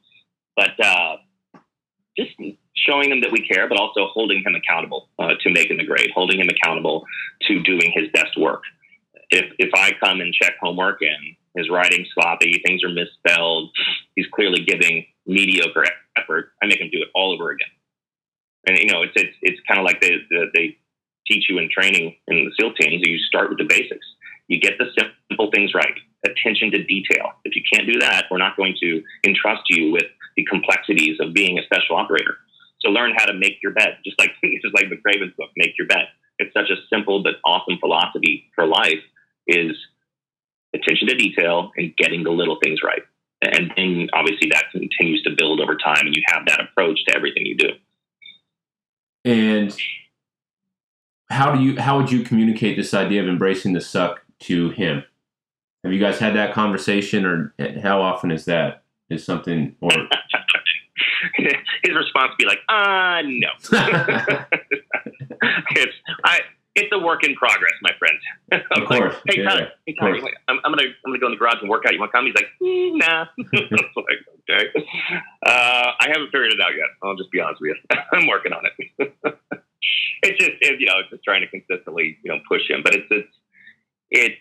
But 0.56 0.84
uh, 0.84 1.16
just 2.16 2.30
showing 2.76 3.10
him 3.10 3.20
that 3.22 3.32
we 3.32 3.46
care, 3.46 3.68
but 3.68 3.78
also 3.78 4.06
holding 4.08 4.42
him 4.44 4.54
accountable 4.54 5.08
uh, 5.18 5.32
to 5.40 5.50
making 5.50 5.78
the 5.78 5.84
grade, 5.84 6.10
holding 6.14 6.40
him 6.40 6.48
accountable 6.48 7.04
to 7.42 7.62
doing 7.62 7.92
his 7.94 8.08
best 8.12 8.38
work. 8.38 8.62
If 9.30 9.52
if 9.58 9.70
I 9.74 9.92
come 10.00 10.20
and 10.20 10.32
check 10.32 10.54
homework 10.60 11.00
and 11.02 11.36
his 11.54 11.70
writing 11.70 12.04
sloppy, 12.14 12.62
things 12.66 12.82
are 12.84 12.90
misspelled, 12.90 13.70
he's 14.14 14.26
clearly 14.32 14.64
giving 14.64 15.06
mediocre 15.26 15.84
effort, 16.16 16.52
I 16.62 16.66
make 16.66 16.80
him 16.80 16.90
do 16.92 17.02
it 17.02 17.08
all 17.14 17.32
over 17.32 17.50
again. 17.50 17.68
And 18.66 18.78
you 18.78 18.86
know, 18.86 19.02
it's 19.02 19.12
it's 19.14 19.36
it's 19.42 19.60
kind 19.68 19.78
of 19.78 19.84
like 19.84 20.00
they, 20.00 20.16
they 20.54 20.76
teach 21.26 21.46
you 21.48 21.58
in 21.58 21.68
training 21.70 22.16
in 22.28 22.44
the 22.44 22.52
SEAL 22.58 22.74
teams. 22.74 23.02
You 23.04 23.18
start 23.18 23.48
with 23.48 23.58
the 23.58 23.64
basics. 23.64 24.06
You 24.48 24.60
get 24.60 24.74
the 24.78 24.86
simple 25.30 25.50
things 25.52 25.72
right. 25.74 25.94
Attention 26.24 26.70
to 26.72 26.84
detail. 26.84 27.32
If 27.44 27.56
you 27.56 27.62
can't 27.72 27.86
do 27.90 27.98
that, 28.00 28.26
we're 28.30 28.38
not 28.38 28.56
going 28.56 28.74
to 28.80 29.02
entrust 29.26 29.62
you 29.68 29.92
with 29.92 30.04
the 30.36 30.44
complexities 30.44 31.18
of 31.20 31.32
being 31.32 31.58
a 31.58 31.62
special 31.64 31.96
operator. 31.96 32.36
So 32.80 32.90
learn 32.90 33.12
how 33.16 33.24
to 33.26 33.34
make 33.34 33.58
your 33.62 33.72
bed, 33.72 33.98
just 34.04 34.18
like 34.18 34.30
just 34.42 34.74
like 34.74 34.86
McRaven's 34.86 35.34
book, 35.36 35.50
Make 35.56 35.76
Your 35.78 35.86
Bed. 35.86 36.08
It's 36.38 36.52
such 36.52 36.70
a 36.70 36.76
simple 36.92 37.22
but 37.22 37.34
awesome 37.44 37.78
philosophy 37.78 38.50
for 38.54 38.66
life 38.66 39.00
is 39.46 39.76
attention 40.74 41.08
to 41.08 41.14
detail 41.14 41.70
and 41.76 41.96
getting 41.96 42.24
the 42.24 42.30
little 42.30 42.58
things 42.62 42.80
right. 42.82 43.02
And 43.42 43.72
then 43.76 44.08
obviously 44.12 44.48
that 44.50 44.64
continues 44.72 45.22
to 45.22 45.30
build 45.36 45.60
over 45.60 45.76
time 45.76 46.06
and 46.06 46.14
you 46.14 46.22
have 46.26 46.46
that 46.46 46.60
approach 46.60 46.98
to 47.06 47.16
everything 47.16 47.46
you 47.46 47.56
do. 47.56 47.68
And 49.24 49.74
how 51.30 51.54
do 51.54 51.62
you 51.62 51.80
how 51.80 51.98
would 51.98 52.12
you 52.12 52.22
communicate 52.22 52.76
this 52.76 52.94
idea 52.94 53.22
of 53.22 53.28
embracing 53.28 53.72
the 53.72 53.80
suck 53.80 54.22
to 54.40 54.70
him? 54.70 55.04
Have 55.82 55.92
you 55.92 56.00
guys 56.00 56.18
had 56.18 56.36
that 56.36 56.54
conversation 56.54 57.24
or 57.24 57.54
how 57.82 58.00
often 58.00 58.30
is 58.30 58.44
that? 58.46 58.82
Is 59.10 59.24
something 59.24 59.76
or 59.80 59.90
his 61.34 61.94
response 61.94 62.30
would 62.30 62.38
be 62.38 62.46
like, 62.46 62.60
uh, 62.68 63.22
no. 63.24 63.48
it's 65.70 65.92
I. 66.24 66.40
It's 66.74 66.90
a 66.92 66.98
work 66.98 67.22
in 67.22 67.34
progress, 67.36 67.72
my 67.82 67.92
friend. 67.98 68.18
of 68.72 68.88
course. 68.88 69.14
Like, 69.14 69.36
hey, 69.36 69.42
yeah, 69.42 69.48
Tyler, 69.48 69.68
hey, 69.86 69.94
Tyler, 69.94 70.30
I'm, 70.48 70.58
I'm, 70.64 70.72
gonna 70.72 70.82
I'm 71.04 71.12
gonna 71.12 71.18
go 71.18 71.26
in 71.26 71.32
the 71.32 71.38
garage 71.38 71.58
and 71.60 71.70
work 71.70 71.84
out. 71.86 71.92
You 71.92 72.00
want 72.00 72.10
to 72.10 72.18
come? 72.18 72.26
He's 72.26 72.34
like, 72.34 72.50
mm, 72.60 72.98
nah. 72.98 73.26
like, 73.96 74.50
okay. 74.50 74.70
Uh, 75.46 75.92
I 76.00 76.08
haven't 76.08 76.26
figured 76.26 76.52
it 76.52 76.60
out 76.60 76.74
yet. 76.74 76.88
I'll 77.02 77.14
just 77.14 77.30
be 77.30 77.40
honest 77.40 77.60
with 77.60 77.76
you. 77.76 77.98
I'm 78.12 78.26
working 78.26 78.52
on 78.52 78.64
it. 78.66 78.90
it's 80.22 80.38
just 80.38 80.52
it, 80.60 80.80
you 80.80 80.86
know, 80.86 80.94
it's 80.98 81.10
just 81.10 81.22
trying 81.22 81.42
to 81.42 81.48
consistently 81.48 82.18
you 82.24 82.32
know 82.32 82.40
push 82.48 82.68
him, 82.68 82.82
but 82.82 82.94
it's 82.94 83.06
it's 83.10 83.28
it, 84.10 84.32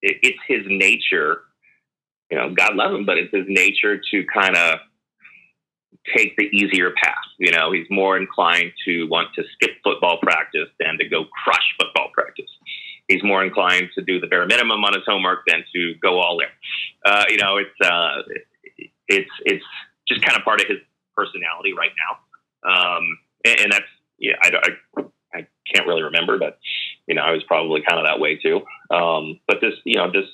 it 0.00 0.16
it's 0.22 0.38
his 0.48 0.62
nature. 0.66 1.42
You 2.30 2.38
know, 2.38 2.54
God 2.54 2.74
love 2.74 2.94
him, 2.94 3.04
but 3.04 3.18
it's 3.18 3.34
his 3.34 3.46
nature 3.48 4.00
to 4.10 4.24
kind 4.32 4.56
of 4.56 4.78
take 6.16 6.36
the 6.36 6.44
easier 6.44 6.92
path. 7.02 7.14
You 7.38 7.52
know, 7.52 7.72
he's 7.72 7.86
more 7.88 8.16
inclined 8.16 8.72
to 8.84 9.04
want 9.04 9.28
to 9.36 9.44
skip 9.54 9.70
football 9.84 10.18
practice 10.20 10.68
than 10.80 10.98
to 10.98 11.08
go 11.08 11.24
crush 11.44 11.64
football 11.80 12.10
practice. 12.12 12.50
He's 13.06 13.22
more 13.22 13.44
inclined 13.44 13.90
to 13.94 14.02
do 14.02 14.20
the 14.20 14.26
bare 14.26 14.46
minimum 14.46 14.84
on 14.84 14.92
his 14.92 15.04
homework 15.06 15.40
than 15.46 15.64
to 15.74 15.94
go 16.02 16.20
all 16.20 16.40
in. 16.40 16.48
Uh, 17.06 17.24
you 17.28 17.38
know, 17.38 17.56
it's 17.56 17.88
uh, 17.90 18.22
it's 19.06 19.30
it's 19.44 19.64
just 20.06 20.22
kind 20.22 20.36
of 20.36 20.44
part 20.44 20.60
of 20.60 20.66
his 20.68 20.78
personality 21.16 21.72
right 21.72 21.92
now, 21.96 22.70
um, 22.70 23.18
and, 23.44 23.60
and, 23.60 23.72
that's 23.72 23.84
yeah. 24.18 24.34
I, 24.42 24.50
I, 24.96 25.02
I 25.34 25.46
can't 25.72 25.86
really 25.86 26.02
remember, 26.02 26.38
but 26.38 26.58
you 27.06 27.14
know, 27.14 27.22
I 27.22 27.30
was 27.30 27.42
probably 27.44 27.82
kind 27.88 28.00
of 28.00 28.06
that 28.06 28.20
way 28.20 28.36
too. 28.36 28.60
Um, 28.94 29.40
but 29.46 29.58
this, 29.60 29.74
you 29.84 29.96
know, 29.96 30.10
this, 30.10 30.26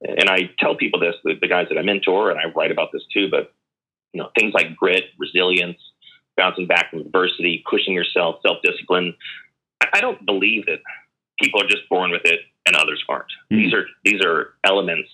and 0.00 0.28
I 0.28 0.50
tell 0.58 0.76
people 0.76 1.00
this, 1.00 1.14
the, 1.24 1.34
the 1.40 1.48
guys 1.48 1.66
that 1.70 1.78
I 1.78 1.82
mentor, 1.82 2.30
and 2.30 2.38
I 2.38 2.52
write 2.56 2.70
about 2.70 2.90
this 2.92 3.02
too, 3.12 3.28
but 3.30 3.52
you 4.12 4.22
know, 4.22 4.30
things 4.38 4.54
like 4.54 4.76
grit, 4.76 5.04
resilience, 5.18 5.78
bouncing 6.36 6.66
back 6.66 6.90
from 6.90 7.00
adversity, 7.00 7.62
pushing 7.68 7.94
yourself, 7.94 8.36
self 8.46 8.58
discipline. 8.62 9.14
I 9.92 10.00
don't 10.00 10.24
believe 10.24 10.66
that 10.66 10.80
people 11.40 11.62
are 11.62 11.68
just 11.68 11.88
born 11.88 12.10
with 12.10 12.22
it 12.24 12.40
and 12.66 12.76
others 12.76 13.02
aren't. 13.08 13.24
Mm-hmm. 13.52 13.56
These 13.56 13.74
are 13.74 13.84
these 14.04 14.24
are 14.24 14.54
elements 14.64 15.08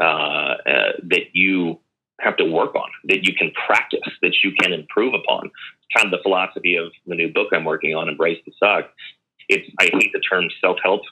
uh, 0.00 0.04
uh, 0.04 0.92
that 1.04 1.32
you 1.32 1.80
have 2.20 2.36
to 2.36 2.44
work 2.44 2.74
on, 2.74 2.88
that 3.04 3.26
you 3.26 3.34
can 3.34 3.50
practice, 3.66 4.00
that 4.22 4.36
you 4.42 4.52
can 4.60 4.72
improve 4.72 5.14
upon. 5.14 5.46
It's 5.46 5.96
kind 5.96 6.06
of 6.06 6.12
the 6.12 6.22
philosophy 6.22 6.76
of 6.76 6.92
the 7.06 7.14
new 7.14 7.32
book 7.32 7.48
I'm 7.52 7.64
working 7.64 7.94
on, 7.94 8.08
Embrace 8.08 8.38
the 8.46 8.52
Suck. 8.58 8.90
It's 9.48 9.68
I 9.80 9.90
hate 9.92 10.12
the 10.12 10.20
term 10.20 10.44
self 10.60 10.78
help 10.82 11.02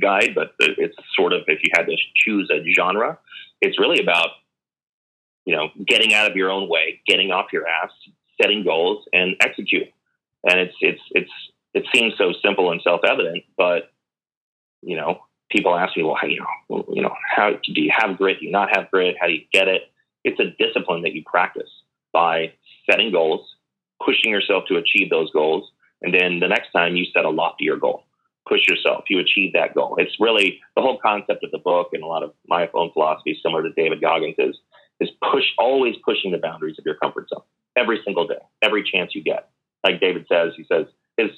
guide, 0.00 0.30
but 0.34 0.54
it's 0.58 0.96
sort 1.14 1.32
of 1.32 1.42
if 1.46 1.60
you 1.62 1.70
had 1.74 1.86
to 1.86 1.96
choose 2.16 2.50
a 2.50 2.64
genre, 2.74 3.18
it's 3.60 3.78
really 3.78 4.02
about 4.02 4.30
you 5.46 5.54
know, 5.54 5.70
getting 5.86 6.12
out 6.12 6.28
of 6.28 6.36
your 6.36 6.50
own 6.50 6.68
way, 6.68 7.00
getting 7.06 7.30
off 7.30 7.46
your 7.52 7.66
ass, 7.66 7.90
setting 8.40 8.64
goals, 8.64 9.04
and 9.12 9.36
executing. 9.40 9.92
And 10.44 10.60
it's 10.60 10.74
it's 10.80 11.00
it's 11.10 11.30
it 11.74 11.84
seems 11.94 12.14
so 12.16 12.32
simple 12.44 12.70
and 12.70 12.80
self 12.82 13.02
evident, 13.08 13.44
but 13.56 13.90
you 14.82 14.96
know, 14.96 15.20
people 15.50 15.76
ask 15.76 15.96
me, 15.96 16.02
well, 16.02 16.16
how, 16.20 16.26
you 16.26 16.40
know, 16.40 16.84
you 16.88 17.02
know, 17.02 17.14
how 17.34 17.50
do 17.50 17.82
you 17.82 17.92
have 17.96 18.16
grit? 18.16 18.40
Do 18.40 18.46
you 18.46 18.52
not 18.52 18.76
have 18.76 18.90
grit? 18.90 19.16
How 19.20 19.26
do 19.26 19.32
you 19.34 19.42
get 19.52 19.68
it? 19.68 19.82
It's 20.24 20.40
a 20.40 20.54
discipline 20.62 21.02
that 21.02 21.12
you 21.12 21.22
practice 21.24 21.68
by 22.12 22.52
setting 22.90 23.12
goals, 23.12 23.46
pushing 24.04 24.30
yourself 24.30 24.64
to 24.68 24.76
achieve 24.76 25.10
those 25.10 25.30
goals, 25.32 25.70
and 26.02 26.14
then 26.14 26.40
the 26.40 26.48
next 26.48 26.72
time 26.72 26.96
you 26.96 27.04
set 27.12 27.24
a 27.24 27.30
loftier 27.30 27.76
goal, 27.76 28.04
push 28.48 28.60
yourself, 28.68 29.04
you 29.08 29.18
achieve 29.18 29.52
that 29.52 29.74
goal. 29.74 29.96
It's 29.98 30.16
really 30.20 30.60
the 30.76 30.82
whole 30.82 30.98
concept 30.98 31.44
of 31.44 31.50
the 31.50 31.58
book 31.58 31.90
and 31.92 32.02
a 32.02 32.06
lot 32.06 32.22
of 32.22 32.32
my 32.46 32.68
own 32.74 32.92
philosophy, 32.92 33.38
similar 33.42 33.62
to 33.62 33.72
David 33.72 34.00
Goggins, 34.00 34.36
is 34.38 34.56
is 34.98 35.10
push 35.30 35.44
always 35.58 35.94
pushing 36.04 36.32
the 36.32 36.38
boundaries 36.38 36.76
of 36.78 36.86
your 36.86 36.94
comfort 36.94 37.28
zone 37.28 37.42
every 37.76 38.00
single 38.04 38.26
day, 38.26 38.38
every 38.62 38.82
chance 38.82 39.14
you 39.14 39.22
get. 39.22 39.50
Like 39.84 40.00
David 40.00 40.26
says, 40.30 40.52
he 40.56 40.64
says 40.70 40.86
is 41.18 41.30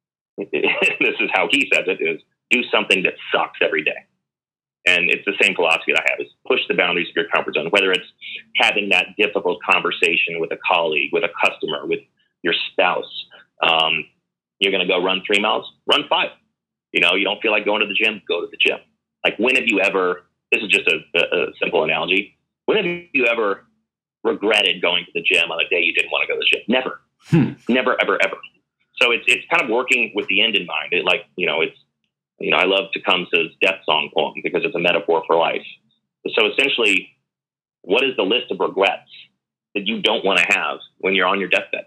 this 0.38 1.16
is 1.20 1.30
how 1.32 1.48
he 1.50 1.70
says 1.72 1.84
it 1.86 2.00
is 2.00 2.20
do 2.50 2.62
something 2.72 3.02
that 3.02 3.14
sucks 3.32 3.58
every 3.62 3.84
day. 3.84 4.06
And 4.86 5.10
it's 5.10 5.24
the 5.26 5.34
same 5.40 5.54
philosophy 5.54 5.92
that 5.92 6.02
I 6.06 6.10
have 6.10 6.20
is 6.20 6.32
push 6.48 6.60
the 6.68 6.74
boundaries 6.74 7.08
of 7.10 7.16
your 7.16 7.28
comfort 7.28 7.54
zone, 7.54 7.68
whether 7.70 7.92
it's 7.92 8.06
having 8.56 8.88
that 8.90 9.08
difficult 9.18 9.58
conversation 9.68 10.40
with 10.40 10.50
a 10.52 10.58
colleague, 10.66 11.10
with 11.12 11.22
a 11.22 11.28
customer, 11.44 11.86
with 11.86 12.00
your 12.42 12.54
spouse. 12.72 13.26
Um, 13.62 14.06
you're 14.58 14.72
going 14.72 14.86
to 14.86 14.92
go 14.92 15.02
run 15.02 15.22
three 15.26 15.40
miles, 15.40 15.70
run 15.86 16.04
five. 16.08 16.30
You 16.92 17.00
know, 17.00 17.14
you 17.14 17.24
don't 17.24 17.40
feel 17.42 17.52
like 17.52 17.66
going 17.66 17.80
to 17.82 17.86
the 17.86 17.94
gym, 17.94 18.22
go 18.26 18.40
to 18.40 18.46
the 18.50 18.56
gym. 18.56 18.78
Like 19.24 19.36
when 19.38 19.54
have 19.56 19.66
you 19.66 19.80
ever, 19.80 20.22
this 20.50 20.62
is 20.62 20.68
just 20.68 20.88
a, 20.88 20.96
a, 21.14 21.20
a 21.20 21.46
simple 21.62 21.84
analogy. 21.84 22.38
When 22.64 22.76
have 22.78 22.86
you 22.86 23.26
ever 23.26 23.66
regretted 24.22 24.82
going 24.82 25.04
to 25.04 25.10
the 25.14 25.22
gym 25.22 25.50
on 25.50 25.58
a 25.64 25.68
day 25.68 25.80
you 25.80 25.94
didn't 25.94 26.10
want 26.10 26.26
to 26.26 26.28
go 26.28 26.38
to 26.38 26.40
the 26.40 26.50
gym? 26.50 26.62
Never, 26.68 27.00
hmm. 27.28 27.72
never, 27.72 27.96
ever, 28.00 28.18
ever. 28.22 28.36
So 29.00 29.12
it's 29.12 29.24
it's 29.26 29.46
kind 29.50 29.62
of 29.62 29.70
working 29.70 30.12
with 30.14 30.26
the 30.28 30.42
end 30.42 30.56
in 30.56 30.66
mind. 30.66 30.92
It 30.92 31.04
like 31.04 31.24
you 31.36 31.46
know 31.46 31.60
it's 31.60 31.76
you 32.38 32.50
know 32.50 32.58
I 32.58 32.64
love 32.64 32.90
Tecumseh's 32.94 33.54
death 33.60 33.80
song 33.84 34.10
poem 34.14 34.34
because 34.42 34.62
it's 34.64 34.74
a 34.74 34.80
metaphor 34.80 35.22
for 35.26 35.36
life. 35.36 35.64
So 36.34 36.46
essentially, 36.52 37.08
what 37.82 38.04
is 38.04 38.16
the 38.16 38.22
list 38.22 38.50
of 38.50 38.60
regrets 38.60 39.08
that 39.74 39.86
you 39.86 40.02
don't 40.02 40.24
want 40.24 40.38
to 40.38 40.46
have 40.50 40.78
when 40.98 41.14
you're 41.14 41.26
on 41.26 41.40
your 41.40 41.48
deathbed? 41.48 41.86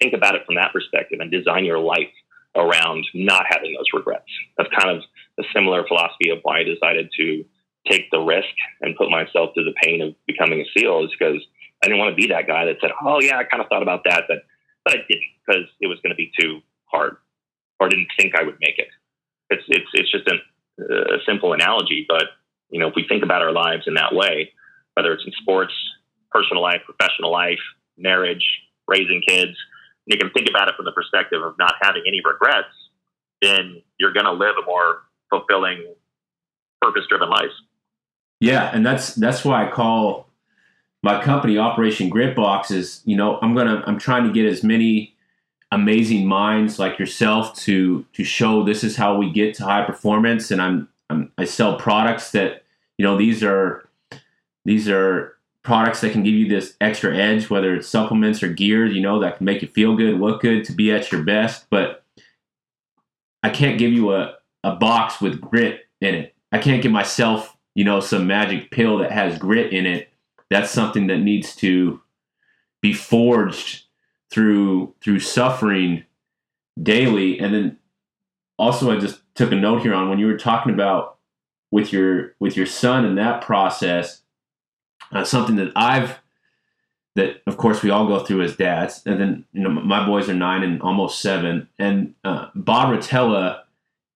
Think 0.00 0.14
about 0.14 0.34
it 0.34 0.42
from 0.46 0.56
that 0.56 0.72
perspective 0.72 1.18
and 1.20 1.30
design 1.30 1.64
your 1.64 1.78
life 1.78 2.12
around 2.54 3.04
not 3.14 3.44
having 3.48 3.74
those 3.74 3.86
regrets. 3.92 4.30
That's 4.56 4.70
kind 4.78 4.96
of 4.96 5.02
a 5.38 5.42
similar 5.54 5.86
philosophy 5.86 6.30
of 6.30 6.38
why 6.42 6.60
I 6.60 6.62
decided 6.62 7.10
to 7.18 7.44
take 7.88 8.10
the 8.10 8.18
risk 8.18 8.48
and 8.80 8.96
put 8.96 9.10
myself 9.10 9.50
through 9.54 9.64
the 9.64 9.74
pain 9.82 10.02
of 10.02 10.14
becoming 10.26 10.60
a 10.60 10.64
SEAL 10.76 11.04
is 11.04 11.10
because 11.18 11.40
I 11.86 11.88
didn't 11.88 12.00
want 12.00 12.10
to 12.10 12.20
be 12.20 12.26
that 12.34 12.48
guy 12.48 12.64
that 12.64 12.78
said, 12.80 12.90
"Oh 13.00 13.20
yeah, 13.20 13.38
I 13.38 13.44
kind 13.44 13.62
of 13.62 13.68
thought 13.68 13.82
about 13.82 14.02
that, 14.04 14.24
but 14.26 14.38
but 14.84 14.94
I 14.94 14.96
didn't 15.08 15.30
because 15.46 15.70
it 15.80 15.86
was 15.86 16.00
going 16.02 16.10
to 16.10 16.16
be 16.16 16.32
too 16.38 16.58
hard, 16.86 17.16
or 17.78 17.88
didn't 17.88 18.08
think 18.18 18.34
I 18.34 18.42
would 18.42 18.56
make 18.60 18.76
it." 18.78 18.88
It's 19.50 19.62
it's 19.68 19.86
it's 19.94 20.10
just 20.10 20.26
a, 20.26 20.34
uh, 20.82 21.14
a 21.14 21.18
simple 21.24 21.52
analogy, 21.52 22.04
but 22.08 22.24
you 22.70 22.80
know, 22.80 22.88
if 22.88 22.94
we 22.96 23.06
think 23.08 23.22
about 23.22 23.40
our 23.40 23.52
lives 23.52 23.84
in 23.86 23.94
that 23.94 24.12
way, 24.12 24.50
whether 24.94 25.12
it's 25.12 25.24
in 25.24 25.32
sports, 25.40 25.72
personal 26.32 26.60
life, 26.60 26.80
professional 26.84 27.30
life, 27.30 27.62
marriage, 27.96 28.44
raising 28.88 29.22
kids, 29.26 29.56
you 30.06 30.18
can 30.18 30.30
think 30.30 30.48
about 30.50 30.68
it 30.68 30.74
from 30.74 30.86
the 30.86 30.92
perspective 30.92 31.40
of 31.40 31.54
not 31.56 31.74
having 31.82 32.02
any 32.08 32.20
regrets, 32.24 32.74
then 33.42 33.80
you're 34.00 34.12
going 34.12 34.26
to 34.26 34.32
live 34.32 34.56
a 34.60 34.66
more 34.66 35.02
fulfilling, 35.30 35.94
purpose-driven 36.82 37.30
life. 37.30 37.54
Yeah, 38.40 38.70
and 38.74 38.84
that's 38.84 39.14
that's 39.14 39.44
why 39.44 39.66
I 39.66 39.70
call 39.70 40.25
my 41.02 41.22
company 41.22 41.58
Operation 41.58 42.08
Grit 42.08 42.34
Box. 42.34 42.70
Is 42.70 43.02
you 43.04 43.16
know 43.16 43.38
I'm 43.42 43.54
gonna 43.54 43.82
I'm 43.86 43.98
trying 43.98 44.26
to 44.26 44.32
get 44.32 44.46
as 44.46 44.62
many 44.62 45.14
amazing 45.72 46.26
minds 46.26 46.78
like 46.78 46.98
yourself 46.98 47.54
to 47.56 48.04
to 48.12 48.24
show 48.24 48.62
this 48.62 48.84
is 48.84 48.96
how 48.96 49.16
we 49.16 49.30
get 49.30 49.54
to 49.56 49.64
high 49.64 49.84
performance, 49.84 50.50
and 50.50 50.60
I'm, 50.60 50.88
I'm 51.10 51.32
I 51.38 51.44
sell 51.44 51.76
products 51.76 52.32
that 52.32 52.64
you 52.98 53.04
know 53.04 53.16
these 53.16 53.42
are 53.42 53.88
these 54.64 54.88
are 54.88 55.36
products 55.66 56.00
that 56.00 56.12
can 56.12 56.22
give 56.22 56.34
you 56.34 56.48
this 56.48 56.76
extra 56.80 57.14
edge, 57.16 57.50
whether 57.50 57.74
it's 57.74 57.88
supplements 57.88 58.40
or 58.40 58.48
gear, 58.48 58.86
you 58.86 59.00
know, 59.00 59.18
that 59.18 59.36
can 59.36 59.44
make 59.44 59.60
you 59.60 59.68
feel 59.68 59.96
good, 59.96 60.18
look 60.18 60.40
good, 60.40 60.64
to 60.64 60.72
be 60.72 60.92
at 60.92 61.10
your 61.10 61.24
best. 61.24 61.66
But 61.70 62.04
I 63.42 63.50
can't 63.50 63.76
give 63.76 63.92
you 63.92 64.14
a, 64.14 64.36
a 64.62 64.76
box 64.76 65.20
with 65.20 65.40
grit 65.40 65.86
in 66.00 66.14
it. 66.14 66.34
I 66.52 66.58
can't 66.58 66.82
give 66.82 66.92
myself, 66.92 67.56
you 67.74 67.82
know, 67.82 67.98
some 67.98 68.28
magic 68.28 68.70
pill 68.70 68.98
that 68.98 69.10
has 69.10 69.38
grit 69.38 69.72
in 69.72 69.86
it. 69.86 70.08
That's 70.50 70.70
something 70.70 71.08
that 71.08 71.18
needs 71.18 71.56
to 71.56 72.00
be 72.80 72.92
forged 72.92 73.84
through 74.30 74.94
through 75.02 75.20
suffering 75.20 76.04
daily. 76.80 77.38
And 77.38 77.54
then 77.54 77.78
also 78.58 78.90
I 78.90 78.98
just 78.98 79.20
took 79.34 79.52
a 79.52 79.56
note 79.56 79.82
here 79.82 79.94
on 79.94 80.08
when 80.08 80.18
you 80.18 80.26
were 80.26 80.38
talking 80.38 80.72
about 80.72 81.18
with 81.70 81.92
your 81.92 82.34
with 82.38 82.56
your 82.56 82.66
son 82.66 83.04
and 83.04 83.18
that 83.18 83.42
process, 83.42 84.22
uh, 85.12 85.24
something 85.24 85.56
that 85.56 85.72
I've 85.74 86.18
that 87.16 87.42
of 87.46 87.56
course 87.56 87.82
we 87.82 87.90
all 87.90 88.06
go 88.06 88.20
through 88.20 88.42
as 88.42 88.56
dads, 88.56 89.02
and 89.06 89.20
then 89.20 89.44
you 89.52 89.62
know 89.62 89.70
my 89.70 90.06
boys 90.06 90.28
are 90.28 90.34
nine 90.34 90.62
and 90.62 90.80
almost 90.82 91.20
seven, 91.20 91.68
and 91.78 92.14
uh, 92.24 92.48
Bob 92.54 92.94
Rotella 92.94 93.62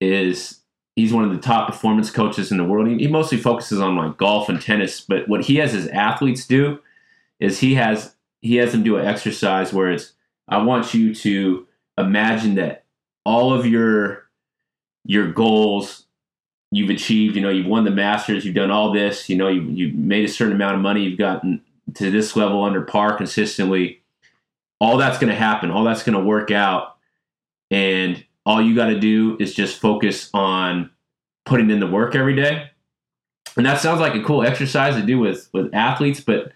is 0.00 0.59
he's 1.00 1.14
one 1.14 1.24
of 1.24 1.30
the 1.30 1.40
top 1.40 1.66
performance 1.66 2.10
coaches 2.10 2.50
in 2.50 2.58
the 2.58 2.64
world. 2.64 2.86
He, 2.86 2.98
he 2.98 3.06
mostly 3.08 3.38
focuses 3.38 3.80
on 3.80 3.96
like 3.96 4.18
golf 4.18 4.48
and 4.48 4.60
tennis, 4.60 5.00
but 5.00 5.28
what 5.28 5.44
he 5.44 5.56
has 5.56 5.72
his 5.72 5.88
athletes 5.88 6.46
do 6.46 6.78
is 7.38 7.58
he 7.58 7.74
has 7.74 8.14
he 8.42 8.56
has 8.56 8.72
them 8.72 8.82
do 8.82 8.96
an 8.96 9.06
exercise 9.06 9.72
where 9.72 9.90
it's 9.90 10.12
I 10.48 10.58
want 10.58 10.92
you 10.92 11.14
to 11.14 11.66
imagine 11.96 12.54
that 12.56 12.84
all 13.24 13.52
of 13.52 13.66
your 13.66 14.28
your 15.04 15.32
goals 15.32 16.06
you've 16.70 16.90
achieved 16.90 17.34
you 17.34 17.42
know 17.42 17.50
you've 17.50 17.66
won 17.66 17.84
the 17.84 17.90
masters 17.90 18.44
you've 18.44 18.54
done 18.54 18.70
all 18.70 18.92
this 18.92 19.28
you 19.28 19.36
know 19.36 19.48
you, 19.48 19.62
you've 19.62 19.94
made 19.94 20.24
a 20.24 20.28
certain 20.28 20.54
amount 20.54 20.74
of 20.74 20.80
money 20.80 21.02
you've 21.02 21.18
gotten 21.18 21.60
to 21.94 22.10
this 22.10 22.36
level 22.36 22.62
under 22.62 22.82
par 22.82 23.16
consistently 23.16 24.00
all 24.78 24.96
that's 24.96 25.18
going 25.18 25.30
to 25.30 25.38
happen 25.38 25.70
all 25.70 25.84
that's 25.84 26.02
going 26.02 26.16
to 26.16 26.24
work 26.24 26.50
out 26.50 26.96
and 27.70 28.24
all 28.46 28.60
you 28.62 28.74
got 28.74 28.86
to 28.86 28.98
do 28.98 29.36
is 29.40 29.54
just 29.54 29.78
focus 29.78 30.30
on 30.34 30.90
putting 31.44 31.70
in 31.70 31.80
the 31.80 31.86
work 31.86 32.14
every 32.14 32.34
day 32.36 32.70
and 33.56 33.66
that 33.66 33.80
sounds 33.80 34.00
like 34.00 34.14
a 34.14 34.22
cool 34.22 34.42
exercise 34.44 34.94
to 34.94 35.02
do 35.02 35.18
with 35.18 35.48
with 35.52 35.72
athletes 35.74 36.20
but 36.20 36.52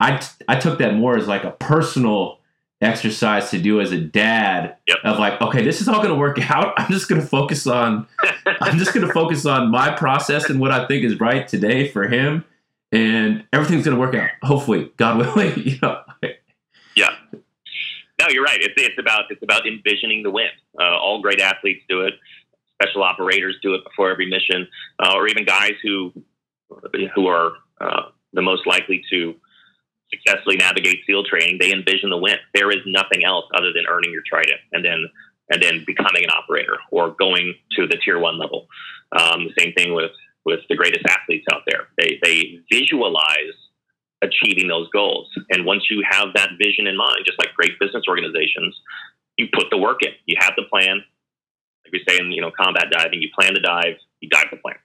i 0.00 0.20
i 0.48 0.58
took 0.58 0.78
that 0.78 0.94
more 0.94 1.16
as 1.16 1.26
like 1.28 1.44
a 1.44 1.50
personal 1.52 2.38
exercise 2.80 3.50
to 3.50 3.58
do 3.60 3.80
as 3.80 3.90
a 3.90 3.98
dad 4.00 4.76
Yep. 4.86 4.98
of 5.04 5.18
like 5.18 5.40
okay 5.42 5.64
this 5.64 5.80
is 5.80 5.88
all 5.88 5.96
going 5.96 6.08
to 6.10 6.14
work 6.14 6.38
out 6.50 6.74
i'm 6.78 6.90
just 6.90 7.08
going 7.08 7.20
to 7.20 7.26
focus 7.26 7.66
on 7.66 8.06
i'm 8.60 8.78
just 8.78 8.94
going 8.94 9.06
to 9.06 9.12
focus 9.12 9.44
on 9.46 9.70
my 9.70 9.90
process 9.90 10.48
and 10.48 10.60
what 10.60 10.70
i 10.70 10.86
think 10.86 11.04
is 11.04 11.18
right 11.20 11.46
today 11.48 11.88
for 11.88 12.06
him 12.08 12.44
and 12.92 13.44
everything's 13.52 13.84
going 13.84 13.96
to 13.96 14.00
work 14.00 14.14
out 14.14 14.30
hopefully 14.42 14.90
god 14.96 15.18
willing 15.36 15.58
you 15.58 15.76
know 15.82 16.00
No, 18.20 18.26
you're 18.30 18.44
right. 18.44 18.60
It's, 18.60 18.74
it's 18.76 18.98
about 18.98 19.24
it's 19.30 19.42
about 19.42 19.66
envisioning 19.66 20.22
the 20.22 20.30
win. 20.30 20.48
Uh, 20.78 20.96
all 20.96 21.22
great 21.22 21.40
athletes 21.40 21.84
do 21.88 22.02
it. 22.02 22.14
Special 22.82 23.02
operators 23.02 23.56
do 23.62 23.74
it 23.74 23.84
before 23.84 24.10
every 24.10 24.28
mission, 24.28 24.66
uh, 25.02 25.12
or 25.14 25.28
even 25.28 25.44
guys 25.44 25.72
who 25.82 26.12
who 27.14 27.26
are 27.26 27.52
uh, 27.80 28.02
the 28.32 28.42
most 28.42 28.66
likely 28.66 29.02
to 29.10 29.34
successfully 30.10 30.56
navigate 30.56 31.00
SEAL 31.06 31.24
training. 31.24 31.58
They 31.60 31.72
envision 31.72 32.10
the 32.10 32.16
win. 32.16 32.36
There 32.54 32.70
is 32.70 32.82
nothing 32.86 33.24
else 33.24 33.44
other 33.54 33.72
than 33.72 33.84
earning 33.88 34.12
your 34.12 34.22
trident 34.28 34.60
and 34.72 34.84
then 34.84 35.06
and 35.50 35.62
then 35.62 35.84
becoming 35.86 36.24
an 36.24 36.30
operator 36.30 36.76
or 36.90 37.14
going 37.18 37.54
to 37.76 37.86
the 37.86 37.96
tier 38.04 38.18
one 38.18 38.38
level. 38.38 38.66
Um, 39.12 39.46
the 39.46 39.54
same 39.58 39.72
thing 39.74 39.94
with 39.94 40.12
with 40.44 40.60
the 40.68 40.76
greatest 40.76 41.04
athletes 41.08 41.46
out 41.52 41.62
there. 41.66 41.88
They 41.96 42.18
they 42.22 42.60
visualize 42.70 43.54
achieving 44.22 44.68
those 44.68 44.88
goals. 44.90 45.28
And 45.50 45.64
once 45.64 45.84
you 45.90 46.02
have 46.08 46.28
that 46.34 46.50
vision 46.58 46.86
in 46.86 46.96
mind, 46.96 47.24
just 47.24 47.38
like 47.38 47.54
great 47.54 47.78
business 47.78 48.04
organizations, 48.08 48.74
you 49.36 49.46
put 49.52 49.66
the 49.70 49.78
work 49.78 50.02
in. 50.02 50.12
You 50.26 50.36
have 50.40 50.54
the 50.56 50.64
plan. 50.64 51.02
Like 51.84 51.92
we 51.92 52.02
say 52.08 52.18
in 52.20 52.32
you 52.32 52.42
know 52.42 52.50
combat 52.50 52.86
diving, 52.90 53.22
you 53.22 53.30
plan 53.38 53.54
to 53.54 53.60
dive, 53.60 53.96
you 54.20 54.28
dive 54.28 54.46
the 54.50 54.58
plan. 54.58 54.76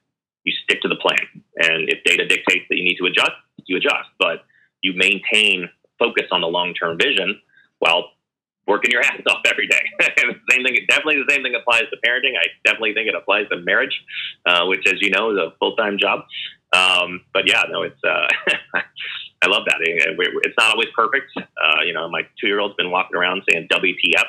You 0.43 0.53
stick 0.63 0.81
to 0.81 0.87
the 0.87 0.95
plan. 0.95 1.19
And 1.57 1.89
if 1.89 2.03
data 2.03 2.27
dictates 2.27 2.65
that 2.69 2.75
you 2.75 2.83
need 2.83 2.97
to 2.97 3.05
adjust, 3.05 3.31
you 3.65 3.77
adjust. 3.77 4.09
But 4.19 4.45
you 4.81 4.93
maintain 4.95 5.69
focus 5.97 6.27
on 6.31 6.41
the 6.41 6.47
long 6.47 6.73
term 6.73 6.97
vision 6.97 7.39
while 7.79 8.11
working 8.67 8.91
your 8.91 9.01
ass 9.01 9.19
off 9.29 9.41
every 9.45 9.67
day. 9.67 9.81
and 9.99 10.35
the 10.35 10.39
same 10.51 10.63
thing, 10.63 10.77
definitely 10.87 11.15
the 11.15 11.33
same 11.33 11.43
thing 11.43 11.55
applies 11.55 11.83
to 11.89 11.97
parenting. 12.07 12.37
I 12.39 12.47
definitely 12.63 12.93
think 12.93 13.07
it 13.07 13.15
applies 13.15 13.47
to 13.49 13.57
marriage, 13.57 13.99
uh, 14.45 14.65
which, 14.65 14.85
as 14.87 15.01
you 15.01 15.09
know, 15.09 15.31
is 15.31 15.37
a 15.37 15.53
full 15.59 15.75
time 15.75 15.97
job. 15.99 16.21
Um, 16.73 17.21
but 17.33 17.47
yeah, 17.47 17.63
no, 17.69 17.83
it's 17.83 17.99
uh, 18.03 18.27
I 19.43 19.47
love 19.47 19.63
that. 19.65 19.75
It's 19.81 20.55
not 20.57 20.71
always 20.71 20.87
perfect. 20.95 21.31
Uh, 21.37 21.83
you 21.85 21.93
know, 21.93 22.09
my 22.09 22.21
two 22.39 22.47
year 22.47 22.59
old's 22.59 22.75
been 22.75 22.91
walking 22.91 23.17
around 23.17 23.43
saying 23.49 23.67
WTF. 23.69 24.23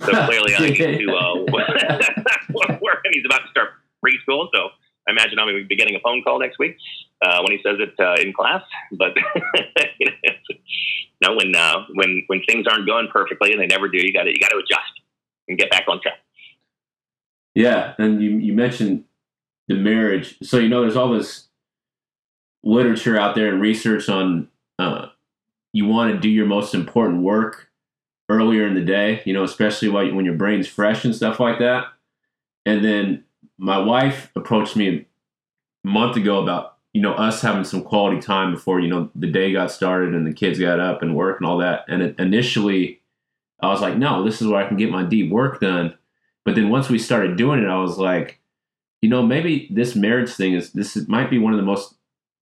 So 0.00 0.06
clearly, 0.26 0.54
I 0.54 0.68
need 0.68 0.76
to 0.76 1.12
uh, 1.12 1.34
work. 2.80 3.00
And 3.04 3.12
he's 3.12 3.24
about 3.26 3.42
to 3.42 3.48
start 3.50 3.70
preschool, 4.04 4.48
so 4.54 4.70
I 5.06 5.12
imagine 5.12 5.38
I'm 5.38 5.46
going 5.46 5.62
to 5.62 5.66
be 5.66 5.76
getting 5.76 5.96
a 5.96 6.00
phone 6.00 6.22
call 6.22 6.40
next 6.40 6.58
week 6.58 6.76
uh, 7.22 7.42
when 7.42 7.52
he 7.52 7.62
says 7.62 7.76
it 7.78 7.94
uh, 8.00 8.14
in 8.20 8.32
class. 8.32 8.62
But 8.92 9.14
you 10.00 10.08
know, 11.20 11.36
when 11.36 11.54
uh, 11.54 11.84
when 11.94 12.22
when 12.28 12.42
things 12.48 12.66
aren't 12.66 12.86
going 12.86 13.08
perfectly, 13.12 13.52
and 13.52 13.60
they 13.60 13.66
never 13.66 13.88
do, 13.88 13.98
you 13.98 14.12
got 14.14 14.24
to 14.24 14.30
you 14.30 14.38
got 14.40 14.50
to 14.50 14.56
adjust 14.56 14.92
and 15.46 15.58
get 15.58 15.70
back 15.70 15.84
on 15.88 16.00
track. 16.00 16.18
Yeah, 17.54 17.94
and 17.98 18.22
you 18.22 18.30
you 18.38 18.54
mentioned 18.54 19.04
the 19.68 19.74
marriage. 19.74 20.36
So 20.42 20.58
you 20.58 20.70
know, 20.70 20.80
there's 20.80 20.96
all 20.96 21.12
this 21.12 21.48
literature 22.62 23.18
out 23.18 23.34
there 23.34 23.48
and 23.48 23.60
research 23.60 24.08
on 24.08 24.48
uh, 24.78 25.06
you 25.72 25.86
want 25.86 26.14
to 26.14 26.20
do 26.20 26.28
your 26.28 26.46
most 26.46 26.74
important 26.74 27.22
work 27.22 27.70
earlier 28.28 28.66
in 28.66 28.74
the 28.74 28.80
day. 28.80 29.22
You 29.24 29.32
know, 29.32 29.44
especially 29.44 29.88
while 29.88 30.04
you, 30.04 30.14
when 30.14 30.24
your 30.24 30.34
brain's 30.34 30.68
fresh 30.68 31.04
and 31.04 31.14
stuff 31.14 31.40
like 31.40 31.58
that. 31.58 31.86
And 32.66 32.84
then 32.84 33.24
my 33.58 33.78
wife 33.78 34.30
approached 34.36 34.76
me 34.76 34.88
a 34.88 35.06
month 35.88 36.16
ago 36.16 36.42
about 36.42 36.78
you 36.92 37.02
know 37.02 37.12
us 37.14 37.42
having 37.42 37.64
some 37.64 37.82
quality 37.82 38.20
time 38.20 38.52
before 38.52 38.80
you 38.80 38.88
know 38.88 39.10
the 39.14 39.30
day 39.30 39.52
got 39.52 39.70
started 39.70 40.14
and 40.14 40.26
the 40.26 40.32
kids 40.32 40.58
got 40.58 40.80
up 40.80 41.02
and 41.02 41.16
work 41.16 41.38
and 41.38 41.46
all 41.46 41.58
that. 41.58 41.84
And 41.88 42.02
it, 42.02 42.18
initially, 42.18 43.00
I 43.60 43.68
was 43.68 43.80
like, 43.80 43.96
no, 43.96 44.24
this 44.24 44.40
is 44.40 44.46
where 44.48 44.64
I 44.64 44.68
can 44.68 44.76
get 44.76 44.90
my 44.90 45.02
deep 45.02 45.30
work 45.30 45.60
done. 45.60 45.94
But 46.44 46.54
then 46.54 46.68
once 46.70 46.88
we 46.88 46.98
started 46.98 47.36
doing 47.36 47.62
it, 47.62 47.68
I 47.68 47.78
was 47.78 47.98
like, 47.98 48.38
you 49.02 49.08
know, 49.08 49.22
maybe 49.22 49.68
this 49.70 49.94
marriage 49.96 50.30
thing 50.30 50.54
is 50.54 50.72
this 50.72 50.96
is, 50.96 51.08
might 51.08 51.30
be 51.30 51.38
one 51.38 51.52
of 51.52 51.58
the 51.58 51.64
most 51.64 51.94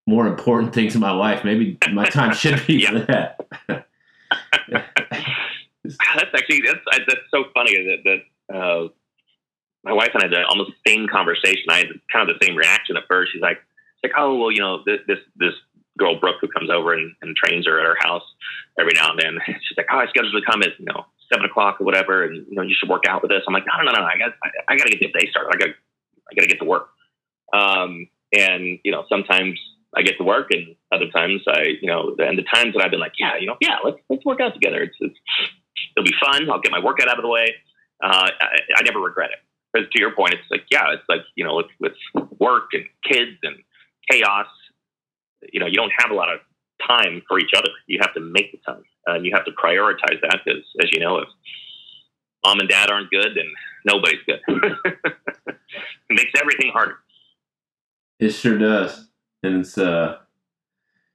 more 0.07 0.27
important 0.27 0.75
things 0.75 0.95
in 0.95 1.01
my 1.01 1.13
life. 1.13 1.45
Maybe 1.45 1.79
my 1.93 2.07
time 2.07 2.35
should 2.35 2.65
be 2.67 2.87
for 2.87 3.01
that. 3.01 3.41
That's 5.85 6.31
actually 6.35 6.63
that's 6.65 6.79
that's 7.09 7.21
so 7.31 7.45
funny 7.53 7.75
that 7.75 8.05
that 8.49 8.57
uh, 8.57 8.89
my 9.83 9.93
wife 9.93 10.11
and 10.15 10.23
I 10.23 10.27
had 10.27 10.33
the- 10.33 10.47
almost 10.47 10.71
the 10.71 10.91
same 10.91 11.09
conversation. 11.09 11.65
I 11.69 11.79
had 11.79 11.89
kind 12.13 12.29
of 12.29 12.39
the 12.39 12.47
same 12.47 12.57
reaction 12.57 12.97
at 12.97 13.03
first. 13.09 13.33
She's 13.33 13.43
like, 13.43 13.59
she's 13.97 14.11
like, 14.11 14.13
oh 14.17 14.37
well, 14.37 14.53
you 14.53 14.61
know, 14.61 14.83
this 14.87 15.01
this 15.09 15.19
this 15.37 15.55
girl 15.99 16.19
Brooke 16.19 16.37
who 16.41 16.49
comes 16.49 16.71
over 16.71 16.93
and, 16.95 17.13
and 17.21 17.37
trains 17.37 17.67
her 17.67 17.79
at 17.81 17.87
her 17.87 17.97
house 18.01 18.23
every 18.79 18.93
now 18.95 19.11
and 19.11 19.19
then. 19.19 19.39
She's 19.47 19.77
like, 19.77 19.87
oh, 19.93 19.99
I 19.99 20.07
scheduled 20.07 20.33
to 20.33 20.51
come 20.51 20.63
at 20.63 20.79
you 20.79 20.87
know 20.87 21.07
seven 21.33 21.47
o'clock 21.47 21.81
or 21.81 21.85
whatever, 21.85 22.25
and 22.25 22.47
you 22.49 22.55
know 22.55 22.63
you 22.63 22.75
should 22.79 22.89
work 22.89 23.05
out 23.09 23.23
with 23.23 23.33
us. 23.33 23.43
I'm 23.47 23.55
like, 23.55 23.65
no, 23.67 23.83
no, 23.83 23.91
no, 23.91 24.01
no, 24.01 24.07
I 24.07 24.19
got 24.19 24.33
I, 24.43 24.73
I 24.73 24.77
got 24.77 24.87
to 24.87 24.97
get 24.97 25.01
the 25.13 25.19
day 25.19 25.29
started. 25.31 25.51
I 25.55 25.59
got 25.59 25.69
I 26.31 26.35
got 26.35 26.43
to 26.43 26.49
get 26.49 26.59
to 26.61 26.65
work. 26.65 26.91
Um, 27.53 28.09
and 28.33 28.79
you 28.85 28.93
know 28.93 29.05
sometimes 29.09 29.59
I 29.95 30.03
get 30.03 30.17
to 30.19 30.25
work, 30.25 30.49
and 30.51 30.75
other 30.91 31.11
times 31.11 31.43
I, 31.47 31.77
you 31.81 31.89
know, 31.89 32.17
and 32.19 32.39
the 32.39 32.45
times 32.55 32.75
that 32.75 32.83
I've 32.83 32.91
been 32.91 33.01
like, 33.01 33.15
yeah, 33.19 33.37
you 33.39 33.47
know, 33.47 33.57
yeah, 33.61 33.77
let's 33.85 33.99
let's 34.09 34.25
work 34.25 34.41
out 34.41 34.55
together. 34.55 34.83
It's, 34.83 34.97
it's 35.01 35.19
it'll 35.97 36.07
be 36.07 36.15
fun. 36.25 36.51
I'll 36.51 36.61
get 36.61 36.73
my 36.73 36.83
workout 36.83 37.09
out 37.09 37.19
of 37.19 37.23
the 37.23 37.29
way. 37.29 37.55
Uh, 38.03 38.29
I, 38.41 38.59
I 38.79 38.83
never 38.85 39.01
regret 39.01 39.31
it. 39.31 39.39
Because 39.73 39.89
to 39.91 40.01
your 40.01 40.15
point, 40.15 40.35
it's 40.35 40.51
like, 40.51 40.65
yeah, 40.71 40.93
it's 40.93 41.05
like 41.09 41.23
you 41.35 41.45
know, 41.45 41.57
with, 41.57 41.67
with 41.81 42.29
work 42.39 42.71
and 42.73 42.85
kids 43.11 43.39
and 43.43 43.57
chaos, 44.11 44.47
you 45.53 45.61
know, 45.61 45.67
you 45.67 45.75
don't 45.75 45.93
have 45.99 46.11
a 46.11 46.15
lot 46.15 46.33
of 46.33 46.41
time 46.87 47.23
for 47.29 47.39
each 47.39 47.53
other. 47.57 47.71
You 47.87 47.99
have 48.01 48.15
to 48.15 48.21
make 48.21 48.53
the 48.53 48.59
time, 48.67 48.85
and 49.07 49.25
you 49.25 49.33
have 49.35 49.45
to 49.45 49.53
prioritize 49.53 50.21
that. 50.23 50.41
Because 50.45 50.63
as 50.83 50.91
you 50.93 51.01
know, 51.01 51.19
if 51.19 51.29
mom 52.45 52.61
and 52.61 52.69
dad 52.69 52.91
aren't 52.91 53.11
good, 53.11 53.29
then 53.35 53.51
nobody's 53.85 54.21
good. 54.27 54.41
it 54.49 55.57
makes 56.11 56.33
everything 56.41 56.71
harder. 56.73 56.99
It 58.19 58.31
sure 58.31 58.59
does, 58.59 59.09
and 59.43 59.61
it's 59.61 59.79
uh, 59.79 60.19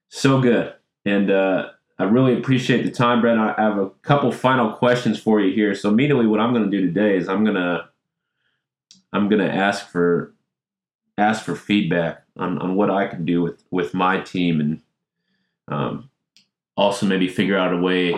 so 0.10 0.42
good. 0.42 0.74
And 1.06 1.32
uh, 1.32 1.70
I 2.00 2.04
really 2.04 2.38
appreciate 2.38 2.84
the 2.84 2.92
time, 2.92 3.22
Brent. 3.22 3.40
I 3.40 3.54
have 3.58 3.78
a 3.78 3.90
couple 4.02 4.32
final 4.32 4.74
questions 4.74 5.20
for 5.20 5.40
you 5.40 5.54
here. 5.54 5.74
So 5.74 5.90
immediately, 5.90 6.28
what 6.28 6.40
I'm 6.40 6.54
going 6.54 6.70
to 6.70 6.78
do 6.78 6.86
today 6.86 7.18
is 7.18 7.28
I'm 7.28 7.44
gonna 7.44 7.90
I'm 9.14 9.30
gonna 9.30 9.48
ask 9.48 9.90
for 9.90 10.34
ask 11.18 11.44
for 11.44 11.56
feedback 11.56 12.24
on, 12.36 12.60
on 12.60 12.76
what 12.76 12.92
I 12.92 13.08
can 13.08 13.26
do 13.26 13.42
with 13.42 13.64
with 13.72 13.94
my 13.94 14.20
team, 14.20 14.60
and 14.60 14.82
um, 15.68 16.10
also 16.76 17.06
maybe 17.06 17.28
figure 17.28 17.58
out 17.58 17.74
a 17.74 17.78
way 17.78 18.16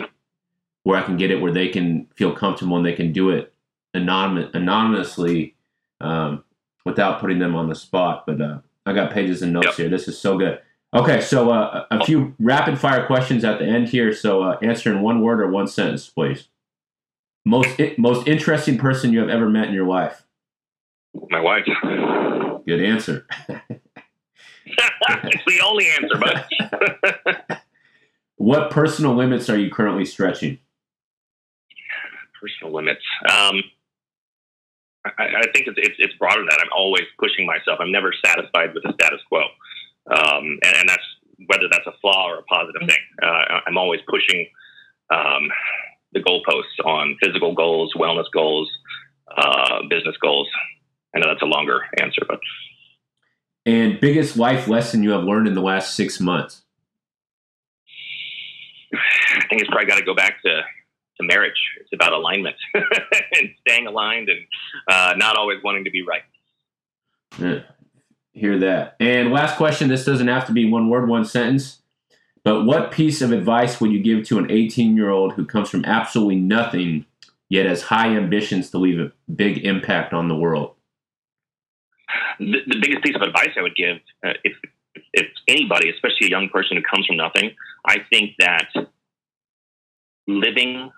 where 0.83 0.97
I 0.97 1.03
can 1.03 1.17
get 1.17 1.31
it 1.31 1.41
where 1.41 1.51
they 1.51 1.69
can 1.69 2.07
feel 2.15 2.33
comfortable 2.33 2.77
and 2.77 2.85
they 2.85 2.93
can 2.93 3.13
do 3.13 3.29
it 3.29 3.53
anonymous, 3.93 4.49
anonymously 4.53 5.55
um, 6.01 6.43
without 6.85 7.19
putting 7.19 7.39
them 7.39 7.55
on 7.55 7.69
the 7.69 7.75
spot. 7.75 8.25
But 8.25 8.41
uh, 8.41 8.59
I 8.85 8.93
got 8.93 9.11
pages 9.11 9.41
and 9.41 9.53
notes 9.53 9.67
Yep. 9.67 9.75
here. 9.75 9.89
This 9.89 10.07
is 10.07 10.17
so 10.19 10.37
good. 10.37 10.59
Okay, 10.93 11.21
so 11.21 11.51
uh, 11.51 11.85
a 11.91 11.97
a 11.99 12.05
few 12.05 12.33
rapid 12.39 12.79
fire 12.79 13.05
questions 13.05 13.43
at 13.43 13.59
the 13.59 13.65
end 13.65 13.89
here. 13.89 14.11
So 14.13 14.41
uh, 14.41 14.57
answer 14.63 14.91
in 14.91 15.01
one 15.01 15.21
word 15.21 15.39
or 15.41 15.47
one 15.49 15.67
sentence, 15.67 16.09
please. 16.09 16.47
Most 17.45 17.79
i- 17.79 17.93
most 17.97 18.27
interesting 18.27 18.77
person 18.77 19.13
you 19.13 19.19
have 19.19 19.29
ever 19.29 19.47
met 19.49 19.67
in 19.67 19.73
your 19.73 19.85
life. 19.87 20.23
My 21.29 21.39
wife. 21.41 21.65
Good 22.65 22.81
answer. 22.83 23.27
it's 24.65 25.43
the 25.45 25.59
only 25.63 25.87
answer, 25.89 26.17
but 26.17 27.61
What 28.37 28.71
personal 28.71 29.15
limits 29.15 29.49
are 29.49 29.57
you 29.57 29.69
currently 29.69 30.05
stretching? 30.05 30.59
personal 32.41 32.73
limits. 32.73 33.03
Um, 33.29 33.61
I, 35.17 35.23
I 35.23 35.47
think 35.53 35.67
it's, 35.67 35.77
it's 35.77 35.95
it's 35.99 36.13
broader 36.15 36.41
than 36.41 36.47
that. 36.47 36.59
I'm 36.61 36.71
always 36.75 37.03
pushing 37.17 37.45
myself. 37.45 37.79
I'm 37.79 37.91
never 37.91 38.13
satisfied 38.25 38.73
with 38.73 38.83
the 38.83 38.93
status 38.93 39.21
quo, 39.27 39.41
um, 40.11 40.59
and, 40.63 40.75
and 40.79 40.89
that's 40.89 41.03
whether 41.47 41.67
that's 41.71 41.87
a 41.87 41.93
flaw 42.01 42.29
or 42.29 42.39
a 42.39 42.43
positive 42.43 42.81
thing. 42.87 43.03
Uh, 43.23 43.61
I'm 43.67 43.77
always 43.77 44.01
pushing 44.07 44.47
um, 45.09 45.49
the 46.13 46.19
goalposts 46.19 46.85
on 46.85 47.15
physical 47.23 47.53
goals, 47.55 47.93
wellness 47.95 48.25
goals, 48.33 48.69
uh, 49.35 49.81
business 49.89 50.17
goals. 50.21 50.49
I 51.15 51.19
know 51.19 51.27
that's 51.27 51.41
a 51.41 51.45
longer 51.45 51.81
answer, 52.01 52.21
but 52.27 52.39
And 53.65 53.99
biggest 53.99 54.37
life 54.37 54.67
lesson 54.67 55.03
you 55.03 55.11
have 55.11 55.23
learned 55.23 55.47
in 55.47 55.53
the 55.53 55.61
last 55.61 55.95
six 55.95 56.19
months? 56.19 56.63
I 58.93 59.45
think 59.49 59.61
it's 59.61 59.69
probably 59.69 59.85
got 59.85 59.99
to 59.99 60.05
go 60.05 60.15
back 60.15 60.41
to, 60.43 60.61
to 61.19 61.27
marriage. 61.27 61.59
It's 61.79 61.89
about 61.93 62.13
alignment 62.13 62.55
and 62.73 63.49
staying 63.61 63.87
aligned 63.87 64.29
and 64.29 64.39
uh, 64.87 65.13
not 65.17 65.37
always 65.37 65.59
wanting 65.63 65.83
to 65.85 65.91
be 65.91 66.03
right. 66.03 66.23
Yeah, 67.37 67.61
hear 68.31 68.57
that. 68.59 68.95
And 68.99 69.31
last 69.31 69.57
question. 69.57 69.89
This 69.89 70.05
doesn't 70.05 70.27
have 70.27 70.45
to 70.47 70.51
be 70.51 70.69
one 70.69 70.89
word, 70.89 71.07
one 71.07 71.25
sentence. 71.25 71.81
But 72.43 72.63
what 72.63 72.91
piece 72.91 73.21
of 73.21 73.31
advice 73.31 73.81
would 73.81 73.91
you 73.91 74.01
give 74.01 74.25
to 74.27 74.39
an 74.39 74.49
18 74.49 74.95
year 74.95 75.09
old 75.09 75.33
who 75.33 75.45
comes 75.45 75.69
from 75.69 75.85
absolutely 75.85 76.37
nothing, 76.37 77.05
yet 77.49 77.65
has 77.65 77.83
high 77.83 78.15
ambitions 78.15 78.71
to 78.71 78.77
leave 78.77 78.99
a 78.99 79.11
big 79.31 79.65
impact 79.65 80.13
on 80.13 80.29
the 80.29 80.35
world? 80.35 80.75
The, 82.39 82.59
the 82.65 82.79
biggest 82.81 83.03
piece 83.03 83.15
of 83.15 83.21
advice 83.21 83.49
I 83.57 83.61
would 83.61 83.75
give, 83.75 83.97
uh, 84.25 84.33
if, 84.43 84.53
if 85.13 85.27
anybody, 85.47 85.89
especially 85.89 86.27
a 86.27 86.29
young 86.29 86.49
person 86.49 86.77
who 86.77 86.83
comes 86.83 87.05
from 87.05 87.17
nothing, 87.17 87.51
I 87.85 87.97
think 88.09 88.31
that 88.39 88.67
living 90.27 90.91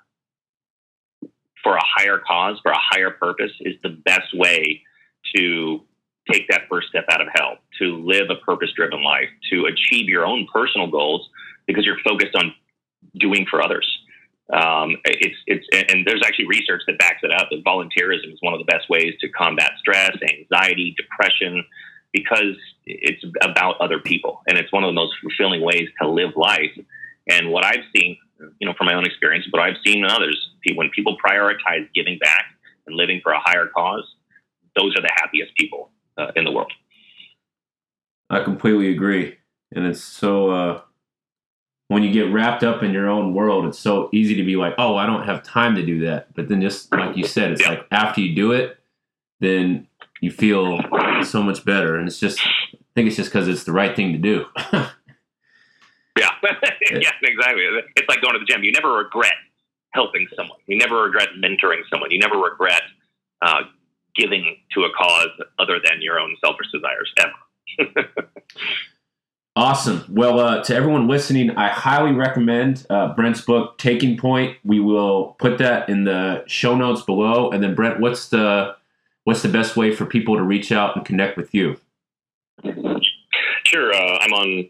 for 1.64 1.76
a 1.76 1.84
higher 1.84 2.20
cause, 2.26 2.60
for 2.62 2.72
a 2.72 2.80
higher 2.80 3.12
purpose, 3.12 3.52
is 3.62 3.76
the 3.84 3.90
best 3.90 4.34
way 4.34 4.82
to 5.36 5.82
take 6.32 6.48
that 6.50 6.64
first 6.70 6.90
step 6.90 7.06
out 7.12 7.22
of 7.22 7.28
hell, 7.34 7.58
to 7.80 7.98
live 8.06 8.30
a 8.30 8.36
purpose 8.46 8.70
driven 8.76 9.04
life, 9.04 9.30
to 9.52 9.66
achieve 9.66 10.08
your 10.08 10.26
own 10.26 10.48
personal 10.54 10.88
goals 10.88 11.28
because 11.68 11.86
you're 11.86 12.00
focused 12.04 12.36
on 12.36 12.54
doing 13.16 13.46
for 13.50 13.64
others. 13.64 13.88
Um, 14.54 14.98
it's 15.06 15.38
it's 15.48 15.66
and 15.72 16.06
there's 16.06 16.22
actually 16.26 16.48
research 16.48 16.82
that 16.88 17.00
backs 17.00 17.20
it 17.24 17.32
up 17.32 17.48
that 17.52 17.64
volunteerism 17.64 18.34
is 18.34 18.38
one 18.42 18.54
of 18.54 18.60
the 18.60 18.66
best 18.66 18.90
ways 18.90 19.14
to 19.22 19.30
combat 19.30 19.72
stress, 19.80 20.12
anxiety, 20.30 20.94
depression, 20.98 21.64
because 22.12 22.58
it's 22.86 23.24
about 23.44 23.80
other 23.80 24.00
people 24.00 24.42
and 24.48 24.58
it's 24.58 24.72
one 24.74 24.84
of 24.84 24.90
the 24.90 24.94
most 24.94 25.14
fulfilling 25.22 25.62
ways 25.62 25.88
to 26.02 26.10
live 26.10 26.32
life. 26.36 26.72
And 27.30 27.52
what 27.52 27.64
I've 27.64 27.86
seen, 27.96 28.18
you 28.60 28.68
know, 28.68 28.74
from 28.78 28.88
my 28.88 28.94
own 28.94 29.06
experience, 29.06 29.46
but 29.52 29.62
I've 29.62 29.76
seen 29.86 30.00
in 30.00 30.06
others, 30.06 30.50
when 30.76 30.90
people 30.90 31.18
prioritize 31.24 31.88
giving 31.94 32.18
back 32.20 32.46
and 32.88 32.96
living 32.96 33.20
for 33.24 33.32
a 33.32 33.40
higher 33.40 33.68
cause, 33.76 34.04
those 34.76 34.96
are 34.98 35.02
the 35.02 35.12
happiest 35.16 35.56
people 35.56 35.92
uh, 36.18 36.32
in 36.36 36.44
the 36.46 36.52
world. 36.52 36.72
I 38.30 38.44
completely 38.44 38.90
agree. 38.92 39.38
And 39.74 39.86
it's 39.86 40.02
so, 40.04 40.50
uh, 40.52 40.82
when 41.90 42.04
you 42.04 42.12
get 42.12 42.32
wrapped 42.32 42.64
up 42.64 42.84
in 42.84 42.94
your 42.94 43.10
own 43.10 43.34
world, 43.34 43.66
it's 43.66 43.78
so 43.80 44.10
easy 44.14 44.36
to 44.36 44.44
be 44.44 44.56
like, 44.56 44.74
oh, 44.78 44.96
I 44.96 45.06
don't 45.06 45.26
have 45.26 45.44
time 45.44 45.76
to 45.76 45.86
do 45.86 46.06
that. 46.06 46.34
But 46.34 46.48
then, 46.48 46.62
just 46.62 46.90
like 46.94 47.18
you 47.18 47.26
said, 47.26 47.52
it's 47.52 47.62
Yeah. 47.62 47.70
like 47.70 47.88
after 47.92 48.22
you 48.22 48.34
do 48.34 48.54
it, 48.54 48.80
then 49.42 49.88
you 50.22 50.32
feel 50.32 50.80
so 51.24 51.44
much 51.44 51.66
better. 51.66 51.98
And 51.98 52.08
it's 52.08 52.20
just, 52.20 52.40
I 52.40 52.78
think 52.96 53.08
it's 53.08 53.18
just 53.18 53.30
because 53.30 53.50
it's 53.50 53.66
the 53.66 53.74
right 53.74 53.94
thing 53.94 54.14
to 54.14 54.18
do. 54.18 54.46
Yeah, 56.92 57.12
exactly. 57.24 57.64
It's 57.96 58.10
like 58.10 58.22
going 58.22 58.34
to 58.34 58.40
the 58.40 58.46
gym. 58.46 58.64
You 58.64 58.72
never 58.72 58.94
regret 58.94 59.34
helping 59.92 60.28
someone. 60.36 60.58
You 60.68 60.78
never 60.78 61.04
regret 61.04 61.30
mentoring 61.38 61.82
someone. 61.90 62.12
You 62.12 62.20
never 62.20 62.38
regret 62.38 62.82
uh, 63.42 63.62
giving 64.16 64.58
to 64.74 64.82
a 64.84 64.90
cause 64.98 65.30
other 65.60 65.80
than 65.84 66.02
your 66.02 66.20
own 66.20 66.36
selfish 66.44 66.68
desires 66.72 67.14
ever. 67.20 68.10
Awesome. 69.56 70.06
Well, 70.10 70.40
uh, 70.40 70.64
to 70.64 70.76
everyone 70.76 71.10
listening, 71.10 71.52
I 71.58 71.68
highly 71.68 72.14
recommend 72.14 72.86
uh, 72.90 73.14
Brent's 73.14 73.42
book, 73.42 73.78
Taking 73.78 74.16
Point. 74.18 74.58
We 74.64 74.80
will 74.80 75.36
put 75.40 75.58
that 75.58 75.90
in 75.90 76.06
the 76.06 76.46
show 76.48 76.74
notes 76.74 77.02
below. 77.02 77.52
And 77.52 77.62
then, 77.62 77.76
Brent, 77.76 78.00
what's 78.00 78.30
the 78.30 78.76
what's 79.26 79.42
the 79.42 79.50
best 79.50 79.76
way 79.76 79.94
for 79.94 80.06
people 80.06 80.38
to 80.38 80.44
reach 80.44 80.72
out 80.72 80.96
and 80.96 81.06
connect 81.06 81.36
with 81.36 81.54
you? 81.54 81.76
Sure. 83.72 83.94
Uh, 83.94 84.18
I'm 84.20 84.34
on 84.34 84.70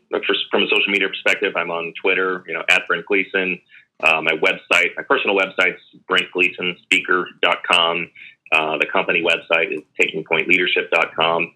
from 0.52 0.64
a 0.64 0.68
social 0.68 0.92
media 0.92 1.08
perspective. 1.08 1.54
I'm 1.56 1.72
on 1.72 1.94
Twitter. 2.02 2.44
You 2.48 2.54
know, 2.54 2.64
at 2.70 2.86
Brent 2.88 3.06
Gleeson. 3.06 3.60
Uh, 4.04 4.22
my 4.22 4.32
website, 4.32 4.90
my 4.98 5.04
personal 5.08 5.36
website's 5.36 5.80
BrentGleesonSpeaker.com. 6.10 8.10
Uh, 8.52 8.78
the 8.78 8.88
company 8.92 9.24
website 9.24 9.72
is 9.74 9.82
TakingPointLeadership.com. 10.00 11.54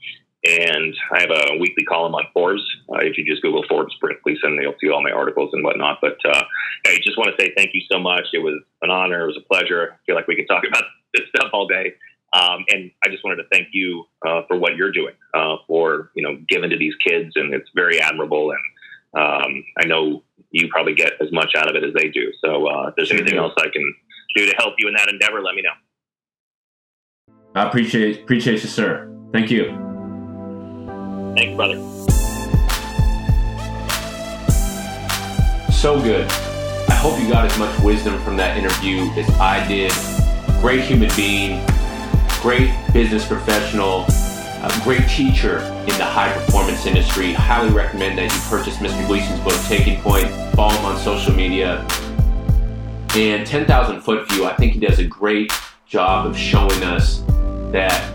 And 0.47 0.95
I 1.11 1.21
have 1.21 1.31
a 1.31 1.57
weekly 1.57 1.83
column 1.85 2.13
on 2.13 2.25
Forbes. 2.31 2.61
Uh, 2.87 2.99
if 2.99 3.17
you 3.17 3.25
just 3.25 3.41
Google 3.41 3.65
Forbes 3.67 3.95
Brent 3.99 4.21
Gleeson, 4.23 4.59
you'll 4.61 4.75
see 4.79 4.91
all 4.91 5.01
my 5.01 5.09
articles 5.09 5.49
and 5.53 5.63
whatnot. 5.63 5.97
But 6.01 6.17
uh, 6.23 6.43
I 6.85 6.99
just 7.03 7.17
want 7.17 7.35
to 7.35 7.43
say 7.43 7.51
thank 7.57 7.71
you 7.73 7.81
so 7.91 7.97
much. 7.99 8.25
It 8.31 8.43
was 8.43 8.61
an 8.83 8.91
honor. 8.91 9.23
It 9.23 9.27
was 9.27 9.37
a 9.37 9.41
pleasure. 9.51 9.93
I 9.93 9.95
feel 10.05 10.13
like 10.15 10.27
we 10.27 10.35
could 10.35 10.47
talk 10.47 10.63
about 10.67 10.83
this 11.13 11.23
stuff 11.35 11.49
all 11.51 11.65
day. 11.67 11.95
Um, 12.35 12.65
and 12.69 12.91
I 13.05 13.09
just 13.09 13.23
wanted 13.23 13.37
to 13.37 13.47
thank 13.49 13.69
you 13.71 14.03
uh, 14.27 14.41
for 14.47 14.57
what 14.57 14.75
you're 14.75 14.91
doing, 14.91 15.13
uh, 15.33 15.55
for 15.67 16.11
you 16.15 16.23
know 16.23 16.37
giving 16.49 16.69
to 16.69 16.77
these 16.77 16.93
kids, 17.05 17.31
and 17.35 17.53
it's 17.53 17.69
very 17.73 18.01
admirable. 18.01 18.51
And 18.51 19.23
um, 19.23 19.63
I 19.79 19.85
know 19.85 20.23
you 20.51 20.67
probably 20.69 20.95
get 20.95 21.13
as 21.21 21.31
much 21.31 21.53
out 21.55 21.69
of 21.69 21.75
it 21.75 21.83
as 21.83 21.93
they 21.93 22.09
do. 22.09 22.33
So 22.43 22.67
uh, 22.67 22.87
if 22.87 22.95
there's 22.95 23.11
anything 23.11 23.37
else 23.37 23.53
I 23.57 23.69
can 23.71 23.95
do 24.35 24.45
to 24.45 24.55
help 24.57 24.75
you 24.79 24.89
in 24.89 24.93
that 24.95 25.07
endeavor, 25.07 25.41
let 25.41 25.55
me 25.55 25.61
know. 25.61 25.69
I 27.55 27.67
appreciate 27.67 28.23
appreciate 28.23 28.61
you, 28.61 28.69
sir. 28.69 29.09
Thank 29.31 29.49
you. 29.49 29.67
Thanks, 31.37 31.55
brother. 31.55 31.75
So 35.71 36.01
good. 36.01 36.29
I 36.89 36.95
hope 36.95 37.19
you 37.19 37.29
got 37.29 37.45
as 37.45 37.57
much 37.57 37.79
wisdom 37.79 38.21
from 38.23 38.35
that 38.37 38.57
interview 38.57 39.09
as 39.19 39.29
I 39.39 39.65
did. 39.67 39.91
Great 40.59 40.81
human 40.81 41.09
being, 41.15 41.63
great 42.45 42.71
business 42.93 43.25
professional, 43.27 44.05
a 44.07 44.81
great 44.83 45.09
teacher 45.09 45.61
in 45.79 45.97
the 45.97 46.05
high 46.05 46.31
performance 46.31 46.85
industry. 46.85 47.33
Highly 47.33 47.73
recommend 47.73 48.19
that 48.19 48.31
you 48.31 48.39
purchase 48.47 48.75
Mr. 48.77 49.07
Gleeson's 49.07 49.39
book, 49.39 49.59
Taking 49.63 49.99
Point. 50.01 50.29
Follow 50.53 50.75
him 50.75 50.85
on 50.85 50.99
social 50.99 51.33
media. 51.33 51.79
And 53.15 53.47
10,000 53.47 53.99
Foot 54.01 54.29
View, 54.29 54.45
I 54.45 54.55
think 54.57 54.73
he 54.73 54.79
does 54.79 54.99
a 54.99 55.03
great 55.03 55.51
job 55.87 56.27
of 56.27 56.37
showing 56.37 56.83
us 56.83 57.23
that 57.71 58.13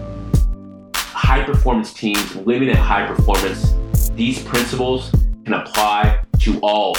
high 0.95 1.43
performance 1.43 1.93
teams 1.93 2.37
living 2.37 2.69
at 2.71 2.77
high 2.77 3.09
performance, 3.09 3.75
these 4.15 4.41
principles 4.45 5.11
can 5.45 5.55
apply 5.55 6.23
to 6.39 6.61
all 6.61 6.97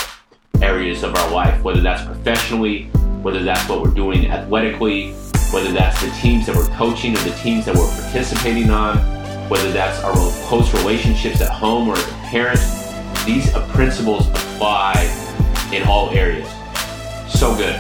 areas 0.61 1.01
of 1.01 1.15
our 1.15 1.31
life, 1.31 1.63
whether 1.63 1.79
that's 1.79 2.03
professionally, 2.05 2.87
whether 3.21 3.41
that's 3.41 3.69
what 3.69 3.81
we're 3.81 3.93
doing 3.93 4.29
athletically, 4.29 5.15
whether 5.51 5.71
that's 5.71 6.01
the 6.01 6.09
teams 6.11 6.45
that 6.45 6.55
we're 6.55 6.67
coaching 6.69 7.13
or 7.13 7.19
the 7.19 7.35
teams 7.35 7.65
that 7.65 7.75
we're 7.75 7.91
participating 8.01 8.69
on, 8.69 8.97
whether 9.49 9.71
that's 9.71 10.01
our 10.03 10.13
close 10.47 10.73
relationships 10.73 11.41
at 11.41 11.49
home 11.49 11.89
or 11.89 11.97
as 11.97 12.07
a 12.07 12.13
parent. 12.27 12.59
These 13.25 13.53
uh, 13.53 13.67
principles 13.67 14.27
apply 14.29 14.93
in 15.73 15.83
all 15.83 16.09
areas. 16.11 16.47
So 17.27 17.55
good. 17.55 17.75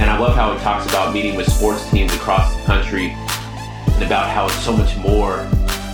And 0.00 0.10
I 0.10 0.18
love 0.18 0.34
how 0.34 0.52
he 0.52 0.58
talks 0.62 0.86
about 0.86 1.14
meeting 1.14 1.34
with 1.34 1.50
sports 1.50 1.88
teams 1.90 2.12
across 2.14 2.54
the 2.56 2.62
country 2.64 3.10
and 3.94 4.02
about 4.02 4.28
how 4.28 4.46
it's 4.46 4.62
so 4.62 4.76
much 4.76 4.96
more 4.96 5.36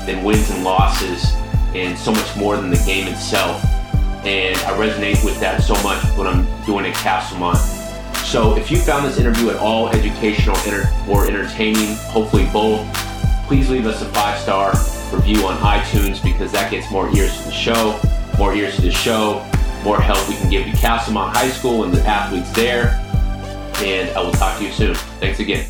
than 0.07 0.25
wins 0.25 0.51
and 0.51 0.65
losses 0.65 1.33
and 1.75 1.97
so 1.97 2.11
much 2.11 2.37
more 2.37 2.57
than 2.57 2.71
the 2.71 2.83
game 2.87 3.07
itself. 3.07 3.63
And 4.25 4.57
I 4.59 4.73
resonate 4.77 5.25
with 5.25 5.39
that 5.41 5.63
so 5.63 5.75
much 5.83 6.03
when 6.17 6.27
I'm 6.27 6.45
doing 6.65 6.87
at 6.87 6.95
Castlemont. 6.97 7.80
So 8.31 8.57
if 8.57 8.71
you 8.71 8.79
found 8.79 9.05
this 9.05 9.19
interview 9.19 9.51
at 9.51 9.57
all 9.57 9.89
educational 9.89 10.57
or 11.09 11.27
entertaining, 11.27 11.97
hopefully 11.97 12.49
both, 12.53 12.87
please 13.49 13.69
leave 13.69 13.87
us 13.87 14.03
a 14.03 14.05
five 14.05 14.39
star 14.39 14.71
review 15.13 15.45
on 15.45 15.59
iTunes 15.59 16.23
because 16.23 16.53
that 16.53 16.71
gets 16.71 16.89
more 16.93 17.09
ears 17.09 17.37
to 17.39 17.47
the 17.47 17.51
show, 17.51 18.01
more 18.39 18.55
ears 18.55 18.77
to 18.77 18.83
the 18.83 18.91
show, 18.93 19.45
more 19.83 20.01
help 20.01 20.29
we 20.29 20.37
can 20.37 20.49
give 20.49 20.65
to 20.65 20.71
Castlemont 20.71 21.35
High 21.35 21.51
School 21.51 21.83
and 21.83 21.93
the 21.93 22.07
athletes 22.07 22.53
there. 22.53 22.91
And 23.79 24.17
I 24.17 24.23
will 24.23 24.31
talk 24.31 24.59
to 24.59 24.65
you 24.65 24.71
soon. 24.71 24.95
Thanks 25.19 25.41
again. 25.41 25.67